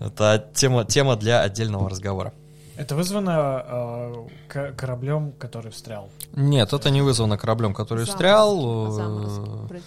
Это 0.00 0.50
тема, 0.54 0.84
тема 0.84 1.16
для 1.16 1.42
отдельного 1.42 1.88
разговора. 1.88 2.32
Это 2.80 2.96
вызвано 2.96 4.26
э, 4.48 4.72
кораблем, 4.74 5.32
который 5.32 5.70
встрял? 5.70 6.08
Нет, 6.32 6.72
это 6.72 6.88
не 6.88 7.02
вызвано 7.02 7.36
кораблем, 7.36 7.74
который 7.74 8.06
Заморозки. 8.06 8.14
встрял. 8.14 9.68
Э, 9.68 9.80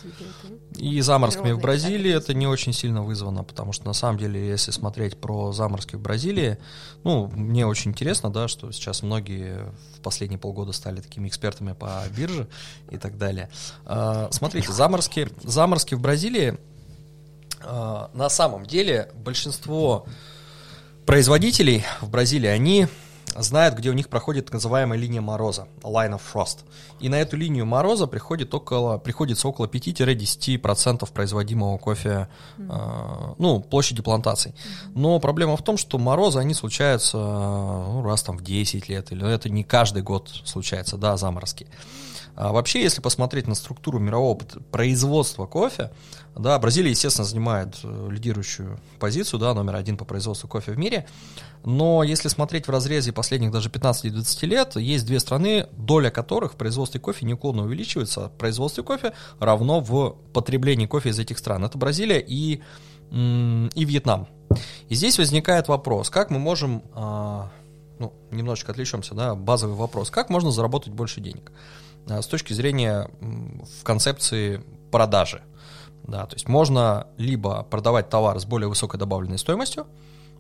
и 0.76 1.02
заморскими 1.02 1.54
в 1.54 1.60
Бразилии 1.60 2.14
это 2.14 2.36
не 2.36 2.46
очень 2.46 2.72
сильно 2.72 3.02
вызвано, 3.02 3.44
потому 3.44 3.74
что 3.74 3.88
на 3.88 3.94
самом 3.94 4.20
деле, 4.20 4.48
если 4.48 4.70
смотреть 4.70 5.18
про 5.18 5.52
заморозки 5.54 5.96
в 5.96 6.02
Бразилии, 6.02 6.60
ну, 7.04 7.32
мне 7.34 7.66
очень 7.66 7.92
интересно, 7.92 8.30
да, 8.32 8.48
что 8.48 8.72
сейчас 8.72 9.02
многие 9.02 9.74
в 9.98 10.02
последние 10.02 10.38
полгода 10.38 10.72
стали 10.72 11.02
такими 11.02 11.28
экспертами 11.28 11.74
по 11.74 12.04
бирже 12.16 12.48
и 12.92 12.98
так 12.98 13.18
далее. 13.18 13.50
Э, 13.88 14.28
смотрите, 14.30 14.72
заморозки, 14.72 15.30
заморозки 15.42 15.96
в 15.96 16.00
Бразилии 16.00 16.50
а, 16.52 16.73
на 17.66 18.30
самом 18.30 18.66
деле 18.66 19.12
большинство 19.16 20.06
производителей 21.06 21.84
в 22.02 22.10
Бразилии, 22.10 22.48
они 22.48 22.88
знают, 23.36 23.76
где 23.76 23.90
у 23.90 23.94
них 23.94 24.10
проходит 24.10 24.46
так 24.46 24.54
называемая 24.54 24.98
линия 24.98 25.22
мороза, 25.22 25.68
line 25.82 26.14
of 26.14 26.22
frost. 26.34 26.60
И 27.00 27.10
на 27.10 27.16
эту 27.16 27.36
линию 27.36 27.66
мороза 27.66 28.06
приходит 28.08 28.54
около, 28.54 28.98
приходится 28.98 29.48
около 29.48 29.66
5-10% 29.66 31.12
производимого 31.12 31.78
кофе, 31.78 32.28
э, 32.58 33.34
ну, 33.38 33.60
площади 33.60 34.02
плантаций. 34.02 34.54
Но 34.94 35.20
проблема 35.20 35.58
в 35.58 35.64
том, 35.64 35.78
что 35.78 35.98
морозы, 35.98 36.40
они 36.40 36.54
случаются 36.54 37.18
ну, 37.18 38.04
раз 38.04 38.24
там 38.24 38.38
в 38.38 38.44
10 38.44 38.90
лет, 38.90 39.12
или 39.12 39.28
это 39.34 39.50
не 39.50 39.64
каждый 39.64 40.04
год 40.04 40.30
случается, 40.46 40.98
да, 40.98 41.18
заморозки. 41.18 41.68
А 42.36 42.52
вообще, 42.52 42.82
если 42.82 43.00
посмотреть 43.00 43.48
на 43.48 43.54
структуру 43.54 44.00
мирового 44.00 44.40
производства 44.72 45.46
кофе, 45.46 45.92
да, 46.36 46.58
Бразилия, 46.58 46.90
естественно, 46.90 47.26
занимает 47.26 47.78
э, 47.84 48.08
лидирующую 48.10 48.80
позицию, 49.00 49.40
да, 49.40 49.54
номер 49.54 49.76
один 49.76 49.98
по 49.98 50.06
производству 50.06 50.48
кофе 50.48 50.72
в 50.72 50.78
мире. 50.78 51.06
Но 51.64 52.02
если 52.02 52.30
смотреть 52.30 52.68
в 52.68 52.72
разрезе 52.72 53.12
последних 53.12 53.52
даже 53.52 53.70
15-20 53.70 54.46
лет, 54.48 54.76
есть 54.78 55.06
две 55.06 55.20
страны, 55.20 55.68
доля 55.74 56.10
которых 56.10 56.54
в 56.54 56.56
производстве 56.56 57.00
кофе 57.00 57.26
неуклонно 57.26 57.64
увеличивается. 57.64 58.32
Производство 58.40 58.82
кофе 58.82 59.14
равно 59.40 59.80
в 59.80 60.18
потреблении 60.34 60.88
кофе 60.88 61.10
из 61.10 61.20
этих 61.20 61.38
стран. 61.38 61.64
Это 61.66 61.78
Бразилия 61.78 62.20
и, 62.20 62.62
и 63.12 63.86
Вьетнам. 63.86 64.28
И 64.90 64.96
здесь 64.96 65.20
возникает 65.20 65.68
вопрос, 65.68 66.10
как 66.10 66.32
мы 66.32 66.40
можем, 66.40 66.84
а, 66.94 67.52
ну, 68.00 68.14
немножечко 68.32 68.72
отвлечемся, 68.72 69.14
да, 69.14 69.36
базовый 69.36 69.76
вопрос, 69.76 70.10
как 70.10 70.30
можно 70.30 70.52
заработать 70.52 70.94
больше 70.94 71.22
денег? 71.22 71.52
А, 72.10 72.22
с 72.22 72.28
точки 72.28 72.54
зрения 72.54 73.10
в 73.20 73.84
концепции 73.84 74.62
продажи. 74.92 75.42
Да, 76.04 76.26
то 76.26 76.36
есть 76.36 76.48
можно 76.50 77.08
либо 77.18 77.64
продавать 77.64 78.10
товар 78.10 78.40
с 78.40 78.46
более 78.46 78.68
высокой 78.68 79.00
добавленной 79.00 79.38
стоимостью, 79.38 79.88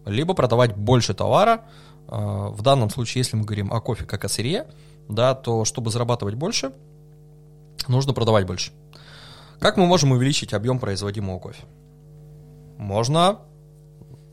либо 0.05 0.33
продавать 0.33 0.75
больше 0.75 1.13
товара. 1.13 1.65
А, 2.07 2.49
в 2.49 2.61
данном 2.61 2.89
случае, 2.89 3.21
если 3.21 3.37
мы 3.37 3.45
говорим 3.45 3.71
о 3.71 3.79
кофе 3.81 4.05
как 4.05 4.25
о 4.25 4.29
сырье, 4.29 4.67
да, 5.07 5.35
то 5.35 5.65
чтобы 5.65 5.91
зарабатывать 5.91 6.35
больше, 6.35 6.73
нужно 7.87 8.13
продавать 8.13 8.45
больше. 8.45 8.71
Как 9.59 9.77
мы 9.77 9.85
можем 9.85 10.11
увеличить 10.11 10.53
объем 10.53 10.79
производимого 10.79 11.39
кофе? 11.39 11.63
Можно 12.77 13.39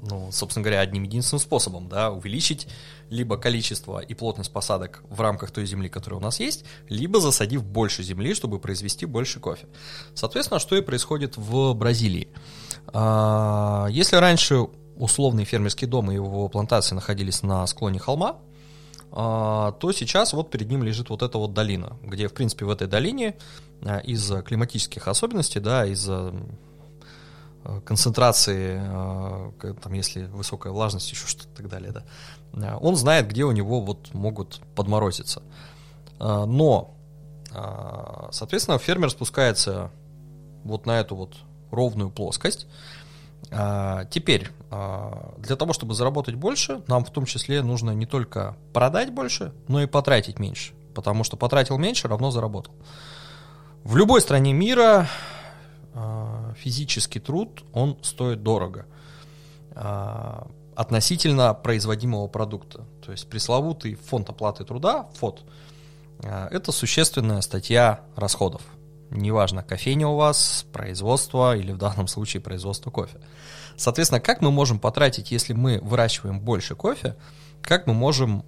ну, 0.03 0.31
собственно 0.33 0.65
говоря, 0.65 0.81
одним 0.81 1.03
единственным 1.03 1.41
способом, 1.41 1.89
да, 1.89 2.11
увеличить 2.11 2.69
либо 3.11 3.37
количество 3.37 3.99
и 3.99 4.15
плотность 4.15 4.53
посадок 4.53 5.03
в 5.11 5.21
рамках 5.21 5.51
той 5.51 5.67
земли, 5.67 5.89
которая 5.89 6.21
у 6.21 6.23
нас 6.23 6.41
есть, 6.41 6.65
либо 6.89 7.21
засадив 7.21 7.65
больше 7.65 8.03
земли, 8.03 8.35
чтобы 8.35 8.59
произвести 8.59 9.05
больше 9.05 9.41
кофе. 9.41 9.67
Соответственно, 10.15 10.61
что 10.61 10.77
и 10.77 10.81
происходит 10.81 11.37
в 11.37 11.75
Бразилии. 11.75 12.29
А, 12.87 13.89
если 13.91 14.17
раньше 14.17 14.69
условный 14.97 15.45
фермерский 15.45 15.87
дом 15.87 16.11
и 16.11 16.15
его 16.15 16.49
плантации 16.49 16.95
находились 16.95 17.43
на 17.43 17.67
склоне 17.67 17.99
холма, 17.99 18.37
а, 19.13 19.73
то 19.73 19.91
сейчас 19.93 20.33
вот 20.33 20.51
перед 20.51 20.69
ним 20.69 20.85
лежит 20.85 21.11
вот 21.11 21.23
эта 21.23 21.37
вот 21.37 21.53
долина, 21.53 21.97
где, 22.05 22.29
в 22.29 22.33
принципе, 22.33 22.65
в 22.65 22.71
этой 22.71 22.87
долине 22.87 23.37
а, 23.83 23.99
из-за 23.99 24.43
климатических 24.43 25.09
особенностей, 25.09 25.59
да, 25.59 25.85
из-за 25.85 26.33
Э, 27.63 27.81
концентрации, 27.85 28.81
э, 28.83 29.75
там, 29.83 29.93
если 29.93 30.25
высокая 30.25 30.73
влажность, 30.73 31.11
еще 31.11 31.27
что-то 31.27 31.49
и 31.53 31.57
так 31.57 31.69
далее, 31.69 31.93
да, 31.93 32.05
он 32.53 32.97
знает, 32.97 33.29
где 33.29 33.45
у 33.45 33.53
него 33.53 33.81
вот 33.81 34.13
могут 34.15 34.61
подморозиться. 34.75 35.43
Но, 36.19 36.95
соответственно, 38.31 38.79
фермер 38.79 39.11
спускается 39.11 39.91
вот 40.65 40.85
на 40.85 41.01
эту 41.01 41.17
вот 41.17 41.37
ровную 41.71 42.11
плоскость. 42.11 42.67
Теперь, 43.49 44.51
для 44.71 45.57
того, 45.57 45.73
чтобы 45.73 45.95
заработать 45.95 46.35
больше, 46.35 46.83
нам 46.89 47.05
в 47.05 47.11
том 47.11 47.25
числе 47.25 47.63
нужно 47.63 47.93
не 47.93 48.05
только 48.05 48.57
продать 48.75 49.13
больше, 49.13 49.53
но 49.67 49.83
и 49.83 49.87
потратить 49.87 50.39
меньше. 50.39 50.75
Потому 50.95 51.25
что 51.25 51.37
потратил 51.37 51.79
меньше, 51.79 52.09
равно 52.09 52.31
заработал. 52.31 52.75
В 53.85 53.97
любой 53.97 54.21
стране 54.21 54.53
мира 54.53 55.09
а, 55.95 56.55
физический 56.59 57.19
труд, 57.19 57.65
он 57.73 57.97
стоит 58.03 58.43
дорого 58.43 58.87
а, 59.75 60.47
относительно 60.81 61.53
производимого 61.53 62.27
продукта. 62.27 62.87
То 63.05 63.13
есть 63.13 63.29
пресловутый 63.29 63.97
фонд 63.97 64.31
оплаты 64.31 64.65
труда, 64.65 65.11
ФОД, 65.17 65.45
а, 66.25 66.49
это 66.51 66.73
существенная 66.73 67.43
статья 67.43 68.01
расходов. 68.17 68.63
Неважно, 69.11 69.63
кофейня 69.63 70.09
у 70.09 70.17
вас, 70.17 70.65
производство 70.73 71.55
или 71.55 71.73
в 71.73 71.77
данном 71.77 72.07
случае 72.07 72.41
производство 72.41 72.91
кофе. 72.91 73.19
Соответственно, 73.77 74.23
как 74.23 74.41
мы 74.41 74.51
можем 74.51 74.79
потратить, 74.79 75.31
если 75.31 75.53
мы 75.53 75.81
выращиваем 75.83 76.41
больше 76.41 76.75
кофе, 76.75 77.15
как 77.61 77.87
мы 77.87 77.93
можем 77.93 78.43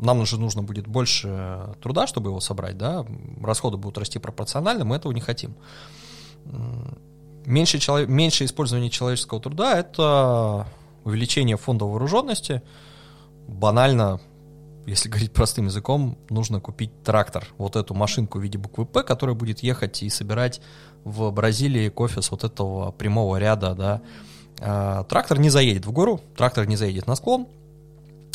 нам 0.00 0.24
же 0.26 0.38
нужно 0.38 0.62
будет 0.62 0.86
больше 0.86 1.74
труда, 1.82 2.06
чтобы 2.06 2.30
его 2.30 2.38
собрать, 2.38 2.78
да, 2.78 3.04
расходы 3.42 3.78
будут 3.78 3.98
расти 3.98 4.20
пропорционально, 4.20 4.84
мы 4.84 4.94
этого 4.94 5.10
не 5.10 5.20
хотим. 5.20 5.56
Меньше, 7.48 7.78
человек, 7.78 8.10
меньше 8.10 8.44
использование 8.44 8.90
человеческого 8.90 9.40
труда– 9.40 9.78
это 9.80 10.66
увеличение 11.04 11.56
фонда 11.56 11.86
вооруженности. 11.86 12.60
Банально, 13.46 14.20
если 14.86 15.08
говорить 15.08 15.32
простым 15.32 15.64
языком, 15.64 16.18
нужно 16.28 16.60
купить 16.60 17.02
трактор, 17.02 17.48
вот 17.56 17.76
эту 17.76 17.94
машинку 17.94 18.38
в 18.38 18.42
виде 18.42 18.58
буквы 18.58 18.84
«П», 18.84 19.02
которая 19.02 19.34
будет 19.34 19.60
ехать 19.60 20.02
и 20.02 20.10
собирать 20.10 20.60
в 21.04 21.30
Бразилии 21.30 21.88
кофе 21.88 22.20
с 22.20 22.30
вот 22.30 22.44
этого 22.44 22.92
прямого 22.92 23.38
ряда, 23.38 23.74
да. 23.74 24.02
А, 24.60 25.04
трактор 25.04 25.40
не 25.40 25.48
заедет 25.48 25.86
в 25.86 25.90
гору, 25.90 26.20
трактор 26.36 26.66
не 26.66 26.76
заедет 26.76 27.06
на 27.06 27.16
склон, 27.16 27.46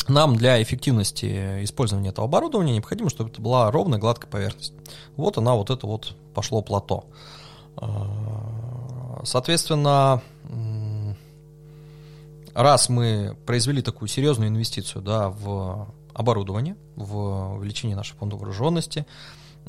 нам 0.08 0.34
для 0.34 0.60
эффективности 0.60 1.62
использования 1.62 2.08
этого 2.08 2.26
оборудования 2.26 2.72
необходимо, 2.72 3.10
чтобы 3.10 3.30
это 3.30 3.40
была 3.40 3.70
ровная 3.70 4.00
гладкая 4.00 4.28
поверхность. 4.28 4.74
Вот 5.16 5.38
она, 5.38 5.54
вот 5.54 5.70
это 5.70 5.86
вот 5.86 6.16
пошло 6.34 6.62
плато. 6.62 7.04
Соответственно, 9.24 10.22
раз 12.54 12.88
мы 12.88 13.36
произвели 13.46 13.82
такую 13.82 14.08
серьезную 14.08 14.48
инвестицию 14.48 15.02
да, 15.02 15.28
в 15.28 15.88
оборудование, 16.12 16.76
в 16.96 17.56
увеличение 17.56 17.96
нашей 17.96 18.16
фонда 18.16 18.36
вооруженности, 18.36 19.06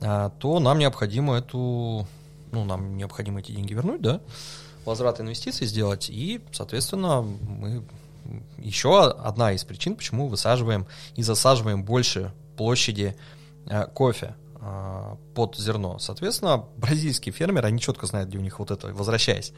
а, 0.01 0.29
то 0.29 0.59
нам 0.59 0.77
необходимо 0.77 1.35
эту, 1.35 2.07
ну, 2.51 2.65
нам 2.65 2.97
необходимо 2.97 3.39
эти 3.39 3.51
деньги 3.51 3.73
вернуть, 3.73 4.01
да, 4.01 4.21
возврат 4.85 5.19
инвестиций 5.19 5.65
сделать, 5.65 6.09
и, 6.09 6.41
соответственно, 6.51 7.21
мы 7.21 7.83
еще 8.57 9.09
одна 9.09 9.53
из 9.53 9.63
причин, 9.63 9.95
почему 9.95 10.27
высаживаем 10.27 10.85
и 11.15 11.23
засаживаем 11.23 11.83
больше 11.83 12.31
площади 12.57 13.15
э, 13.65 13.87
кофе 13.87 14.35
под 15.33 15.55
зерно. 15.57 15.99
Соответственно, 15.99 16.65
бразильские 16.77 17.33
фермеры, 17.33 17.67
они 17.67 17.79
четко 17.79 18.05
знают, 18.07 18.29
где 18.29 18.37
у 18.37 18.41
них 18.41 18.59
вот 18.59 18.71
это, 18.71 18.87
возвращаясь 18.93 19.53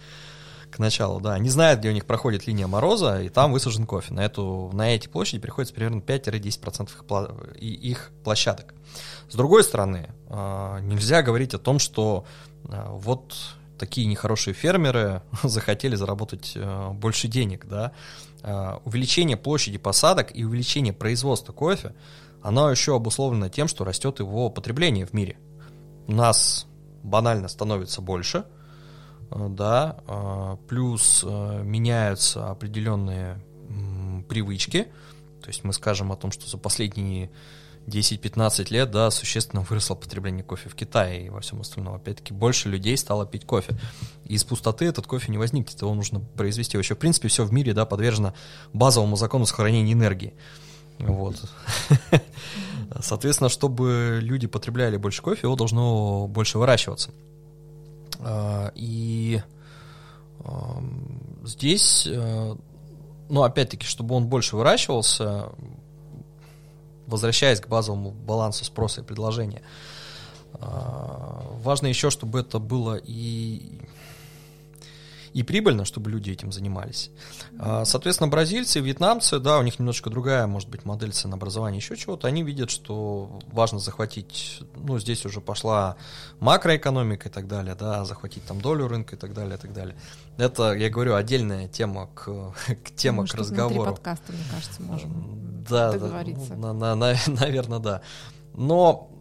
к 0.72 0.80
началу, 0.80 1.22
да, 1.22 1.34
они 1.34 1.50
знают, 1.50 1.80
где 1.80 1.90
у 1.90 1.94
них 1.94 2.06
проходит 2.06 2.46
линия 2.46 2.68
мороза, 2.68 3.22
и 3.22 3.30
там 3.30 3.54
высажен 3.54 3.86
кофе. 3.86 4.14
На, 4.14 4.26
эту, 4.26 4.70
на 4.74 4.94
эти 4.94 5.08
площади 5.08 5.40
приходится 5.40 5.74
примерно 5.74 6.00
5-10% 6.00 7.56
их, 7.58 7.80
их 7.80 8.12
площадок. 8.24 8.74
С 9.30 9.36
другой 9.36 9.64
стороны, 9.64 10.10
э, 10.30 10.80
нельзя 10.82 11.22
говорить 11.22 11.54
о 11.54 11.58
том, 11.58 11.80
что 11.80 12.26
вот 12.64 13.34
такие 13.78 14.08
нехорошие 14.08 14.54
фермеры 14.54 15.22
захотели 15.44 15.96
заработать 15.96 16.54
э, 16.56 16.90
больше 16.92 17.28
денег, 17.28 17.66
да. 17.66 17.92
Э, 18.44 18.80
увеличение 18.86 19.38
площади 19.38 19.78
посадок 19.78 20.36
и 20.36 20.44
увеличение 20.44 20.94
производства 20.94 21.54
кофе, 21.54 21.94
оно 22.48 22.72
еще 22.72 22.96
обусловлено 22.96 23.50
тем, 23.50 23.68
что 23.68 23.84
растет 23.84 24.20
его 24.20 24.50
потребление 24.50 25.06
в 25.06 25.12
мире. 25.12 25.38
У 26.08 26.14
нас 26.14 26.66
банально 27.04 27.50
становится 27.50 28.02
больше, 28.02 28.46
э, 29.32 29.48
да, 29.50 29.98
э, 30.08 30.56
плюс 30.70 31.26
э, 31.28 31.62
меняются 31.64 32.50
определенные 32.50 33.44
привычки, 34.30 34.88
то 35.42 35.50
есть 35.50 35.66
мы 35.66 35.74
скажем 35.74 36.14
о 36.14 36.16
том, 36.16 36.32
что 36.32 36.48
за 36.48 36.58
последние 36.58 37.32
10-15 37.86 38.72
лет, 38.72 38.92
да, 38.92 39.12
существенно 39.12 39.62
выросло 39.62 39.96
потребление 39.96 40.44
кофе 40.44 40.70
в 40.70 40.76
Китае 40.76 41.26
и 41.26 41.30
во 41.30 41.42
всем 41.42 41.60
остальном. 41.60 41.96
Опять-таки, 41.96 42.34
больше 42.34 42.70
людей 42.70 42.96
стало 42.96 43.26
пить 43.26 43.46
кофе. 43.46 43.78
И 44.24 44.36
из 44.36 44.46
пустоты 44.46 44.86
этот 44.86 45.06
кофе 45.06 45.32
не 45.32 45.38
возникнет, 45.38 45.82
его 45.82 45.94
нужно 45.94 46.22
произвести. 46.22 46.78
Вообще, 46.78 46.96
в 46.96 47.00
принципе, 47.00 47.28
все 47.28 47.44
в 47.44 47.52
мире, 47.52 47.74
да, 47.74 47.86
подвержено 47.86 48.34
базовому 48.72 49.18
закону 49.18 49.46
сохранения 49.46 49.94
энергии. 49.94 50.34
Вот. 51.00 51.36
Соответственно, 53.02 53.50
чтобы 53.50 54.20
люди 54.22 54.48
потребляли 54.48 54.98
больше 54.98 55.22
кофе, 55.22 55.42
его 55.44 55.56
должно 55.56 56.28
больше 56.28 56.58
выращиваться. 56.58 57.12
А, 58.20 58.72
и 58.76 59.42
здесь, 61.44 62.08
э, 62.08 62.56
ну, 63.30 63.44
опять-таки, 63.44 63.86
чтобы 63.86 64.16
он 64.16 64.28
больше 64.28 64.56
выращивался, 64.56 65.50
возвращаясь 67.06 67.60
к 67.60 67.68
базовому 67.68 68.12
балансу 68.12 68.66
спроса 68.66 69.02
и 69.02 69.04
предложения, 69.04 69.62
а, 70.54 71.46
важно 71.64 71.88
еще, 71.88 72.10
чтобы 72.10 72.40
это 72.40 72.60
было 72.60 72.96
и 72.96 73.82
и 75.38 75.44
прибыльно, 75.44 75.86
чтобы 75.86 76.10
люди 76.10 76.32
этим 76.32 76.52
занимались. 76.52 77.12
А, 77.60 77.86
соответственно, 77.86 78.28
бразильцы, 78.28 78.80
вьетнамцы, 78.80 79.38
да, 79.38 79.60
у 79.60 79.62
них 79.62 79.78
немножечко 79.78 80.10
другая, 80.10 80.48
может 80.48 80.68
быть, 80.68 80.84
модель 80.84 81.12
ценообразования, 81.12 81.78
еще 81.78 81.96
чего-то, 81.96 82.28
они 82.28 82.42
видят, 82.42 82.72
что 82.72 83.40
важно 83.52 83.78
захватить, 83.78 84.64
ну, 84.74 84.98
здесь 84.98 85.28
уже 85.28 85.40
пошла 85.40 85.96
макроэкономика 86.40 87.30
и 87.30 87.32
так 87.32 87.48
далее, 87.48 87.76
да, 87.76 88.04
захватить 88.04 88.46
там 88.46 88.60
долю 88.62 88.88
рынка 88.88 89.16
и 89.16 89.20
так 89.20 89.36
далее, 89.36 89.58
и 89.58 89.62
так 89.62 89.74
далее. 89.74 89.96
Это, 90.40 90.74
я 90.74 90.90
говорю, 90.90 91.14
отдельная 91.14 91.68
тема 91.68 92.10
к, 92.16 92.56
к 92.84 92.96
тема 92.96 93.22
Мы 93.22 93.28
к 93.28 93.36
разговору. 93.36 93.92
подкаста, 93.92 94.34
мне 94.34 94.44
кажется, 94.50 94.82
можем 94.82 95.64
да, 95.70 95.92
договориться. 95.92 96.56
Да, 96.56 96.74
на, 96.74 96.74
на, 96.74 96.96
на, 96.96 97.16
наверное, 97.28 97.78
да. 97.78 98.02
Но 98.56 99.12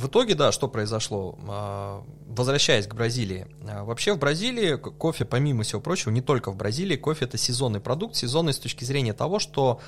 в 0.00 0.06
итоге, 0.06 0.34
да, 0.34 0.52
что 0.52 0.68
произошло? 0.68 1.38
А, 1.46 2.02
возвращаясь 2.26 2.86
к 2.86 2.94
Бразилии. 2.94 3.46
А, 3.68 3.84
вообще 3.84 4.14
в 4.14 4.18
Бразилии 4.18 4.76
кофе, 4.76 5.24
помимо 5.24 5.62
всего 5.62 5.80
прочего, 5.80 6.10
не 6.10 6.22
только 6.22 6.50
в 6.50 6.56
Бразилии, 6.56 6.96
кофе 6.96 7.26
это 7.26 7.36
сезонный 7.36 7.80
продукт, 7.80 8.16
сезонный 8.16 8.52
с 8.52 8.58
точки 8.58 8.84
зрения 8.84 9.12
того, 9.12 9.38
что 9.38 9.80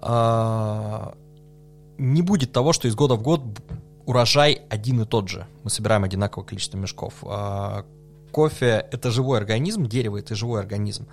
э, 0.00 1.12
не 1.98 2.22
будет 2.22 2.52
того, 2.52 2.72
что 2.72 2.88
из 2.88 2.94
года 2.94 3.14
в 3.14 3.22
год 3.22 3.42
урожай 4.06 4.62
один 4.70 5.02
и 5.02 5.04
тот 5.04 5.28
же. 5.28 5.46
Мы 5.62 5.70
собираем 5.70 6.04
одинаковое 6.04 6.46
количество 6.46 6.78
мешков. 6.78 7.22
Кофе 8.32 8.86
это 8.90 9.10
живой 9.10 9.38
организм, 9.38 9.86
дерево 9.86 10.18
это 10.18 10.34
живой 10.34 10.60
организм. 10.60 11.06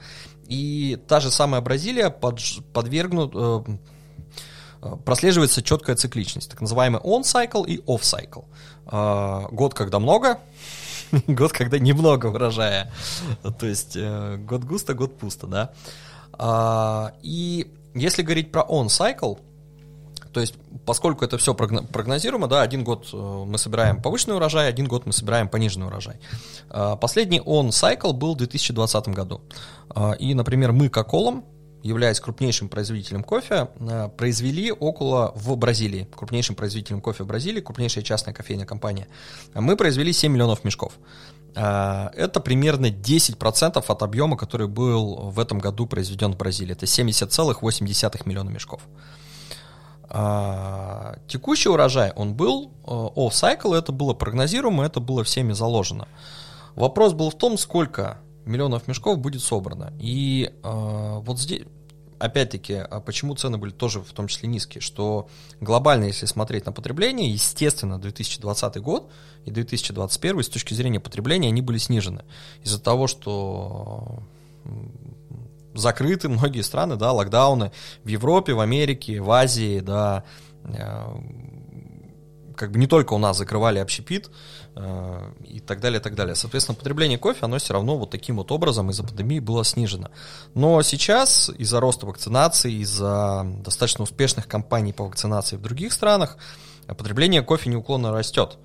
И 0.47 0.97
та 1.07 1.19
же 1.19 1.31
самая 1.31 1.61
Бразилия 1.61 2.09
под, 2.09 2.39
подвергнут, 2.73 3.31
э, 3.33 3.63
прослеживается 5.05 5.61
четкая 5.61 5.95
цикличность, 5.95 6.49
так 6.49 6.61
называемый 6.61 7.01
on-cycle 7.01 7.65
и 7.65 7.77
off-cycle. 7.85 8.45
А, 8.85 9.47
год, 9.51 9.73
когда 9.73 9.99
много, 9.99 10.39
год, 11.27 11.51
когда 11.51 11.79
немного 11.79 12.27
урожая. 12.27 12.91
То 13.59 13.65
есть 13.65 13.95
э, 13.95 14.37
год 14.37 14.63
густо, 14.63 14.93
год 14.93 15.17
пусто, 15.17 15.47
да. 15.47 15.73
А, 16.33 17.13
и 17.21 17.71
если 17.93 18.21
говорить 18.21 18.51
про 18.51 18.61
on-cycle, 18.61 19.39
то 20.33 20.41
есть, 20.41 20.55
поскольку 20.85 21.23
это 21.23 21.37
все 21.37 21.53
прогнозируемо, 21.53 22.47
да, 22.47 22.61
один 22.61 22.83
год 22.83 23.09
э, 23.13 23.17
мы 23.17 23.57
собираем 23.57 24.01
повышенный 24.01 24.35
урожай, 24.35 24.67
один 24.67 24.87
год 24.87 25.05
мы 25.05 25.13
собираем 25.13 25.47
пониженный 25.47 25.87
урожай. 25.87 26.17
А, 26.69 26.95
последний 26.95 27.39
on-cycle 27.39 28.13
был 28.13 28.35
в 28.35 28.37
2020 28.37 29.07
году. 29.09 29.41
И, 30.19 30.33
например, 30.33 30.73
мы 30.73 30.89
Коколом 30.89 31.45
являясь 31.85 32.19
крупнейшим 32.19 32.67
производителем 32.67 33.23
кофе, 33.23 33.69
э, 33.79 34.09
произвели 34.17 34.71
около, 34.71 35.31
в 35.35 35.55
Бразилии, 35.55 36.07
крупнейшим 36.15 36.55
производителем 36.55 36.99
кофе 36.99 37.23
в 37.23 37.27
Бразилии, 37.27 37.61
крупнейшая 37.61 38.03
частная 38.03 38.33
кофейная 38.33 38.65
компания, 38.65 39.07
мы 39.53 39.77
произвели 39.77 40.11
7 40.11 40.33
миллионов 40.33 40.63
мешков. 40.63 40.93
Э, 41.55 42.09
это 42.15 42.39
примерно 42.39 42.87
10% 42.87 43.83
от 43.87 44.01
объема, 44.01 44.35
который 44.35 44.67
был 44.67 45.29
в 45.29 45.39
этом 45.39 45.59
году 45.59 45.85
произведен 45.85 46.33
в 46.33 46.37
Бразилии. 46.37 46.71
Это 46.73 46.87
70,8 46.87 48.25
миллиона 48.25 48.49
мешков. 48.49 48.81
Э, 50.09 51.17
текущий 51.27 51.69
урожай, 51.69 52.11
он 52.15 52.33
был 52.33 52.71
off-cycle, 52.83 53.77
это 53.77 53.91
было 53.91 54.15
прогнозируемо, 54.15 54.85
это 54.85 54.99
было 54.99 55.23
всеми 55.23 55.53
заложено. 55.53 56.07
Вопрос 56.75 57.13
был 57.13 57.29
в 57.29 57.37
том, 57.37 57.59
сколько 57.59 58.17
миллионов 58.45 58.87
мешков 58.87 59.19
будет 59.19 59.41
собрано. 59.41 59.93
И 59.99 60.51
э, 60.63 61.19
вот 61.19 61.39
здесь, 61.39 61.63
опять-таки, 62.19 62.73
а 62.73 62.99
почему 62.99 63.35
цены 63.35 63.57
были 63.57 63.71
тоже 63.71 63.99
в 63.99 64.11
том 64.13 64.27
числе 64.27 64.47
низкие, 64.49 64.81
что 64.81 65.29
глобально, 65.59 66.05
если 66.05 66.25
смотреть 66.25 66.65
на 66.65 66.71
потребление, 66.71 67.29
естественно, 67.29 67.99
2020 67.99 68.77
год 68.77 69.11
и 69.45 69.51
2021 69.51 70.43
с 70.43 70.49
точки 70.49 70.73
зрения 70.73 70.99
потребления 70.99 71.49
они 71.49 71.61
были 71.61 71.77
снижены. 71.77 72.23
Из-за 72.63 72.79
того, 72.79 73.07
что 73.07 74.23
закрыты 75.73 76.29
многие 76.29 76.61
страны, 76.61 76.95
да, 76.95 77.11
локдауны 77.11 77.71
в 78.03 78.07
Европе, 78.07 78.53
в 78.53 78.59
Америке, 78.59 79.21
в 79.21 79.29
Азии, 79.31 79.79
да, 79.79 80.23
э, 80.63 81.05
как 82.56 82.72
бы 82.72 82.80
не 82.80 82.88
только 82.88 83.14
у 83.14 83.18
нас 83.18 83.38
закрывали 83.38 83.80
общепит, 83.80 84.30
Э, 84.77 85.32
и 85.45 85.61
так 85.61 85.80
далее, 85.80 86.02
и 86.02 86.03
так 86.03 86.15
далее. 86.15 86.36
Соответственно, 86.36 86.76
потребление 86.76 87.18
кофе, 87.18 87.40
оно 87.44 87.57
все 87.60 87.73
равно 87.73 87.98
вот 87.98 88.10
таким 88.10 88.36
вот 88.36 88.52
образом 88.52 88.90
из-за 88.90 89.03
пандемии 89.03 89.40
было 89.40 89.64
снижено. 89.64 90.10
Но 90.53 90.82
сейчас 90.82 91.49
из-за 91.57 91.80
роста 91.80 92.06
вакцинации, 92.06 92.82
из-за 92.82 93.45
достаточно 93.64 94.03
успешных 94.03 94.48
кампаний 94.48 94.91
по 94.91 95.06
вакцинации 95.06 95.56
в 95.56 95.61
других 95.61 95.94
странах, 95.94 96.38
потребление 96.88 97.41
кофе 97.41 97.69
неуклонно 97.69 98.11
растет 98.11 98.57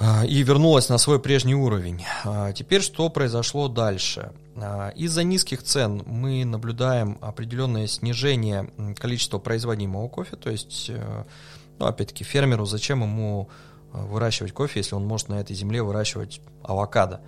э, 0.00 0.26
и 0.26 0.42
вернулось 0.42 0.90
на 0.90 0.98
свой 0.98 1.18
прежний 1.18 1.54
уровень. 1.54 2.04
А 2.24 2.52
теперь 2.52 2.82
что 2.82 3.08
произошло 3.08 3.68
дальше? 3.68 4.32
Э, 4.54 4.92
из-за 4.96 5.24
низких 5.24 5.62
цен 5.62 6.02
мы 6.04 6.44
наблюдаем 6.44 7.16
определенное 7.22 7.86
снижение 7.86 8.70
количества 8.98 9.38
производимого 9.38 10.08
кофе, 10.08 10.36
то 10.36 10.50
есть, 10.50 10.90
ну, 11.78 11.86
опять-таки, 11.86 12.24
фермеру 12.24 12.64
зачем 12.64 13.02
ему 13.02 13.48
выращивать 13.92 14.52
кофе, 14.52 14.80
если 14.80 14.94
он 14.94 15.06
может 15.06 15.28
на 15.28 15.40
этой 15.40 15.54
земле 15.54 15.82
выращивать 15.82 16.40
авокадо. 16.62 17.20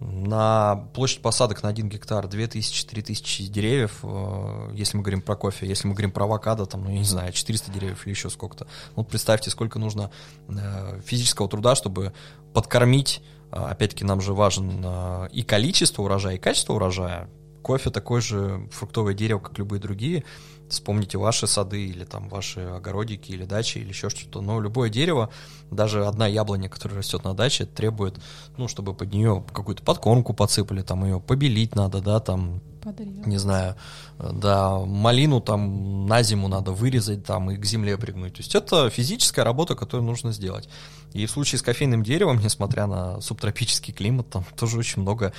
На 0.00 0.88
площадь 0.94 1.22
посадок 1.22 1.62
на 1.62 1.68
1 1.68 1.88
гектар 1.88 2.24
2000-3000 2.26 3.46
деревьев, 3.46 4.00
э, 4.02 4.70
если 4.74 4.96
мы 4.96 5.04
говорим 5.04 5.22
про 5.22 5.36
кофе, 5.36 5.66
если 5.66 5.86
мы 5.86 5.94
говорим 5.94 6.10
про 6.10 6.24
авокадо, 6.24 6.66
там, 6.66 6.82
ну, 6.82 6.90
я 6.90 6.98
не 6.98 7.04
знаю, 7.04 7.32
400 7.32 7.70
деревьев 7.70 8.04
или 8.04 8.12
еще 8.12 8.28
сколько-то. 8.28 8.66
Вот 8.96 9.08
представьте, 9.08 9.50
сколько 9.50 9.78
нужно 9.78 10.10
э, 10.48 11.00
физического 11.06 11.48
труда, 11.48 11.76
чтобы 11.76 12.12
подкормить, 12.52 13.22
э, 13.52 13.56
опять-таки 13.56 14.04
нам 14.04 14.20
же 14.20 14.34
важен 14.34 14.84
и 15.30 15.42
количество 15.44 16.02
урожая, 16.02 16.34
и 16.34 16.38
качество 16.38 16.74
урожая. 16.74 17.28
Кофе 17.62 17.90
такое 17.90 18.20
же 18.20 18.68
фруктовое 18.72 19.14
дерево, 19.14 19.38
как 19.38 19.56
любые 19.56 19.80
другие, 19.80 20.24
Вспомните 20.72 21.18
ваши 21.18 21.46
сады 21.46 21.86
или 21.86 22.04
там 22.04 22.28
ваши 22.28 22.60
огородики 22.60 23.32
или 23.32 23.44
дачи 23.44 23.78
или 23.78 23.88
еще 23.88 24.08
что-то. 24.10 24.40
Но 24.40 24.60
любое 24.60 24.90
дерево, 24.90 25.30
даже 25.70 26.06
одна 26.06 26.26
яблоня, 26.26 26.68
которая 26.68 26.98
растет 26.98 27.24
на 27.24 27.34
даче, 27.34 27.66
требует, 27.66 28.18
ну, 28.56 28.68
чтобы 28.68 28.94
под 28.94 29.12
нее 29.12 29.44
какую-то 29.52 29.82
подкормку 29.82 30.32
подсыпали, 30.34 30.82
там 30.82 31.04
ее 31.04 31.20
побелить 31.20 31.74
надо, 31.74 32.00
да, 32.00 32.20
там 32.20 32.60
Подарил. 32.82 33.22
Не 33.26 33.38
знаю, 33.38 33.76
да, 34.18 34.78
малину 34.78 35.40
там 35.40 36.06
на 36.06 36.22
зиму 36.24 36.48
надо 36.48 36.72
вырезать 36.72 37.24
там 37.24 37.50
и 37.52 37.56
к 37.56 37.64
земле 37.64 37.96
пригнуть. 37.96 38.34
То 38.34 38.40
есть 38.40 38.56
это 38.56 38.90
физическая 38.90 39.44
работа, 39.44 39.76
которую 39.76 40.04
нужно 40.04 40.32
сделать. 40.32 40.68
И 41.12 41.26
в 41.26 41.30
случае 41.30 41.58
с 41.58 41.62
кофейным 41.62 42.02
деревом, 42.02 42.38
несмотря 42.38 42.86
на 42.86 43.20
субтропический 43.20 43.92
климат, 43.92 44.30
там 44.30 44.44
тоже 44.56 44.78
очень 44.78 45.02
много 45.02 45.32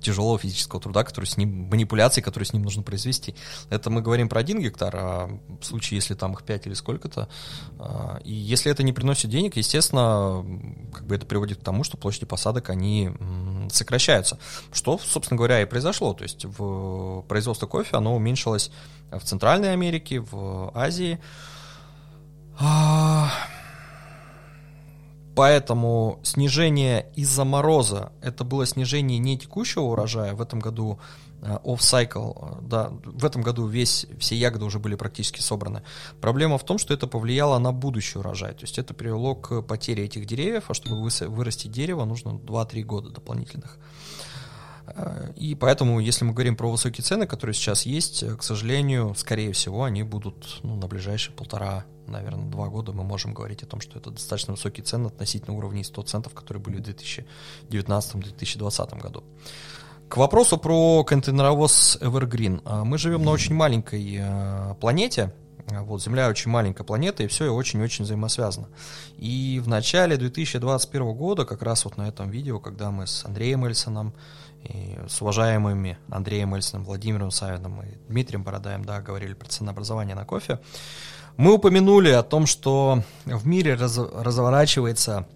тяжелого 0.00 0.38
физического 0.38 0.80
труда, 0.80 1.04
который 1.04 1.26
с 1.26 1.36
ним, 1.36 1.68
манипуляций, 1.70 2.22
которые 2.22 2.46
с 2.46 2.52
ним 2.52 2.62
нужно 2.62 2.82
произвести. 2.82 3.34
Это 3.70 3.90
мы 3.90 4.02
говорим 4.02 4.28
про 4.28 4.40
один 4.40 4.60
гектар, 4.60 4.94
а 4.96 5.40
в 5.60 5.64
случае, 5.64 5.96
если 5.96 6.14
там 6.14 6.32
их 6.34 6.42
5 6.42 6.66
или 6.66 6.74
сколько-то, 6.74 7.28
а, 7.78 8.20
и 8.24 8.32
если 8.32 8.70
это 8.70 8.82
не 8.82 8.92
приносит 8.92 9.30
денег, 9.30 9.56
естественно, 9.56 10.44
как 10.92 11.06
бы 11.06 11.14
это 11.14 11.26
приводит 11.26 11.58
к 11.58 11.64
тому, 11.64 11.84
что 11.84 11.96
площади 11.96 12.26
посадок, 12.26 12.70
они 12.70 13.10
сокращаются. 13.70 14.38
Что, 14.72 14.98
собственно 14.98 15.36
говоря, 15.36 15.62
и 15.62 15.64
произошло. 15.64 16.12
То 16.14 16.22
есть 16.22 16.44
в 16.44 17.22
производство 17.22 17.66
кофе, 17.66 17.96
оно 17.96 18.14
уменьшилось 18.14 18.70
в 19.10 19.20
Центральной 19.20 19.72
Америке, 19.72 20.20
в 20.20 20.70
Азии. 20.74 21.18
Поэтому 25.36 26.18
снижение 26.24 27.06
из-за 27.14 27.44
мороза, 27.44 28.10
это 28.22 28.42
было 28.42 28.66
снижение 28.66 29.18
не 29.18 29.38
текущего 29.38 29.82
урожая, 29.82 30.34
в 30.34 30.40
этом 30.40 30.58
году 30.58 30.98
Э, 31.42 31.58
off-cycle, 31.64 32.58
э, 32.58 32.62
да, 32.62 32.92
в 33.04 33.24
этом 33.24 33.42
году 33.42 33.66
весь, 33.66 34.06
все 34.18 34.34
ягоды 34.34 34.64
уже 34.64 34.78
были 34.78 34.94
практически 34.94 35.40
собраны. 35.40 35.82
Проблема 36.20 36.56
в 36.56 36.64
том, 36.64 36.78
что 36.78 36.94
это 36.94 37.06
повлияло 37.06 37.58
на 37.58 37.72
будущий 37.72 38.18
урожай, 38.18 38.52
то 38.52 38.62
есть 38.62 38.78
это 38.78 38.94
привело 38.94 39.34
к 39.34 39.60
потере 39.62 40.04
этих 40.04 40.26
деревьев, 40.26 40.64
а 40.68 40.74
чтобы 40.74 40.96
вырастить 40.96 41.70
дерево, 41.70 42.04
нужно 42.04 42.30
2-3 42.30 42.82
года 42.82 43.10
дополнительных. 43.10 43.78
Э, 44.86 45.32
и 45.36 45.54
поэтому, 45.54 46.00
если 46.00 46.24
мы 46.24 46.32
говорим 46.32 46.56
про 46.56 46.70
высокие 46.70 47.04
цены, 47.04 47.26
которые 47.26 47.54
сейчас 47.54 47.86
есть, 47.86 48.24
к 48.38 48.42
сожалению, 48.42 49.14
скорее 49.16 49.52
всего, 49.52 49.84
они 49.84 50.02
будут 50.02 50.60
ну, 50.62 50.76
на 50.76 50.86
ближайшие 50.86 51.34
полтора, 51.34 51.84
наверное, 52.06 52.48
два 52.50 52.68
года 52.68 52.92
мы 52.92 53.04
можем 53.04 53.34
говорить 53.34 53.62
о 53.62 53.66
том, 53.66 53.80
что 53.80 53.98
это 53.98 54.10
достаточно 54.10 54.52
высокие 54.52 54.84
цены 54.84 55.08
относительно 55.08 55.56
уровней 55.56 55.84
100 55.84 56.02
центов, 56.02 56.34
которые 56.34 56.62
были 56.62 56.76
в 56.76 56.84
2019-2020 57.70 59.00
году. 59.00 59.24
К 60.08 60.18
вопросу 60.18 60.56
про 60.56 61.02
контейнеровоз 61.02 61.98
Evergreen. 62.00 62.62
А, 62.64 62.84
мы 62.84 62.96
живем 62.96 63.24
на 63.24 63.32
очень 63.32 63.56
маленькой 63.56 64.18
э, 64.20 64.74
планете, 64.80 65.32
вот, 65.68 66.00
Земля 66.02 66.28
очень 66.28 66.50
маленькая 66.50 66.84
планета, 66.84 67.24
и 67.24 67.26
все 67.26 67.52
очень-очень 67.52 68.04
взаимосвязано. 68.04 68.68
И 69.18 69.60
в 69.62 69.68
начале 69.68 70.16
2021 70.16 71.12
года, 71.14 71.44
как 71.44 71.62
раз 71.62 71.84
вот 71.84 71.96
на 71.96 72.08
этом 72.08 72.30
видео, 72.30 72.60
когда 72.60 72.92
мы 72.92 73.08
с 73.08 73.24
Андреем 73.24 73.64
Эльсоном, 73.64 74.14
и 74.66 74.98
с 75.08 75.22
уважаемыми 75.22 75.98
Андреем 76.10 76.54
Эльсоном, 76.54 76.84
Владимиром 76.84 77.30
Савиным 77.30 77.82
и 77.82 77.96
Дмитрием 78.08 78.42
Бородаем, 78.42 78.84
да, 78.84 79.00
говорили 79.00 79.34
про 79.34 79.48
ценообразование 79.48 80.14
на 80.14 80.24
кофе, 80.24 80.60
мы 81.36 81.54
упомянули 81.54 82.10
о 82.10 82.22
том, 82.22 82.46
что 82.46 83.02
в 83.24 83.46
мире 83.46 83.74
раз, 83.74 83.98
разворачивается 83.98 85.26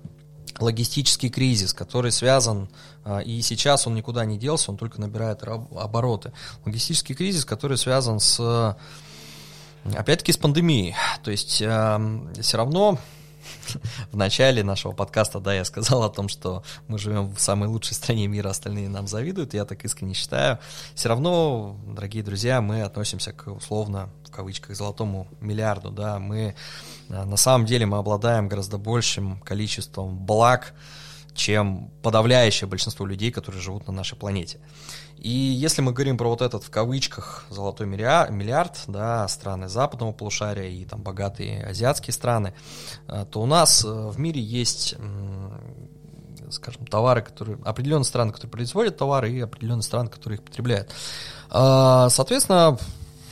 логистический 0.59 1.31
кризис, 1.31 1.75
который 1.75 2.13
связан, 2.13 2.69
а, 3.05 3.21
и 3.21 3.41
сейчас 3.43 3.87
он 3.87 3.95
никуда 3.95 4.25
не 4.25 4.39
делся, 4.39 4.71
он 4.71 4.77
только 4.77 5.01
набирает 5.01 5.43
обороты. 5.43 6.33
Логистический 6.65 7.15
кризис, 7.15 7.45
который 7.45 7.77
связан 7.79 8.21
с, 8.21 8.77
опять-таки, 9.85 10.33
с 10.33 10.37
пандемией. 10.37 10.95
То 11.23 11.31
есть 11.31 11.51
все 11.51 12.57
равно 12.57 12.99
в 14.13 14.17
начале 14.17 14.63
нашего 14.63 14.93
подкаста, 14.93 15.41
да, 15.41 15.55
я 15.55 15.65
сказал 15.65 16.03
о 16.03 16.11
том, 16.11 16.29
что 16.29 16.63
мы 16.89 16.99
живем 16.99 17.35
в 17.35 17.41
самой 17.41 17.69
лучшей 17.69 17.95
стране 17.95 18.27
мира, 18.27 18.51
остальные 18.51 18.89
нам 18.89 19.07
завидуют, 19.07 19.55
я 19.55 19.65
так 19.65 19.85
искренне 19.85 20.15
считаю. 20.15 20.59
Все 20.95 21.09
равно, 21.09 21.77
дорогие 21.87 22.23
друзья, 22.23 22.61
мы 22.61 22.83
относимся 22.83 23.33
к 23.33 23.49
условно, 23.49 24.11
в 24.25 24.31
кавычках, 24.31 24.77
золотому 24.77 25.29
миллиарду, 25.41 25.91
да, 25.91 26.19
мы 26.19 26.55
а, 27.09 27.25
на 27.25 27.37
самом 27.37 27.67
деле 27.67 27.87
мы 27.87 27.99
обладаем 27.99 28.49
гораздо 28.49 28.79
большим 28.79 29.41
количеством 29.41 30.17
благ, 30.17 30.75
чем 31.35 31.91
подавляющее 32.03 32.69
большинство 32.69 33.07
людей, 33.07 33.31
которые 33.31 33.63
живут 33.63 33.87
на 33.87 33.93
нашей 33.93 34.17
планете. 34.17 34.59
И 35.17 35.29
если 35.29 35.83
мы 35.83 35.93
говорим 35.93 36.17
про 36.17 36.29
вот 36.29 36.41
этот 36.41 36.65
в 36.65 36.71
кавычках 36.71 37.45
золотой 37.51 37.87
миллиард, 37.87 38.79
да, 38.87 39.29
страны 39.29 39.69
западного 39.69 40.13
полушария 40.13 40.69
и 40.69 40.85
там 40.85 41.03
богатые 41.03 41.65
азиатские 41.65 42.15
страны, 42.15 42.55
э, 43.07 43.27
то 43.31 43.43
у 43.43 43.47
нас 43.47 43.85
э, 43.85 43.89
в 43.89 44.19
мире 44.19 44.41
есть 44.41 44.97
скажем, 46.53 46.85
товары, 46.87 47.23
которые... 47.23 47.59
Определенные 47.65 48.05
страны, 48.05 48.33
которые 48.33 48.51
производят 48.51 48.97
товары, 48.97 49.31
и 49.31 49.41
определенные 49.41 49.83
страны, 49.83 50.09
которые 50.09 50.39
их 50.39 50.45
потребляют. 50.45 50.91
А, 51.49 52.09
соответственно, 52.09 52.79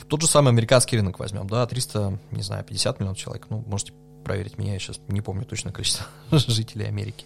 тот 0.07 0.21
же 0.21 0.27
самый 0.27 0.49
американский 0.49 0.97
рынок 0.97 1.19
возьмем, 1.19 1.47
да, 1.47 1.65
300, 1.65 2.19
не 2.31 2.41
знаю, 2.41 2.63
50 2.63 2.99
миллионов 2.99 3.17
человек, 3.17 3.47
ну, 3.49 3.63
можете 3.67 3.93
проверить 4.29 4.59
меня, 4.59 4.73
я 4.73 4.79
сейчас 4.79 4.99
не 5.07 5.21
помню 5.21 5.43
точное 5.43 5.73
количество 5.73 6.05
жителей 6.31 6.85
Америки. 6.85 7.25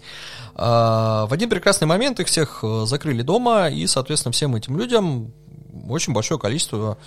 А, 0.55 1.25
в 1.25 1.33
один 1.33 1.49
прекрасный 1.49 1.85
момент 1.85 2.17
их 2.21 2.27
всех 2.27 2.63
э, 2.63 2.85
закрыли 2.85 3.23
дома, 3.23 3.67
и, 3.67 3.85
соответственно, 3.87 4.31
всем 4.31 4.55
этим 4.55 4.77
людям 4.77 5.33
очень 5.89 6.13
большое 6.13 6.39
количество 6.39 6.97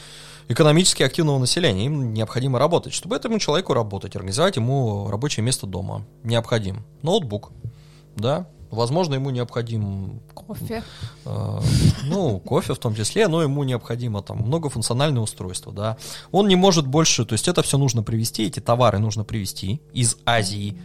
экономически 0.48 1.02
активного 1.02 1.38
населения. 1.38 1.86
Им 1.86 2.12
необходимо 2.12 2.58
работать. 2.58 2.92
Чтобы 2.92 3.16
этому 3.16 3.38
человеку 3.38 3.72
работать, 3.72 4.14
организовать 4.16 4.56
ему 4.56 5.08
рабочее 5.08 5.42
место 5.42 5.66
дома, 5.66 6.04
необходим 6.24 6.84
ноутбук, 7.00 7.52
да, 8.16 8.46
Возможно, 8.70 9.14
ему 9.14 9.30
необходим... 9.30 10.20
Кофе. 10.34 10.82
Э, 11.24 11.60
ну, 12.04 12.38
кофе 12.40 12.74
в 12.74 12.78
том 12.78 12.94
числе, 12.94 13.28
но 13.28 13.42
ему 13.42 13.64
необходимо 13.64 14.22
там 14.22 14.38
многофункциональное 14.38 15.22
устройство, 15.22 15.72
да. 15.72 15.96
Он 16.32 16.48
не 16.48 16.56
может 16.56 16.86
больше, 16.86 17.24
то 17.24 17.34
есть 17.34 17.48
это 17.48 17.62
все 17.62 17.78
нужно 17.78 18.02
привезти, 18.02 18.44
эти 18.44 18.60
товары 18.60 18.98
нужно 18.98 19.24
привезти 19.24 19.80
из 19.92 20.16
Азии, 20.24 20.78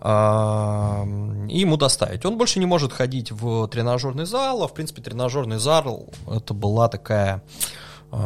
э, 0.00 1.46
и 1.50 1.58
ему 1.58 1.76
доставить. 1.76 2.24
Он 2.24 2.38
больше 2.38 2.58
не 2.58 2.66
может 2.66 2.92
ходить 2.92 3.30
в 3.32 3.68
тренажерный 3.68 4.26
зал, 4.26 4.62
а 4.62 4.68
в 4.68 4.74
принципе 4.74 5.02
тренажерный 5.02 5.58
зал 5.58 6.10
это 6.30 6.54
была 6.54 6.88
такая, 6.88 7.42
э, 8.12 8.16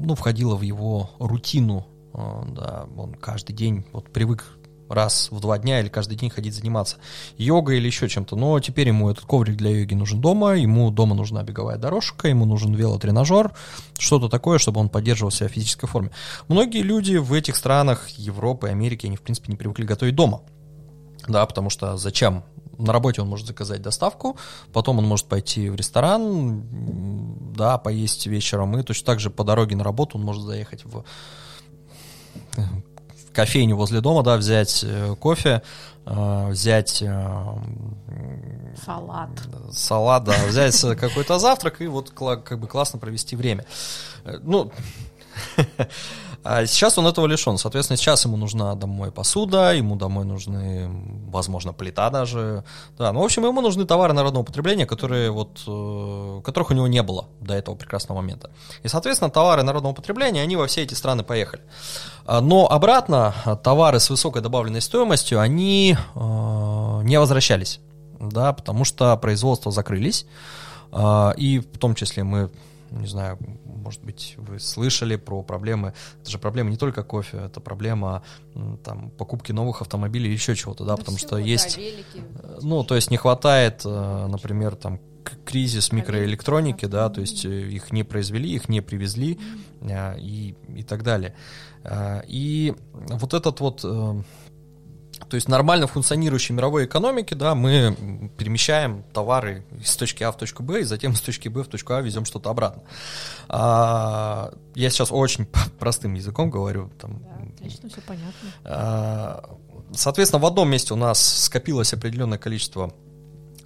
ну, 0.00 0.14
входила 0.14 0.56
в 0.56 0.62
его 0.62 1.10
рутину, 1.18 1.86
э, 2.12 2.42
да, 2.48 2.86
он 2.96 3.14
каждый 3.14 3.54
день 3.54 3.84
вот 3.92 4.10
привык 4.10 4.53
раз 4.88 5.28
в 5.30 5.40
два 5.40 5.58
дня 5.58 5.80
или 5.80 5.88
каждый 5.88 6.16
день 6.16 6.30
ходить 6.30 6.54
заниматься 6.54 6.96
йогой 7.36 7.78
или 7.78 7.86
еще 7.86 8.08
чем-то. 8.08 8.36
Но 8.36 8.58
теперь 8.60 8.88
ему 8.88 9.10
этот 9.10 9.24
коврик 9.24 9.56
для 9.56 9.70
йоги 9.70 9.94
нужен 9.94 10.20
дома, 10.20 10.56
ему 10.56 10.90
дома 10.90 11.14
нужна 11.14 11.42
беговая 11.42 11.78
дорожка, 11.78 12.28
ему 12.28 12.44
нужен 12.44 12.74
велотренажер, 12.74 13.52
что-то 13.98 14.28
такое, 14.28 14.58
чтобы 14.58 14.80
он 14.80 14.88
поддерживал 14.88 15.30
себя 15.30 15.48
в 15.48 15.52
физической 15.52 15.86
форме. 15.86 16.10
Многие 16.48 16.82
люди 16.82 17.16
в 17.16 17.32
этих 17.32 17.56
странах 17.56 18.08
Европы, 18.10 18.68
Америки, 18.68 19.06
они 19.06 19.16
в 19.16 19.22
принципе 19.22 19.50
не 19.50 19.56
привыкли 19.56 19.84
готовить 19.84 20.14
дома. 20.14 20.42
Да, 21.26 21.44
потому 21.46 21.70
что 21.70 21.96
зачем? 21.96 22.44
На 22.76 22.92
работе 22.92 23.22
он 23.22 23.28
может 23.28 23.46
заказать 23.46 23.80
доставку, 23.82 24.36
потом 24.72 24.98
он 24.98 25.06
может 25.06 25.26
пойти 25.26 25.70
в 25.70 25.76
ресторан, 25.76 26.64
да, 27.54 27.78
поесть 27.78 28.26
вечером, 28.26 28.76
и 28.76 28.82
точно 28.82 29.06
так 29.06 29.20
же 29.20 29.30
по 29.30 29.44
дороге 29.44 29.76
на 29.76 29.84
работу 29.84 30.18
он 30.18 30.24
может 30.24 30.42
заехать 30.42 30.84
в 30.84 31.04
кофейню 33.34 33.76
возле 33.76 34.00
дома, 34.00 34.22
да, 34.22 34.36
взять 34.36 34.84
э, 34.86 35.14
кофе, 35.18 35.62
э, 36.06 36.48
взять 36.48 37.02
э, 37.02 37.56
салат, 38.82 39.30
салат, 39.72 40.24
да, 40.24 40.34
взять 40.46 40.80
какой-то 40.98 41.38
завтрак 41.38 41.80
и 41.80 41.86
вот 41.86 42.10
как 42.10 42.58
бы 42.58 42.66
классно 42.66 42.98
провести 42.98 43.36
время. 43.36 43.66
Ну, 44.42 44.72
А 46.44 46.66
сейчас 46.66 46.98
он 46.98 47.06
этого 47.06 47.26
лишен. 47.26 47.56
Соответственно, 47.56 47.96
сейчас 47.96 48.26
ему 48.26 48.36
нужна 48.36 48.74
домой 48.74 49.10
посуда, 49.10 49.72
ему 49.72 49.96
домой 49.96 50.26
нужны, 50.26 50.90
возможно, 51.30 51.72
плита 51.72 52.10
даже. 52.10 52.64
Да, 52.98 53.12
ну, 53.12 53.20
в 53.20 53.24
общем, 53.24 53.44
ему 53.46 53.62
нужны 53.62 53.86
товары 53.86 54.12
народного 54.12 54.44
потребления, 54.44 54.84
которые 54.84 55.30
вот, 55.30 55.62
э, 55.66 56.42
которых 56.44 56.70
у 56.70 56.74
него 56.74 56.86
не 56.86 57.02
было 57.02 57.28
до 57.40 57.54
этого 57.54 57.76
прекрасного 57.76 58.20
момента. 58.20 58.50
И, 58.82 58.88
соответственно, 58.88 59.30
товары 59.30 59.62
народного 59.62 59.94
потребления, 59.94 60.42
они 60.42 60.56
во 60.56 60.66
все 60.66 60.82
эти 60.82 60.92
страны 60.92 61.24
поехали. 61.24 61.62
А, 62.26 62.42
но 62.42 62.70
обратно 62.70 63.34
товары 63.64 63.98
с 63.98 64.10
высокой 64.10 64.42
добавленной 64.42 64.82
стоимостью, 64.82 65.40
они 65.40 65.96
э, 65.96 67.00
не 67.04 67.18
возвращались, 67.18 67.80
да, 68.20 68.52
потому 68.52 68.84
что 68.84 69.16
производства 69.16 69.72
закрылись. 69.72 70.26
А, 70.92 71.32
и 71.38 71.60
в 71.60 71.78
том 71.78 71.94
числе 71.94 72.22
мы 72.22 72.50
не 72.90 73.06
знаю, 73.06 73.38
может 73.84 74.02
быть, 74.02 74.34
вы 74.38 74.58
слышали 74.58 75.16
про 75.16 75.42
проблемы. 75.42 75.92
Это 76.22 76.30
же 76.30 76.38
проблема 76.38 76.70
не 76.70 76.76
только 76.76 77.04
кофе, 77.04 77.42
это 77.46 77.60
проблема 77.60 78.22
там, 78.82 79.10
покупки 79.10 79.52
новых 79.52 79.82
автомобилей 79.82 80.26
или 80.26 80.34
еще 80.34 80.56
чего-то, 80.56 80.84
да, 80.84 80.92
да 80.92 80.96
потому 80.96 81.18
всего, 81.18 81.28
что 81.28 81.38
есть... 81.38 81.76
Да, 81.76 81.82
велики, 81.82 82.24
э, 82.42 82.58
ну, 82.62 82.82
то 82.84 82.94
есть 82.94 83.10
не 83.10 83.16
хватает, 83.16 83.82
э, 83.84 84.26
например, 84.26 84.74
там, 84.76 85.00
кризис 85.44 85.92
микроэлектроники, 85.92 86.86
да, 86.86 87.08
то 87.10 87.20
есть 87.20 87.44
э, 87.44 87.68
их 87.68 87.92
не 87.92 88.02
произвели, 88.02 88.50
их 88.50 88.68
не 88.68 88.80
привезли 88.80 89.38
и, 90.18 90.54
и 90.74 90.82
так 90.82 91.02
далее. 91.02 91.34
И 92.26 92.74
вот 92.92 93.34
этот 93.34 93.60
вот 93.60 93.84
то 95.28 95.34
есть 95.34 95.48
нормально 95.48 95.86
функционирующей 95.86 96.54
мировой 96.54 96.86
экономике, 96.86 97.34
да, 97.34 97.54
мы 97.54 98.30
перемещаем 98.36 99.04
товары 99.12 99.64
из 99.80 99.94
точки 99.96 100.22
А 100.22 100.32
в 100.32 100.36
точку 100.36 100.62
Б, 100.62 100.80
и 100.80 100.84
затем 100.84 101.12
из 101.12 101.20
точки 101.20 101.48
Б 101.48 101.62
в 101.62 101.68
точку 101.68 101.94
А 101.94 102.00
везем 102.00 102.24
что-то 102.24 102.50
обратно. 102.50 102.82
А, 103.48 104.52
я 104.74 104.90
сейчас 104.90 105.12
очень 105.12 105.46
простым 105.78 106.14
языком 106.14 106.50
говорю. 106.50 106.90
Там, 107.00 107.20
да, 107.20 107.28
отлично, 107.54 107.88
все 107.88 108.00
понятно. 108.00 108.32
А, 108.64 109.56
соответственно, 109.92 110.42
в 110.42 110.46
одном 110.46 110.70
месте 110.70 110.94
у 110.94 110.96
нас 110.96 111.44
скопилось 111.44 111.92
определенное 111.92 112.38
количество 112.38 112.92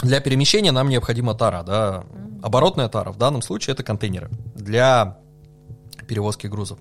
для 0.02 0.20
перемещения 0.20 0.72
нам 0.72 0.88
необходима 0.88 1.34
тара, 1.34 1.62
да, 1.62 2.04
оборотная 2.42 2.88
тара. 2.88 3.10
В 3.10 3.18
данном 3.18 3.42
случае 3.42 3.74
это 3.74 3.82
контейнеры 3.82 4.30
для 4.54 5.18
перевозки 6.06 6.46
грузов. 6.46 6.78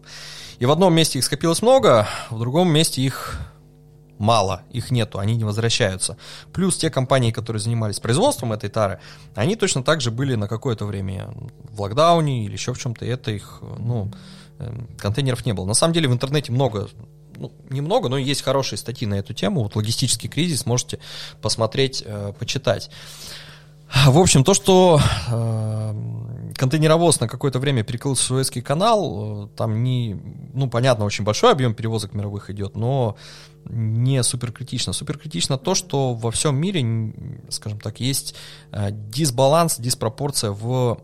И 0.59 0.65
в 0.65 0.71
одном 0.71 0.93
месте 0.93 1.19
их 1.19 1.25
скопилось 1.25 1.61
много, 1.61 2.07
в 2.29 2.39
другом 2.39 2.71
месте 2.71 3.01
их 3.01 3.39
мало, 4.17 4.63
их 4.71 4.91
нету, 4.91 5.19
они 5.19 5.35
не 5.35 5.43
возвращаются. 5.43 6.17
Плюс 6.53 6.77
те 6.77 6.89
компании, 6.89 7.31
которые 7.31 7.61
занимались 7.61 7.99
производством 7.99 8.53
этой 8.53 8.69
тары, 8.69 8.99
они 9.35 9.55
точно 9.55 9.83
так 9.83 10.01
же 10.01 10.11
были 10.11 10.35
на 10.35 10.47
какое-то 10.47 10.85
время 10.85 11.29
в 11.69 11.81
локдауне 11.81 12.45
или 12.45 12.53
еще 12.53 12.73
в 12.73 12.79
чем-то, 12.79 13.05
это 13.05 13.31
их, 13.31 13.61
ну, 13.79 14.11
эм, 14.59 14.87
контейнеров 14.97 15.45
не 15.45 15.53
было. 15.53 15.65
На 15.65 15.73
самом 15.73 15.93
деле 15.93 16.07
в 16.07 16.13
интернете 16.13 16.51
много 16.51 16.89
ну, 17.37 17.51
немного, 17.69 18.09
но 18.09 18.17
есть 18.17 18.41
хорошие 18.41 18.77
статьи 18.77 19.07
на 19.07 19.15
эту 19.15 19.33
тему. 19.33 19.63
Вот 19.63 19.75
логистический 19.75 20.29
кризис 20.29 20.65
можете 20.65 20.99
посмотреть, 21.41 22.03
э, 22.05 22.33
почитать. 22.37 22.89
В 24.05 24.17
общем, 24.19 24.43
то, 24.43 24.53
что 24.53 24.99
э, 25.29 25.93
контейнеровоз 26.55 27.19
на 27.19 27.27
какое-то 27.27 27.59
время 27.59 27.83
перекрыл 27.83 28.15
Суэцкий 28.15 28.61
канал, 28.61 29.45
э, 29.45 29.47
там 29.55 29.83
не, 29.83 30.15
ну, 30.53 30.69
понятно, 30.69 31.05
очень 31.05 31.23
большой 31.23 31.51
объем 31.51 31.73
перевозок 31.73 32.13
мировых 32.13 32.49
идет, 32.49 32.75
но 32.75 33.15
не 33.65 34.23
суперкритично. 34.23 34.93
Суперкритично 34.93 35.57
то, 35.57 35.75
что 35.75 36.13
во 36.13 36.31
всем 36.31 36.55
мире, 36.55 37.13
скажем 37.49 37.79
так, 37.79 37.99
есть 37.99 38.35
э, 38.71 38.89
дисбаланс, 38.91 39.77
диспропорция 39.77 40.51
в 40.51 40.99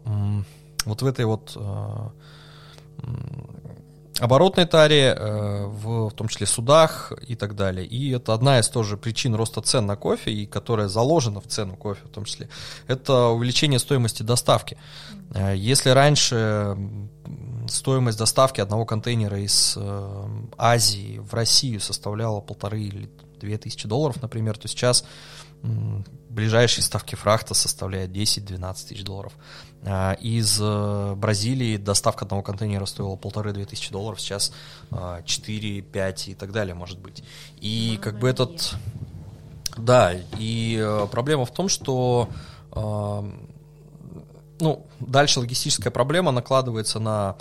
вот 0.85 1.01
в 1.01 1.05
этой 1.05 1.25
вот 1.25 1.53
э, 1.55 2.09
оборотной 4.19 4.65
таре, 4.65 5.15
э, 5.17 5.65
в, 5.65 6.09
в 6.09 6.13
том 6.13 6.27
числе 6.27 6.45
судах 6.45 7.11
и 7.27 7.35
так 7.35 7.55
далее. 7.55 7.85
И 7.85 8.11
это 8.11 8.33
одна 8.33 8.59
из 8.59 8.69
тоже 8.69 8.97
причин 8.97 9.35
роста 9.35 9.61
цен 9.61 9.85
на 9.85 9.95
кофе, 9.95 10.31
и 10.31 10.45
которая 10.45 10.87
заложена 10.87 11.41
в 11.41 11.47
цену 11.47 11.75
кофе 11.75 12.01
в 12.05 12.09
том 12.09 12.25
числе, 12.25 12.49
это 12.87 13.27
увеличение 13.27 13.79
стоимости 13.79 14.23
доставки. 14.23 14.77
Э, 15.33 15.53
если 15.55 15.89
раньше 15.89 16.77
стоимость 17.67 18.17
доставки 18.17 18.61
одного 18.61 18.85
контейнера 18.85 19.39
из 19.39 19.75
э, 19.77 20.27
Азии 20.57 21.19
в 21.19 21.33
Россию 21.33 21.79
составляла 21.79 22.41
полторы 22.41 22.81
или 22.81 23.09
две 23.39 23.57
тысячи 23.57 23.87
долларов, 23.87 24.21
например, 24.21 24.57
то 24.57 24.67
сейчас 24.67 25.05
ближайшие 26.29 26.83
ставки 26.83 27.15
фрахта 27.15 27.53
составляют 27.53 28.11
10-12 28.11 28.87
тысяч 28.87 29.03
долларов. 29.03 29.33
А, 29.85 30.13
из 30.13 30.59
э, 30.61 31.13
Бразилии 31.15 31.77
доставка 31.77 32.25
одного 32.25 32.41
контейнера 32.41 32.85
стоила 32.85 33.15
полторы-две 33.15 33.65
тысячи 33.65 33.91
долларов, 33.91 34.21
сейчас 34.21 34.53
4-5 34.91 35.83
а, 35.93 36.13
и 36.31 36.33
так 36.35 36.51
далее, 36.51 36.73
может 36.73 36.99
быть. 36.99 37.23
И 37.59 37.99
как 38.01 38.19
бы 38.19 38.29
этот... 38.29 38.75
Да, 39.75 40.13
и 40.37 40.77
э, 40.79 41.07
проблема 41.11 41.45
в 41.45 41.51
том, 41.51 41.67
что 41.67 42.29
а, 42.71 43.29
ну, 44.59 44.85
дальше 44.99 45.39
логистическая 45.39 45.91
проблема 45.91 46.31
накладывается 46.31 46.99
на 46.99 47.35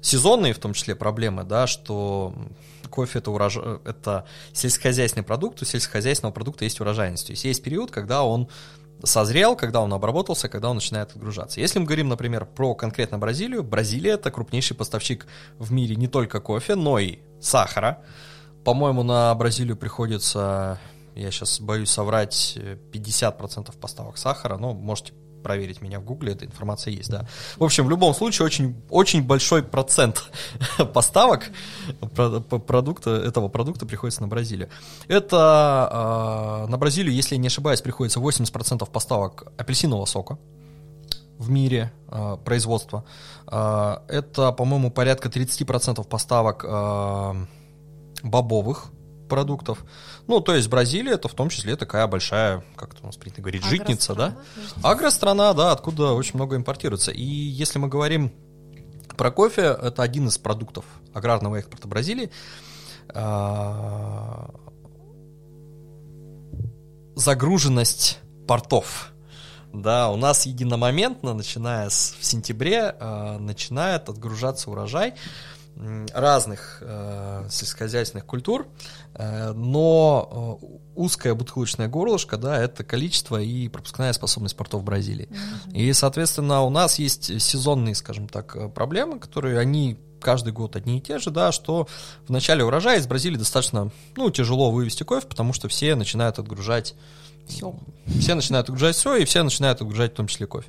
сезонные, 0.00 0.52
в 0.52 0.58
том 0.58 0.74
числе, 0.74 0.94
проблемы, 0.94 1.44
да, 1.44 1.66
что 1.66 2.34
кофе 2.90 3.18
это, 3.18 3.30
урож... 3.30 3.56
это 3.56 4.24
сельскохозяйственный 4.52 5.24
продукт, 5.24 5.60
у 5.62 5.64
сельскохозяйственного 5.64 6.32
продукта 6.32 6.64
есть 6.64 6.80
урожайность. 6.80 7.26
То 7.26 7.32
есть 7.32 7.44
есть 7.44 7.62
период, 7.62 7.90
когда 7.90 8.22
он 8.22 8.48
созрел, 9.02 9.56
когда 9.56 9.80
он 9.80 9.92
обработался, 9.92 10.48
когда 10.48 10.70
он 10.70 10.76
начинает 10.76 11.12
отгружаться. 11.12 11.60
Если 11.60 11.78
мы 11.78 11.84
говорим, 11.84 12.08
например, 12.08 12.46
про 12.46 12.74
конкретно 12.74 13.18
Бразилию, 13.18 13.62
Бразилия 13.62 14.12
это 14.12 14.30
крупнейший 14.30 14.76
поставщик 14.76 15.26
в 15.58 15.72
мире 15.72 15.96
не 15.96 16.08
только 16.08 16.40
кофе, 16.40 16.74
но 16.74 16.98
и 16.98 17.18
сахара. 17.40 18.02
По-моему, 18.64 19.02
на 19.02 19.34
Бразилию 19.34 19.76
приходится, 19.76 20.78
я 21.14 21.30
сейчас 21.30 21.60
боюсь 21.60 21.90
соврать, 21.90 22.58
50% 22.92 23.78
поставок 23.78 24.18
сахара, 24.18 24.58
но 24.58 24.74
можете 24.74 25.12
проверить 25.48 25.80
меня 25.80 25.98
в 25.98 26.04
гугле, 26.04 26.32
эта 26.32 26.44
информация 26.44 26.92
есть, 26.92 27.08
да. 27.08 27.26
В 27.56 27.64
общем, 27.64 27.86
в 27.86 27.90
любом 27.90 28.14
случае, 28.14 28.44
очень, 28.44 28.74
очень 28.90 29.22
большой 29.22 29.62
процент 29.62 30.30
поставок 30.92 31.50
продукта, 32.66 33.10
этого 33.10 33.48
продукта 33.48 33.86
приходится 33.86 34.20
на 34.20 34.28
Бразилию. 34.28 34.68
Это 35.08 36.66
э, 36.66 36.70
на 36.70 36.76
Бразилию, 36.76 37.14
если 37.14 37.36
не 37.36 37.46
ошибаюсь, 37.46 37.80
приходится 37.80 38.20
80% 38.20 38.90
поставок 38.90 39.50
апельсинового 39.56 40.04
сока 40.04 40.38
в 41.38 41.48
мире 41.48 41.92
э, 42.08 42.36
производства. 42.44 43.06
Э, 43.50 44.00
это, 44.08 44.52
по-моему, 44.52 44.90
порядка 44.90 45.30
30% 45.30 46.06
поставок 46.06 46.64
бобовых 48.22 48.90
продуктов. 49.28 49.84
Ну, 50.28 50.40
то 50.40 50.54
есть 50.54 50.68
Бразилия 50.68 51.12
это 51.12 51.26
в 51.26 51.34
том 51.34 51.48
числе 51.48 51.74
такая 51.74 52.06
большая, 52.06 52.62
как 52.76 52.92
это 52.92 53.02
у 53.02 53.06
нас 53.06 53.16
принято 53.16 53.40
говорить, 53.40 53.64
житница, 53.64 54.14
да? 54.14 54.36
Агространа, 54.82 55.54
да, 55.54 55.72
откуда 55.72 56.12
очень 56.12 56.34
много 56.34 56.54
импортируется. 56.54 57.12
И 57.12 57.24
если 57.24 57.78
мы 57.78 57.88
говорим 57.88 58.30
про 59.16 59.30
кофе, 59.30 59.62
это 59.82 60.02
один 60.02 60.28
из 60.28 60.36
продуктов 60.36 60.84
аграрного 61.14 61.56
экспорта 61.56 61.88
Бразилии. 61.88 62.30
А, 63.14 64.50
загруженность 67.16 68.18
портов. 68.46 69.12
Да, 69.72 70.10
у 70.10 70.16
нас 70.16 70.44
единомоментно, 70.44 71.32
начиная 71.32 71.88
с 71.88 72.14
в 72.18 72.24
сентябре, 72.24 72.94
э, 72.98 73.38
начинает 73.38 74.08
отгружаться 74.08 74.70
урожай 74.70 75.14
разных 76.12 76.78
э, 76.80 77.46
сельскохозяйственных 77.50 78.26
культур, 78.26 78.66
э, 79.14 79.52
но 79.52 80.58
э, 80.60 80.66
узкое 80.96 81.34
бутылочное 81.34 81.88
горлышко, 81.88 82.36
да, 82.36 82.60
это 82.60 82.82
количество 82.82 83.40
и 83.40 83.68
пропускная 83.68 84.12
способность 84.12 84.56
портов 84.56 84.82
Бразилии. 84.82 85.28
Mm-hmm. 85.28 85.76
И, 85.76 85.92
соответственно, 85.92 86.62
у 86.62 86.70
нас 86.70 86.98
есть 86.98 87.40
сезонные, 87.40 87.94
скажем 87.94 88.28
так, 88.28 88.56
э, 88.56 88.68
проблемы, 88.68 89.20
которые 89.20 89.58
они 89.58 89.98
каждый 90.20 90.52
год 90.52 90.74
одни 90.74 90.98
и 90.98 91.00
те 91.00 91.18
же, 91.18 91.30
да, 91.30 91.52
что 91.52 91.86
в 92.26 92.30
начале 92.30 92.64
урожая 92.64 92.98
из 92.98 93.06
Бразилии 93.06 93.36
достаточно, 93.36 93.92
ну, 94.16 94.30
тяжело 94.30 94.72
вывести 94.72 95.04
кофе, 95.04 95.26
потому 95.28 95.52
что 95.52 95.68
все 95.68 95.94
начинают 95.94 96.40
отгружать 96.40 96.96
все. 97.46 97.74
Все 98.20 98.34
начинают 98.34 98.68
отгружать 98.68 98.96
все, 98.96 99.16
и 99.16 99.24
все 99.24 99.42
начинают 99.42 99.80
отгружать 99.80 100.12
в 100.12 100.16
том 100.16 100.26
числе 100.26 100.46
кофе. 100.46 100.68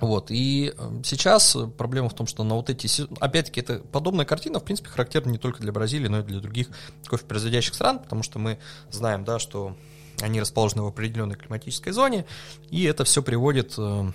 Вот, 0.00 0.30
и 0.30 0.72
эм, 0.78 1.02
сейчас 1.02 1.56
проблема 1.76 2.08
в 2.08 2.14
том, 2.14 2.26
что 2.26 2.44
на 2.44 2.54
вот 2.54 2.70
эти, 2.70 2.88
опять-таки, 3.20 3.60
это 3.60 3.80
подобная 3.80 4.24
картина, 4.24 4.60
в 4.60 4.64
принципе, 4.64 4.88
характерна 4.88 5.30
не 5.30 5.38
только 5.38 5.60
для 5.60 5.72
Бразилии, 5.72 6.08
но 6.08 6.20
и 6.20 6.22
для 6.22 6.40
других 6.40 6.68
кофепроизводящих 7.06 7.74
стран, 7.74 7.98
потому 7.98 8.22
что 8.22 8.38
мы 8.38 8.58
знаем, 8.90 9.24
да, 9.24 9.38
что 9.38 9.76
они 10.20 10.40
расположены 10.40 10.82
в 10.82 10.86
определенной 10.86 11.36
климатической 11.36 11.92
зоне, 11.92 12.26
и 12.70 12.84
это 12.84 13.04
все 13.04 13.22
приводит, 13.22 13.74
э, 13.76 14.12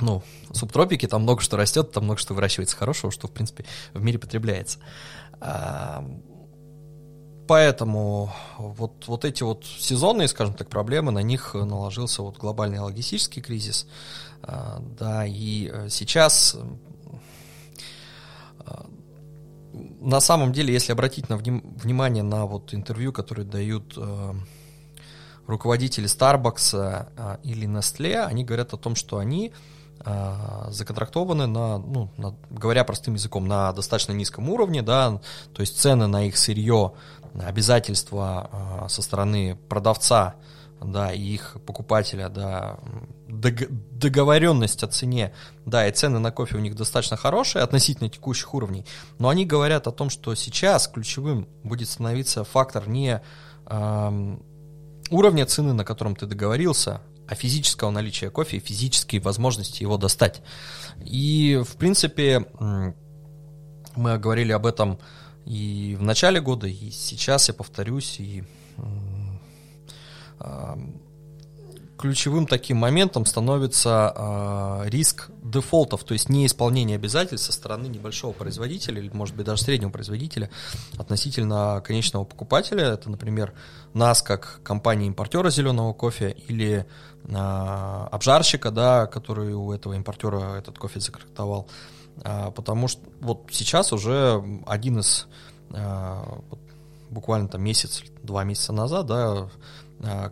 ну, 0.00 0.22
субтропики, 0.52 1.06
там 1.06 1.22
много 1.22 1.42
что 1.42 1.56
растет, 1.56 1.90
там 1.92 2.04
много 2.04 2.20
что 2.20 2.34
выращивается 2.34 2.76
хорошего, 2.76 3.10
что, 3.10 3.26
в 3.26 3.32
принципе, 3.32 3.64
в 3.92 4.02
мире 4.02 4.18
потребляется. 4.18 4.78
Поэтому 7.46 8.32
вот, 8.58 9.06
вот 9.06 9.24
эти 9.24 9.44
вот 9.44 9.64
сезонные, 9.64 10.26
скажем 10.26 10.54
так, 10.54 10.68
проблемы, 10.68 11.12
на 11.12 11.20
них 11.20 11.54
наложился 11.54 12.22
вот 12.22 12.38
глобальный 12.38 12.80
логистический 12.80 13.40
кризис, 13.40 13.86
да, 14.42 15.26
и 15.26 15.70
э, 15.72 15.88
сейчас 15.88 16.56
э, 16.56 16.62
на 20.00 20.20
самом 20.20 20.52
деле, 20.52 20.72
если 20.72 20.92
обратить 20.92 21.28
на 21.28 21.36
вним, 21.36 21.62
внимание 21.76 22.22
на 22.22 22.46
вот 22.46 22.72
интервью, 22.74 23.12
которые 23.12 23.44
дают 23.46 23.94
э, 23.96 24.34
руководители 25.46 26.06
Starbucks 26.06 27.08
э, 27.16 27.36
или 27.42 27.66
Nestle, 27.68 28.24
они 28.24 28.44
говорят 28.44 28.72
о 28.72 28.76
том, 28.76 28.94
что 28.94 29.18
они 29.18 29.52
э, 30.04 30.66
законтрактованы 30.70 31.46
на, 31.46 31.78
ну, 31.78 32.10
на, 32.16 32.34
говоря 32.50 32.84
простым 32.84 33.14
языком, 33.14 33.46
на 33.46 33.72
достаточно 33.72 34.12
низком 34.12 34.48
уровне, 34.48 34.82
да, 34.82 35.20
то 35.52 35.60
есть 35.60 35.78
цены 35.78 36.06
на 36.06 36.26
их 36.26 36.36
сырье, 36.36 36.92
обязательства 37.34 38.84
э, 38.84 38.88
со 38.88 39.02
стороны 39.02 39.58
продавца 39.68 40.34
да, 40.80 41.12
и 41.12 41.20
их 41.20 41.56
покупателя, 41.66 42.28
да, 42.28 42.78
договоренность 43.28 44.82
о 44.82 44.88
цене, 44.88 45.32
да, 45.64 45.86
и 45.86 45.92
цены 45.92 46.18
на 46.18 46.30
кофе 46.30 46.56
у 46.56 46.60
них 46.60 46.74
достаточно 46.74 47.16
хорошие 47.16 47.62
относительно 47.62 48.08
текущих 48.08 48.54
уровней, 48.54 48.84
но 49.18 49.28
они 49.28 49.46
говорят 49.46 49.86
о 49.86 49.92
том, 49.92 50.10
что 50.10 50.34
сейчас 50.34 50.88
ключевым 50.88 51.48
будет 51.62 51.88
становиться 51.88 52.44
фактор 52.44 52.88
не 52.88 53.22
э, 53.66 54.36
уровня 55.10 55.46
цены, 55.46 55.72
на 55.72 55.84
котором 55.84 56.14
ты 56.16 56.26
договорился, 56.26 57.00
а 57.28 57.34
физического 57.34 57.90
наличия 57.90 58.30
кофе 58.30 58.58
и 58.58 58.60
физические 58.60 59.20
возможности 59.20 59.82
его 59.82 59.96
достать. 59.96 60.42
И, 61.04 61.60
в 61.66 61.76
принципе, 61.76 62.46
мы 63.96 64.18
говорили 64.18 64.52
об 64.52 64.66
этом 64.66 64.98
и 65.44 65.96
в 65.98 66.02
начале 66.02 66.40
года, 66.40 66.66
и 66.66 66.90
сейчас 66.90 67.48
я 67.48 67.54
повторюсь, 67.54 68.20
и 68.20 68.44
ключевым 71.96 72.46
таким 72.46 72.76
моментом 72.76 73.24
становится 73.24 74.12
э, 74.14 74.88
риск 74.88 75.30
дефолтов, 75.42 76.04
то 76.04 76.12
есть 76.12 76.28
неисполнение 76.28 76.96
обязательств 76.96 77.46
со 77.46 77.52
стороны 77.52 77.86
небольшого 77.86 78.32
производителя 78.32 79.00
или, 79.00 79.10
может 79.12 79.34
быть, 79.34 79.46
даже 79.46 79.62
среднего 79.62 79.90
производителя 79.90 80.50
относительно 80.98 81.82
конечного 81.84 82.24
покупателя. 82.24 82.84
Это, 82.84 83.10
например, 83.10 83.54
нас 83.94 84.22
как 84.22 84.60
компания-импортера 84.62 85.50
зеленого 85.50 85.92
кофе 85.92 86.36
или 86.48 86.86
э, 87.24 87.34
обжарщика, 87.34 88.70
да, 88.70 89.06
который 89.06 89.54
у 89.54 89.72
этого 89.72 89.94
импортера 89.94 90.56
этот 90.56 90.78
кофе 90.78 91.00
закритовал. 91.00 91.68
Э, 92.24 92.50
потому 92.54 92.88
что 92.88 93.00
вот 93.20 93.48
сейчас 93.50 93.92
уже 93.92 94.42
один 94.66 94.98
из 94.98 95.26
э, 95.70 96.22
буквально 97.10 97.48
там 97.48 97.62
месяц, 97.62 98.02
два 98.22 98.44
месяца 98.44 98.72
назад, 98.72 99.06
да, 99.06 99.14
а, 99.16 99.48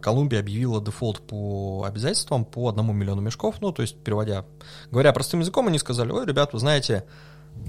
Колумбия 0.03 0.41
объявила 0.41 0.82
дефолт 0.82 1.27
по 1.27 1.85
обязательствам 1.86 2.45
по 2.45 2.69
одному 2.69 2.93
миллиону 2.93 3.23
мешков. 3.23 3.57
Ну, 3.61 3.73
то 3.73 3.82
есть, 3.82 3.97
переводя, 3.97 4.45
говоря 4.91 5.12
простым 5.12 5.41
языком, 5.41 5.69
они 5.69 5.78
сказали, 5.78 6.11
ой, 6.11 6.27
ребят, 6.27 6.53
вы 6.53 6.59
знаете, 6.59 7.05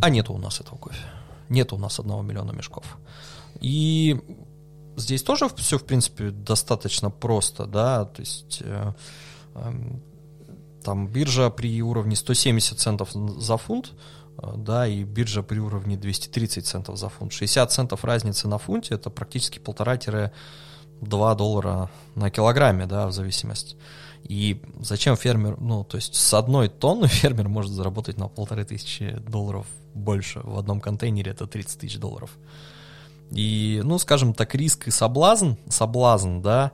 а 0.02 0.10
нету 0.10 0.34
у 0.34 0.38
нас 0.38 0.60
этого 0.60 0.78
кофе. 0.78 1.00
Нету 1.50 1.76
у 1.76 1.80
нас 1.80 2.00
одного 2.00 2.22
миллиона 2.22 2.52
мешков. 2.52 2.98
И 3.62 4.20
здесь 4.98 5.24
тоже 5.24 5.50
все, 5.56 5.78
в 5.78 5.86
принципе, 5.86 6.32
достаточно 6.32 7.10
просто, 7.10 7.66
да, 7.66 8.06
то 8.06 8.22
есть 8.22 8.62
э, 8.62 8.94
э, 9.56 9.74
там 10.84 11.08
биржа 11.08 11.50
при 11.50 11.82
уровне 11.82 12.16
170 12.16 12.80
центов 12.80 13.12
за 13.12 13.58
фунт, 13.58 13.94
э, 14.38 14.54
да, 14.58 14.88
и 14.88 15.04
биржа 15.04 15.44
при 15.44 15.60
уровне 15.60 15.98
230 15.98 16.66
центов 16.66 16.98
за 16.98 17.10
фунт. 17.10 17.32
60 17.32 17.72
центов 17.72 18.04
разницы 18.04 18.48
на 18.48 18.58
фунте 18.58 18.96
это 18.96 19.10
практически 19.10 19.60
полтора-2 21.00 21.36
доллара 21.36 21.90
на 22.16 22.30
килограмме, 22.30 22.86
да, 22.86 23.08
в 23.08 23.12
зависимости. 23.12 23.76
И 24.24 24.62
зачем 24.80 25.16
фермер, 25.16 25.60
ну, 25.60 25.84
то 25.84 25.98
есть 25.98 26.16
с 26.16 26.34
одной 26.34 26.68
тонны 26.68 27.08
фермер 27.08 27.48
может 27.48 27.72
заработать 27.72 28.18
на 28.18 28.28
полторы 28.28 28.66
тысячи 28.66 29.18
долларов 29.28 29.68
больше 29.94 30.42
в 30.44 30.58
одном 30.58 30.82
контейнере, 30.82 31.32
это 31.32 31.48
30 31.48 31.80
тысяч 31.80 32.00
долларов. 32.00 32.32
И, 33.32 33.82
ну, 33.84 33.98
скажем 33.98 34.34
так, 34.34 34.54
риск 34.56 34.88
и 34.88 34.92
соблазн, 34.92 35.54
соблазн, 35.70 36.42
да, 36.42 36.72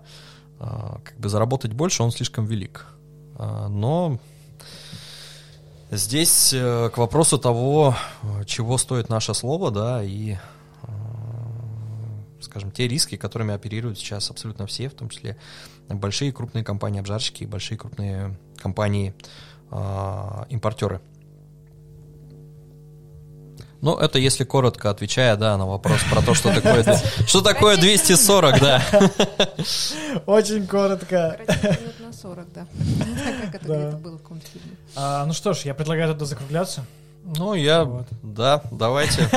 а, 0.60 1.00
как 1.04 1.18
бы 1.18 1.30
заработать 1.30 1.74
больше, 1.74 2.04
он 2.04 2.12
слишком 2.12 2.46
велик. 2.46 2.88
А, 3.36 3.68
но 3.68 4.20
здесь 5.90 6.54
э, 6.54 6.90
к 6.94 6.98
вопросу 6.98 7.38
того, 7.38 7.96
чего 8.46 8.78
стоит 8.78 9.10
наше 9.10 9.34
слово, 9.34 9.72
да, 9.72 10.04
и, 10.04 10.38
скажем, 12.52 12.72
те 12.72 12.88
риски, 12.88 13.16
которыми 13.16 13.54
оперируют 13.54 13.98
сейчас 13.98 14.30
абсолютно 14.30 14.68
все, 14.68 14.90
в 14.90 14.94
том 14.94 15.10
числе 15.10 15.38
большие 15.88 16.34
крупные 16.34 16.64
компании 16.64 17.00
обжарщики, 17.00 17.46
большие 17.46 17.78
крупные 17.78 18.38
компании 18.62 19.14
импортеры. 20.50 21.00
Ну, 23.82 23.98
это 23.98 24.20
если 24.20 24.44
коротко 24.44 24.92
отвечая, 24.92 25.36
да, 25.38 25.58
на 25.58 25.66
вопрос 25.66 26.02
про 26.12 26.22
то, 26.22 26.36
что 26.36 26.54
такое, 26.54 26.84
что 27.28 27.42
такое 27.42 27.78
240, 27.78 28.60
да. 28.60 28.84
Очень 30.28 30.68
коротко. 30.68 31.40
Минут 31.48 32.00
на 32.00 32.14
40, 32.14 32.54
да. 32.54 32.68
Как 33.46 33.56
это 33.56 33.66
где-то 33.66 33.98
было 33.98 34.18
в 34.18 34.22
каком-то 34.22 34.46
фильме. 34.46 34.78
А, 34.96 35.26
ну 35.26 35.34
что 35.34 35.54
ж, 35.54 35.62
я 35.62 35.74
предлагаю 35.74 36.14
туда 36.14 36.26
закругляться. 36.26 36.86
Ну, 37.24 37.54
я, 37.54 37.84
вот. 37.84 38.08
да, 38.24 38.64
давайте. 38.72 39.22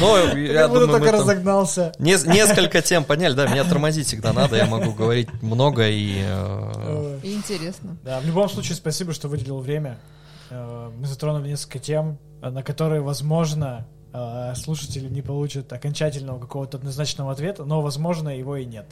Ну, 0.00 0.36
я 0.36 0.68
думаю, 0.68 0.88
только 0.88 1.12
разогнался. 1.12 1.92
Несколько 1.98 2.82
тем 2.82 3.04
поняли, 3.04 3.34
да, 3.34 3.46
меня 3.46 3.64
тормозить 3.64 4.06
всегда 4.06 4.32
надо, 4.32 4.56
я 4.56 4.66
могу 4.66 4.92
говорить 4.92 5.28
много 5.42 5.88
и... 5.88 6.22
Э, 6.22 7.20
интересно. 7.22 7.96
Да, 8.04 8.20
в 8.20 8.26
любом 8.26 8.48
случае, 8.48 8.76
спасибо, 8.76 9.12
что 9.12 9.28
выделил 9.28 9.60
время. 9.60 9.98
Э, 10.50 10.90
мы 10.96 11.06
затронули 11.06 11.48
несколько 11.48 11.78
тем, 11.78 12.18
э, 12.42 12.50
на 12.50 12.62
которые, 12.62 13.00
возможно, 13.00 13.86
слушатели 14.54 15.08
не 15.08 15.22
получат 15.22 15.72
окончательного 15.72 16.38
какого-то 16.38 16.76
однозначного 16.76 17.32
ответа, 17.32 17.64
но, 17.64 17.82
возможно, 17.82 18.28
его 18.28 18.56
и 18.56 18.64
нет. 18.64 18.86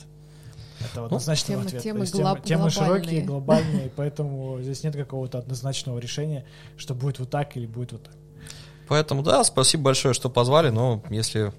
Это 0.80 1.04
однозначного 1.04 1.60
ну, 1.60 1.66
ответа. 1.66 1.84
Темы, 1.84 2.06
темы, 2.06 2.24
глоб- 2.24 2.42
темы 2.42 2.70
широкие, 2.70 3.22
глобальные, 3.22 3.90
поэтому 3.96 4.60
здесь 4.60 4.82
нет 4.82 4.96
какого-то 4.96 5.38
однозначного 5.38 5.98
решения, 5.98 6.44
что 6.76 6.94
будет 6.94 7.18
вот 7.18 7.30
так 7.30 7.56
или 7.56 7.66
будет 7.66 7.92
вот 7.92 8.02
так. 8.04 8.14
Поэтому, 8.92 9.22
да, 9.22 9.42
спасибо 9.42 9.84
большое, 9.84 10.12
что 10.12 10.28
позвали, 10.28 10.68
но 10.68 11.02
если 11.08 11.50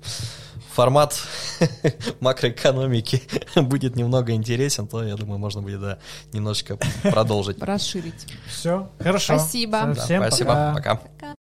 формат 0.75 1.19
макроэкономики 2.19 3.23
будет 3.55 3.95
немного 3.95 4.33
интересен, 4.33 4.87
то, 4.87 5.03
я 5.03 5.15
думаю, 5.15 5.39
можно 5.39 5.63
будет, 5.63 5.81
да, 5.81 5.97
немножечко 6.31 6.77
продолжить. 7.01 7.59
Расширить. 7.59 8.27
Все, 8.45 8.87
хорошо. 8.99 9.39
Спасибо. 9.39 9.95
Всем 9.95 10.21
да, 10.21 10.27
спасибо, 10.27 10.73
пока. 10.75 10.95
пока. 10.95 11.01